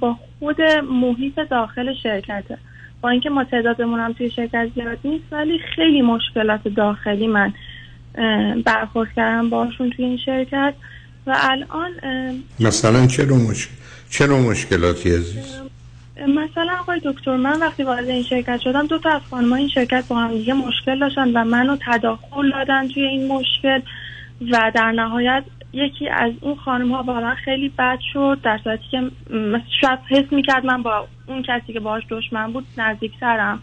با 0.00 0.16
خود 0.38 0.62
محیط 0.90 1.40
داخل 1.50 1.94
شرکته. 2.02 2.58
با 3.00 3.08
اینکه 3.08 3.30
ما 3.30 3.44
تعدادمون 3.44 4.00
هم 4.00 4.12
توی 4.12 4.30
شرکت 4.30 4.68
زیاد 4.74 4.98
نیست 5.04 5.24
ولی 5.32 5.58
خیلی 5.74 6.02
مشکلات 6.02 6.68
داخلی 6.68 7.26
من 7.26 7.52
برخورد 8.64 9.08
کردم 9.16 9.50
باشون 9.50 9.90
توی 9.90 10.04
این 10.04 10.18
شرکت. 10.18 10.74
و 11.26 11.36
الان 11.40 11.90
مثلا 12.60 13.06
چه 13.06 13.24
نوع 13.24 13.54
چه 14.10 14.26
مشکلاتی 14.26 15.10
عزیز؟ 15.10 15.60
مثلا 16.20 16.76
آقای 16.80 17.00
دکتر 17.04 17.36
من 17.36 17.60
وقتی 17.60 17.82
وارد 17.82 18.08
این 18.08 18.22
شرکت 18.22 18.60
شدم 18.60 18.86
دو 18.86 18.98
تا 18.98 19.10
از 19.10 19.22
خانم‌ها 19.30 19.56
این 19.56 19.68
شرکت 19.68 20.04
با 20.08 20.16
هم 20.16 20.30
دیگه 20.30 20.54
مشکل 20.54 20.98
داشتن 20.98 21.32
و 21.32 21.44
منو 21.44 21.76
تداخل 21.86 22.50
دادن 22.50 22.88
توی 22.88 23.02
این 23.02 23.28
مشکل 23.28 23.80
و 24.50 24.72
در 24.74 24.92
نهایت 24.92 25.44
یکی 25.72 26.08
از 26.08 26.32
اون 26.40 26.54
خانم 26.54 26.92
ها 26.92 27.02
با 27.02 27.20
من 27.20 27.34
خیلی 27.34 27.68
بد 27.68 27.98
شد 28.12 28.38
در 28.42 28.60
صورتی 28.64 28.84
که 28.90 29.10
شاید 29.80 29.98
حس 30.08 30.32
می‌کرد 30.32 30.66
من 30.66 30.82
با 30.82 31.06
اون 31.26 31.42
کسی 31.42 31.72
که 31.72 31.80
باهاش 31.80 32.02
دشمن 32.10 32.52
بود 32.52 32.66
نزدیکترم. 32.78 33.62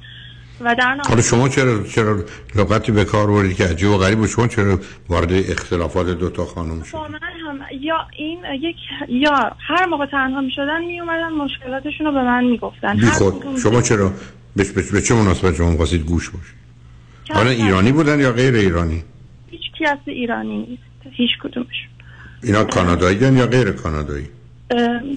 و 0.65 0.75
در 0.75 0.97
حالا 1.07 1.21
شما 1.21 1.49
چرا 1.49 1.83
چرا 1.83 2.23
لغتی 2.55 2.91
به 2.91 3.05
کار 3.05 3.27
بردید 3.27 3.57
که 3.57 3.63
عجیب 3.63 3.89
و 3.89 3.97
غریب 3.97 4.17
بود؟ 4.17 4.29
شما 4.29 4.47
چرا 4.47 4.79
وارد 5.09 5.33
اختلافات 5.33 6.07
دو 6.07 6.29
تا 6.29 6.45
خانم 6.45 6.83
شد 6.83 6.97
هم 6.97 7.59
یا 7.81 8.07
این 8.17 8.39
یک 8.61 8.75
یا 9.09 9.51
هر 9.59 9.85
موقع 9.85 10.05
تنها 10.05 10.41
می 10.41 10.51
شدن 10.51 10.85
می 10.85 10.99
اومدن 10.99 11.31
مشکلاتشون 11.31 12.05
رو 12.05 12.11
به 12.11 12.23
من 12.23 12.43
می‌گفتن. 12.43 12.95
بی 12.95 13.05
خود. 13.05 13.57
شما 13.63 13.81
چرا 13.81 14.13
به, 14.55 14.63
به, 14.63 14.83
به 14.91 15.01
چه 15.01 15.15
مناسبت 15.15 15.55
شما 15.55 15.75
خواستید 15.75 16.05
گوش 16.05 16.29
باشید 16.29 16.63
حالا 17.29 17.49
ایرانی 17.49 17.91
بودن 17.91 18.19
یا 18.19 18.31
غیر 18.31 18.55
ایرانی؟ 18.55 19.03
هیچ 19.51 19.61
کس 19.79 19.97
ایرانی 20.05 20.57
نیست. 20.57 20.83
هیچ 21.11 21.29
کدومشون. 21.43 21.89
اینا 22.43 22.63
کانادایی 22.63 23.17
یا 23.17 23.47
غیر 23.47 23.71
کانادایی؟ 23.71 24.27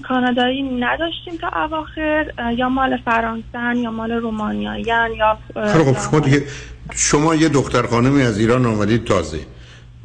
کانادایی 0.07 0.61
نداشتیم 0.63 1.33
تا 1.41 1.47
اواخر 1.63 2.25
یا 2.57 2.69
مال 2.69 2.97
فرانسه 3.05 3.79
یا 3.81 3.91
مال 3.91 4.11
رومانیایی 4.11 4.83
یا 4.83 5.37
خب 5.55 5.97
شما 6.09 6.19
دیگه 6.19 6.43
شما 6.95 7.35
یه 7.35 7.49
دختر 7.49 7.81
خانمی 7.81 8.21
از 8.23 8.39
ایران 8.39 8.65
آمدید 8.65 9.03
تازه. 9.03 9.39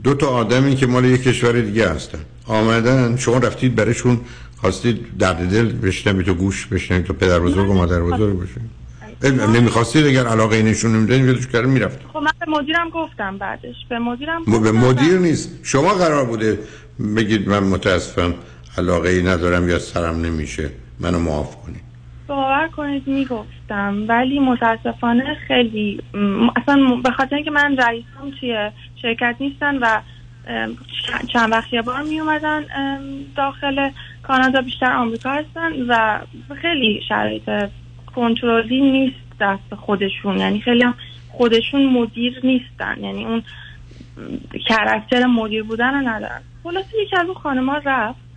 دو 0.05 0.15
تا 0.15 0.27
آدمی 0.27 0.77
که 0.77 0.87
مال 0.87 1.05
یه 1.05 1.19
کشور 1.19 1.61
دیگه 1.61 1.89
هستن. 1.89 2.19
آمدن 2.47 3.17
شما 3.17 3.39
رفتید 3.39 3.75
برشون 3.75 4.21
خواستید 4.61 5.19
درد 5.19 5.51
دل 5.51 5.73
بشنوید 5.73 6.27
تو 6.27 6.35
گوش 6.35 6.67
بشنوید 6.67 7.05
تو 7.05 7.13
پدر 7.13 7.39
بزرگ 7.39 7.71
و 7.71 7.75
مادر 7.75 8.01
بزرگ 8.01 8.37
بشنوید 8.41 8.83
نمی‌خواستید 9.57 10.07
اگر 10.07 10.27
علاقه 10.27 10.57
اینشون 10.57 10.97
نمی‌دونید 10.97 11.25
یادش 11.27 11.47
کردن 11.47 11.71
می‌رفتید. 11.71 12.09
خب 12.13 12.19
من 12.19 12.31
به 12.41 12.47
مدیرم 12.49 12.91
گفتم 12.91 13.39
بعدش. 13.39 13.75
به 13.91 13.99
مدیرم 13.99 14.43
م- 14.43 14.45
به 14.45 14.59
گفتم 14.59 14.71
مدیر 14.71 15.19
نیست. 15.19 15.59
شما 15.63 15.95
قرار 15.95 16.25
بوده 16.25 16.59
بگید 17.17 17.49
من 17.49 17.59
متاسفم. 17.59 18.35
علاقه 18.79 19.09
ای 19.09 19.23
ندارم 19.23 19.69
یا 19.69 19.79
سرم 19.79 20.21
نمیشه. 20.21 20.71
منو 21.01 21.19
معاف 21.19 21.57
کنید. 21.57 21.83
باور 22.27 22.69
کنید 22.69 23.09
می‌گفتم 23.09 24.05
ولی 24.09 24.39
متاسفانه 24.39 25.37
خیلی 25.49 26.01
اصلا 26.57 26.97
به 27.05 27.11
خاطر 27.11 27.37
اینکه 27.37 27.51
من 27.51 27.77
رئیسم 27.77 28.31
توی 28.41 28.71
شرکت 29.03 29.37
نیستن 29.41 29.79
و 29.79 30.01
چند 31.33 31.53
وقت 31.53 31.73
یه 31.73 31.83
بار 31.83 32.03
می 32.03 32.21
اومدن 32.21 32.65
داخل 33.37 33.91
کانادا 34.23 34.61
بیشتر 34.61 34.93
آمریکا 34.93 35.31
هستن 35.31 35.73
و 35.89 36.21
خیلی 36.63 37.01
شرایط 37.09 37.51
کنترلی 38.15 38.81
نیست 38.81 39.17
دست 39.41 39.75
خودشون. 39.75 40.39
یعنی 40.39 40.61
خیلی 40.61 40.83
هم 40.83 40.95
خودشون 41.29 41.87
مدیر 41.87 42.41
نیستن. 42.45 42.97
یعنی 43.01 43.25
اون 43.25 43.43
کرکتر 44.69 45.27
مدیر 45.27 45.63
بودن 45.63 45.95
رو 45.95 46.09
ندارن. 46.09 46.41
خلاصه 46.63 47.03
یکی 47.03 47.17
از 47.17 47.27
اون 47.27 47.35
خانما 47.35 47.81
رفت. 47.85 48.32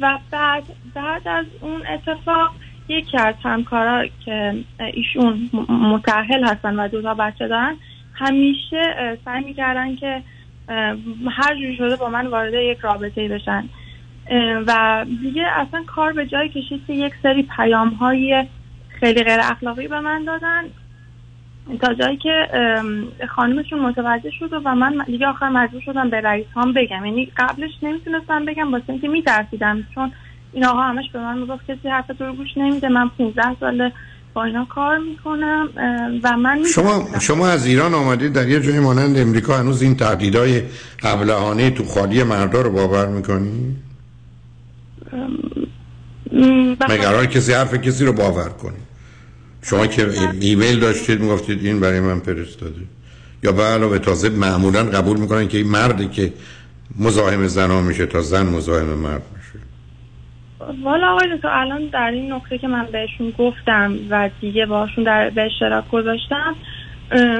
و 0.00 0.18
بعد 0.30 0.64
بعد 0.94 1.28
از 1.28 1.46
اون 1.60 1.82
اتفاق 1.86 2.54
یکی 2.88 3.18
از 3.18 3.34
همکارا 3.42 4.06
که 4.24 4.54
ایشون 4.92 5.50
متأهل 5.68 6.44
هستن 6.44 6.76
و 6.80 6.88
دو 6.88 7.02
تا 7.02 7.14
بچه 7.14 7.48
دارن 7.48 7.76
همیشه 8.14 9.18
سعی 9.24 9.44
می‌کردن 9.44 9.96
که 9.96 10.22
هر 11.30 11.54
جوری 11.54 11.76
شده 11.76 11.96
با 11.96 12.08
من 12.08 12.26
وارد 12.26 12.54
یک 12.54 12.78
رابطه 12.78 13.28
بشن. 13.28 13.68
و 14.66 15.04
دیگه 15.22 15.46
اصلا 15.46 15.82
کار 15.86 16.12
به 16.12 16.26
جای 16.26 16.48
کشید 16.48 16.86
که 16.86 16.92
یک 16.92 17.12
سری 17.22 17.48
پیام 17.56 17.88
های 17.88 18.46
خیلی 19.00 19.24
غیر 19.24 19.40
اخلاقی 19.40 19.88
به 19.88 20.00
من 20.00 20.24
دادن. 20.24 20.62
تا 21.80 21.94
جایی 21.94 22.16
که 22.16 22.30
خانمشون 23.36 23.78
متوجه 23.80 24.30
شد 24.38 24.52
و 24.64 24.74
من 24.74 25.04
دیگه 25.06 25.26
آخر 25.26 25.48
مجبور 25.48 25.80
شدم 25.80 26.10
به 26.10 26.20
رئیس 26.20 26.46
هم 26.54 26.72
بگم 26.72 27.04
یعنی 27.04 27.32
قبلش 27.36 27.70
نمی‌تونستم 27.82 28.44
بگم 28.44 28.72
واسه 28.72 28.84
اینکه 28.90 29.08
میترسیدم 29.08 29.84
چون 29.94 30.12
این 30.52 30.64
آقا 30.64 30.80
همش 30.82 31.04
به 31.12 31.18
من 31.20 31.38
می‌گفت 31.38 31.64
کسی 31.70 31.88
حرف 31.88 32.06
تو 32.06 32.24
رو 32.24 32.32
گوش 32.32 32.48
نمیده 32.56 32.88
من 32.88 33.08
15 33.08 33.42
ساله 33.60 33.92
با 34.34 34.44
اینا 34.44 34.64
کار 34.64 34.98
می‌کنم 34.98 35.68
و 36.22 36.36
من 36.36 36.64
شما. 36.74 37.04
شما 37.20 37.48
از 37.48 37.66
ایران 37.66 37.94
آمدید 37.94 38.32
در 38.32 38.48
یه 38.48 38.60
جای 38.60 38.80
مانند 38.80 39.18
امریکا 39.18 39.56
هنوز 39.58 39.82
این 39.82 39.96
تهدیدهای 39.96 40.62
ابلهانه 41.02 41.70
تو 41.70 41.84
خالی 41.84 42.22
مردا 42.22 42.60
رو 42.60 42.70
باور 42.70 43.06
می‌کنی؟ 43.08 43.76
م، 46.32 46.74
بخاطر- 46.74 46.94
مگه 46.94 47.02
قرار 47.02 47.26
کسی 47.26 47.52
حرف 47.52 47.74
کسی 47.74 48.04
رو 48.04 48.12
باور 48.12 48.48
کنی 48.48 48.76
شما 49.64 49.86
که 49.86 50.08
ایمیل 50.40 50.80
داشتید 50.80 51.20
می‌گفتید 51.20 51.64
این 51.64 51.80
برای 51.80 52.00
من 52.00 52.20
فرستاده. 52.20 52.80
یا 53.42 53.52
به 53.52 53.62
علاوه 53.62 53.98
تازه 53.98 54.28
معمولا 54.28 54.82
قبول 54.84 55.20
می‌کنن 55.20 55.48
که 55.48 55.58
این 55.58 55.68
مردی 55.68 56.08
که 56.08 56.32
مزاحم 56.98 57.46
زنها 57.46 57.82
میشه 57.82 58.06
تا 58.06 58.20
زن 58.20 58.46
مزاحم 58.46 58.86
مرد 58.86 59.22
میشه. 59.36 59.64
والا 60.84 61.12
آقای 61.12 61.36
دکتر 61.36 61.48
الان 61.48 61.86
در 61.92 62.10
این 62.10 62.32
نقطه 62.32 62.58
که 62.58 62.68
من 62.68 62.86
بهشون 62.92 63.34
گفتم 63.38 63.98
و 64.10 64.30
دیگه 64.40 64.66
باشون 64.66 65.04
در 65.04 65.30
به 65.30 65.42
اشتراک 65.42 65.90
گذاشتم 65.90 66.54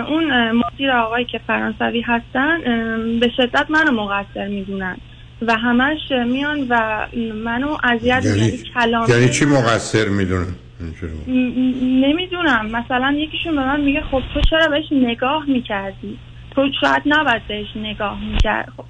اون 0.09 0.53
مدیر 0.53 0.91
آقایی 0.91 1.25
که 1.25 1.41
فرانسوی 1.47 2.01
هستن 2.07 2.59
به 3.21 3.31
شدت 3.37 3.67
منو 3.71 3.93
مقصر 3.93 4.49
می‌دونن 4.49 4.97
و 5.43 5.57
همش 5.57 5.99
میان 6.27 6.67
و 6.69 7.07
منو 7.45 7.77
اذیت 7.85 8.25
یعنی, 8.25 8.39
یعنی 8.39 8.59
کلام 8.75 9.11
یعنی 9.11 9.29
چی 9.29 9.45
مقصر 9.45 10.09
می‌دونن؟ 10.09 10.55
نمی‌دونم. 10.81 12.67
مثلا 12.67 13.13
یکیشون 13.19 13.57
به 13.57 13.61
من 13.61 13.81
میگه 13.81 14.01
خب 14.01 14.23
تو 14.35 14.41
چرا 14.51 14.69
بهش 14.69 14.85
نگاه 14.93 15.45
می‌کردی؟ 15.49 16.19
تو 16.51 16.69
شاید 16.81 17.03
نباید 17.07 17.43
بهش 17.49 17.67
نگاه 17.77 18.25
می‌کرد. 18.25 18.73
خب 18.77 18.85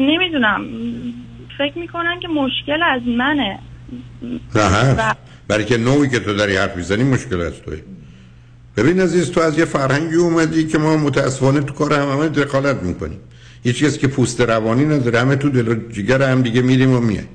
نمی‌دونم. 0.00 0.64
فکر 1.58 1.78
می‌کنن 1.78 2.20
که 2.20 2.28
مشکل 2.28 2.82
از 2.82 3.02
منه. 3.06 3.58
نه 4.54 4.62
هست. 4.62 5.16
برای 5.48 5.64
که 5.64 5.76
نوعی 5.78 6.08
که 6.08 6.20
تو 6.20 6.34
داری 6.34 6.56
حرف 6.56 6.76
می‌زنی 6.76 7.04
مشکل 7.04 7.40
از 7.40 7.62
توی 7.62 7.76
ببین 8.76 9.00
عزیز 9.00 9.32
تو 9.32 9.40
از 9.40 9.58
یه 9.58 9.64
فرهنگی 9.64 10.14
اومدی 10.14 10.66
که 10.66 10.78
ما 10.78 10.96
متاسفانه 10.96 11.60
تو 11.60 11.74
کار 11.74 11.92
هم 11.94 12.08
همه 12.08 12.28
دخالت 12.28 12.82
می‌کنیم. 12.82 13.18
یه 13.64 13.72
چیزی 13.72 13.98
که 13.98 14.08
پوست 14.08 14.40
روانی 14.40 14.84
نداره 14.84 15.20
همه 15.20 15.36
تو 15.36 15.50
دل 15.50 15.68
و 15.68 15.74
جگر 15.74 16.22
هم 16.22 16.42
دیگه 16.42 16.62
میریم 16.62 16.92
و 16.92 17.00
میایم. 17.00 17.28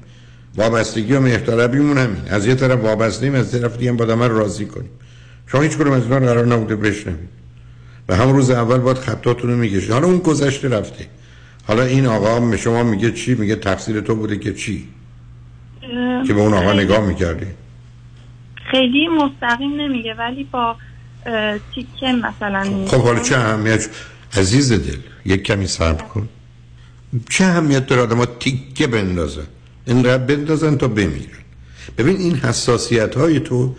وابستگی 0.57 1.13
و 1.13 1.19
مهرطلبیمون 1.19 1.97
همین. 1.97 2.21
از 2.29 2.47
یه 2.47 2.55
طرف 2.55 2.79
وابستیم 2.79 3.35
از 3.35 3.51
طرف 3.51 3.77
دیگه 3.77 3.91
هم 3.91 3.97
رو 4.23 4.37
راضی 4.37 4.65
کنیم. 4.65 4.89
شما 5.47 5.61
هیچ 5.61 5.77
کدوم 5.77 5.91
از 5.91 6.03
اینا 6.03 6.19
قرار 6.19 6.45
نبوده 6.45 6.75
بشنوید. 6.75 7.29
و 8.09 8.15
هم 8.15 8.33
روز 8.33 8.49
اول 8.49 8.77
باید 8.77 8.97
خطاتون 8.97 9.49
رو 9.49 9.57
میگشید 9.57 9.91
حالا 9.91 10.07
اون 10.07 10.17
گذشته 10.17 10.69
رفته. 10.69 11.05
حالا 11.67 11.83
این 11.83 12.05
آقا 12.05 12.39
به 12.39 12.57
شما 12.57 12.83
میگه 12.83 13.11
چی؟ 13.11 13.35
میگه 13.35 13.55
تقصیر 13.55 14.01
تو 14.01 14.15
بوده 14.15 14.37
که 14.37 14.53
چی؟ 14.53 14.87
که 16.27 16.33
به 16.33 16.39
اون 16.41 16.53
آقا 16.53 16.73
نگاه 16.73 17.05
می‌کردی. 17.05 17.45
خیلی 18.71 19.07
مستقیم 19.07 19.81
نمیگه 19.81 20.13
ولی 20.13 20.43
با 20.51 20.75
تیکه 21.75 22.11
مثلا 22.11 22.87
خب 22.87 23.01
حالا 23.01 23.19
چه 23.19 23.37
اهمیت؟ 23.37 23.89
عزیز 24.37 24.73
دل 24.73 24.97
یک 25.25 25.43
کمی 25.43 25.67
صبر 25.67 26.03
کن. 26.03 26.29
چه 27.29 27.43
اهمیت 27.45 27.87
داره 27.87 28.01
آدم 28.01 28.25
تیکه 28.25 28.87
بندازن؟ 28.87 29.47
اینقدر 29.85 30.17
بندازن 30.17 30.75
تا 30.75 30.87
بمیرن. 30.87 31.43
ببین 31.97 32.17
این 32.17 32.35
حساسیت 32.35 33.15
های 33.15 33.39
تو 33.39 33.75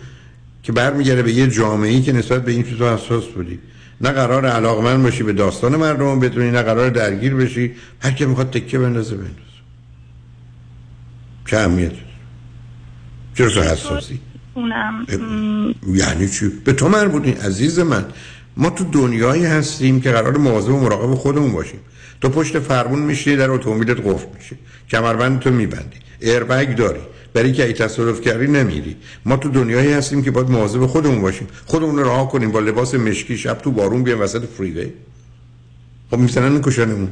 که 0.63 0.71
برمیگرده 0.71 1.23
به 1.23 1.33
یه 1.33 1.47
جامعه 1.47 1.89
ای 1.89 2.01
که 2.01 2.13
نسبت 2.13 2.45
به 2.45 2.51
این 2.51 2.63
تو 2.63 2.93
حساس 2.93 3.25
بودی. 3.25 3.59
نه 4.01 4.11
قرار 4.11 4.45
علاقمند 4.45 5.03
باشی 5.03 5.23
به 5.23 5.33
داستان 5.33 5.75
مردم 5.75 6.19
بدونی 6.19 6.51
نه 6.51 6.61
قرار 6.61 6.89
درگیر 6.89 7.35
بشی. 7.35 7.71
هر 8.01 8.11
که 8.11 8.25
می‌خواد 8.25 8.51
تکه 8.51 8.79
بندازه 8.79 9.15
بنداز 9.15 9.33
چه 11.45 11.57
اهمیت؟ 11.57 11.91
چرا 13.37 13.63
حساسی؟ 13.63 14.19
اونم. 14.53 15.05
یعنی 15.87 16.29
چی؟ 16.29 16.47
به 16.65 16.73
تو 16.73 16.89
مربوطی 16.89 17.31
عزیز 17.31 17.79
من. 17.79 18.05
ما 18.57 18.69
تو 18.69 18.83
دنیایی 18.83 19.45
هستیم 19.45 20.01
که 20.01 20.11
قرار 20.11 20.37
مواظب 20.37 20.73
و 20.73 20.79
مراقب 20.79 21.15
خودمون 21.15 21.51
باشیم. 21.51 21.79
تو 22.21 22.29
پشت 22.29 22.59
فرمون 22.59 22.99
میشی 22.99 23.35
در 23.35 23.51
اتومبیلت 23.51 23.97
قفل 23.99 24.27
میشه 24.37 24.55
کمربند 24.89 25.39
تو 25.39 25.51
میبندی. 25.51 25.97
ایربگ 26.19 26.75
داری. 26.75 26.99
برای 27.33 27.53
که 27.53 27.65
ای 27.65 27.73
تصرف 27.73 28.21
کردی 28.21 28.47
نمیری. 28.47 28.95
ما 29.25 29.37
تو 29.37 29.49
دنیایی 29.49 29.93
هستیم 29.93 30.23
که 30.23 30.31
باید 30.31 30.49
مواظب 30.49 30.85
خودمون 30.85 31.21
باشیم. 31.21 31.47
خودمون 31.65 31.99
رها 31.99 32.25
کنیم. 32.25 32.51
با 32.51 32.59
لباس 32.59 32.95
مشکی 32.95 33.37
شب 33.37 33.57
تو 33.57 33.71
بارون 33.71 34.03
بیام 34.03 34.21
وسط 34.21 34.43
فریوی 34.57 34.93
خب 36.11 36.17
می‌زنن 36.17 36.51
میکشنمون 36.51 37.11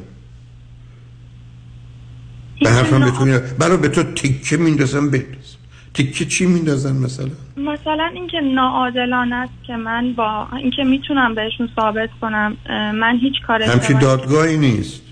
به 2.60 2.70
حرفم 2.70 3.10
بتونی 3.10 3.38
برای 3.38 3.76
به 3.76 3.88
تو 3.88 4.02
تیکه 4.02 4.56
میندازم 4.56 5.10
بنداز 5.10 5.56
تیکه 5.96 6.24
چی 6.24 6.46
میندازن 6.46 6.96
مثلا؟ 6.96 7.30
مثلا 7.56 8.06
اینکه 8.14 8.40
ناعادلانه 8.40 9.34
است 9.34 9.52
که 9.66 9.76
من 9.76 10.12
با 10.12 10.48
اینکه 10.62 10.84
می‌تونم 10.84 11.34
بهشون 11.34 11.68
ثابت 11.76 12.10
کنم 12.20 12.56
من 12.94 13.18
هیچ 13.22 13.34
کار 13.46 13.62
همچی 13.62 13.94
ازدواجی- 13.94 14.00
دادگاهی 14.00 14.56
نیست. 14.56 15.02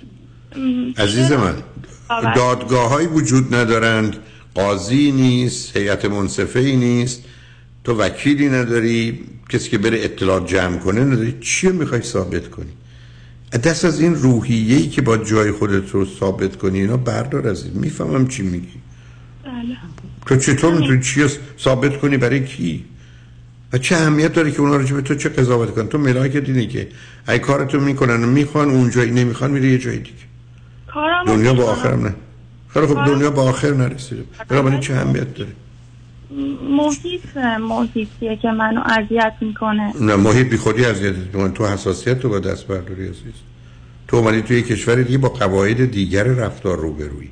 عزیز؟ 0.99 1.33
من 1.33 1.55
باور. 2.09 2.33
دادگاه 2.35 2.89
های 2.91 3.07
وجود 3.07 3.55
ندارند. 3.55 4.17
قاضی 4.55 5.13
نیست 5.13 5.77
هیئت 5.77 6.05
منصفه 6.05 6.61
ای 6.61 6.77
نیست. 6.77 7.25
تو 7.85 7.95
وکیلی 7.95 8.49
نداری 8.49 9.21
کسی 9.49 9.71
که 9.71 9.79
بره 9.79 10.05
اطلاع 10.05 10.47
جمع 10.47 10.79
کنه 10.79 11.05
نداری. 11.05 11.35
چی 11.41 11.69
می‌خوای 11.69 12.03
ثابت 12.03 12.51
کنی؟ 12.51 12.73
دست 13.65 13.85
از 13.85 14.01
این 14.01 14.15
روحیه‌ای 14.15 14.89
که 14.89 15.03
با 15.03 15.17
جای 15.17 15.53
خودت 15.53 15.91
رو 15.91 16.05
ثابت 16.05 16.57
کنی 16.57 16.81
اینا 16.81 16.97
بردار 16.97 17.49
از 17.49 17.65
این 17.65 17.75
می‌فهمم 17.75 18.29
چی 18.29 18.43
میگی. 18.43 18.79
بله. 19.45 19.77
تو 20.27 20.37
چطور 20.37 20.75
می‌تونی 20.75 21.03
چی 21.03 21.23
رو 21.23 21.29
ثابت 21.59 21.99
کنی 22.01 22.17
برای 22.17 22.45
کی؟ 22.45 22.85
و 23.73 23.79
چه 23.79 23.97
اهمیت 23.97 24.33
داره 24.33 24.51
که 24.51 24.61
اونا 24.61 24.77
راجع 24.77 24.95
به 24.95 25.03
تو 25.03 25.15
چه 25.15 25.29
قضاوت 25.29 25.75
کنن 25.75 25.89
تو 25.89 25.99
ملاک 25.99 26.37
دینی 26.37 26.67
که 26.67 26.89
ای 27.29 27.39
کارتو 27.39 27.81
می‌کنن 27.81 28.25
و 28.25 28.27
می‌خوان 28.27 28.71
اونجایی 28.71 29.11
نمی‌خوان 29.11 29.51
میره 29.51 29.69
یه 29.69 29.79
جای 29.79 29.99
دیگه. 29.99 30.11
دنیا 31.27 31.55
با 31.55 31.65
آخرم 31.65 32.07
نه. 32.07 32.15
خیلی 32.69 32.87
خب 32.87 33.05
دنیا 33.07 33.31
با 33.31 33.43
آخر 33.43 33.71
نرسیده. 33.71 34.25
بنابراین 34.49 34.81
چه 34.81 34.95
اهمیت 34.95 35.35
داره؟ 35.35 35.51
محیط 36.71 37.37
محیطیه 37.61 38.37
که 38.43 38.49
منو 38.49 38.81
اذیت 38.81 39.35
می‌کنه. 39.41 39.93
نه 40.01 40.17
محیط 40.17 40.47
بی 40.47 40.57
خودی 40.57 40.85
اذیت 40.85 41.15
می‌کنه 41.17 41.49
تو 41.49 41.67
حساسیت 41.67 42.19
تو 42.19 42.29
با 42.29 42.39
دست 42.39 42.67
برداری 42.67 43.03
عزیز. 43.05 43.35
تو 44.09 44.17
اومدی 44.17 44.43
توی 44.43 44.59
یک 44.59 44.67
کشور 44.67 45.03
دیگه 45.03 45.19
با 45.19 45.29
قواعد 45.29 45.91
دیگر 45.91 46.25
رفتار 46.25 46.79
روبرویی. 46.79 47.31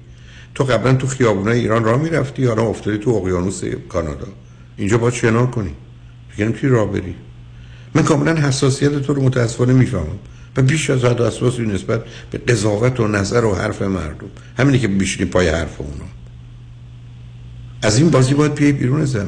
تو 0.55 0.65
قبلا 0.65 0.95
تو 0.95 1.07
خیابونای 1.07 1.59
ایران 1.61 1.85
راه 1.85 2.03
می‌رفتی 2.03 2.45
حالا 2.45 2.63
افتادی 2.63 2.99
تو 2.99 3.11
اقیانوس 3.11 3.63
کانادا؟ 3.89 4.29
اینجا 4.77 4.99
باید 4.99 5.15
شنا 5.15 5.47
کنی. 5.47 5.75
دیگه 6.31 6.45
نمی‌تونی 6.45 6.73
راه 6.73 6.93
بری؟ 6.93 7.15
من 7.95 8.03
کاملا 8.03 8.35
حساسیت 8.35 8.99
تو 8.99 9.15
رو 9.15 9.23
متاسفانه 9.23 9.73
می‌فهمم. 9.73 10.19
و 10.57 10.63
بیش 10.63 10.91
از 10.91 11.05
حد 11.05 11.23
اساس 11.23 11.61
نسبت 11.61 12.05
به 12.31 12.39
قضاوت 12.39 13.01
و 13.01 13.09
نظر 13.09 13.45
و 13.45 13.55
حرف 13.55 13.83
مردم. 13.83 14.27
همینی 14.59 14.79
که 14.79 14.89
بیشتری 14.89 15.25
پای 15.25 15.49
حرف 15.49 15.81
اونا. 15.81 16.05
از 17.83 17.99
این 17.99 18.11
بازی 18.11 18.35
باید 18.35 18.55
بیای 18.55 18.73
بیرون 18.73 19.01
ازم 19.01 19.27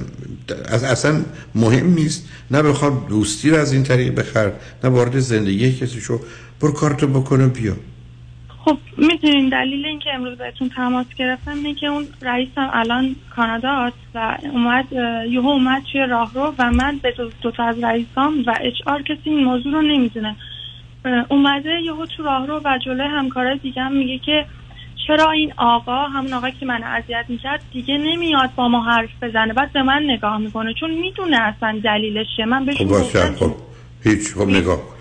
از 0.65 0.85
اصلا 0.85 1.23
مهم 1.55 1.95
نیست. 1.95 2.25
نه 2.51 2.63
بخواد 2.63 3.07
دوستی 3.07 3.51
رو 3.51 3.57
از 3.57 3.73
این 3.73 3.83
طریق 3.83 4.15
بخر 4.15 4.53
نه 4.85 4.91
وارد 4.91 5.19
زندگی 5.19 5.73
کسی 5.73 6.01
شو. 6.01 6.21
برو 6.61 6.73
کارتو 6.73 7.07
بکنه 7.07 7.47
بیا. 7.47 7.77
خب 8.65 8.79
می‌دونین 8.99 9.49
دلیل 9.49 9.87
اینکه 9.87 10.15
امروز 10.15 10.39
بهتون 10.39 10.69
تماس 10.69 11.07
گرفتم 11.19 11.55
اینه 11.55 11.75
که 11.75 11.87
اون 11.87 12.07
رئیسم 12.23 12.71
الان 12.73 13.17
کاناداست 13.37 13.97
و 14.15 14.39
اومد 14.53 14.93
یهو 15.29 15.49
اومد 15.49 15.83
توی 15.93 16.01
راهرو 16.01 16.55
و 16.59 16.71
من 16.71 17.01
به 17.03 17.13
جز 17.19 17.33
دوتا 17.43 17.65
از 17.65 17.85
رئیسام 17.85 18.45
و 18.47 18.55
اچ 18.61 18.75
آر 18.87 19.03
کسی 19.03 19.21
این 19.25 19.45
موضوع 19.45 19.73
رو 19.73 19.83
نمی‌دونه 19.83 20.37
اومده 21.29 21.71
یهو 21.85 22.07
تو 22.07 22.23
راهرو 22.23 22.61
و 22.65 22.79
جلوی 22.85 23.07
همکارای 23.07 23.59
دیگه 23.59 23.83
هم 23.83 23.93
میگه 23.93 24.19
که 24.19 24.47
چرا 25.07 25.31
این 25.31 25.53
آقا 25.57 26.05
همون 26.05 26.33
آقا 26.33 26.51
که 26.51 26.67
من 26.67 26.83
اذیت 26.83 27.25
می‌کرد 27.29 27.61
دیگه 27.73 27.99
نمیاد 27.99 28.51
با 28.57 28.69
ما 28.69 28.85
حرف 28.85 29.11
بزنه 29.23 29.53
بعد 29.53 29.73
به 29.73 29.83
من 29.83 30.03
نگاه 30.03 30.39
می‌کنه. 30.39 30.75
چون 30.81 30.91
می‌دونه 30.91 31.41
اصلا 31.41 31.81
دلیلش 31.85 32.27
چیه 32.37 32.45
من 32.45 32.65
بهش 32.65 32.77
خب 32.77 33.35
خب 33.35 33.53
هیچ. 34.05 34.35
خب 34.35 34.49
نگاه. 34.49 34.94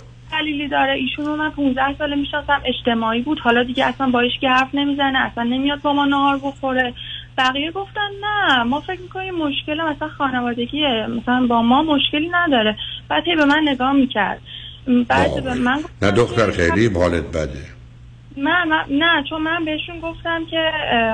دلیلی 0.44 0.68
داره. 0.68 0.94
ایشون 0.94 1.26
رو 1.26 1.36
من 1.36 1.50
15 1.50 1.96
سال 1.98 2.20
می‌شناسم 2.20 2.62
اجتماعی 2.66 3.22
بود. 3.22 3.40
حالا 3.40 3.64
دیگه 3.64 3.86
اصلا 3.86 4.08
با 4.10 4.28
که 4.42 4.50
حرف 4.50 4.76
نمی‌زنه 4.76 5.20
اصلا 5.20 5.44
نمیاد 5.44 5.82
با 5.82 5.94
ما 5.94 6.06
نهار 6.06 6.38
بخوره. 6.38 6.94
بقیه 7.38 7.72
گفتن 7.72 8.10
نه 8.24 8.64
ما 8.64 8.80
فکر 8.80 9.02
می‌کنیم 9.02 9.36
مشکل 9.36 9.82
مثلا 9.82 10.08
خانوادگیه. 10.08 11.08
مثلا 11.10 11.48
با 11.48 11.62
ما 11.62 11.84
مشکلی 11.84 12.30
نداره. 12.34 12.78
بعد 13.10 13.24
هی 13.28 13.36
به 13.36 13.46
من 13.46 13.62
نگاه 13.68 13.92
می‌کرد. 13.94 14.42
بعد 15.08 15.44
به 15.44 15.54
من 15.54 15.84
نه 16.02 16.12
دختر 16.12 16.52
خیلی 16.52 16.88
حالت 16.96 17.24
بده. 17.24 17.64
نه 18.38 18.66
من- 18.66 18.86
نه 18.90 19.24
چون 19.30 19.42
من 19.42 19.66
بهشون 19.66 20.00
گفتم 20.00 20.46
که 20.52 20.72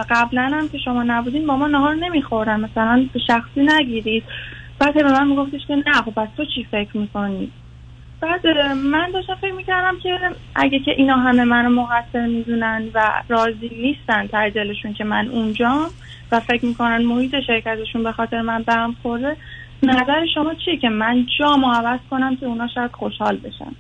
قبلا 0.10 0.52
هم 0.54 0.70
که 0.70 0.78
شما 0.78 1.04
نبودین 1.04 1.48
با 1.48 1.56
ما 1.56 1.68
نهار 1.68 1.96
نمی‌خورن 1.96 2.60
مثلا 2.60 3.06
شخصی 3.28 3.62
نگیرید. 3.62 4.24
بعد 4.80 4.94
به 4.94 5.04
من 5.04 5.28
میگفتش 5.28 5.66
که 5.68 5.76
نه 5.76 5.94
خب 5.94 6.12
پس 6.12 6.28
تو 6.38 6.46
چی 6.46 6.68
فکر 6.72 6.98
می‌کنی؟ 6.98 7.52
بعد 8.22 8.48
من 8.76 9.12
داشتم 9.14 9.36
فکر 9.42 9.52
می‌کردم 9.52 10.00
که 10.04 10.10
اگه 10.56 10.80
که 10.80 10.92
اینا 10.92 11.16
همه 11.16 11.44
منو 11.44 11.70
مقصر 11.70 12.26
می‌دونن 12.28 12.84
و 12.94 13.24
راضی 13.30 13.70
نیستن 13.84 14.28
ته 14.28 14.50
دلشون 14.50 14.94
که 14.94 15.04
من 15.04 15.28
اونجام 15.28 15.90
و 16.32 16.40
فکر 16.40 16.66
می‌کنن 16.66 17.06
محیط 17.06 17.36
شرکتشون 17.48 18.04
به 18.04 18.12
خاطر 18.12 18.42
من 18.42 18.64
برم 18.64 18.96
خورده 19.02 19.38
نظر 19.84 20.26
شما 20.34 20.54
چیه 20.66 20.78
که 20.78 20.90
من 20.90 21.26
جامو 21.40 21.72
عوض 21.74 22.00
کنم 22.10 22.36
که 22.36 22.46
اونا 22.46 22.68
شاید 22.68 22.92
خوشحال 22.92 23.38
بشن؟ 23.38 23.72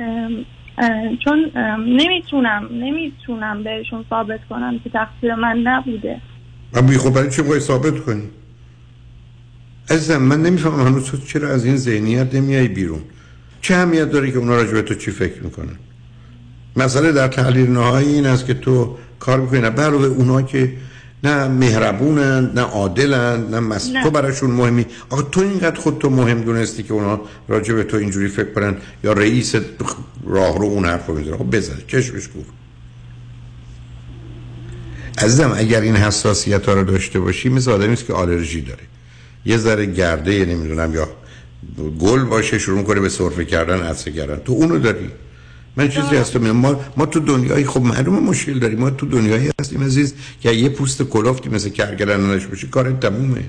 ام، 0.00 0.44
اه، 0.78 1.16
چون 1.24 1.50
ام، 1.54 1.84
نمی‌تونم 1.84 2.68
نمی‌تونم 2.72 3.62
بهشون 3.62 4.04
ثابت 4.10 4.40
کنم 4.50 4.78
که 4.78 4.90
تقصیر 4.90 5.34
من 5.34 5.58
نبوده. 5.58 6.20
من 6.72 6.88
خب 6.88 7.14
برای 7.14 7.30
چی 7.30 7.42
باید 7.42 7.60
ثابت 7.60 8.00
کنی؟ 8.00 8.22
عزیزم 9.90 10.22
من 10.22 10.42
نمی‌فهمم 10.42 10.86
هنوز 10.86 11.28
چرا 11.28 11.48
از 11.48 11.64
این 11.64 11.76
ذهنیت 11.76 12.34
نمیای 12.34 12.68
بیرون؟ 12.68 13.00
چه 13.64 13.74
اهمیت 13.74 14.10
داره 14.10 14.30
که 14.30 14.38
اونا 14.38 14.56
راجع 14.56 14.72
به 14.72 14.82
تو 14.82 14.94
چی 14.94 15.10
فکر 15.10 15.42
می‌کنن؟ 15.42 15.76
مسئله 16.76 17.12
در 17.12 17.28
تحلیل 17.28 17.70
نهایی 17.70 18.14
این 18.14 18.26
است 18.26 18.46
که 18.46 18.54
تو 18.54 18.96
کار 19.20 19.40
می‌کنی 19.40 19.60
نه 19.60 19.70
برای 19.70 20.04
اونا 20.04 20.42
که 20.42 20.72
نه 21.24 21.48
مهربونن 21.48 22.50
نه 22.54 22.60
عادلن 22.60 23.46
نه 23.50 23.60
مس... 23.60 23.90
نه. 23.90 24.04
تو 24.04 24.10
براشون 24.10 24.50
مهمی. 24.50 24.86
آقا 25.10 25.22
تو 25.22 25.40
اینقدر 25.40 25.80
خود 25.80 25.98
تو 25.98 26.10
مهم 26.10 26.40
دونستی 26.40 26.82
که 26.82 26.92
اونا 26.92 27.20
راجع 27.48 27.74
به 27.74 27.84
تو 27.84 27.96
اینجوری 27.96 28.28
فکر 28.28 28.52
کنن 28.52 28.76
یا 29.04 29.12
رئیس 29.12 29.54
راه 30.26 30.58
رو 30.58 30.64
اون 30.64 30.84
حرف 30.84 31.06
رو 31.06 31.14
می‌زنه؟ 31.14 31.36
خب 31.36 31.56
بزنه 31.56 31.82
چشمش 31.86 32.28
کور 32.28 32.44
عزیزم 35.18 35.52
اگر 35.56 35.80
این 35.80 35.96
حساسیت 35.96 36.66
ها 36.66 36.74
رو 36.74 36.84
داشته 36.84 37.20
باشی 37.20 37.48
مثل 37.48 37.70
آدمی 37.70 37.92
است 37.92 38.06
که 38.06 38.12
آلرژی 38.12 38.60
داره. 38.60 38.82
یه 39.46 39.56
ذره 39.56 39.86
گرده 39.86 40.44
نمی‌دونم 40.44 40.94
یا 40.94 41.08
گل 42.00 42.24
باشه 42.24 42.58
شروع 42.58 42.82
کنه 42.82 43.00
به 43.00 43.08
سرفه 43.08 43.44
کردن 43.44 43.80
عطسه 43.80 44.12
کردن. 44.12 44.36
تو 44.36 44.52
اونو 44.52 44.78
داری. 44.78 45.10
من 45.76 45.88
چیزی 45.88 46.16
هستم. 46.16 46.50
ما 46.50 46.80
ما 46.96 47.06
تو 47.06 47.20
دنیای 47.20 47.64
خب 47.64 47.82
معلومه 47.82 48.20
مشکل 48.20 48.58
داریم. 48.58 48.78
ما 48.78 48.90
تو 48.90 49.06
دنیایی 49.06 49.50
هستیم 49.60 49.82
عزیز 49.82 50.14
که 50.40 50.52
یه 50.52 50.68
پوست 50.68 51.02
کلافتی 51.02 51.48
مثل 51.48 51.70
نداشته 52.02 52.48
باشی 52.48 52.66
کار 52.66 52.92
تمومه. 52.92 53.44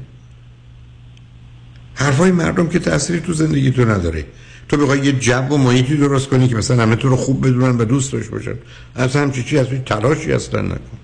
حرفای 1.93 2.31
مردم 2.31 2.67
که 2.67 2.79
تأثیری 2.79 3.19
تو 3.19 3.33
زندگی 3.33 3.71
تو 3.71 3.85
نداره. 3.85 4.25
تو 4.69 4.77
بخوای 4.77 4.99
یه 4.99 5.11
جو 5.11 5.33
و 5.33 5.57
محیطی 5.57 5.97
درست 5.97 6.27
کنی 6.27 6.47
که 6.47 6.55
مثلا 6.55 6.83
همه 6.83 6.95
تو 6.95 7.09
رو 7.09 7.15
خوب 7.15 7.47
بدونن 7.47 7.77
و 7.77 7.85
دوست 7.85 8.11
داشته 8.11 8.31
باشن. 8.31 8.55
اصلا 8.95 9.21
همچی 9.21 9.43
چی 9.43 9.57
از 9.57 9.67
تلاشی 9.85 10.31
اصلا 10.31 10.61
نکن. 10.61 10.97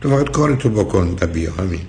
تو 0.00 0.10
فقط 0.10 0.30
کارتو 0.30 0.68
بکن 0.68 1.16
و 1.20 1.26
بیا 1.26 1.52
همین. 1.52 1.80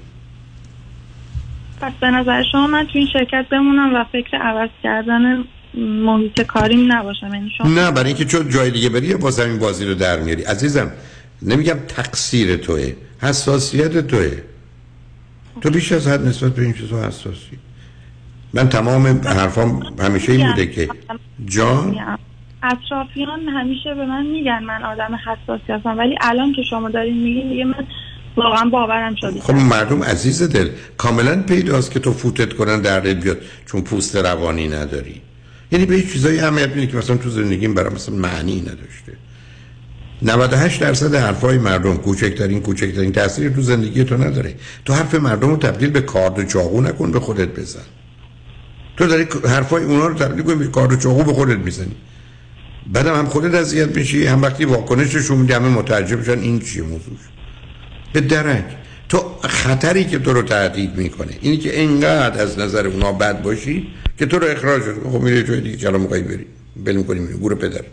پس 1.84 1.94
به 2.02 2.12
نظر 2.12 2.44
شما 2.52 2.68
من 2.68 2.84
تو 2.84 2.98
این 2.98 3.08
شرکت 3.14 3.46
بمونم 3.52 3.96
و 3.96 4.04
فکر 4.12 4.38
عوض 4.38 4.70
کردن 4.84 5.44
محیط 5.78 6.42
کاریم 6.42 6.94
نباشم. 6.94 7.34
یعنی 7.34 7.52
شما 7.58 7.68
نه 7.68 7.92
برای 7.92 8.08
اینکه 8.08 8.26
چون 8.26 8.50
جای 8.50 8.72
دیگه 8.72 8.90
بری 8.90 9.08
یا 9.08 9.18
باز 9.18 9.40
همین 9.40 9.60
بازی 9.60 9.86
رو 9.86 9.94
در 9.94 10.20
میاری. 10.20 10.44
عزیزم 10.44 10.92
نمیگم 11.42 11.78
تقصیر 11.88 12.56
توه 12.56 12.94
حساسیت 13.22 14.08
توه. 14.08 14.32
تو 15.62 15.70
بیش 15.70 15.92
از 15.92 16.08
حد 16.08 16.28
نسبت 16.28 16.56
به 16.56 16.62
این 16.62 16.74
چیزا 16.74 17.04
حساسی. 17.08 17.58
من 18.54 18.70
تمام 18.70 19.08
حرفام 19.08 19.84
همیشه 20.00 20.32
این 20.32 20.48
بوده 20.48 20.68
که 20.68 20.90
جان؟ 21.46 22.18
اطرافیان 22.64 23.48
همیشه 23.48 23.94
به 23.96 24.06
من 24.06 24.26
میگن 24.26 24.64
من 24.64 24.84
آدم 24.84 25.20
حساسی 25.26 25.72
هستم 25.74 25.98
ولی 25.98 26.18
الان 26.22 26.54
که 26.54 26.64
شما 26.70 26.90
دارین 26.90 27.24
میگین 27.24 27.50
دیگه 27.50 27.66
من 27.66 27.88
واقعا 28.38 28.70
باورم 28.70 29.16
شده. 29.16 29.42
خب 29.42 29.54
مردم 29.54 30.04
عزیز 30.04 30.44
دل 30.44 30.70
کاملا 30.98 31.42
پیداست 31.42 31.92
که 31.92 32.00
تو 32.00 32.14
فوتت 32.14 32.54
کنن 32.54 32.82
دردت 32.82 33.24
بیاد 33.24 33.38
چون 33.66 33.82
پوست 33.82 34.16
روانی 34.16 34.68
نداری. 34.68 35.22
یعنی 35.72 35.86
به 35.86 36.02
چیزایی 36.02 36.40
اهمیت 36.40 36.70
میده 36.70 36.88
که 36.88 36.98
مثلا 36.98 37.18
تو 37.18 37.30
زندگیم 37.30 37.74
برام 37.74 37.94
مثلا 37.94 38.16
معنی 38.16 38.62
نداشته. 38.62 39.14
98 40.22 40.82
درصد 40.82 41.16
حرفای 41.16 41.58
مردم 41.58 41.98
کوچکترین 41.98 42.62
کوچکترین 42.62 43.12
تاثیر 43.12 43.50
تو 43.50 43.62
زندگی 43.62 44.04
تو 44.04 44.18
نداره. 44.18 44.56
تو 44.86 44.94
حرف 44.94 45.16
مردم 45.16 45.50
رو 45.50 45.58
تبدیل 45.58 45.90
به 45.90 46.02
کارد 46.02 46.40
و 46.40 46.44
چاقو 46.44 46.82
نکن 46.82 47.12
به 47.12 47.20
خودت 47.20 47.60
بزن. 47.60 47.80
تو 48.98 49.08
داری 49.08 49.28
حرفای 49.48 49.84
اونا 49.84 50.08
رو 50.08 50.14
تبدیل 50.14 50.44
کنی 50.44 50.56
به 50.56 50.68
کارد 50.68 50.94
و 50.94 50.96
چاقو 50.96 51.24
به 51.24 51.34
خودت 51.34 51.58
می‌زنی. 51.58 51.96
بعدم 52.94 53.16
هم 53.16 53.26
خودت 53.26 53.56
اذیت 53.56 53.98
میشی 53.98 54.26
هم 54.26 54.42
وقتی 54.42 54.66
واکنششون 54.66 55.38
میدی 55.38 55.54
همه 55.54 55.70
متعجب 55.70 56.20
میشن 56.20 56.40
این 56.40 56.60
چیه 56.60 56.84
موضوعش؟ 56.84 57.20
به 58.14 58.22
درک. 58.22 58.66
تو 59.10 59.36
خطری 59.44 60.06
که 60.06 60.20
تو 60.20 60.34
رو 60.34 60.42
تهدید 60.42 60.98
می‌کنه 60.98 61.38
اینی 61.42 61.58
که 61.58 61.84
انقدر 61.84 62.42
از 62.42 62.60
نظر 62.60 62.88
اونا 62.88 63.12
بد 63.12 63.42
باشی 63.42 63.88
که 64.20 64.26
تو 64.26 64.40
رو 64.40 64.48
اخراج 64.48 64.82
کنه 64.82 65.12
خب 65.12 65.22
میری 65.22 65.44
جای 65.44 65.62
دیگه 65.62 65.78
چرا 65.78 65.98
می‌خوای 65.98 66.22
بری؟ 66.22 66.46
بل 66.86 66.96
می‌کنی 66.96 67.20
میری. 67.20 67.34
گور 67.34 67.56
پدرت 67.56 67.86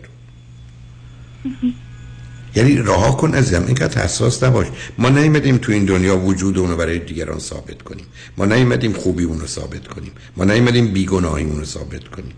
یعنی 2.55 2.77
رها 2.77 3.11
کن 3.11 3.35
ازم 3.35 3.63
اینقدر 3.65 4.03
حساس 4.03 4.43
نباش. 4.43 4.67
ما 4.97 5.09
نیومدیم 5.09 5.57
تو 5.57 5.71
این 5.71 5.85
دنیا 5.85 6.17
وجود 6.17 6.57
اونو 6.57 6.75
برای 6.75 6.99
دیگران 6.99 7.39
ثابت 7.39 7.81
کنیم. 7.81 8.05
ما 8.37 8.45
نیومدیم 8.45 8.93
خوبی 8.93 9.23
اونو 9.23 9.47
ثابت 9.47 9.87
کنیم. 9.87 10.11
ما 10.37 10.43
نیومدیم 10.43 10.87
بیگناهی 10.87 11.45
اونو 11.45 11.65
ثابت 11.65 12.03
کنیم. 12.03 12.33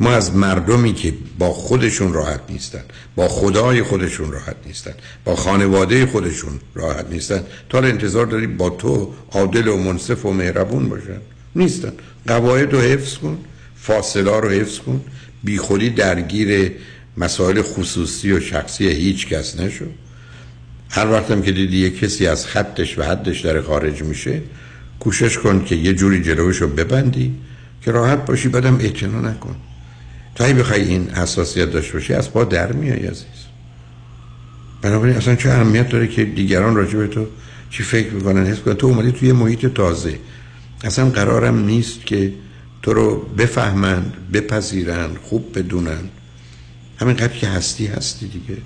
ما 0.00 0.10
از 0.10 0.36
مردمی 0.36 0.94
که 0.94 1.14
با 1.38 1.52
خودشون 1.52 2.12
راحت 2.12 2.40
نیستن 2.48 2.82
با 3.16 3.28
خدای 3.28 3.82
خودشون 3.82 4.32
راحت 4.32 4.56
نیستن 4.66 4.94
با 5.24 5.36
خانواده 5.36 6.06
خودشون 6.06 6.60
راحت 6.74 7.06
نیستن 7.10 7.42
تا 7.68 7.78
انتظار 7.78 8.26
داری 8.26 8.46
با 8.46 8.70
تو 8.70 9.12
عادل 9.32 9.68
و 9.68 9.76
منصف 9.76 10.26
و 10.26 10.32
مهربون 10.32 10.88
باشن؟ 10.88 11.20
نیستن. 11.56 11.92
قواعد 12.26 12.72
رو 12.72 12.80
حفظ 12.80 13.14
کن 13.14 13.38
فاصله 13.76 14.40
رو 14.40 14.50
حفظ 14.50 14.78
کن. 14.78 15.00
بیخودی 15.44 15.90
درگیر 15.90 16.72
مسائل 17.16 17.62
خصوصی 17.62 18.32
و 18.32 18.40
شخصی 18.40 18.88
هیچ 18.88 19.28
کس 19.28 19.60
نشو. 19.60 19.84
هر 20.90 21.10
وقتم 21.10 21.42
که 21.42 21.52
دیدی 21.52 21.78
یه 21.78 21.90
کسی 21.90 22.26
از 22.26 22.46
خطش 22.46 22.98
و 22.98 23.02
حدش 23.02 23.40
در 23.40 23.60
خارج 23.60 24.02
میشه 24.02 24.42
کوشش 25.00 25.38
کن 25.38 25.64
که 25.64 25.74
یه 25.76 25.92
جوری 25.92 26.22
جلوش 26.22 26.56
رو 26.56 26.68
ببندی 26.68 27.34
که 27.82 27.90
راحت 27.90 28.26
باشی 28.26 28.48
بعدم 28.48 28.78
اعتنا 28.80 29.20
نکن. 29.20 29.56
تا 30.38 30.44
ای 30.44 30.54
بخوای 30.54 30.82
این 30.82 31.10
حساسیت 31.10 31.72
داشته 31.72 31.92
باشی 31.92 32.14
از 32.14 32.32
پا 32.32 32.44
در 32.44 32.72
میای 32.72 33.06
عزیز. 33.06 33.24
بنابراین 34.82 35.16
اصلا 35.16 35.36
چه 35.36 35.50
اهمیت 35.50 35.88
داره 35.88 36.08
که 36.08 36.24
دیگران 36.24 36.76
راجع 36.76 36.98
به 36.98 37.06
تو 37.06 37.26
چی 37.70 37.82
فکر 37.82 38.10
می‌کنن 38.10 38.46
حس 38.46 38.58
کنن 38.58 38.74
تو 38.74 38.86
اومدی 38.86 39.12
توی 39.12 39.32
محیط 39.32 39.66
تازه. 39.66 40.18
اصلا 40.84 41.10
قرارم 41.10 41.64
نیست 41.64 42.06
که 42.06 42.32
تو 42.82 42.94
رو 42.94 43.16
بفهمند 43.38 44.12
بپذیرن 44.32 45.10
خوب 45.22 45.58
بدونن. 45.58 46.00
همینقدر 47.00 47.38
که 47.38 47.48
هستی 47.48 47.86
هستی 47.86 48.28
دیگه. 48.28 48.60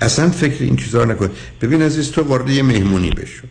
اصلا 0.00 0.30
فکر 0.30 0.64
این 0.64 0.76
چیزا 0.76 1.04
نکن. 1.04 1.30
ببین 1.60 1.82
عزیز 1.82 2.10
تو 2.10 2.22
وارد 2.22 2.50
یه 2.50 2.62
مهمونی 2.62 3.10
بشو. 3.10 3.46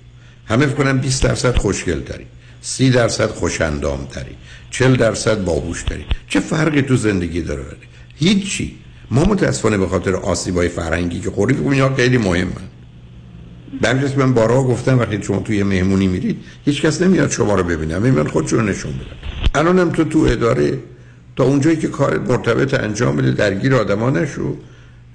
همه 0.45 0.65
فکر 0.65 0.75
کنن 0.75 0.97
20 0.97 1.23
درصد 1.23 1.55
خوشگل 1.55 1.99
داری. 1.99 2.25
30 2.67 2.89
درصد 2.89 3.29
خوشندام 3.29 4.07
داری 4.15 4.35
40 4.71 4.95
درصد 4.95 5.43
باهوش 5.43 5.83
داری 5.83 6.05
چه 6.27 6.39
فرقی 6.39 6.81
تو 6.81 6.95
زندگی 6.95 7.41
داره 7.41 7.63
هیچی. 8.15 8.75
ما 9.11 9.23
متاسفانه 9.23 9.77
به 9.77 9.87
خاطر 9.87 10.15
آسیبای 10.15 10.67
فرهنگی 10.67 11.19
که 11.19 11.31
خوری 11.31 11.53
فکر 11.53 11.69
اینا 11.69 11.95
خیلی 11.95 12.17
مهمه 12.17 12.51
که 13.81 14.17
من 14.17 14.33
بارها 14.33 14.63
گفتم 14.63 14.99
وقتی 14.99 15.23
شما 15.23 15.39
توی 15.39 15.63
مهمونی 15.63 16.07
میرید 16.07 16.37
هیچ 16.65 16.81
کس 16.81 17.01
نمیاد 17.01 17.31
شما 17.31 17.55
رو 17.55 17.63
ببینه. 17.63 17.99
من 17.99 18.27
خودشون 18.27 18.69
نشون 18.69 18.91
بدم 18.91 19.05
الانم 19.55 19.89
تو 19.89 20.03
تو 20.03 20.19
اداره 20.19 20.77
تا 21.35 21.43
اونجایی 21.43 21.77
که 21.77 21.87
کار 21.87 22.19
مرتبط 22.19 22.73
انجام 22.73 23.15
بده 23.15 23.31
درگیر 23.31 23.75
آدما 23.75 24.09
نشو. 24.09 24.57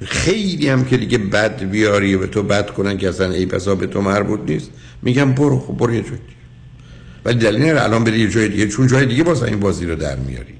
خیلی 0.04 0.68
هم 0.68 0.84
که 0.84 0.96
دیگه 0.96 1.18
بد 1.18 1.62
بیاری 1.62 2.14
و 2.14 2.18
به 2.18 2.26
تو 2.26 2.42
بد 2.42 2.70
کنن 2.70 2.98
که 2.98 3.08
اصلا 3.08 3.30
ای 3.30 3.46
پسا 3.46 3.74
به 3.74 3.86
تو 3.86 4.00
مربوط 4.00 4.40
نیست. 4.46 4.70
میگم 5.02 5.32
برو 5.32 5.58
خب 5.58 5.76
برو 5.76 5.94
یه 5.94 6.00
دیگه 6.00 6.41
ولی 7.24 7.38
دلیل 7.38 7.62
نره 7.62 7.82
الان 7.82 8.04
بری 8.04 8.20
یه 8.20 8.28
جای 8.28 8.48
دیگه 8.48 8.68
چون 8.68 8.86
جای 8.86 9.06
دیگه 9.06 9.22
باز 9.22 9.42
این 9.42 9.60
بازی 9.60 9.86
رو 9.86 9.96
در 9.96 10.16
میاری. 10.16 10.54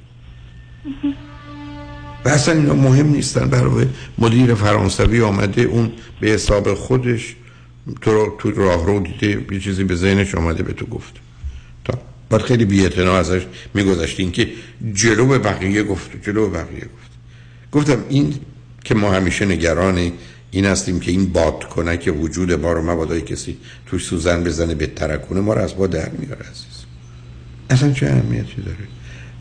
و 2.25 2.29
اصلا 2.29 2.55
اینا 2.55 2.75
مهم 2.75 3.07
نیستن 3.07 3.51
برای 3.51 3.87
مدیر 4.19 4.55
فرانسوی 4.55 5.21
آمده 5.21 5.63
اون 5.63 5.93
به 6.21 6.29
حساب 6.29 6.75
خودش 6.75 7.37
تو 8.01 8.11
رو 8.13 8.37
تو 8.39 8.51
راه 8.51 8.87
رو 8.87 9.01
دیده 9.01 9.55
یه 9.55 9.61
چیزی 9.61 9.85
به 9.85 9.95
ذهنش 9.95 10.35
آمده 10.35 10.63
به 10.63 10.73
تو 10.73 10.87
گفت. 10.87 11.15
تا 11.85 11.99
بعد 12.31 12.43
خیلی 12.43 12.65
بی 12.65 12.87
ازش 12.87 13.47
میگذشتین 13.75 14.33
که 14.33 14.49
جلو 14.95 15.39
بقیه 15.39 15.83
گفت 15.83 16.11
جلو 16.23 16.51
بقیه 16.51 16.81
گفت. 16.81 17.13
گفتم 17.73 18.05
این 18.09 18.35
که 18.85 18.95
ما 18.95 19.13
همیشه 19.13 19.45
نگران 19.45 20.13
این 20.55 20.65
هستیم 20.65 21.01
که 21.01 21.11
این 21.11 21.33
باد 21.33 21.65
کنه 21.65 21.97
که 21.97 22.11
وجود 22.11 22.53
ما 22.53 22.73
رو 22.73 22.91
مبادای 22.91 23.21
کسی 23.21 23.57
توش 23.87 24.05
سوزن 24.05 24.45
بزنه 24.45 24.75
به 24.75 24.87
ترکونه 24.87 25.41
ما 25.41 25.55
رو 25.55 25.63
از 25.63 25.77
با 25.77 25.87
در 25.87 26.09
میاره 26.09 26.41
عزیز. 26.41 26.85
اصلا 27.71 27.93
چه 27.93 28.07
اهمیتی 28.07 28.63
داره؟ 28.63 28.77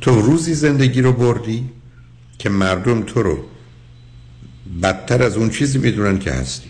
تو 0.01 0.21
روزی 0.21 0.53
زندگی 0.53 1.01
رو 1.01 1.13
بردی 1.13 1.63
که 2.37 2.49
مردم 2.49 3.01
تو 3.01 3.23
رو 3.23 3.43
بدتر 4.83 5.23
از 5.23 5.37
اون 5.37 5.49
چیزی 5.49 5.77
می‌دونن 5.77 6.19
که 6.19 6.31
هستی. 6.31 6.69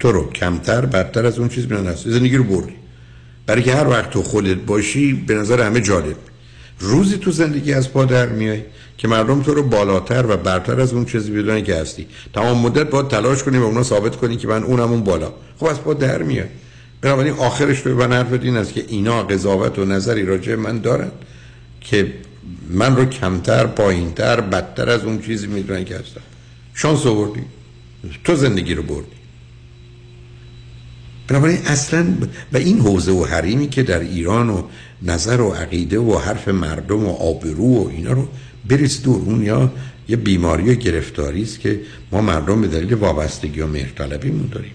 تو 0.00 0.12
رو 0.12 0.30
کمتر 0.30 0.86
بدتر 0.86 1.26
از 1.26 1.38
اون 1.38 1.48
چیزی 1.48 1.66
می‌دونن 1.66 1.86
هستی. 1.86 2.10
زندگی 2.10 2.36
رو 2.36 2.44
بردی. 2.44 2.74
برای 3.46 3.62
که 3.62 3.74
هر 3.74 3.88
وقت 3.88 4.10
تو 4.10 4.22
خودت 4.22 4.56
باشی 4.56 5.12
به 5.12 5.34
نظر 5.34 5.66
همه 5.66 5.80
جالب. 5.80 6.16
روزی 6.78 7.18
تو 7.18 7.30
زندگی 7.30 7.72
از 7.72 7.92
پا 7.92 8.04
در 8.04 8.28
میای. 8.28 8.62
که 9.00 9.08
مردم 9.08 9.42
تو 9.42 9.54
رو 9.54 9.62
بالاتر 9.62 10.26
و 10.26 10.36
برتر 10.36 10.80
از 10.80 10.92
اون 10.92 11.04
چیزی 11.04 11.30
بدونن 11.30 11.64
که 11.64 11.74
هستی. 11.74 12.06
تمام 12.34 12.58
مدت 12.58 12.90
باید 12.90 13.08
تلاش 13.08 13.42
کنی 13.42 13.58
و 13.58 13.62
اونا 13.62 13.82
ثابت 13.82 14.16
کنی 14.16 14.36
که 14.36 14.48
من 14.48 14.62
اونم 14.62 14.90
اون 14.90 15.04
بالا. 15.04 15.32
خب 15.58 15.66
از 15.66 15.80
پا 15.80 15.94
در 15.94 16.22
میای 16.22 16.46
بنابراین 17.00 17.34
آخرش 17.34 17.80
تو 17.80 17.90
من 17.90 18.12
حرف 18.12 18.32
این 18.32 18.56
است 18.56 18.72
که 18.72 18.84
اینا 18.88 19.22
قضاوت 19.22 19.78
و 19.78 19.84
نظری 19.84 20.26
راجع 20.26 20.54
من 20.54 20.78
دارن 20.78 21.10
که 21.80 22.12
من 22.70 22.96
رو 22.96 23.04
کمتر 23.04 23.66
پایینتر 23.66 24.40
بدتر 24.40 24.90
از 24.90 25.04
اون 25.04 25.22
چیزی 25.22 25.46
می‌دونن 25.46 25.84
که 25.84 25.94
هستم. 25.94 26.20
شانس 26.74 27.06
آوردی. 27.06 27.42
تو 28.24 28.34
زندگی 28.34 28.74
رو 28.74 28.82
بردی. 28.82 29.20
بنابراین 31.28 31.58
اصلا 31.66 32.06
و 32.52 32.56
این 32.56 32.80
حوزه 32.80 33.12
و 33.12 33.24
حریمی 33.24 33.68
که 33.68 33.82
در 33.82 34.00
ایران 34.00 34.50
و 34.50 34.62
نظر 35.02 35.40
و 35.40 35.50
عقیده 35.50 35.98
و 35.98 36.18
حرف 36.18 36.48
مردم 36.48 37.06
و 37.06 37.10
آبرو 37.10 37.84
و 37.84 37.88
اینا 37.88 38.12
رو 38.12 38.28
بریز 38.68 39.02
دور 39.02 39.22
اون 39.22 39.42
یا 39.42 39.72
یه 40.08 40.16
بیماری 40.16 40.70
و 40.70 40.74
گرفتاری 40.74 41.42
است 41.42 41.60
که 41.60 41.80
ما 42.12 42.20
مردم 42.20 42.60
به 42.60 42.68
دلیل 42.68 42.94
وابستگی 42.94 43.60
و 43.60 43.66
مهرطلبیمون 43.66 44.46
داریم. 44.52 44.72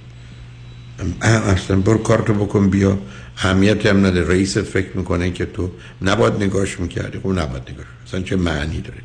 اصلا 1.21 1.75
برو 1.75 1.97
کارتو 1.97 2.33
بکن 2.33 2.69
بیا. 2.69 2.97
اهمیت 3.37 3.85
هم 3.85 4.05
نده 4.05 4.27
رئیست 4.27 4.61
فکر 4.61 4.97
می‌کنه 4.97 5.31
که 5.31 5.45
تو 5.45 5.71
نباید 6.01 6.33
نگاش 6.33 6.79
می‌کردی 6.79 7.19
خب 7.19 7.29
نباید 7.29 7.63
نگاش 7.71 7.85
اصلا 8.07 8.21
چه 8.21 8.35
معنی 8.35 8.81
داره؟ 8.81 8.99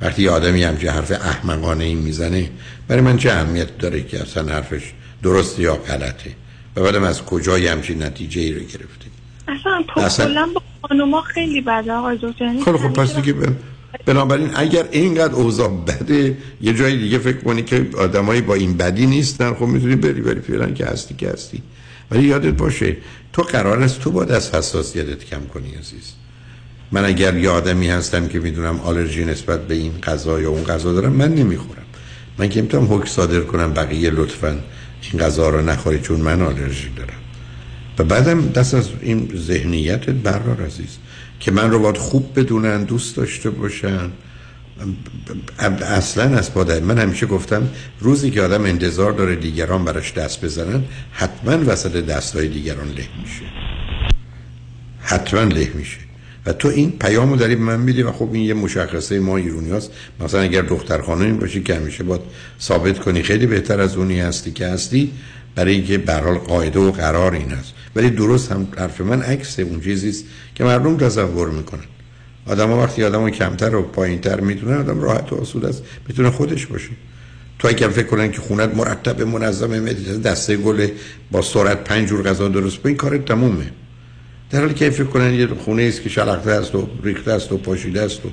وقتی 0.00 0.22
یه 0.22 0.30
آدمی 0.30 0.62
همچه 0.62 0.90
حرف 0.90 1.10
احمقانه 1.10 1.84
این 1.84 1.98
می‌زنه 1.98 2.50
برای 2.88 3.02
من 3.02 3.16
چه 3.16 3.32
اهمیت 3.32 3.78
داره 3.78 4.02
که 4.02 4.22
اصلا 4.22 4.54
حرفش 4.54 4.92
درست 5.22 5.58
یا 5.58 5.74
غلطه؟ 5.74 6.30
و 6.76 6.82
بعدم 6.82 7.02
از 7.02 7.22
کجای 7.22 7.66
همچین 7.66 8.02
نتیجه 8.02 8.40
ای 8.40 8.52
رو 8.52 8.60
گرفته؟ 8.60 9.06
اصلا 9.96 10.24
کلا 10.24 10.48
با 10.54 10.62
خانوما 10.88 11.22
خیلی 11.22 11.60
بده. 11.60 11.92
آقای 11.92 12.18
دکتر 12.22 12.44
یعنی 12.44 12.62
خب 12.62 12.76
خب 12.76 12.92
پس 12.92 13.16
دیگه 13.16 13.34
بنابراین 14.04 14.50
اگر 14.54 14.88
اینقدر 14.90 15.34
اوضاع 15.34 15.68
بده 15.68 16.36
یه 16.60 16.74
جای 16.74 16.96
دیگه 16.96 17.18
فکر 17.18 17.36
کنی 17.36 17.62
که 17.62 17.86
آدمایی 17.98 18.40
با 18.40 18.54
این 18.54 18.76
بدی 18.76 19.06
نیستن. 19.06 19.54
خب 19.54 19.66
می‌تونی 19.66 19.96
بری 19.96 20.20
بری 20.20 20.40
فعلا 20.40 20.70
که 20.70 20.86
هستی 20.86 21.14
که 21.14 21.28
هستی. 21.28 21.62
ولی 22.10 22.22
یادت 22.22 22.54
باشه 22.54 22.96
تو 23.32 23.42
قرار 23.42 23.82
است 23.82 24.00
تو 24.00 24.10
باید 24.10 24.30
از 24.30 24.54
حساسیتت 24.54 25.24
کم 25.24 25.40
کنی 25.54 25.70
عزیز. 25.70 26.12
من 26.92 27.04
اگر 27.04 27.36
یه 27.36 27.50
آدمی 27.50 27.88
هستم 27.88 28.28
که 28.28 28.38
می‌دونم 28.38 28.80
آلرژی 28.80 29.24
نسبت 29.24 29.66
به 29.66 29.74
این 29.74 29.92
غذا 30.02 30.40
یا 30.40 30.50
اون 30.50 30.64
غذا 30.64 30.92
دارم 30.92 31.12
من 31.12 31.34
نمی‌خورم. 31.34 31.82
من 32.38 32.48
که 32.48 32.62
می‌تونم 32.62 32.94
حکم 32.94 33.06
صادر 33.06 33.40
کنم 33.40 33.72
بقیه 33.72 34.10
لطفا 34.10 34.58
این 35.12 35.20
غذا 35.20 35.48
رو 35.48 35.62
نخوری 35.62 36.00
چون 36.00 36.20
من 36.20 36.42
آلرژی 36.42 36.88
دارم. 36.96 37.18
و 37.98 38.04
بعدم 38.04 38.48
دست 38.48 38.74
از 38.74 38.88
این 39.00 39.32
ذهنیت 39.36 40.10
برار 40.10 40.62
عزیز. 40.66 40.98
که 41.40 41.50
من 41.50 41.70
رو 41.70 41.78
باید 41.78 41.96
خوب 41.96 42.40
بدونن 42.40 42.84
دوست 42.84 43.16
داشته 43.16 43.50
باشن. 43.50 44.10
اصلا 45.82 46.38
از 46.38 46.54
پادر 46.54 46.80
من 46.80 46.98
همیشه 46.98 47.26
گفتم 47.26 47.68
روزی 48.00 48.30
که 48.30 48.42
آدم 48.42 48.64
انتظار 48.64 49.12
داره 49.12 49.36
دیگران 49.36 49.84
براش 49.84 50.12
دست 50.12 50.44
بزنن 50.44 50.84
حتما 51.12 51.72
وسط 51.72 51.92
دستهای 51.92 52.48
دیگران 52.48 52.88
له 52.88 53.08
میشه. 53.22 53.44
حتما 55.00 55.42
له 55.42 55.70
میشه. 55.74 55.98
و 56.46 56.52
تو 56.52 56.68
این 56.68 56.90
پیامو 56.90 57.36
داری 57.36 57.56
به 57.56 57.62
من 57.62 57.80
میدی 57.80 58.02
و 58.02 58.12
خب 58.12 58.28
این 58.32 58.44
یه 58.44 58.54
مشخصه 58.54 59.20
ما 59.20 59.36
ایرونی 59.36 59.70
هست 59.70 59.90
مثلا 60.20 60.40
اگر 60.40 60.62
دختر 60.62 61.02
خانمی 61.02 61.38
باشی 61.38 61.62
که 61.62 61.74
همیشه 61.74 62.04
باید 62.04 62.20
ثابت 62.60 62.98
کنی 62.98 63.22
خیلی 63.22 63.46
بهتر 63.46 63.80
از 63.80 63.96
اونی 63.96 64.20
هستی 64.20 64.50
که 64.50 64.66
هستی 64.66 65.12
برای 65.54 65.74
اینکه 65.74 65.98
به 65.98 66.14
حال 66.14 66.38
قاعده 66.38 66.78
و 66.78 66.90
قرار 66.90 67.34
این 67.34 67.52
است 67.52 67.74
ولی 67.96 68.10
درست 68.10 68.52
هم 68.52 68.68
حرف 68.78 69.00
من 69.00 69.22
عکس 69.22 69.60
اون 69.60 69.80
چیزی 69.80 70.08
است 70.08 70.24
که 70.54 70.64
مردم 70.64 70.96
تصور 70.96 71.50
می‌کنن. 71.50 71.84
آدم 72.46 72.68
ها 72.68 72.82
وقتی 72.82 73.04
آدم 73.04 73.20
ها 73.20 73.30
کمتر 73.30 73.76
و 73.76 73.82
پایینتر 73.82 74.40
می‌دونن 74.40 74.76
آدم 74.76 75.00
راحت 75.00 75.32
و 75.32 75.36
اصول 75.36 75.66
است. 75.66 75.82
می‌تونه 76.08 76.30
خودش 76.30 76.66
باشه. 76.66 76.90
تو 77.58 77.68
اگر 77.68 77.88
فکر 77.88 78.06
کنن 78.06 78.30
که 78.30 78.40
خونت 78.40 78.74
مرتب 78.74 79.22
منظم 79.22 79.84
دسته 80.24 80.56
گل 80.56 80.88
با 81.30 81.42
سرعت 81.42 81.84
پنج 81.84 82.08
جور 82.08 82.22
غذا 82.22 82.48
درست 82.48 82.86
این 82.86 82.96
کار 82.96 83.18
تمومه. 83.18 83.70
در 84.50 84.60
حالی 84.60 84.74
که 84.74 84.90
فکر 84.90 85.04
کنن 85.04 85.34
یه 85.34 85.46
خونه 85.46 85.82
است 85.82 86.02
که 86.02 86.08
شلخته 86.08 86.50
است 86.50 86.74
و 86.74 86.88
ریخته 87.02 87.32
است 87.32 87.52
و 87.52 87.56
پاشیده 87.56 88.02
است 88.02 88.26
و 88.26 88.28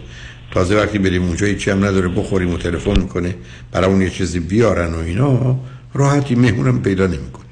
تازه 0.52 0.76
وقتی 0.76 0.98
بریم 0.98 1.23
اونجا 1.23 1.45
هیچی 1.45 1.72
هم 1.72 1.85
نداره 1.85 2.07
بخوریم 2.07 2.53
و 2.53 2.57
تلفن 2.57 2.99
می‌کنه 2.99 3.35
برای 3.72 3.90
اون 3.90 4.02
یه 4.02 4.10
چیزی 4.10 4.40
بیارن 4.40 4.94
و 4.94 4.98
اینا 4.98 5.60
راحتی 5.94 6.35
مهمونم 6.35 6.81
پیدا 6.81 7.07
نمی‌کنی 7.07 7.43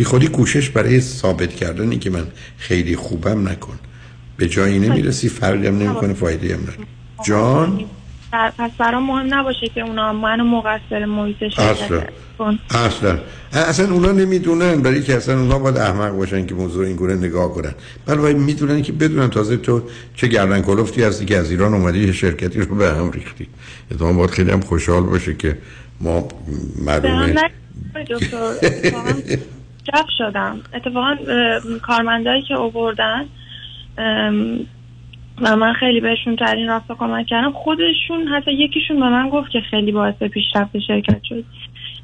بی 0.00 0.04
خودی 0.04 0.28
کوشش 0.28 0.70
برای 0.70 1.00
ثابت 1.00 1.54
کردنی 1.54 1.98
که 1.98 2.10
من 2.10 2.26
خیلی 2.58 2.96
خوبم 2.96 3.48
نکن. 3.48 3.78
به 4.36 4.48
جایی 4.48 4.78
نمی‌رسی 4.78 5.28
فرقی 5.28 5.66
هم 5.66 5.78
نمی‌کنه 5.78 6.12
فایده 6.12 6.54
هم 6.54 6.60
نداره. 6.60 6.78
جان؟ 7.26 7.84
پس 8.32 8.70
برام 8.78 9.06
مهم 9.06 9.34
نباشه 9.34 9.68
که 9.74 9.80
اونا 9.80 10.12
منو 10.12 10.44
مقصر 10.44 11.04
محیط 11.04 11.36
اصلا. 11.42 12.02
اصلا. 12.70 13.18
اصلا 13.52 13.92
اونا 13.92 14.12
نمی‌دونن 14.12 14.82
برای 14.82 15.02
که 15.02 15.16
اصلا 15.16 15.40
اونا 15.40 15.58
باید 15.58 15.76
احمق 15.76 16.16
باشن 16.16 16.46
که 16.46 16.54
موضوع 16.54 16.86
این 16.86 16.96
گونه 16.96 17.14
نگاه 17.14 17.54
کنن. 17.54 17.74
باید 18.06 18.36
می‌دونن 18.36 18.82
که 18.82 18.92
بدونن 18.92 19.30
تازه 19.30 19.56
تو 19.56 19.82
چه 20.16 20.26
گردن 20.26 20.62
کلفتی 20.62 21.02
هستی 21.02 21.24
که 21.24 21.36
از 21.36 21.50
ایران 21.50 21.74
اومدی 21.74 22.06
یه 22.06 22.12
شرکتی 22.12 22.60
رو 22.60 22.74
به 22.74 22.88
هم 22.88 23.10
ریختی. 23.10 23.46
اتفاقا 23.90 24.12
باید 24.12 24.30
خیلی 24.30 24.50
هم 24.50 24.60
خوشحال 24.60 25.02
باشه 25.02 25.34
که 25.34 25.58
ما 26.00 26.28
معلومه 26.84 27.34
جف 29.94 30.06
شدم. 30.18 30.60
اتفاقا 30.74 31.16
کارمندایی 31.82 32.42
که 32.42 32.54
اووردن 32.54 33.26
و 35.40 35.56
من 35.56 35.72
خیلی 35.72 36.00
بهشون 36.00 36.34
در 36.34 36.54
این 36.54 36.68
راستا 36.68 36.94
کمک 36.94 37.26
کردم 37.26 37.52
خودشون 37.52 38.28
حتی 38.28 38.52
یکیشون 38.52 39.00
به 39.00 39.08
من 39.08 39.28
گفت 39.28 39.50
که 39.50 39.60
خیلی 39.60 39.92
باعث 39.92 40.14
پیشرفت 40.14 40.78
شرکت 40.78 41.20
شد. 41.24 41.44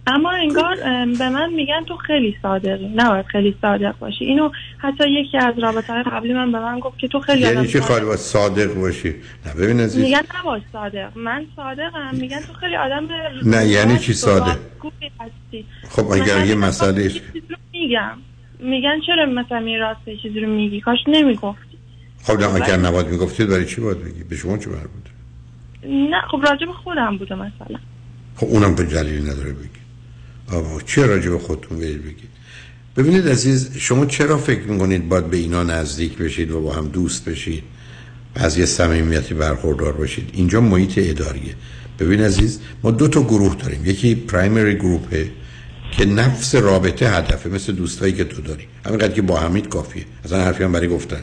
اما 0.07 0.31
انگار 0.31 0.77
به 1.19 1.29
من 1.29 1.53
میگن 1.53 1.85
تو 1.89 1.97
خیلی 1.97 2.37
صادقی 2.43 2.89
نباید 2.95 3.27
خیلی 3.27 3.57
صادق 3.63 3.99
باشی. 3.99 4.25
اینو 4.25 4.51
حتی 4.79 5.11
یکی 5.11 5.39
از 5.39 5.59
رابطه 5.59 5.93
های 5.93 6.03
قبلی 6.03 6.33
من 6.33 6.53
به 6.53 6.61
من 6.61 6.81
گفت 6.81 6.99
که 6.99 7.09
تو 7.09 7.21
خیلی 7.21 7.41
یعنی 7.41 7.67
چی 7.67 7.81
خواهی 7.81 8.05
باید 8.05 8.19
صادق 8.19 8.75
باشی. 8.75 9.15
نه 9.47 9.55
ببین 9.55 9.81
عزیز. 9.81 10.05
میگن 10.05 10.23
نباش 10.41 10.63
صادق. 10.73 11.19
من 11.19 11.47
صادقم. 11.57 12.11
میگن 12.13 12.41
تو 12.41 12.53
خیلی 12.53 12.77
آدم 12.77 13.09
نه، 13.45 13.67
یعنی 13.67 13.99
چی 13.99 14.13
صادق؟ 14.13 14.57
خب 15.91 16.07
اگر 16.07 16.47
یه 16.47 16.55
مسئله 16.55 17.11
میگم. 17.73 18.19
میگن 18.59 19.01
چرا 19.07 19.27
مثلا 19.27 19.59
این 19.59 19.81
راست 19.81 20.09
یه 20.09 20.17
چیزی 20.17 20.41
رو 20.41 20.49
میگی؟ 20.49 20.81
کاش 20.81 20.99
نمی‌گفتی. 21.09 21.79
خب 22.23 22.41
نه 22.41 22.55
اگر 22.55 22.77
نباید 22.77 23.07
می‌گفتید 23.07 23.49
برای 23.49 23.67
چی 23.67 23.81
باید 23.81 24.05
بگی؟ 24.05 24.25
به 24.25 24.37
شما 24.37 24.59
چه 24.59 24.71
مربوطه؟ 24.71 25.11
نه 26.11 26.21
خب 26.31 26.41
راجب 26.51 26.73
خودم 26.73 27.17
بوده 27.17 27.35
مثلا. 27.35 27.79
خب 28.37 28.47
اونم 28.47 28.75
به 28.75 28.83
دلیلی 28.83 29.23
نداره 29.23 29.53
بگی. 29.53 29.76
آقا 30.53 30.81
چه 30.81 31.07
راجع 31.07 31.31
به 31.31 31.39
خودتون 31.39 31.79
برید 31.79 32.03
بگید؟ 32.03 32.29
ببینید 32.97 33.29
عزیز 33.29 33.71
شما 33.77 34.07
چرا 34.07 34.39
فکر 34.39 34.63
می‌کنید 34.63 35.09
باید 35.09 35.27
به 35.27 35.37
اینا 35.37 35.63
نزدیک 35.63 36.19
بشید 36.19 36.51
و 36.51 36.61
با 36.61 36.73
هم 36.73 36.89
دوست 36.89 37.25
بشید؟ 37.25 37.63
از 38.35 38.59
یه 38.59 38.67
صمیمیتی 38.67 39.35
برخوردار 39.35 39.93
باشید. 39.93 40.31
اینجا 40.33 40.61
محیط 40.61 40.93
اداریه. 40.97 41.55
ببین 41.99 42.21
عزیز 42.21 42.61
ما 42.83 42.91
دو 42.91 43.09
تا 43.09 43.23
گروه 43.23 43.57
داریم. 43.57 43.87
یکی 43.87 44.15
پرایمری 44.15 44.75
گروپه 44.75 45.31
که 45.93 46.05
نفس 46.05 46.55
رابطه 46.55 47.11
هدفه 47.11 47.49
مثل 47.49 47.73
دوستایی 47.73 48.13
که 48.13 48.25
تو 48.25 48.43
داری. 48.43 48.65
همینقدر 48.87 49.13
که 49.13 49.23
با 49.23 49.37
همید 49.37 49.69
کافیه. 49.69 50.05
اصلا 50.25 50.45
حرفی 50.45 50.65
هم 50.65 50.73
برای 50.73 50.89
گفتن. 50.89 51.21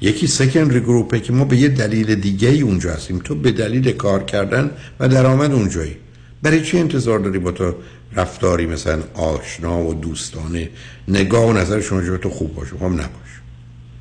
یکی 0.00 0.26
سکندری 0.26 0.80
گروپه 0.80 1.20
که 1.20 1.32
ما 1.32 1.44
به 1.44 1.56
یه 1.56 1.68
دلیل 1.68 2.14
دیگه 2.14 2.48
ای 2.48 2.60
اونجا 2.60 2.92
هستیم. 2.92 3.18
تو 3.18 3.34
به 3.34 3.52
دلیل 3.52 3.92
کار 3.92 4.24
کردن 4.24 4.70
و 5.00 5.08
درآمد 5.08 5.52
اونجایی. 5.52 5.96
برای 6.42 6.60
چی 6.60 6.78
انتظار 6.78 7.18
داری 7.18 7.38
با 7.38 7.50
تو 7.50 7.74
رفتاری 8.16 8.66
مثلا 8.66 9.02
آشنا 9.14 9.82
و 9.82 9.94
دوستانه. 9.94 10.70
نگاه 11.08 11.46
و 11.46 11.52
نظر 11.52 11.80
شما 11.80 12.02
جو 12.02 12.16
تو 12.16 12.30
خوب 12.30 12.54
باشه. 12.54 12.76
خب 12.76 12.84
نباش. 12.84 13.32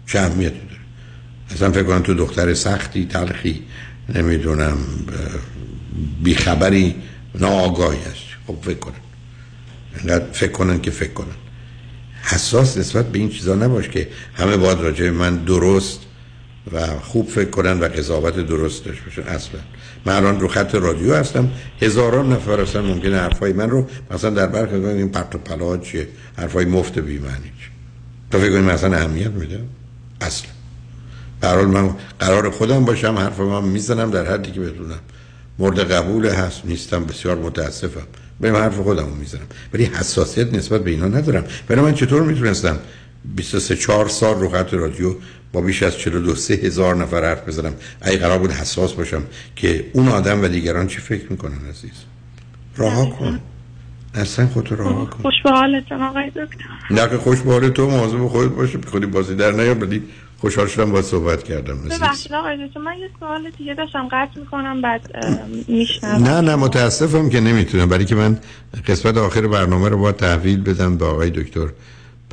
چه 0.08 0.20
اهمیتی 0.20 0.60
داره؟ 0.60 0.82
اصلا 1.52 1.72
فکر 1.72 1.84
کنم 1.84 2.02
تو 2.02 2.14
دختر 2.14 2.54
سختی 2.54 3.06
تلخی 3.06 3.64
نمی‌دونم 4.16 4.78
بیخبری 6.24 6.96
ناآگاهی 7.36 8.00
هست 8.00 8.24
خب 8.48 8.58
فکر 8.62 8.80
کنن. 8.80 8.94
اینقدر 9.98 10.32
فکر 10.32 10.52
کنن 10.52 10.82
که 10.82 10.92
فکر 10.92 11.14
کنن. 11.14 11.36
حساس 12.24 12.78
نسبت 12.78 13.12
به 13.12 13.20
این 13.20 13.30
چیزا 13.30 13.56
نباش 13.56 13.90
که 13.90 14.08
همه 14.34 14.58
باید 14.58 14.80
راجع 14.80 15.10
من 15.10 15.36
درست 15.36 16.00
و 16.72 17.00
خوب 17.00 17.28
فکر 17.30 17.50
کنن 17.50 17.80
و 17.80 17.84
قضاوت 17.84 18.36
درست 18.36 18.86
داشته 18.86 19.04
باشن. 19.04 19.22
اصلا. 19.22 19.60
من 20.06 20.14
الان 20.14 20.40
رو 20.40 20.48
خط 20.48 20.76
رادیو 20.76 21.16
هستم. 21.16 21.50
هزاران 21.82 22.34
نفر 22.34 22.62
هستن 22.62 22.82
ممکنه 22.82 23.18
حرفای 23.18 23.54
من 23.54 23.70
رو 23.70 23.88
مثلا 24.12 24.30
در 24.30 24.48
برخی 24.48 24.76
از 24.76 24.86
این 24.86 25.10
پرت 25.10 25.36
و 25.36 25.38
پلا 25.38 25.78
چیه؟ 25.78 26.08
حرفای 26.38 26.66
مفت 26.66 27.00
بی 27.00 27.20
معنی 27.20 27.52
تو 28.32 28.40
فکر 28.40 28.52
کنی 28.52 28.62
مثلا 28.62 28.98
اهمیت 28.98 29.32
میدم؟ 29.32 29.66
اصلا. 30.22 30.50
برحال 31.42 31.66
من 31.66 31.90
قرار 32.20 32.50
خودم 32.50 32.86
باشم 32.86 33.16
حرف 33.18 33.40
من 33.40 33.64
می‌زنم 33.64 34.12
در 34.12 34.26
حدی 34.26 34.52
که 34.52 34.60
بدونم. 34.60 35.00
مورد 35.60 35.92
قبول 35.92 36.26
هست 36.26 36.62
نیستم 36.66 37.06
بسیار 37.06 37.38
متاسفم. 37.38 38.08
بریم 38.40 38.56
حرف 38.56 38.76
خودم 38.76 39.06
رو 39.06 39.16
می‌زنم. 39.16 39.48
ولی 39.74 39.84
حساسیت 39.84 40.54
نسبت 40.54 40.84
به 40.84 40.92
اینا 40.92 41.08
ندارم. 41.08 41.44
ولی 41.70 41.82
من 41.82 41.94
چطور 41.94 42.22
می‌تونستم 42.22 42.80
23 43.36 43.76
4 43.76 44.08
سال 44.08 44.40
رو 44.40 44.50
خط 44.50 44.74
رادیو 44.74 45.16
با 45.54 45.62
بیش 45.62 45.84
از 45.84 45.98
42 45.98 46.36
سه 46.36 46.54
هزار 46.54 46.96
نفر 46.96 47.26
حرف 47.26 47.48
بزنم. 47.48 47.74
اگه 48.02 48.18
قرار 48.18 48.40
بود 48.40 48.52
حساس 48.52 48.94
باشم 48.94 49.24
که 49.56 49.86
اون 49.94 50.08
آدم 50.08 50.44
و 50.44 50.48
دیگران 50.48 50.88
چی 50.88 50.98
فکر 50.98 51.26
می‌کنن 51.30 51.70
عزیز؟ 51.70 51.92
رها 52.78 53.06
کن. 53.06 53.40
اصلا 54.14 54.48
خودتو 54.48 54.76
رها 54.76 55.06
کن. 55.06 55.22
خوش 55.22 55.34
به 55.44 55.52
حالتون 55.52 56.02
آقای 56.02 56.30
دکتر. 56.30 56.66
نه 56.92 57.10
که 57.10 57.18
خوش 57.18 57.42
به 57.42 57.52
حال 57.52 57.70
تو 57.70 57.90
مواظب 57.90 58.28
خودت 58.28 58.52
باشه 58.52 58.80
خودی 58.88 59.06
بازی 59.06 59.36
در 59.36 59.52
نیار. 59.52 59.84
ولی 59.84 60.04
خوشحال 60.38 60.68
شدم 60.68 60.92
با 60.92 61.02
صحبت 61.02 61.44
کردم. 61.44 61.78
ببخشید 61.82 62.34
آقای 62.34 62.68
دکتر 62.68 62.80
من 62.80 62.98
یه 63.00 63.10
سوال 63.20 63.52
دیگه 63.58 63.74
داشتم 63.74 64.08
قطع 64.12 64.40
می‌کنم 64.40 64.82
بعد 64.82 65.02
میشنم 65.68 66.24
نه 66.24 66.42
نه 66.42 66.56
متاسفم 66.56 67.30
که 67.30 67.40
نمی‌تونم. 67.40 67.90
برای 67.90 68.06
که 68.06 68.16
من 68.16 68.40
قسمت 68.88 69.18
آخر 69.18 69.48
برنامه 69.48 69.90
رو 69.90 69.98
باید 69.98 70.16
تحویل 70.16 70.62
بدم 70.62 70.98
به 70.98 71.06
آقای 71.06 71.30
دکتر. 71.30 71.68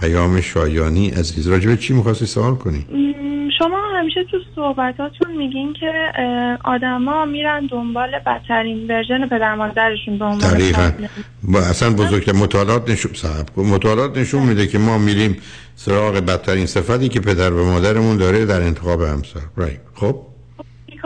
پیام 0.01 0.41
شایانی 0.41 1.09
عزیز. 1.09 1.49
راجبه 1.49 1.77
چی 1.77 1.95
می‌خواستی 1.95 2.27
سوال 2.27 2.55
کنی؟ 2.55 2.87
شما 3.59 3.79
همیشه 3.99 4.25
تو 4.31 4.37
صحبتاتون 4.57 5.37
میگین 5.37 5.73
که 5.81 5.93
آدما 6.65 7.25
میرن 7.25 7.67
دنبال 7.67 8.11
بدترین 8.27 8.87
ورژن 8.89 9.29
پدر 9.29 9.55
مادرشون 9.55 10.19
به 10.19 10.25
عنوان 10.25 10.39
دقیقا. 10.39 10.91
با 11.43 11.59
اصلا 11.59 11.91
بزرگتر 11.91 12.33
مطالعات 12.33 12.91
نشون 12.91 13.13
صاحب 13.15 13.47
مطالعات 13.57 14.19
نشون 14.19 14.43
میده 14.43 14.67
که 14.67 14.79
ما 14.79 14.99
میریم 14.99 15.37
سراغ 15.77 16.15
بدترین 16.15 16.67
صفتی 16.67 17.09
که 17.09 17.21
پدر 17.21 17.53
و 17.53 17.67
مادرمون 17.67 18.17
داره 18.17 18.45
در 18.45 18.61
انتخاب 18.61 19.03
همسر. 19.03 19.41
رایت 19.57 19.81
خب؟ 19.95 20.17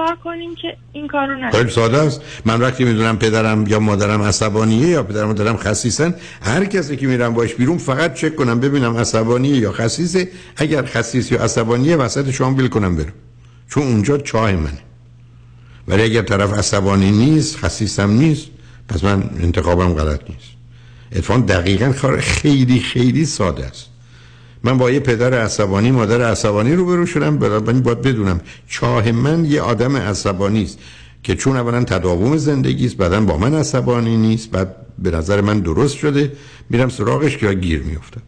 چیکار 0.02 0.16
کنیم 0.24 0.54
که 0.54 0.76
این 0.92 1.08
کارو 1.08 1.34
خیلی 1.34 1.46
نکنیم. 1.46 1.68
ساده 1.68 1.98
است. 1.98 2.20
من 2.44 2.60
وقتی 2.60 2.84
می‌دونم 2.84 3.18
پدرم 3.18 3.66
یا 3.66 3.80
مادرم 3.80 4.22
عصبانیه 4.22 4.88
یا 4.88 5.02
پدرم 5.02 5.24
و 5.24 5.26
مادرم 5.26 5.56
خسیسن 5.56 6.14
هر 6.42 6.64
کسی 6.64 6.96
که 6.96 7.06
میرم 7.06 7.34
باش 7.34 7.54
بیرون 7.54 7.78
فقط 7.78 8.14
چک 8.14 8.36
کنم 8.36 8.60
ببینم 8.60 8.96
عصبانیه 8.96 9.56
یا 9.56 9.72
خسیسه 9.72 10.28
اگر 10.56 10.82
خسیس 10.82 11.32
یا 11.32 11.42
عصبانیه 11.42 11.96
وسط 11.96 12.30
شام 12.30 12.54
بیل 12.54 12.68
کنم 12.68 12.96
برم. 12.96 13.12
چون 13.68 13.82
اونجا 13.82 14.18
چاه 14.18 14.52
منه. 14.52 14.82
ولی 15.88 16.02
اگر 16.02 16.22
طرف 16.22 16.52
عصبانی 16.52 17.10
نیست 17.10 17.56
خسیسم 17.56 18.10
نیست 18.10 18.46
پس 18.88 19.04
من 19.04 19.30
انتخابم 19.40 19.94
غلط 19.94 20.20
نیست. 20.30 20.48
اتفاقا 21.12 21.40
دقیقا 21.40 21.92
کار 21.92 22.20
خیلی 22.20 22.80
خیلی 22.80 23.24
ساده 23.24 23.66
است. 23.66 23.91
من 24.64 24.78
با 24.78 24.90
یه 24.90 25.00
پدر 25.00 25.34
عصبانی 25.34 25.90
مادر 25.90 26.30
عصبانی 26.30 26.74
رو 26.74 26.86
برو 26.86 27.06
شدم 27.06 27.38
بنابراین 27.38 27.80
باید 27.80 28.02
بدونم 28.02 28.40
چاه 28.68 29.12
من 29.12 29.44
یه 29.44 29.60
آدم 29.60 29.96
عصبانی 29.96 30.62
است 30.62 30.78
که 31.22 31.34
چون 31.34 31.56
اولا 31.56 31.84
تداوم 31.84 32.36
زندگی 32.36 32.86
است 32.86 32.96
بعدا 32.96 33.20
با 33.20 33.38
من 33.38 33.54
عصبانی 33.54 34.16
نیست 34.16 34.50
بعد 34.50 34.76
به 34.98 35.10
نظر 35.10 35.40
من 35.40 35.60
درست 35.60 35.96
شده 35.96 36.32
میرم 36.70 36.88
سراغش 36.88 37.36
که 37.36 37.54
گیر 37.54 37.82
میفتم 37.82 38.22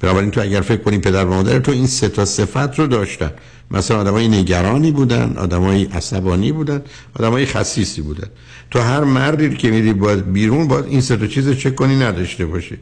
بنابراین 0.00 0.30
تو 0.30 0.40
اگر 0.40 0.60
فکر 0.60 0.82
کنی 0.82 0.98
پدر 0.98 1.24
و 1.24 1.28
مادر 1.28 1.58
تو 1.58 1.72
این 1.72 1.86
سه 1.86 2.08
تا 2.08 2.24
صفت 2.24 2.78
رو 2.78 2.86
داشتن. 2.86 3.30
مثلا 3.70 4.00
آدمای 4.00 4.28
نگرانی 4.28 4.90
بودن 4.90 5.34
آدمای 5.36 5.84
عصبانی 5.84 6.52
بودن 6.52 6.82
آدمای 7.14 7.46
خسیسی 7.46 8.02
بودن. 8.02 8.28
تو 8.70 8.78
هر 8.78 9.00
مردی 9.00 9.56
که 9.56 9.70
میری 9.70 9.92
باید 9.92 10.32
بیرون 10.32 10.68
باید 10.68 10.86
این 10.86 11.00
سه 11.00 11.16
تا 11.16 11.26
چیز 11.26 11.50
چک 11.50 11.74
کنی 11.74 11.96
نداشته 11.96 12.46
باشه 12.46 12.78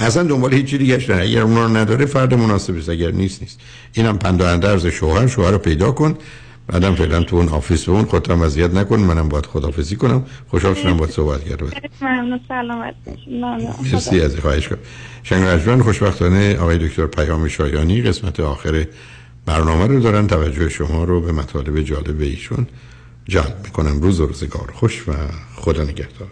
اصلا 0.00 0.22
دنبال 0.22 0.54
هیچ 0.54 0.74
گشت 0.74 1.10
نه. 1.10 1.22
اگر 1.22 1.42
اون 1.42 1.56
رو 1.56 1.76
نداره 1.76 2.06
فرد 2.06 2.34
مناسبی 2.34 2.78
است 2.78 2.88
اگر 2.88 3.10
نیست 3.10 3.42
نیست. 3.42 3.60
اینم 3.92 4.18
پنداهنده 4.18 4.68
از 4.68 4.86
شوهر. 4.86 5.26
شوهر 5.26 5.50
رو 5.50 5.58
پیدا 5.58 5.92
کن. 5.92 6.18
بعدم 6.66 6.94
فعلا 6.94 7.22
تو 7.22 7.36
اون 7.36 7.48
آفیس 7.48 7.84
به 7.84 7.92
اون 7.92 8.04
خودت 8.04 8.30
هم 8.30 8.42
اذیت 8.42 8.74
نکن. 8.74 8.96
منم 8.96 9.28
باید 9.28 9.46
خدافظی 9.46 9.96
کنم. 9.96 10.26
خوشحال 10.48 10.74
شدم 10.74 10.96
باید 10.96 11.10
صحبت 11.10 11.44
کردم. 11.44 11.70
ممنون. 12.00 12.40
سلامت. 12.48 12.94
مرسی 13.92 14.20
از 14.20 14.36
خواهش 14.36 14.68
کنم. 14.68 14.78
شنگ 15.22 15.80
خوشبختانه 15.82 16.56
آقای 16.56 16.88
دکتر 16.88 17.06
پیام 17.06 17.48
شایانی 17.48 18.02
قسمت 18.02 18.40
آخر 18.40 18.86
برنامه 19.46 19.86
رو 19.86 20.00
دارن. 20.00 20.26
توجه 20.26 20.68
شما 20.68 21.04
رو 21.04 21.20
به 21.20 21.32
مطالب 21.32 21.80
جالب 21.80 22.20
ایشون 22.20 22.66
جلب 23.28 23.56
می‌کنم. 23.64 24.00
روز 24.00 24.20
و 24.20 24.26
روزگار 24.26 24.70
خوش 24.74 25.08
و 25.08 25.12
خدا 25.56 25.82
نگهدار. 25.82 26.28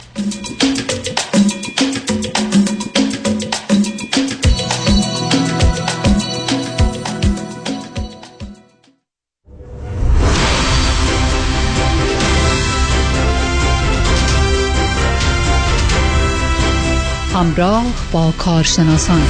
همراه 17.49 17.85
با 18.13 18.33
کارشناسان. 18.39 19.23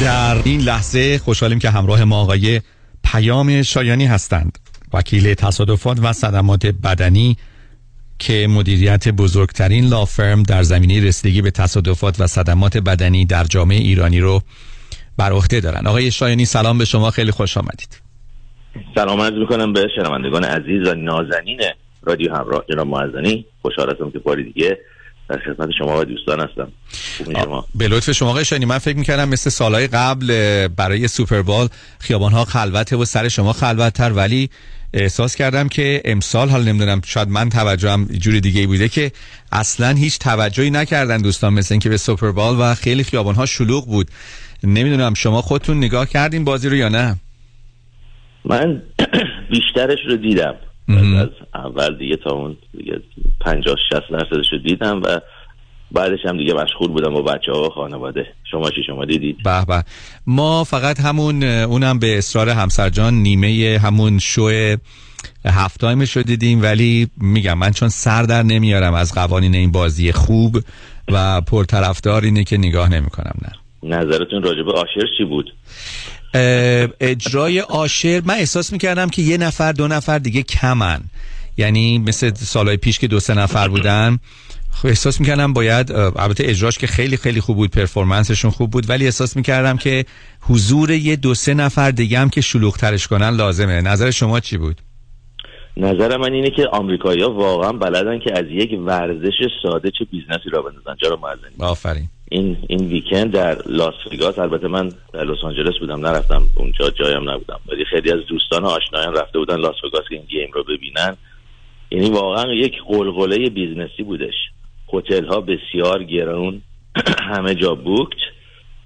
در 0.00 0.42
این 0.44 0.60
لحظه 0.60 1.18
خوشحالیم 1.18 1.58
که 1.58 1.70
همراه 1.70 2.04
ما 2.04 2.20
آقای 2.20 2.60
پیام 3.04 3.62
شایانی 3.62 4.06
هستند. 4.06 4.58
وکیل 4.92 5.34
تصادفات 5.34 5.98
و 6.02 6.12
صدمات 6.12 6.66
بدنی 6.66 7.36
که 8.18 8.46
مدیریت 8.50 9.08
بزرگترین 9.08 9.84
لافرم 9.84 10.42
در 10.42 10.62
زمینه 10.62 11.00
رسیدگی 11.00 11.42
به 11.42 11.50
تصادفات 11.50 12.20
و 12.20 12.26
صدمات 12.26 12.76
بدنی 12.76 13.24
در 13.24 13.44
جامعه 13.44 13.78
ایرانی 13.78 14.20
رو 14.20 14.42
بر 15.16 15.32
عهده 15.32 15.60
دارن. 15.60 15.86
آقای 15.86 16.10
شایانی 16.10 16.44
سلام 16.44 16.78
به 16.78 16.84
شما 16.84 17.10
خیلی 17.10 17.30
خوش 17.30 17.56
آمدید. 17.56 18.09
سلام 18.94 19.20
عرض 19.20 19.32
می‌کنم 19.32 19.72
به 19.72 19.88
شنوندگان 19.96 20.44
عزیز 20.44 20.88
و 20.88 20.94
نازنین 20.94 21.60
رادیو 22.02 22.34
همراه. 22.34 22.64
جناب 22.72 22.86
معزنی 22.86 23.46
خوشحال 23.62 23.90
هستم 23.90 24.10
که 24.10 24.18
باری 24.18 24.52
دیگه 24.52 24.78
در 25.28 25.38
خدمت 25.38 25.68
شما 25.78 25.98
و 25.98 26.04
دوستان 26.04 26.40
هستم. 26.40 26.72
به 27.74 27.88
لطف 27.88 28.12
شما 28.12 28.30
آقای 28.30 28.44
شایانی 28.44 28.64
من 28.64 28.78
فکر 28.78 28.96
می‌کردم 28.96 29.28
مثل 29.28 29.50
سالهای 29.50 29.86
قبل 29.86 30.68
برای 30.68 31.08
سوپربال 31.08 31.68
خیابان 31.98 32.32
ها 32.32 32.44
خلوته 32.44 32.96
و 32.96 33.04
سر 33.04 33.28
شما 33.28 33.52
خلوتتر 33.52 34.12
ولی 34.12 34.50
احساس 34.94 35.36
کردم 35.36 35.68
که 35.68 36.02
امسال 36.04 36.48
حال 36.48 36.64
نمی‌دونم 36.64 37.00
شاید 37.04 37.28
من 37.28 37.48
توجهم 37.48 38.04
جوری 38.04 38.40
دیگه 38.40 38.66
بوده 38.66 38.88
که 38.88 39.12
اصلا 39.52 39.88
هیچ 39.88 40.18
توجهی 40.18 40.70
نکردن 40.70 41.18
دوستان 41.18 41.52
مثل 41.52 41.74
اینکه 41.74 41.88
به 41.88 41.96
سوپربال 41.96 42.56
و 42.60 42.74
خیلی 42.74 43.04
خیابان 43.04 43.34
ها 43.34 43.46
شلوغ 43.46 43.86
بود. 43.86 44.08
نمی‌دونم 44.64 45.14
شما 45.14 45.42
خودتون 45.42 45.76
نگاه 45.76 46.08
کردین 46.08 46.44
بازی 46.44 46.68
رو 46.68 46.76
یا 46.76 46.88
نه؟ 46.88 47.16
من 48.44 48.82
بیشترش 49.50 49.98
رو 50.08 50.16
دیدم. 50.16 50.54
از 51.18 51.28
اول 51.54 51.98
دیگه 51.98 52.16
تا 52.16 52.30
اون 52.30 52.56
دیگه 52.78 53.00
50 53.40 53.76
60 53.90 54.00
درصدش 54.10 54.52
رو 54.52 54.58
دیدم 54.58 55.02
و 55.02 55.20
بعدش 55.92 56.18
هم 56.24 56.36
دیگه 56.36 56.54
مشغول 56.54 56.88
بودم 56.88 57.14
با 57.14 57.22
بچه 57.22 57.52
ها 57.52 57.62
و 57.62 57.68
خانواده. 57.68 58.26
شما 58.50 58.70
چی 58.70 58.82
شما 58.86 59.04
دیدید؟ 59.04 59.36
به 59.44 59.64
به. 59.64 59.84
ما 60.26 60.64
فقط 60.64 61.00
همون 61.00 61.42
اونم 61.42 61.98
به 61.98 62.18
اصرار 62.18 62.48
همسر 62.48 62.88
جان 62.88 63.14
نیمه 63.14 63.78
همون 63.82 64.18
شو 64.18 64.76
هفت 65.44 65.80
تایمش 65.80 66.16
رو 66.16 66.22
دیدیم 66.22 66.62
ولی 66.62 67.08
میگم 67.16 67.58
من 67.58 67.70
چون 67.70 67.88
سر 67.88 68.22
در 68.22 68.42
نمیارم 68.42 68.94
از 68.94 69.14
قوانین 69.14 69.54
این 69.54 69.72
بازی 69.72 70.12
خوب 70.12 70.58
و 71.12 71.40
پرطرفدار 71.40 72.22
اینه 72.22 72.44
که 72.44 72.58
نگاه 72.58 72.88
نمی‌کنم 72.88 73.34
نه. 73.42 73.52
نظرتون 73.82 74.42
راجع 74.42 74.62
به 74.62 74.72
آشر 74.72 75.06
چی 75.18 75.24
بود؟ 75.24 75.52
اجرای 77.00 77.60
آشر 77.60 78.22
من 78.24 78.34
احساس 78.34 78.72
می‌کردم 78.72 79.08
که 79.08 79.22
یه 79.22 79.36
نفر 79.36 79.72
دو 79.72 79.88
نفر 79.88 80.18
دیگه 80.18 80.42
کمن. 80.42 81.00
یعنی 81.56 81.98
مثل 81.98 82.34
سالهای 82.34 82.76
پیش 82.76 82.98
که 82.98 83.08
دو 83.08 83.20
سه 83.20 83.34
نفر 83.34 83.68
بودن. 83.68 84.18
خب 84.70 84.86
احساس 84.86 85.20
می‌کردم 85.20 85.52
باید 85.52 85.92
البته 85.92 86.44
اجراش 86.46 86.78
که 86.78 86.86
خیلی 86.86 87.16
خیلی 87.16 87.40
خوب 87.40 87.56
بود 87.56 87.70
پرفورمنسشون 87.70 88.50
خوب 88.50 88.70
بود 88.70 88.90
ولی 88.90 89.04
احساس 89.04 89.36
می‌کردم 89.36 89.76
که 89.76 90.04
حضور 90.40 90.90
یه 90.90 91.16
دو 91.16 91.34
سه 91.34 91.54
نفر 91.54 91.90
دیگه 91.90 92.18
هم 92.18 92.30
که 92.30 92.40
شلوغ 92.40 92.76
ترش 92.76 93.06
کنن 93.06 93.30
لازمه. 93.30 93.80
نظر 93.80 94.10
شما 94.10 94.40
چی 94.40 94.56
بود؟ 94.56 94.76
نظر 95.76 96.16
من 96.16 96.32
اینه 96.32 96.50
که 96.50 96.66
آمریکایی‌ها 96.72 97.32
واقعا 97.32 97.72
بلدن 97.72 98.18
که 98.18 98.38
از 98.38 98.44
یک 98.50 98.70
ورزش 98.86 99.34
ساده 99.62 99.90
چه 99.98 100.04
business 100.04 100.50
ی 100.52 100.55
راه 100.55 100.62
بندازن. 100.62 100.96
جارو 101.02 101.16
معزنی 101.16 101.54
آفرین. 101.58 102.08
این 102.32 102.56
این 102.68 102.86
weekend 102.86 103.30
در 103.30 103.58
لاس 103.66 103.94
وگاس 104.12 104.38
البته 104.38 104.68
من 104.68 104.92
در 105.12 105.24
لس 105.24 105.44
آنجلس 105.44 105.78
بودم 105.80 106.06
نرفتم 106.06 106.42
اونجا 106.56 106.90
جایم 106.90 107.30
نبودم. 107.30 107.60
ولی 107.68 107.84
خیلی 107.84 108.12
از 108.12 108.26
دوستان 108.28 108.62
و 108.62 108.66
آشنایان 108.66 109.14
رفته 109.14 109.38
بودن 109.38 109.56
لاس 109.56 109.84
وگاس 109.84 110.04
که 110.08 110.14
این 110.14 110.24
game 110.24 110.50
رو 110.52 110.64
ببینن. 110.64 111.16
یعنی 111.90 112.10
واقعا 112.10 112.54
یک 112.54 112.74
غلغله 112.86 113.50
business 113.50 113.96
ی 113.96 114.02
بودش. 114.02 114.34
هتل 114.92 115.26
ها 115.26 115.40
بسیار 115.40 116.04
گرون 116.04 116.62
همه 117.30 117.54
جا 117.54 117.74
booked 117.74 118.18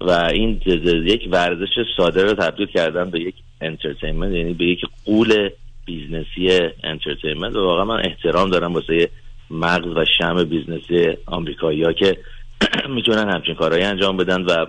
و 0.01 0.11
این 0.11 0.61
یک 0.85 1.29
ورزش 1.31 1.73
ساده 1.97 2.23
رو 2.23 2.33
تبدیل 2.33 2.67
کردن 2.67 3.09
به 3.09 3.19
یک 3.19 3.35
entertainment 3.61 4.33
یعنی 4.33 4.53
به 4.53 4.65
یک 4.65 4.81
غول 5.05 5.49
business 5.85 6.69
ی 6.83 6.88
entertainment 6.88 7.55
و 7.55 7.65
واقعا 7.65 7.85
من 7.85 8.05
احترام 8.05 8.49
دارم 8.49 8.73
واسه 8.73 9.09
مغز 9.49 9.87
و 9.87 10.05
شم 10.17 10.43
business 10.43 11.09
ی 11.09 11.17
آمریکایی 11.25 11.93
که 11.93 12.17
می‌تونن 12.89 13.29
همچین 13.29 13.55
کارهایی 13.55 13.83
انجام 13.83 14.17
بدن 14.17 14.41
و 14.41 14.65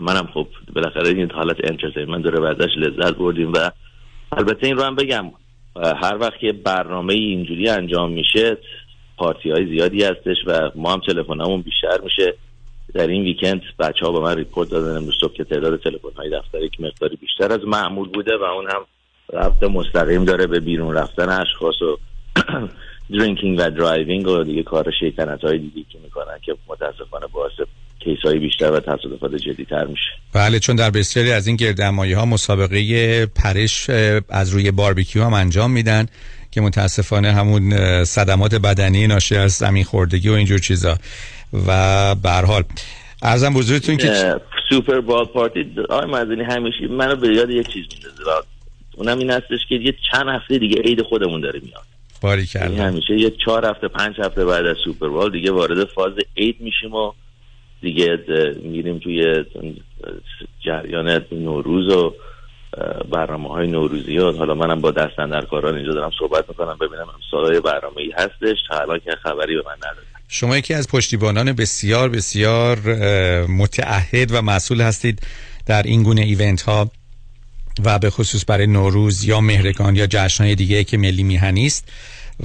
منم 0.00 0.28
خب 0.34 0.46
بالاخره 0.74 1.08
این 1.08 1.30
حالت 1.30 1.56
entertainment 1.64 2.24
داره 2.24 2.40
و 2.40 2.44
ازش 2.44 2.70
لذت 2.76 3.14
بردیم 3.16 3.52
و 3.52 3.70
البته 4.32 4.66
این 4.66 4.76
رو 4.76 4.82
هم 4.82 4.94
بگم 4.94 5.32
هر 6.02 6.16
وقت 6.20 6.38
که 6.40 6.52
برنامه 6.52 7.14
اینجوری 7.14 7.68
انجام 7.68 8.12
میشه 8.12 8.56
پارتی 9.16 9.50
های 9.50 9.66
زیادی 9.66 10.04
هستش 10.04 10.36
و 10.46 10.70
ما 10.74 10.92
هم 10.92 11.00
تلفنمون 11.00 11.62
بیشتر 11.62 12.00
میشه. 12.04 12.34
در 12.94 13.06
این 13.06 13.22
weekend 13.22 13.62
بچه 13.78 14.06
ها 14.06 14.12
به 14.12 14.20
من 14.20 14.36
report 14.36 14.70
دادن 14.70 14.96
امروز 14.96 15.14
صبح 15.20 15.32
که 15.32 15.44
تعداد 15.44 15.80
تلفن 15.80 16.08
های 16.16 16.30
دفتر 16.30 16.62
یک 16.62 16.80
مقداری 16.80 17.16
بیشتر 17.16 17.52
از 17.52 17.60
معمول 17.66 18.08
بوده 18.08 18.36
و 18.36 18.42
اون 18.42 18.70
هم 18.70 18.84
ربط 19.32 19.62
مستقیم 19.62 20.24
داره 20.24 20.46
به 20.46 20.60
بیرون 20.60 20.94
رفتن 20.94 21.28
اشخاص 21.28 21.82
و 21.82 21.96
drinking 23.10 23.58
و 23.58 23.70
driving 23.70 24.28
و 24.28 24.42
دیگه 24.42 24.62
کار 24.62 24.92
شیطنت 25.00 25.40
های 25.40 25.58
دیگه 25.58 25.86
که 25.92 25.98
می‌کنن 26.04 26.38
که 26.42 26.56
متاسفانه 26.66 27.26
باعث 27.32 27.52
case 28.00 28.18
های 28.24 28.38
بیشتر 28.38 28.72
و 28.72 28.80
تصادفات 28.80 29.34
جدی 29.34 29.64
تر 29.64 29.84
میشه. 29.84 30.10
بله 30.32 30.58
چون 30.58 30.76
در 30.76 30.90
بسیاری 30.90 31.32
از 31.32 31.46
این 31.46 31.56
گردهمایی 31.56 32.12
ها 32.12 32.24
مسابقه 32.24 33.26
پرش 33.26 33.90
از 34.28 34.50
روی 34.50 34.70
باربیکیو 34.70 35.24
هم 35.24 35.34
انجام 35.34 35.70
میدن 35.70 36.06
که 36.50 36.60
متاسفانه 36.60 37.32
همون 37.32 37.74
صدمات 38.04 38.54
بدنی 38.54 39.06
ناشی 39.06 39.36
از 39.36 39.52
زمین 39.52 39.84
خوردگی 39.84 40.28
و 40.28 40.32
اینجور 40.32 40.58
چیزا. 40.58 40.98
و 41.66 42.14
به 42.14 42.30
حال 42.30 42.62
عرضم 43.22 43.54
بزرگتون 43.54 43.96
که 43.96 44.34
سوپر 44.68 45.00
بال 45.00 45.24
پارتی 45.24 45.74
آقای 45.88 46.06
مدنی 46.06 46.44
همیشه 46.44 46.88
منو 46.88 47.16
به 47.16 47.28
یاد 47.28 47.50
یه 47.50 47.64
چیز 47.64 47.84
میندازه. 47.92 48.46
اونم 48.96 49.18
این 49.18 49.30
هستش 49.30 49.66
که 49.68 49.74
یه 49.74 49.94
چند 50.12 50.26
هفته 50.28 50.58
دیگه 50.58 50.82
عید 50.82 51.02
خودمون 51.02 51.40
داره 51.40 51.60
میاد. 51.64 51.95
باری 52.20 52.46
یعنی 52.54 52.76
کردم 52.76 52.86
همیشه 52.86 53.14
یه 53.18 53.32
چهار 53.44 53.66
هفته 53.66 53.88
پنج 53.88 54.14
هفته 54.18 54.44
بعد 54.44 54.66
از 54.66 54.76
سوپر 54.84 55.08
بال 55.08 55.32
دیگه 55.32 55.52
وارد 55.52 55.84
فاز 55.84 56.12
عید 56.36 56.56
میشیم 56.60 56.94
و 56.94 57.12
دیگه 57.80 58.18
میریم 58.62 58.98
توی 58.98 59.44
جریان 60.64 61.24
نوروز 61.32 61.92
و 61.92 62.14
برنامه 63.12 63.48
های 63.48 63.66
نوروزی 63.66 64.18
و 64.18 64.32
حالا 64.32 64.54
منم 64.54 64.80
با 64.80 64.90
دستن 64.90 65.30
در 65.30 65.44
کاران 65.44 65.76
اینجا 65.76 65.92
دارم 65.92 66.10
صحبت 66.18 66.48
می‌کنم 66.48 66.76
ببینم 66.80 67.06
امسال 67.14 67.60
برنامه 67.60 67.96
ای 67.98 68.10
هستش. 68.16 68.56
تا 68.68 68.80
الان 68.80 68.98
که 68.98 69.10
خبری 69.22 69.54
به 69.54 69.62
من 69.66 69.76
نداره 69.76 70.06
شما 70.28 70.56
یکی 70.56 70.74
از 70.74 70.88
پشتیبانان 70.88 71.52
بسیار 71.52 72.08
بسیار 72.08 72.78
متعهد 73.46 74.32
و 74.32 74.42
مسئول 74.42 74.80
هستید 74.80 75.26
در 75.66 75.82
این 75.82 76.02
گونه 76.02 76.20
ایونت 76.20 76.62
ها 76.62 76.90
و 77.84 77.98
به 77.98 78.10
خصوص 78.10 78.44
برای 78.46 78.66
نوروز 78.66 79.24
یا 79.24 79.40
مهرگان 79.40 79.96
یا 79.96 80.06
جشنهای 80.06 80.54
دیگه 80.54 80.84
که 80.84 80.96
ملی 80.96 81.22
میهنی 81.22 81.66
است 81.66 81.88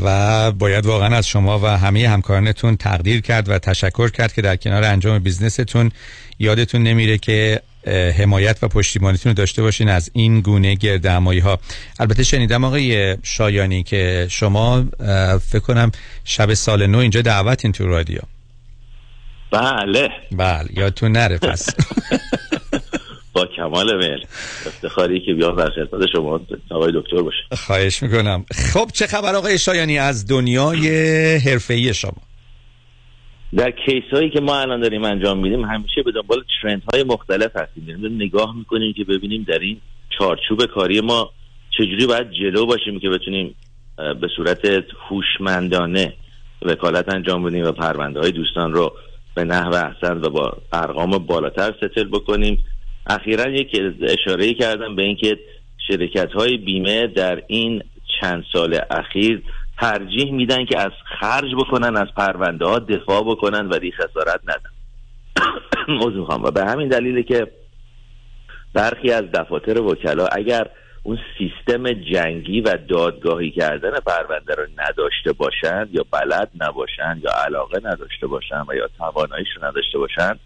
و 0.02 0.52
باید 0.52 0.86
واقعا 0.86 1.18
از 1.18 1.28
شما 1.28 1.60
و 1.60 1.66
همه 1.66 2.10
همکارانتون 2.10 2.78
تقدیر 2.78 3.22
کرد 3.22 3.50
و 3.50 3.60
تشکر 3.60 4.10
کرد 4.10 4.34
که 4.34 4.42
در 4.42 4.56
کنار 4.56 4.84
انجام 4.84 5.20
بیزنستون 5.20 5.92
یادتون 6.40 6.84
نمیره 6.84 7.18
که 7.18 7.62
حمایت 8.18 8.58
و 8.62 8.68
پشتیبانیتون 8.68 9.30
رو 9.30 9.34
داشته 9.34 9.62
باشین 9.62 9.90
از 9.90 10.12
این 10.14 10.42
گونه 10.42 10.76
گردهمایی 10.76 11.40
ها 11.40 11.60
البته 12.00 12.24
شنیدم 12.24 12.64
آقای 12.64 13.18
شایانی 13.24 13.84
که 13.84 14.28
شما 14.30 14.86
فکر 15.50 15.60
کنم 15.60 15.92
شب 16.24 16.54
سال 16.54 16.88
نو 16.88 16.98
اینجا 16.98 17.22
دعوتین 17.22 17.72
تو 17.72 17.88
رادیو. 17.88 18.20
بله. 19.52 20.10
بله 20.32 20.70
یادتون 20.74 21.12
نره 21.12 21.38
پس. 21.38 21.70
با 23.42 23.48
کمال 23.56 23.98
میل 23.98 24.26
افتخاری 24.66 25.20
که 25.20 25.34
بیام 25.34 25.56
در 25.56 25.70
خدمت 25.70 26.10
شما 26.14 26.42
آقای 26.72 26.92
دکتر 26.96 27.22
باشه. 27.22 27.38
خواهش 27.52 28.04
می‌کنم. 28.04 28.46
خب 28.74 28.88
چه 28.94 29.08
خبر 29.08 29.36
آقای 29.36 29.58
شایانی 29.58 30.00
از 30.00 30.28
دنیای 30.28 30.88
حرفه‌ای 31.36 31.94
شما؟ 31.94 32.18
در 33.58 33.72
کیس 33.72 34.04
هایی 34.12 34.30
که 34.30 34.42
ما 34.42 34.60
الان 34.60 34.82
داریم 34.82 35.04
انجام 35.04 35.38
میدیم 35.38 35.66
همیشه 35.66 36.04
به 36.06 36.12
دنبال 36.12 36.44
ترند 36.62 36.82
های 36.94 37.04
مختلف 37.04 37.52
هستیم. 37.56 37.86
داریم 37.86 38.16
نگاه 38.16 38.56
می‌کنیم 38.58 38.94
که 38.94 39.04
ببینیم 39.04 39.46
در 39.48 39.60
این 39.60 39.82
چارچوب 40.20 40.66
کاری 40.66 41.02
ما 41.02 41.32
چجوری 41.78 42.06
باید 42.06 42.32
جلو 42.32 42.66
باشیم 42.66 43.00
که 43.00 43.10
بتونیم 43.10 43.56
به 43.98 44.28
صورت 44.36 44.60
هوشمندانه 45.10 46.14
وکالت 46.62 47.14
انجام 47.14 47.44
بدیم 47.44 47.66
و 47.66 47.72
پرونده 47.72 48.20
های 48.20 48.32
دوستان 48.32 48.74
رو 48.74 48.94
به 49.36 49.44
نحو 49.44 49.74
احسن 49.74 50.18
و 50.18 50.30
با 50.30 50.58
ارقام 50.74 51.18
بالاتر 51.18 51.74
ستل 51.78 52.04
بکنیم. 52.04 52.64
اخیرا 53.08 53.52
یک 53.52 53.82
اشاره 54.02 54.54
کردم 54.54 54.96
به 54.96 55.04
اینکه 55.04 55.40
شرکت 55.88 56.32
های 56.32 56.58
بیمه 56.58 57.08
در 57.08 57.44
این 57.48 57.84
چند 58.22 58.44
سال 58.54 58.80
اخیر 58.92 59.44
ترجیح 59.80 60.32
میدن 60.32 60.66
که 60.66 60.80
از 60.80 60.92
خرج 61.20 61.56
بکنن 61.56 61.98
از 61.98 62.08
پرونده 62.18 62.66
ها 62.66 62.80
دفاع 62.80 63.24
بکنن 63.24 63.70
ولی 63.70 63.92
خسارت 63.92 64.42
ندن. 64.44 64.72
و 66.44 66.52
به 66.52 66.66
همین 66.66 66.88
دلیله 66.88 67.24
که 67.24 67.48
برخی 68.74 69.12
از 69.12 69.24
دفاتر 69.24 69.82
وکلا 69.82 70.26
اگر 70.26 70.68
اون 71.04 71.20
سیستم 71.38 71.94
جنگی 71.94 72.62
و 72.62 72.78
دادگاهی 72.90 73.52
کردن 73.52 73.92
پرونده 73.92 74.54
رو 74.54 74.64
نداشته 74.78 75.34
باشند 75.34 75.96
یا 75.96 76.06
بلد 76.12 76.50
نباشند 76.60 77.24
یا 77.24 77.32
علاقه 77.46 77.80
نداشته 77.84 78.28
باشند 78.28 78.66
و 78.70 78.76
یا 78.76 78.90
تواناییش 78.98 79.48
رو 79.56 79.66
نداشته 79.68 79.98
باشند 79.98 80.40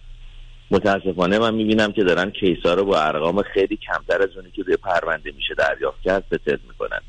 متاسفانه 0.71 1.39
من 1.39 1.53
می‌بینم 1.53 1.91
که 1.91 2.03
دارن 2.03 2.29
کیس 2.29 2.57
ها 2.65 2.73
رو 2.73 2.85
با 2.85 3.01
ارقام 3.01 3.41
خیلی 3.41 3.77
کمتر 3.77 4.21
از 4.21 4.29
اونی 4.35 4.51
که 4.51 4.63
روی 4.63 4.77
پرونده 4.77 5.31
میشه 5.35 5.53
دریافت 5.53 6.01
کرد 6.01 6.23
ستل 6.27 6.57
می‌کنن. 6.67 6.99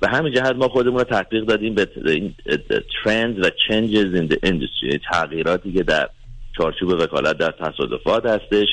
به 0.00 0.08
همین 0.08 0.34
جهت 0.34 0.56
ما 0.56 0.68
خودمون 0.68 0.98
رو 0.98 1.04
تطبیق 1.04 1.44
دادیم 1.44 1.74
به 1.74 1.88
ترند 3.04 3.44
و 3.44 3.50
چنجز 3.68 4.14
این 4.14 4.28
اندستری 4.42 5.00
تغییراتی 5.12 5.72
که 5.72 5.82
در 5.82 6.08
چارچوب 6.58 6.88
وکالت 6.88 7.38
در 7.38 7.50
تصادفات 7.50 8.26
هستش 8.26 8.68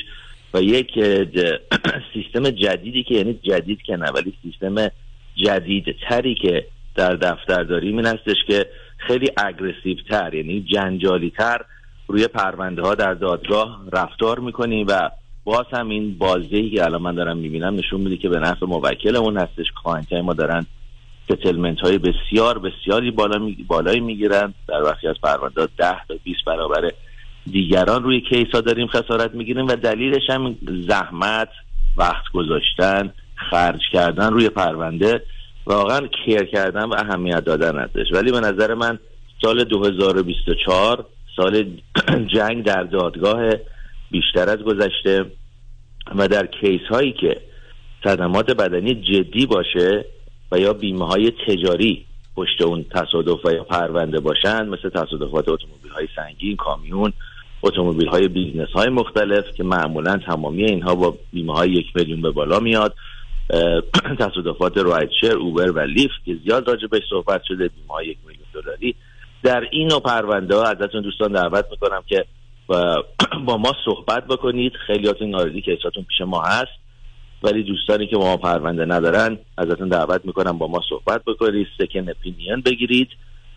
و 0.54 0.62
یک 0.62 0.90
سیستم 2.14 2.50
جدیدی 2.50 3.02
که 3.02 3.14
یعنی 3.14 3.40
جدید 3.42 3.82
که 3.82 3.96
نه 3.96 4.10
ولی 4.10 4.34
سیستم 4.42 4.90
جدید 5.36 5.84
تری 6.08 6.34
که 6.34 6.66
در 6.94 7.16
دفتر 7.16 7.62
داریم 7.62 7.96
این 7.96 8.06
هستش 8.06 8.36
که 8.46 8.66
خیلی 8.98 9.30
aggressive 9.36 9.96
تر 10.10 10.34
یعنی 10.34 10.66
جنجالی 10.74 11.32
تر 11.38 11.60
روی 12.08 12.26
پرونده 12.26 12.82
ها 12.82 12.94
در 12.94 13.14
دادگاه 13.14 13.80
رفتار 13.92 14.38
می‌کنیم 14.38 14.86
و 14.88 15.10
باز 15.44 15.66
هم 15.72 15.88
این 15.88 16.18
بازدهی 16.18 16.70
که 16.70 16.84
الان 16.84 17.02
من 17.02 17.14
دارم 17.14 17.36
می‌بینم 17.36 17.74
نشون 17.74 18.00
میده 18.00 18.16
که 18.16 18.28
به 18.28 18.38
نفع 18.38 18.66
موکلمون 18.66 19.36
هستش. 19.36 19.66
client 19.84 20.12
ما 20.12 20.34
دارن 20.34 20.66
settlement 21.24 21.80
های 21.80 21.98
بسیار 21.98 22.58
بسیاری 22.58 23.10
بالا 23.10 23.38
می... 23.38 23.66
بالایی 23.68 24.00
می‌گیرن. 24.00 24.54
در 24.68 24.82
وقتی 24.82 25.08
از 25.08 25.16
پرونده 25.22 25.68
10 25.78 25.96
تا 26.08 26.14
20 26.24 26.44
برابر 26.46 26.90
دیگران 27.46 28.02
روی 28.02 28.20
کیس 28.20 28.48
ها 28.54 28.60
داریم 28.60 28.86
خسارت 28.86 29.34
می‌گیریم 29.34 29.66
و 29.66 29.76
دلیلش 29.76 30.30
هم 30.30 30.56
زحمت 30.88 31.48
وقت 31.96 32.24
گذاشتن 32.34 33.12
خرج 33.50 33.80
کردن 33.92 34.32
روی 34.32 34.48
پرونده 34.48 35.22
واقعا 35.66 36.06
کیر 36.06 36.44
کردن 36.44 36.84
و 36.84 36.94
اهمیت 36.94 37.44
دادن 37.44 37.78
هستش 37.78 38.06
ولی 38.12 38.32
به 38.32 38.40
نظر 38.40 38.74
من 38.74 38.98
سال 39.42 39.64
2024 39.64 41.06
سال 41.38 41.80
جنگ 42.34 42.64
در 42.64 42.82
دادگاه 42.82 43.50
بیشتر 44.10 44.48
از 44.50 44.58
گذشته 44.58 45.24
و 46.16 46.28
در 46.28 46.46
کیس 46.46 46.80
هایی 46.90 47.12
که 47.12 47.40
صدمات 48.04 48.50
بدنی 48.50 48.94
جدی 48.94 49.46
باشه 49.46 50.04
و 50.52 50.58
یا 50.58 50.72
بیمه 50.72 51.06
های 51.06 51.32
تجاری 51.46 52.04
پشت 52.36 52.62
اون 52.62 52.84
تصادف 52.90 53.46
و 53.46 53.50
یا 53.50 53.64
پرونده 53.64 54.20
باشند 54.20 54.68
مثل 54.68 54.88
تصادفات 54.88 55.48
اتومبیل 55.48 55.92
های 55.92 56.08
سنگین 56.16 56.56
کامیون 56.56 57.12
اتومبیل 57.62 58.08
های 58.08 58.28
business 58.28 58.68
های 58.68 58.88
مختلف 58.88 59.44
که 59.56 59.64
معمولا 59.64 60.16
تمامی 60.26 60.64
اینها 60.64 60.94
با 60.94 61.18
بیمه 61.32 61.52
های 61.52 61.70
یک 61.70 61.86
میلیون 61.94 62.22
به 62.22 62.30
بالا 62.30 62.60
میاد. 62.60 62.94
تصادفات 64.18 64.78
rideshare 64.78 65.32
Uber 65.32 65.70
و 65.70 65.78
Lyft 65.78 66.24
که 66.24 66.36
زیاد 66.44 66.68
راجع 66.68 66.86
بهش 66.86 67.02
صحبت 67.10 67.42
شده 67.42 67.68
بیمه 67.68 67.88
های 67.88 68.06
یک 68.06 68.18
میلیون 68.26 68.46
دلاری. 68.54 68.94
در 69.42 69.68
این 69.70 69.88
نوع 69.88 70.00
پرونده 70.00 70.56
ها 70.56 70.62
ازتون 70.62 71.02
دوستان 71.02 71.32
دعوت 71.32 71.64
می‌کنم 71.70 72.02
که 72.06 72.24
با 73.46 73.56
ما 73.56 73.72
صحبت 73.84 74.26
بکنید. 74.26 74.72
خیلیاتون 74.86 75.30
already 75.30 75.62
که 75.62 75.76
case 75.76 75.92
اتون 75.92 76.04
پیش 76.04 76.20
ما 76.20 76.42
هست. 76.42 76.78
ولی 77.42 77.62
دوستانی 77.62 78.06
که 78.06 78.16
با 78.16 78.24
ما 78.24 78.36
پرونده 78.36 78.84
ندارن 78.84 79.38
ازتون 79.58 79.88
دعوت 79.88 80.24
می‌کنم 80.24 80.58
با 80.58 80.66
ما 80.66 80.80
صحبت 80.88 81.24
بکنید 81.24 81.66
second 81.78 82.08
opinion 82.08 82.60
بگیرید. 82.60 83.08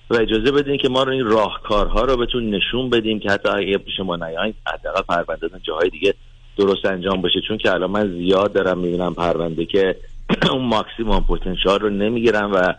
و 0.09 0.15
اجازه 0.15 0.51
بدین 0.51 0.77
که 0.77 0.89
ما 0.89 1.03
رو 1.03 1.11
این 1.11 1.25
راهکارها 1.25 2.01
رو 2.01 2.17
بهتون 2.17 2.49
نشون 2.49 2.89
بدیم 2.89 3.19
که 3.19 3.31
حتی 3.31 3.49
اگه 3.49 3.77
پیش 3.77 3.99
ما 3.99 4.15
نیاین 4.15 4.53
حداقل 4.67 5.01
پرونده 5.01 5.49
جاهای 5.63 5.89
دیگه 5.89 6.13
درست 6.57 6.85
انجام 6.85 7.21
بشه. 7.21 7.41
چون 7.47 7.57
که 7.57 7.71
الان 7.71 7.91
من 7.91 8.17
زیاد 8.17 8.53
دارم 8.53 8.77
می‌بینم 8.77 9.13
پرونده 9.13 9.65
که 9.65 9.95
اون 10.51 10.65
maximum 10.65 11.25
potential 11.29 11.79
رو 11.79 11.89
نمی‌گیرن 11.89 12.51
و 12.53 12.73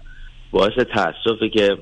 باعث 0.50 0.72
تاسفه 0.72 1.48
که 1.48 1.78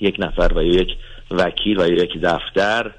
یک 0.00 0.16
نفر 0.18 0.52
و 0.54 0.62
یک 0.62 0.88
وکیل 1.30 1.80
و 1.80 1.88
یک 1.88 2.20
دفتر 2.22 2.90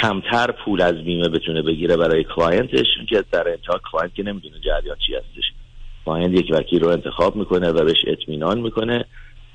کمتر 0.00 0.50
پول 0.64 0.82
از 0.82 0.94
بیمه 0.94 1.28
بتونه 1.28 1.62
بگیره 1.62 1.96
برای 1.96 2.24
client 2.36 2.73
ش 2.73 2.86
که 3.08 3.24
در 3.32 3.48
انتها 3.48 3.80
client 3.92 4.14
که 4.14 4.22
نمی‌دونه 4.22 4.54
جریان 4.64 4.96
چی 5.06 5.14
هستش. 5.14 5.52
client 6.04 6.38
یک 6.38 6.46
وکیل 6.50 6.80
رو 6.80 6.88
انتخاب 6.88 7.36
می‌کنه 7.36 7.70
و 7.70 7.84
بهش 7.84 8.04
اطمینان 8.06 8.60
می‌کنه. 8.60 9.04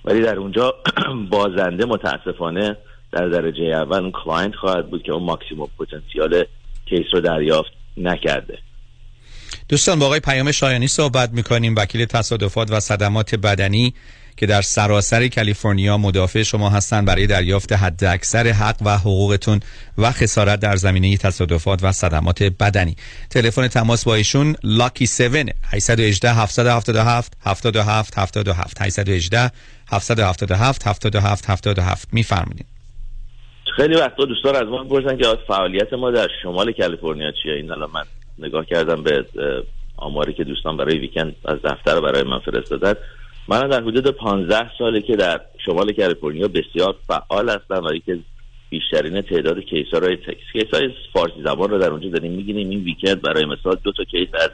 ولی 0.06 0.22
در 0.22 0.36
اونجا 0.36 0.74
بازنده 1.32 1.86
متاسفانه 1.86 2.78
در 3.12 3.28
درجه 3.28 3.64
اول 3.64 4.00
اون 4.00 4.12
client 4.12 4.56
خواهد 4.56 4.90
بود 4.90 5.04
که 5.04 5.12
اون 5.12 5.24
maximum 5.24 5.70
potential 5.80 6.44
case 6.86 7.06
رو 7.14 7.22
دریافت 7.22 7.72
نکرده. 7.98 8.58
دوستان 9.70 10.00
با 10.00 10.06
آقای 10.06 10.20
پیام 10.20 10.52
شایانی 10.52 10.88
صحبت 10.88 11.30
می‌کنیم. 11.34 11.76
وکیل 11.76 12.06
تصادفات 12.06 12.72
و 12.72 12.80
صدمات 12.80 13.36
بدنی 13.36 13.94
که 14.38 14.46
در 14.46 14.62
سراسر 14.62 15.28
کالیفرنیا 15.28 15.98
مدافع 15.98 16.44
شما 16.44 16.70
هستند 16.70 17.08
برای 17.08 17.28
دریافت 17.28 17.74
حداکثر 17.74 18.48
حق 18.48 18.76
و 18.86 18.98
حقوقتون 18.98 19.60
و 19.98 20.12
خسارت 20.12 20.60
در 20.60 20.76
زمینه 20.76 21.18
تصادفات 21.18 21.84
و 21.84 21.92
صدمات 21.92 22.44
بدنی. 22.44 22.96
تلفن 23.30 23.68
تماس 23.68 24.06
با 24.06 24.16
ایشون 24.16 24.56
لاکی 24.64 25.06
7 25.06 25.22
818 25.64 26.30
777 26.30 27.34
77 27.42 28.20
77 28.20 28.82
818 28.82 29.52
777 29.92 30.88
77 30.88 31.50
77 31.50 32.08
میفرمایید. 32.14 32.66
خیلی 33.76 33.96
وقتا 33.96 34.26
دوستان 34.26 34.56
از 34.56 34.64
ما 34.64 34.84
می‌پرسن 34.84 35.18
که 35.18 35.26
فعالیت 35.48 35.94
ما 35.94 36.12
در 36.12 36.28
شمال 36.44 36.72
کالیفرنیا 36.72 37.32
چیه؟ 37.44 37.54
این 37.54 37.72
الان 37.72 37.90
من 37.94 38.04
نگاه 38.40 38.66
کردم 38.66 39.04
به 39.04 39.26
آماری 39.98 40.34
که 40.34 40.44
دوستان 40.44 40.78
برای 40.78 40.98
ویکند 40.98 41.36
از 41.46 41.58
دفتر 41.64 42.02
برای 42.02 42.24
من 42.24 42.40
فرستادن. 42.40 42.94
من 43.48 43.68
در 43.68 43.82
حدود 43.82 44.08
15 44.08 44.72
ساله 44.78 45.02
که 45.02 45.16
در 45.16 45.42
شمال 45.66 45.94
کالیفرنیا 45.94 46.48
بسیار 46.48 46.96
فعال 47.08 47.50
هستم 47.50 47.84
و 47.86 47.94
یکی 47.94 48.24
بیشترین 48.70 49.22
تعداد 49.22 49.60
case 49.60 49.88
های 49.94 50.18
case 50.54 50.74
های 50.74 50.90
فارسی 51.14 51.44
زبان 51.46 51.70
رو 51.70 51.78
در 51.78 51.90
اونجا 51.90 52.10
داریم 52.10 52.32
می‌گیریم. 52.32 52.70
این 52.70 52.84
weekend 52.84 53.22
برای 53.22 53.46
مثال 53.46 53.78
دو 53.84 53.92
تا 53.92 54.04
case 54.04 54.28
از 54.34 54.50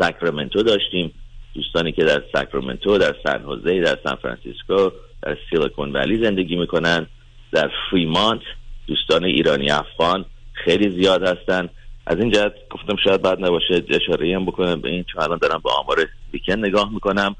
ساکرامنتو 0.00 0.62
داشتیم. 0.62 1.12
دوستانی 1.54 1.92
که 1.92 2.04
در 2.04 2.22
ساکرامنتو 2.34 2.98
در 2.98 3.16
سن 3.24 3.42
هوزه 3.42 3.80
در 3.80 3.98
سان 4.04 4.16
فرانسیسکو 4.22 4.90
در 5.22 5.36
سیلیکون 5.50 5.92
ولی 5.92 6.24
زندگی 6.24 6.56
می‌کنن. 6.56 7.06
در 7.52 7.70
فریمانت 7.90 8.42
دوستان 8.86 9.24
ایرانی 9.24 9.70
افغان 9.70 10.24
خیلی 10.52 11.02
زیاد 11.02 11.22
هستن. 11.22 11.68
از 12.06 12.18
این 12.18 12.30
جهت 12.30 12.52
گفتم 12.70 12.96
شاید 13.04 13.22
بد 13.22 13.44
نباشه 13.44 13.82
اشاره 13.88 14.36
هم 14.36 14.44
بکنم 14.44 14.80
به 14.80 14.88
این 14.88 15.04
چون 15.12 15.22
الان 15.22 15.38
دارم 15.38 15.60
با 15.64 15.70
آمار 15.72 15.96
weekend 16.36 16.66
نگاه 16.66 16.92
می‌کنم 16.92 17.36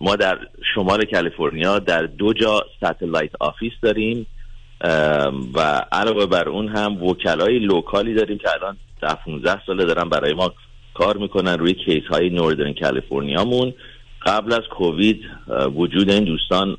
ما 0.00 0.16
در 0.16 0.38
شمال 0.74 1.04
کالیفرنیا 1.04 1.78
در 1.78 2.02
دو 2.02 2.32
جا 2.32 2.64
satellite 2.76 3.30
office 3.40 3.72
داریم 3.82 4.26
و 5.54 5.60
علاوه 5.92 6.26
بر 6.26 6.48
اون 6.48 6.68
هم 6.68 7.02
وکلای 7.02 7.58
local 7.58 8.05
ی 8.05 8.14
داریم 8.14 8.38
که 8.38 8.48
الان 8.54 8.76
ده 9.02 9.14
15 9.14 9.62
ساله 9.66 9.84
دارن 9.84 10.08
برای 10.08 10.34
ما 10.34 10.52
کار 10.94 11.16
می‌کنن 11.16 11.58
روی 11.58 11.74
case 11.74 12.04
های 12.10 12.30
Northern 12.30 12.74
California 12.74 13.45
مون. 13.45 13.74
قبل 14.26 14.52
از 14.52 14.62
کووید 14.70 15.20
وجود 15.74 16.10
این 16.10 16.24
دوستان 16.24 16.76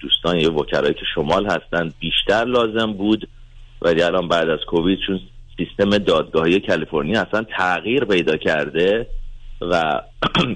دوستان 0.00 0.40
یه 0.40 0.48
وکلایی 0.48 0.94
که 0.94 1.04
شمال 1.14 1.46
هستن 1.46 1.92
بیشتر 2.00 2.44
لازم 2.44 2.92
بود 2.92 3.28
ولی 3.82 4.02
الان 4.02 4.28
بعد 4.28 4.48
از 4.48 4.58
کووید 4.66 4.98
چون 5.06 5.20
سیستم 5.56 5.98
دادگاهی 5.98 6.60
کالیفرنیا 6.60 7.20
اصلا 7.20 7.42
تغییر 7.42 8.04
پیدا 8.04 8.36
کرده 8.36 9.06
و 9.60 10.00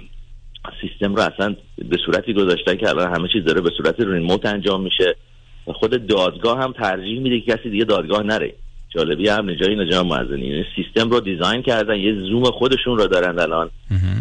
سیستم 0.80 1.14
رو 1.14 1.22
اصلا 1.22 1.56
به 1.88 1.96
صورتی 2.06 2.34
گذاشتن 2.34 2.76
که 2.76 2.88
الان 2.88 3.14
همه 3.14 3.28
چیز 3.32 3.44
داره 3.44 3.60
به 3.60 3.70
صورت 3.76 4.00
remote 4.00 4.46
انجام 4.46 4.82
میشه. 4.82 5.16
خود 5.66 6.06
دادگاه 6.06 6.58
هم 6.62 6.72
ترجیح 6.72 7.20
میده 7.20 7.40
که 7.40 7.56
کسی 7.56 7.70
دیگه 7.70 7.84
دادگاه 7.84 8.22
نره. 8.22 8.54
جالبی 8.88 9.28
هم 9.28 9.50
نجایی 9.50 9.76
نجام 9.76 10.06
معزنی. 10.06 10.46
یعنی 10.46 10.64
سیستم 10.76 11.10
رو 11.10 11.20
design 11.20 11.62
کردن 11.62 11.98
یه 11.98 12.14
زوم 12.14 12.44
خودشون 12.44 12.98
رو 12.98 13.06
دارن 13.06 13.38
الان 13.38 13.70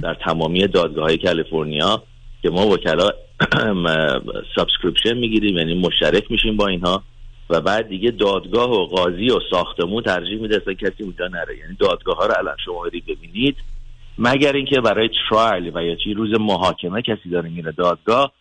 در 0.04 0.14
تمامی 0.14 0.68
دادگاه 0.68 1.06
های 1.06 1.18
کالیفرنیا 1.18 2.04
که 2.42 2.50
ما 2.50 2.68
وکلا 2.68 3.10
subscription 4.56 5.18
می‌گیریم 5.18 5.58
یعنی 5.58 5.74
مشترک 5.74 6.32
میشیم 6.32 6.58
با 6.58 6.68
اینها. 6.68 7.04
و 7.50 7.62
بعد 7.62 7.90
دیگه 7.90 8.12
دادگاه 8.12 8.72
و 8.72 8.86
قاضی 8.86 9.30
و 9.30 9.40
ساختمون 9.52 10.04
ترجیح 10.04 10.42
میده 10.42 10.56
اصلا 10.62 10.74
کسی 10.74 11.04
اونجا 11.04 11.28
نره. 11.28 11.58
یعنی 11.58 11.76
دادگاه 11.80 12.18
ها 12.18 12.26
رو 12.26 12.34
الان 12.38 12.56
شما 12.66 12.82
ببینید. 12.84 13.56
مگر 14.22 14.54
اینکه 14.54 14.82
برای 14.82 15.10
trial 15.30 15.72
و 15.74 15.84
یا 15.84 15.96
چی 15.96 16.14
روز 16.14 16.40
محاکمه 16.40 17.02
کسی 17.02 17.30
داره 17.32 17.50
میره 17.50 17.72
دادگاه 17.72 18.32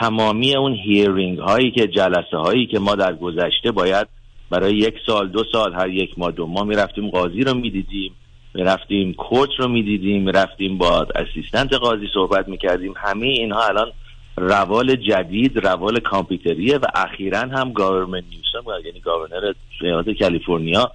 تمامی 0.00 0.56
اون 0.56 0.74
hearing 0.74 1.38
هایی 1.38 1.70
که 1.70 1.86
جلسه 1.86 2.36
هایی 2.36 2.66
که 2.66 2.78
ما 2.78 2.94
در 2.94 3.14
گذشته 3.14 3.70
باید 3.72 4.06
برای 4.50 4.74
یک 4.74 4.94
سال 5.06 5.28
دو 5.28 5.44
سال 5.52 5.74
هر 5.74 5.88
یک 5.88 6.18
ماه 6.18 6.30
دو 6.30 6.46
ماه 6.46 6.64
می‌رفتیم 6.64 7.10
قاضی 7.10 7.40
رو 7.40 7.54
می‌دیدیم 7.54 8.12
می‌رفتیم 8.54 9.12
کوچ 9.12 9.50
رو 9.58 9.68
می‌دیدیم 9.68 10.22
می‌رفتیم 10.22 10.78
با 10.78 11.06
assistant 11.14 11.72
قاضی 11.72 12.08
صحبت 12.14 12.48
می‌کردیم. 12.48 12.94
همه 12.96 13.26
اینها 13.26 13.66
الان 13.66 13.92
روال 14.36 14.96
جدید 14.96 15.66
روال 15.66 16.00
کامپیوتریه 16.00 16.76
و 16.76 16.86
اخیرا 16.94 17.38
هم 17.38 17.72
governor 17.72 18.24
نیوسم 18.30 18.84
یعنی 18.84 19.00
governor 19.00 19.52
ایالت 19.80 20.18
کالیفرنیا 20.18 20.92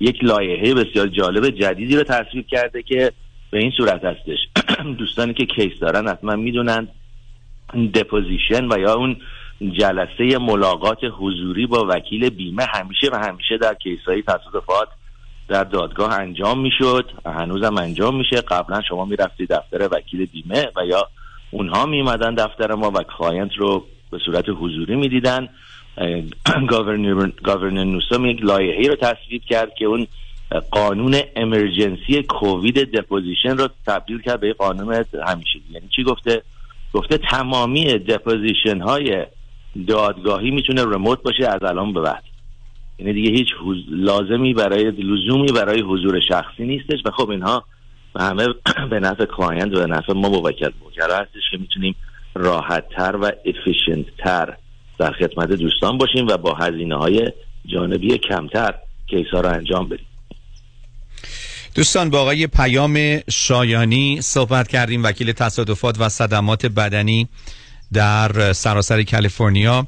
یک 0.00 0.24
لایحه 0.24 0.74
بسیار 0.74 1.06
جالب 1.06 1.50
جدیدی 1.50 1.96
رو 1.96 2.02
تصویب 2.02 2.46
کرده 2.46 2.82
که 2.82 3.12
به 3.56 3.62
این 3.62 3.72
صورت 3.76 4.04
هستش. 4.04 4.38
دوستانی 4.98 5.34
که 5.34 5.46
case 5.46 5.72
دارن 5.80 6.08
حتما 6.08 6.36
می‌دونن 6.36 6.88
deposition 7.94 8.72
و 8.72 8.78
یا 8.78 8.94
اون 8.94 9.16
جلسه 9.78 10.38
ملاقات 10.38 10.98
حضوری 11.18 11.66
با 11.66 11.86
وکیل 11.88 12.30
بیمه 12.30 12.64
همیشه 12.64 13.10
و 13.12 13.16
همیشه 13.16 13.58
در 13.58 13.74
case 13.74 13.98
های 14.06 14.22
تصادفات 14.22 14.88
در 15.48 15.64
دادگاه 15.64 16.12
انجام 16.12 16.60
می‌شد 16.60 17.10
هنوزم 17.26 17.78
انجام 17.78 18.16
میشه. 18.16 18.40
قبلا 18.40 18.82
شما 18.88 19.04
می‌رفتی 19.04 19.46
دفتر 19.46 19.88
وکیل 19.92 20.26
بیمه 20.26 20.66
و 20.76 20.86
یا 20.86 21.08
اونها 21.50 21.86
میمدن 21.86 22.34
دفتر 22.34 22.74
ما 22.74 22.90
و 22.90 23.02
client 23.02 23.54
رو 23.56 23.86
به 24.10 24.18
صورت 24.26 24.44
حضوری 24.48 24.96
می‌دیدن. 24.96 25.48
governor 26.68 27.84
نیوسم 27.84 28.26
یک 28.26 28.38
لایحه‌ای 28.42 28.88
رو 28.88 28.96
تصویب 28.96 29.42
کرد 29.44 29.74
که 29.74 29.84
اون 29.84 30.06
قانون 30.70 31.16
emergency 31.36 32.22
کووید 32.22 32.78
deposition 32.78 33.56
رو 33.56 33.68
تبدیل 33.86 34.20
کرد 34.20 34.40
به 34.40 34.52
قانون 34.52 35.04
همیشه. 35.26 35.58
یعنی 35.70 35.88
چی 35.96 36.02
گفته؟ 36.02 36.42
گفته 36.92 37.18
تمامی 37.18 37.84
deposition 37.84 38.80
های 38.80 39.26
دادگاهی 39.88 40.50
می‌تونه 40.50 40.84
remote 40.84 41.22
باشه 41.22 41.46
از 41.48 41.62
الان 41.62 41.92
به 41.92 42.00
بعد. 42.00 42.22
یعنی 42.98 43.12
دیگه 43.12 43.30
هیچ 43.30 43.48
لازمی 43.88 44.54
برای 44.54 44.90
لزومی 44.90 45.52
برای 45.52 45.80
حضور 45.80 46.20
شخصی 46.20 46.64
نیستش 46.64 46.98
و 47.04 47.10
خب 47.10 47.30
اینها 47.30 47.64
همه 48.16 48.46
به 48.90 49.00
نفع 49.00 49.24
client 49.24 49.76
و 49.76 49.80
به 49.80 49.86
نفع 49.86 50.12
ما 50.12 50.28
موکل 50.28 50.70
موکلا 50.84 51.16
هستش 51.16 51.50
که 51.50 51.58
می‌تونیم 51.58 51.94
راحت 52.34 52.88
تر 52.88 53.16
و 53.16 53.24
efficient 53.24 54.06
تر 54.18 54.56
در 54.98 55.12
خدمت 55.12 55.48
دوستان 55.48 55.98
باشیم 55.98 56.26
و 56.26 56.36
با 56.36 56.54
هزینه 56.54 56.96
های 56.96 57.32
جانبی 57.66 58.18
کمتر 58.18 58.74
case 59.06 59.26
ها 59.32 59.40
رو 59.40 59.48
انجام 59.48 59.88
بدیم. 59.88 60.06
دوستان 61.76 62.10
با 62.10 62.20
آقای 62.20 62.46
پیام 62.46 63.20
شایانی 63.30 64.20
صحبت 64.20 64.68
کردیم. 64.68 65.04
وکیل 65.04 65.32
تصادفات 65.32 66.00
و 66.00 66.08
صدمات 66.08 66.66
بدنی 66.66 67.28
در 67.92 68.52
سراسر 68.52 69.02
کالیفرنیا. 69.02 69.86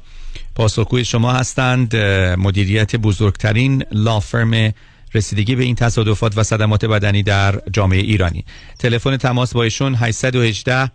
پاسخگوی 0.55 1.05
شما 1.05 1.33
هستند. 1.33 1.95
مدیریت 2.37 2.95
بزرگترین 2.95 3.83
law 3.91 4.26
firm 4.26 4.73
رسیدگی 5.13 5.55
به 5.55 5.63
این 5.63 5.75
تصادفات 5.75 6.37
و 6.37 6.43
صدمات 6.43 6.85
بدنی 6.85 7.23
در 7.23 7.61
جامعه 7.71 7.99
ایرانی. 7.99 8.45
تلفن 8.79 9.17
تماس 9.17 9.53
با 9.53 9.63
ایشون 9.63 9.95
818 9.95 10.91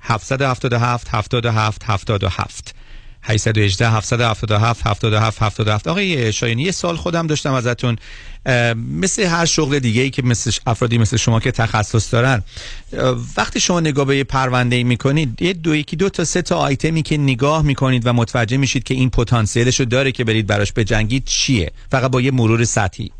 777 0.00 1.08
77 1.10 1.82
77 1.84 2.74
818 3.22 3.90
777 3.90 4.86
77 4.86 5.42
77 5.42 5.88
آقای 5.88 6.32
شایانی 6.32 6.62
یه 6.62 6.70
سال 6.70 6.96
خودم 6.96 7.26
داشتم 7.26 7.52
ازتون. 7.52 7.96
مثل 8.76 9.22
هر 9.22 9.44
شغل 9.44 9.78
دیگه 9.78 10.02
ای 10.02 10.10
که 10.10 10.22
مثل 10.22 10.50
افرادی 10.66 10.98
مثل 10.98 11.16
شما 11.16 11.40
که 11.40 11.50
تخصص 11.50 12.14
دارن 12.14 12.42
وقتی 13.36 13.60
شما 13.60 13.80
نگاه 13.80 14.04
به 14.04 14.16
یه 14.16 14.24
پرونده 14.24 14.76
ای 14.76 14.84
می‌کنید 14.84 15.42
یه 15.42 15.52
دو 15.52 15.74
یکی 15.74 15.96
دو 15.96 16.08
تا 16.08 16.24
سه 16.24 16.42
تا 16.42 16.56
آیتمی 16.56 17.02
که 17.02 17.16
نگاه 17.16 17.62
می‌کنید 17.62 18.06
و 18.06 18.12
متوجه 18.12 18.56
میشید 18.56 18.84
که 18.84 18.94
این 18.94 19.10
پتانسیلش 19.10 19.80
رو 19.80 19.86
داره 19.86 20.12
که 20.12 20.24
برید 20.24 20.46
براش 20.46 20.72
بجنگید 20.72 21.24
چیه؟ 21.24 21.72
فقط 21.90 22.10
با 22.10 22.20
یه 22.20 22.30
مرور 22.30 22.64
سطحی. 22.64 23.10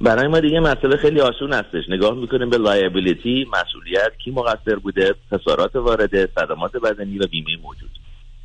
برای 0.00 0.28
ما 0.28 0.40
دیگه 0.40 0.60
مسئله 0.60 0.96
خیلی 0.96 1.20
آسون 1.20 1.52
هستش. 1.52 1.84
نگاه 1.88 2.14
می‌کنیم 2.14 2.50
به 2.50 2.58
لایبیلیتی 2.58 3.46
مسئولیت 3.52 4.12
کی 4.24 4.30
مقصر 4.30 4.76
بوده 4.82 5.14
خسارات 5.32 5.76
وارده 5.76 6.28
صدمات 6.34 6.72
بدنی 6.76 7.18
و 7.18 7.26
بیمه 7.26 7.56
موجود. 7.62 7.90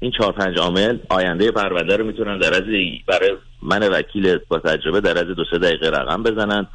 این 0.01 0.11
چهار 0.17 0.31
پنج 0.31 0.57
عامل 0.57 0.97
آینده 1.09 1.51
پرونده 1.51 1.97
رو 1.97 2.05
می‌تونن 2.05 2.39
در 2.39 2.53
از 2.53 2.63
برای 3.07 3.31
من 3.61 3.89
وکیل 3.89 4.37
با 4.47 4.59
تجربه 4.59 5.01
در 5.01 5.17
از 5.17 5.35
دو 5.35 5.43
سه 5.51 5.57
دقیقه 5.57 5.89
رقم 5.89 6.23
بزنن 6.23 6.67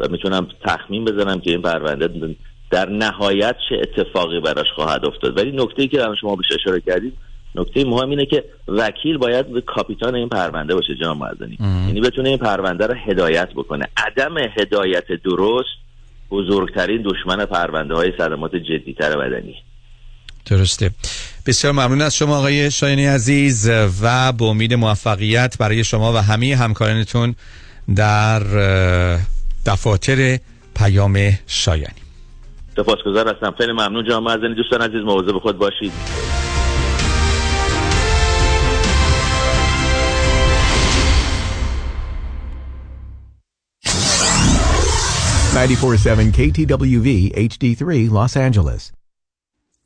و 0.00 0.08
می‌تونم 0.08 0.48
تخمین 0.64 1.04
بزنم 1.04 1.40
که 1.40 1.50
این 1.50 1.62
پرونده 1.62 2.36
در 2.70 2.88
نهایت 2.88 3.56
چه 3.68 3.76
اتفاقی 3.82 4.40
براش 4.40 4.66
خواهد 4.74 5.04
افتاد. 5.04 5.38
ولی 5.38 5.52
نکته 5.52 5.82
ای 5.82 5.88
که 5.88 5.96
در 5.96 6.14
شما 6.20 6.36
بهش 6.36 6.46
اشاره 6.60 6.80
کردید 6.80 7.12
نکته 7.54 7.84
مهم 7.84 8.10
اینه 8.10 8.26
که 8.26 8.44
وکیل 8.68 9.18
باید 9.18 9.52
به 9.52 9.60
کاپیتان 9.60 10.14
این 10.14 10.28
پرونده 10.28 10.74
باشه 10.74 10.94
جناب 10.94 11.16
معزنی 11.16 11.58
یعنی 11.60 12.00
بتونه 12.00 12.28
این 12.28 12.38
پرونده 12.38 12.86
رو 12.86 12.94
هدایت 12.94 13.48
بکنه. 13.52 13.88
عدم 13.96 14.38
هدایت 14.38 15.06
درست 15.24 15.68
بزرگترین 16.30 17.02
دشمن 17.02 17.44
پرونده 17.44 17.94
های 17.94 18.12
صدمات 18.18 18.56
جدیتر 18.56 19.16
بدنی. 19.16 19.54
درسته. 20.46 20.90
بسیار 21.46 21.72
ممنون 21.72 22.02
از 22.02 22.16
شما 22.16 22.38
آقای 22.38 22.70
شایانی 22.70 23.06
عزیز 23.06 23.70
و 24.02 24.32
با 24.32 24.46
امید 24.46 24.74
موفقیت 24.74 25.58
برای 25.58 25.84
شما 25.84 26.12
و 26.12 26.16
همه 26.16 26.56
همکارانتون 26.56 27.34
در 27.94 28.40
دفاتر 29.66 30.38
پیام 30.76 31.38
شایانی. 31.46 31.94
سپاسگزار 32.76 33.34
هستم. 33.34 33.54
خیلی 33.58 33.72
ممنون 33.72 34.04
جناب 34.04 34.22
معزنی 34.22 34.54
دوستان 34.54 34.80
عزیز 34.82 35.00
مواظب 35.04 35.38
خود 35.38 35.58
باشید. 35.58 35.92
94.7 45.54 46.32
KTWV 46.32 47.08
HD3 47.36 48.10
Los 48.10 48.36
Angeles 48.36 49.03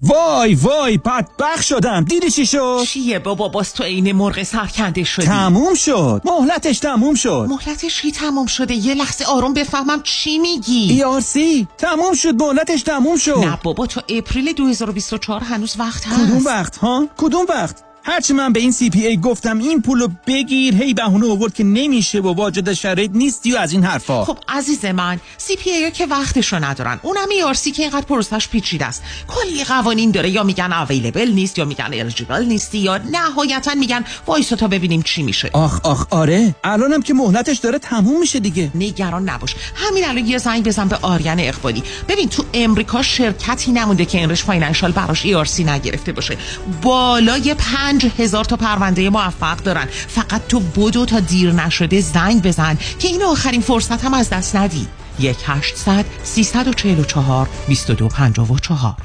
وای 0.03 0.55
وای 0.55 0.99
بدبخت 0.99 1.63
شدم. 1.63 2.05
دیدی 2.05 2.31
چی 2.31 2.47
شد؟ 2.47 2.83
چیه 2.87 3.19
بابا؟ 3.19 3.49
باز 3.49 3.75
تو 3.75 3.85
عین 3.85 4.13
مرغ 4.13 4.43
سرکنده 4.43 5.05
شدی. 5.05 5.27
تموم 5.27 5.75
شد. 5.75 6.23
مهلتش 6.25 6.79
تموم 6.79 7.15
شد. 7.15 7.47
مهلتش 7.49 8.03
کی 8.03 8.13
تموم 8.13 8.47
شده؟ 8.47 8.75
یه 8.75 8.95
لحظه 8.95 9.25
آروم 9.25 9.55
بفهمم 9.55 10.03
چی 10.03 10.39
میگی. 10.39 11.03
ERC 11.03 11.67
تموم 11.79 12.15
شد 12.15 12.43
مهلتش 12.43 12.83
تموم 12.83 13.17
شد. 13.17 13.39
نه 13.39 13.59
بابا 13.63 13.87
تو 13.87 14.01
April 14.09 14.53
2024 14.53 15.41
هنوز 15.41 15.75
وقت 15.79 16.07
هست. 16.07 16.25
کدوم 16.25 16.45
وقت 16.45 16.77
ها؟ 16.77 17.07
کدوم 17.17 17.47
وقت؟ 17.49 17.85
هرچی 18.09 18.33
من 18.33 18.53
به 18.53 18.61
این 18.61 18.73
CPA 18.73 19.17
گفتم 19.17 19.59
این 19.59 19.83
پولو 19.83 20.09
بگیر. 20.27 20.75
هی 20.75 20.95
بهونه 20.95 21.31
آورد 21.31 21.55
که 21.55 21.65
نمیشه 21.65 22.21
و 22.21 22.35
واجد 22.35 22.73
شرایط 22.73 23.11
نیستی 23.15 23.53
و 23.53 23.57
از 23.57 23.73
این 23.73 23.85
حرفا. 23.85 24.25
خب 24.25 24.39
عزیز 24.49 24.85
من 24.85 25.21
CPA 25.37 25.91
که 25.91 26.07
وقتشو 26.07 26.65
ندارن. 26.65 27.01
اونم 27.03 27.53
ERC 27.53 27.71
که 27.71 27.83
اینقدر 27.83 28.07
پروسش 28.07 28.49
پیچیده 28.49 28.87
است. 28.87 29.03
کلی 29.29 29.65
قوانین 29.65 30.11
داره. 30.11 30.31
یا 30.31 30.43
میگن 30.43 30.73
available 30.73 31.31
نیست 31.31 31.59
یا 31.59 31.65
میگن 31.65 31.85
eligible 31.85 32.45
نیستی 32.45 32.79
یا 32.79 32.99
نهایتا 32.99 33.75
میگن 33.75 34.05
وایسو 34.27 34.57
تا 34.57 34.69
ببینیم 34.69 35.03
چی 35.03 35.23
میشه. 35.23 35.51
آخ 35.53 35.81
آخ 35.85 36.07
آره. 36.11 36.55
الانم 36.65 37.03
که 37.03 37.15
مهلتش 37.15 37.59
داره 37.59 37.79
تموم 37.79 38.21
میشه 38.21 38.41
دیگه. 38.41 38.71
نگران 38.75 39.29
نباش. 39.29 39.55
همین 39.75 40.05
الان 40.05 40.27
یه 40.27 40.39
زنگ 40.39 40.65
بزن 40.65 40.89
به 40.89 40.99
آریان 41.03 41.41
اقبالی. 41.41 41.83
ببین 42.09 42.29
تو 42.29 42.45
امریکا 42.55 43.03
شرکتی 43.03 43.73
نمونده 43.73 44.05
که 44.05 44.19
Enrich 44.19 44.43
Financial 44.43 44.93
براش 44.93 45.47
ERC 45.49 45.65
نگرفته 45.65 46.13
باشه. 46.13 46.37
بالای 46.83 47.55
پنج 47.55 47.98
هزار 48.05 48.45
تا 48.45 48.57
پرونده 48.57 49.11
موفق 49.11 49.57
دارن. 49.57 49.87
فقط 50.09 50.47
تو 50.49 50.61
بدو 50.61 51.07
تا 51.07 51.21
دیر 51.21 51.53
نشده 51.53 52.01
زنگ 52.01 52.43
بزن 52.43 52.79
که 52.99 53.09
این 53.09 53.23
آخرین 53.23 53.61
فرصت 53.61 54.05
هم 54.05 54.15
از 54.15 54.31
دست 54.31 54.57
ندی. 54.57 54.87
1800 55.19 56.05
344 56.25 57.49
2254 57.67 58.97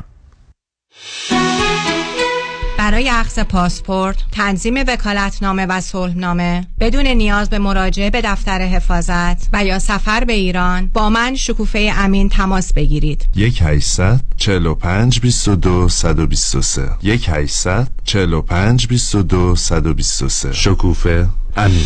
برای 2.84 3.10
اخذ 3.10 3.40
پاسپورت، 3.40 4.18
تنظیم 4.32 4.76
وکالتنامه 4.88 5.66
و 5.66 5.82
صلحنامه 5.82 6.68
بدون 6.80 7.08
نیاز 7.08 7.50
به 7.50 7.60
مراجعه 7.60 8.10
به 8.10 8.22
دفتر 8.22 8.62
حفاظت 8.62 9.50
و 9.54 9.66
یا 9.66 9.80
سفر 9.80 10.24
به 10.24 10.34
ایران 10.34 10.90
با 10.94 11.10
من 11.10 11.36
شکوفه 11.36 11.94
امین 11.98 12.30
تماس 12.30 12.74
بگیرید. 12.74 13.26
یک 13.36 13.62
800 13.62 14.20
45 14.38 15.20
22 15.20 15.90
123 15.90 16.90
یک 17.04 17.30
800 17.30 17.88
45 18.04 18.88
22 18.88 19.56
123 19.56 20.54
شکوفه 20.54 21.28
امین. 21.58 21.86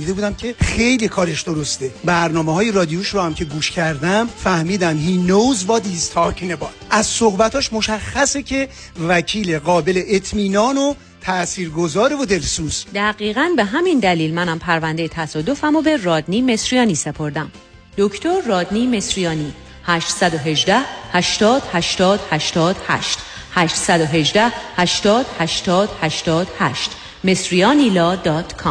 شنیده 0.01 0.13
بودم 0.13 0.33
که 0.33 0.55
خیلی 0.59 1.07
کارش 1.07 1.41
درسته. 1.41 1.91
برنامه 2.05 2.53
های 2.53 2.71
رادیوش 2.71 3.09
رو 3.09 3.21
هم 3.21 3.33
که 3.33 3.45
گوش 3.45 3.71
کردم 3.71 4.27
فهمیدم 4.37 4.97
he 4.97 5.29
knows 5.29 5.67
what 5.67 5.81
he's 5.81 6.15
talking 6.15 6.51
about. 6.51 6.73
از 6.89 7.07
صحبتاش 7.07 7.73
مشخصه 7.73 8.43
که 8.43 8.69
وکیل 9.07 9.59
قابل 9.59 10.01
اطمینان 10.07 10.77
و 10.77 10.93
تاثیرگذار 11.21 12.13
و 12.13 12.25
دلسوز. 12.25 12.85
دقیقا 12.95 13.49
به 13.55 13.63
همین 13.63 13.99
دلیل 13.99 14.33
منم 14.33 14.59
پرونده 14.59 15.07
تصادفم 15.07 15.75
و 15.75 15.81
به 15.81 15.97
رادنی 15.97 16.41
مصریانی 16.41 16.95
سپردم. 16.95 17.51
دکتر 17.97 18.41
رادنی 18.47 18.97
مصریانی 18.97 19.53
818 19.85 20.77
80 21.13 21.61
80 21.73 22.19
88 22.31 23.19
818 23.53 24.51
80 24.77 25.25
80 25.39 25.89
88 26.01 26.91
مصریانیلا 27.23 28.15
دات 28.15 28.53
کام. 28.53 28.61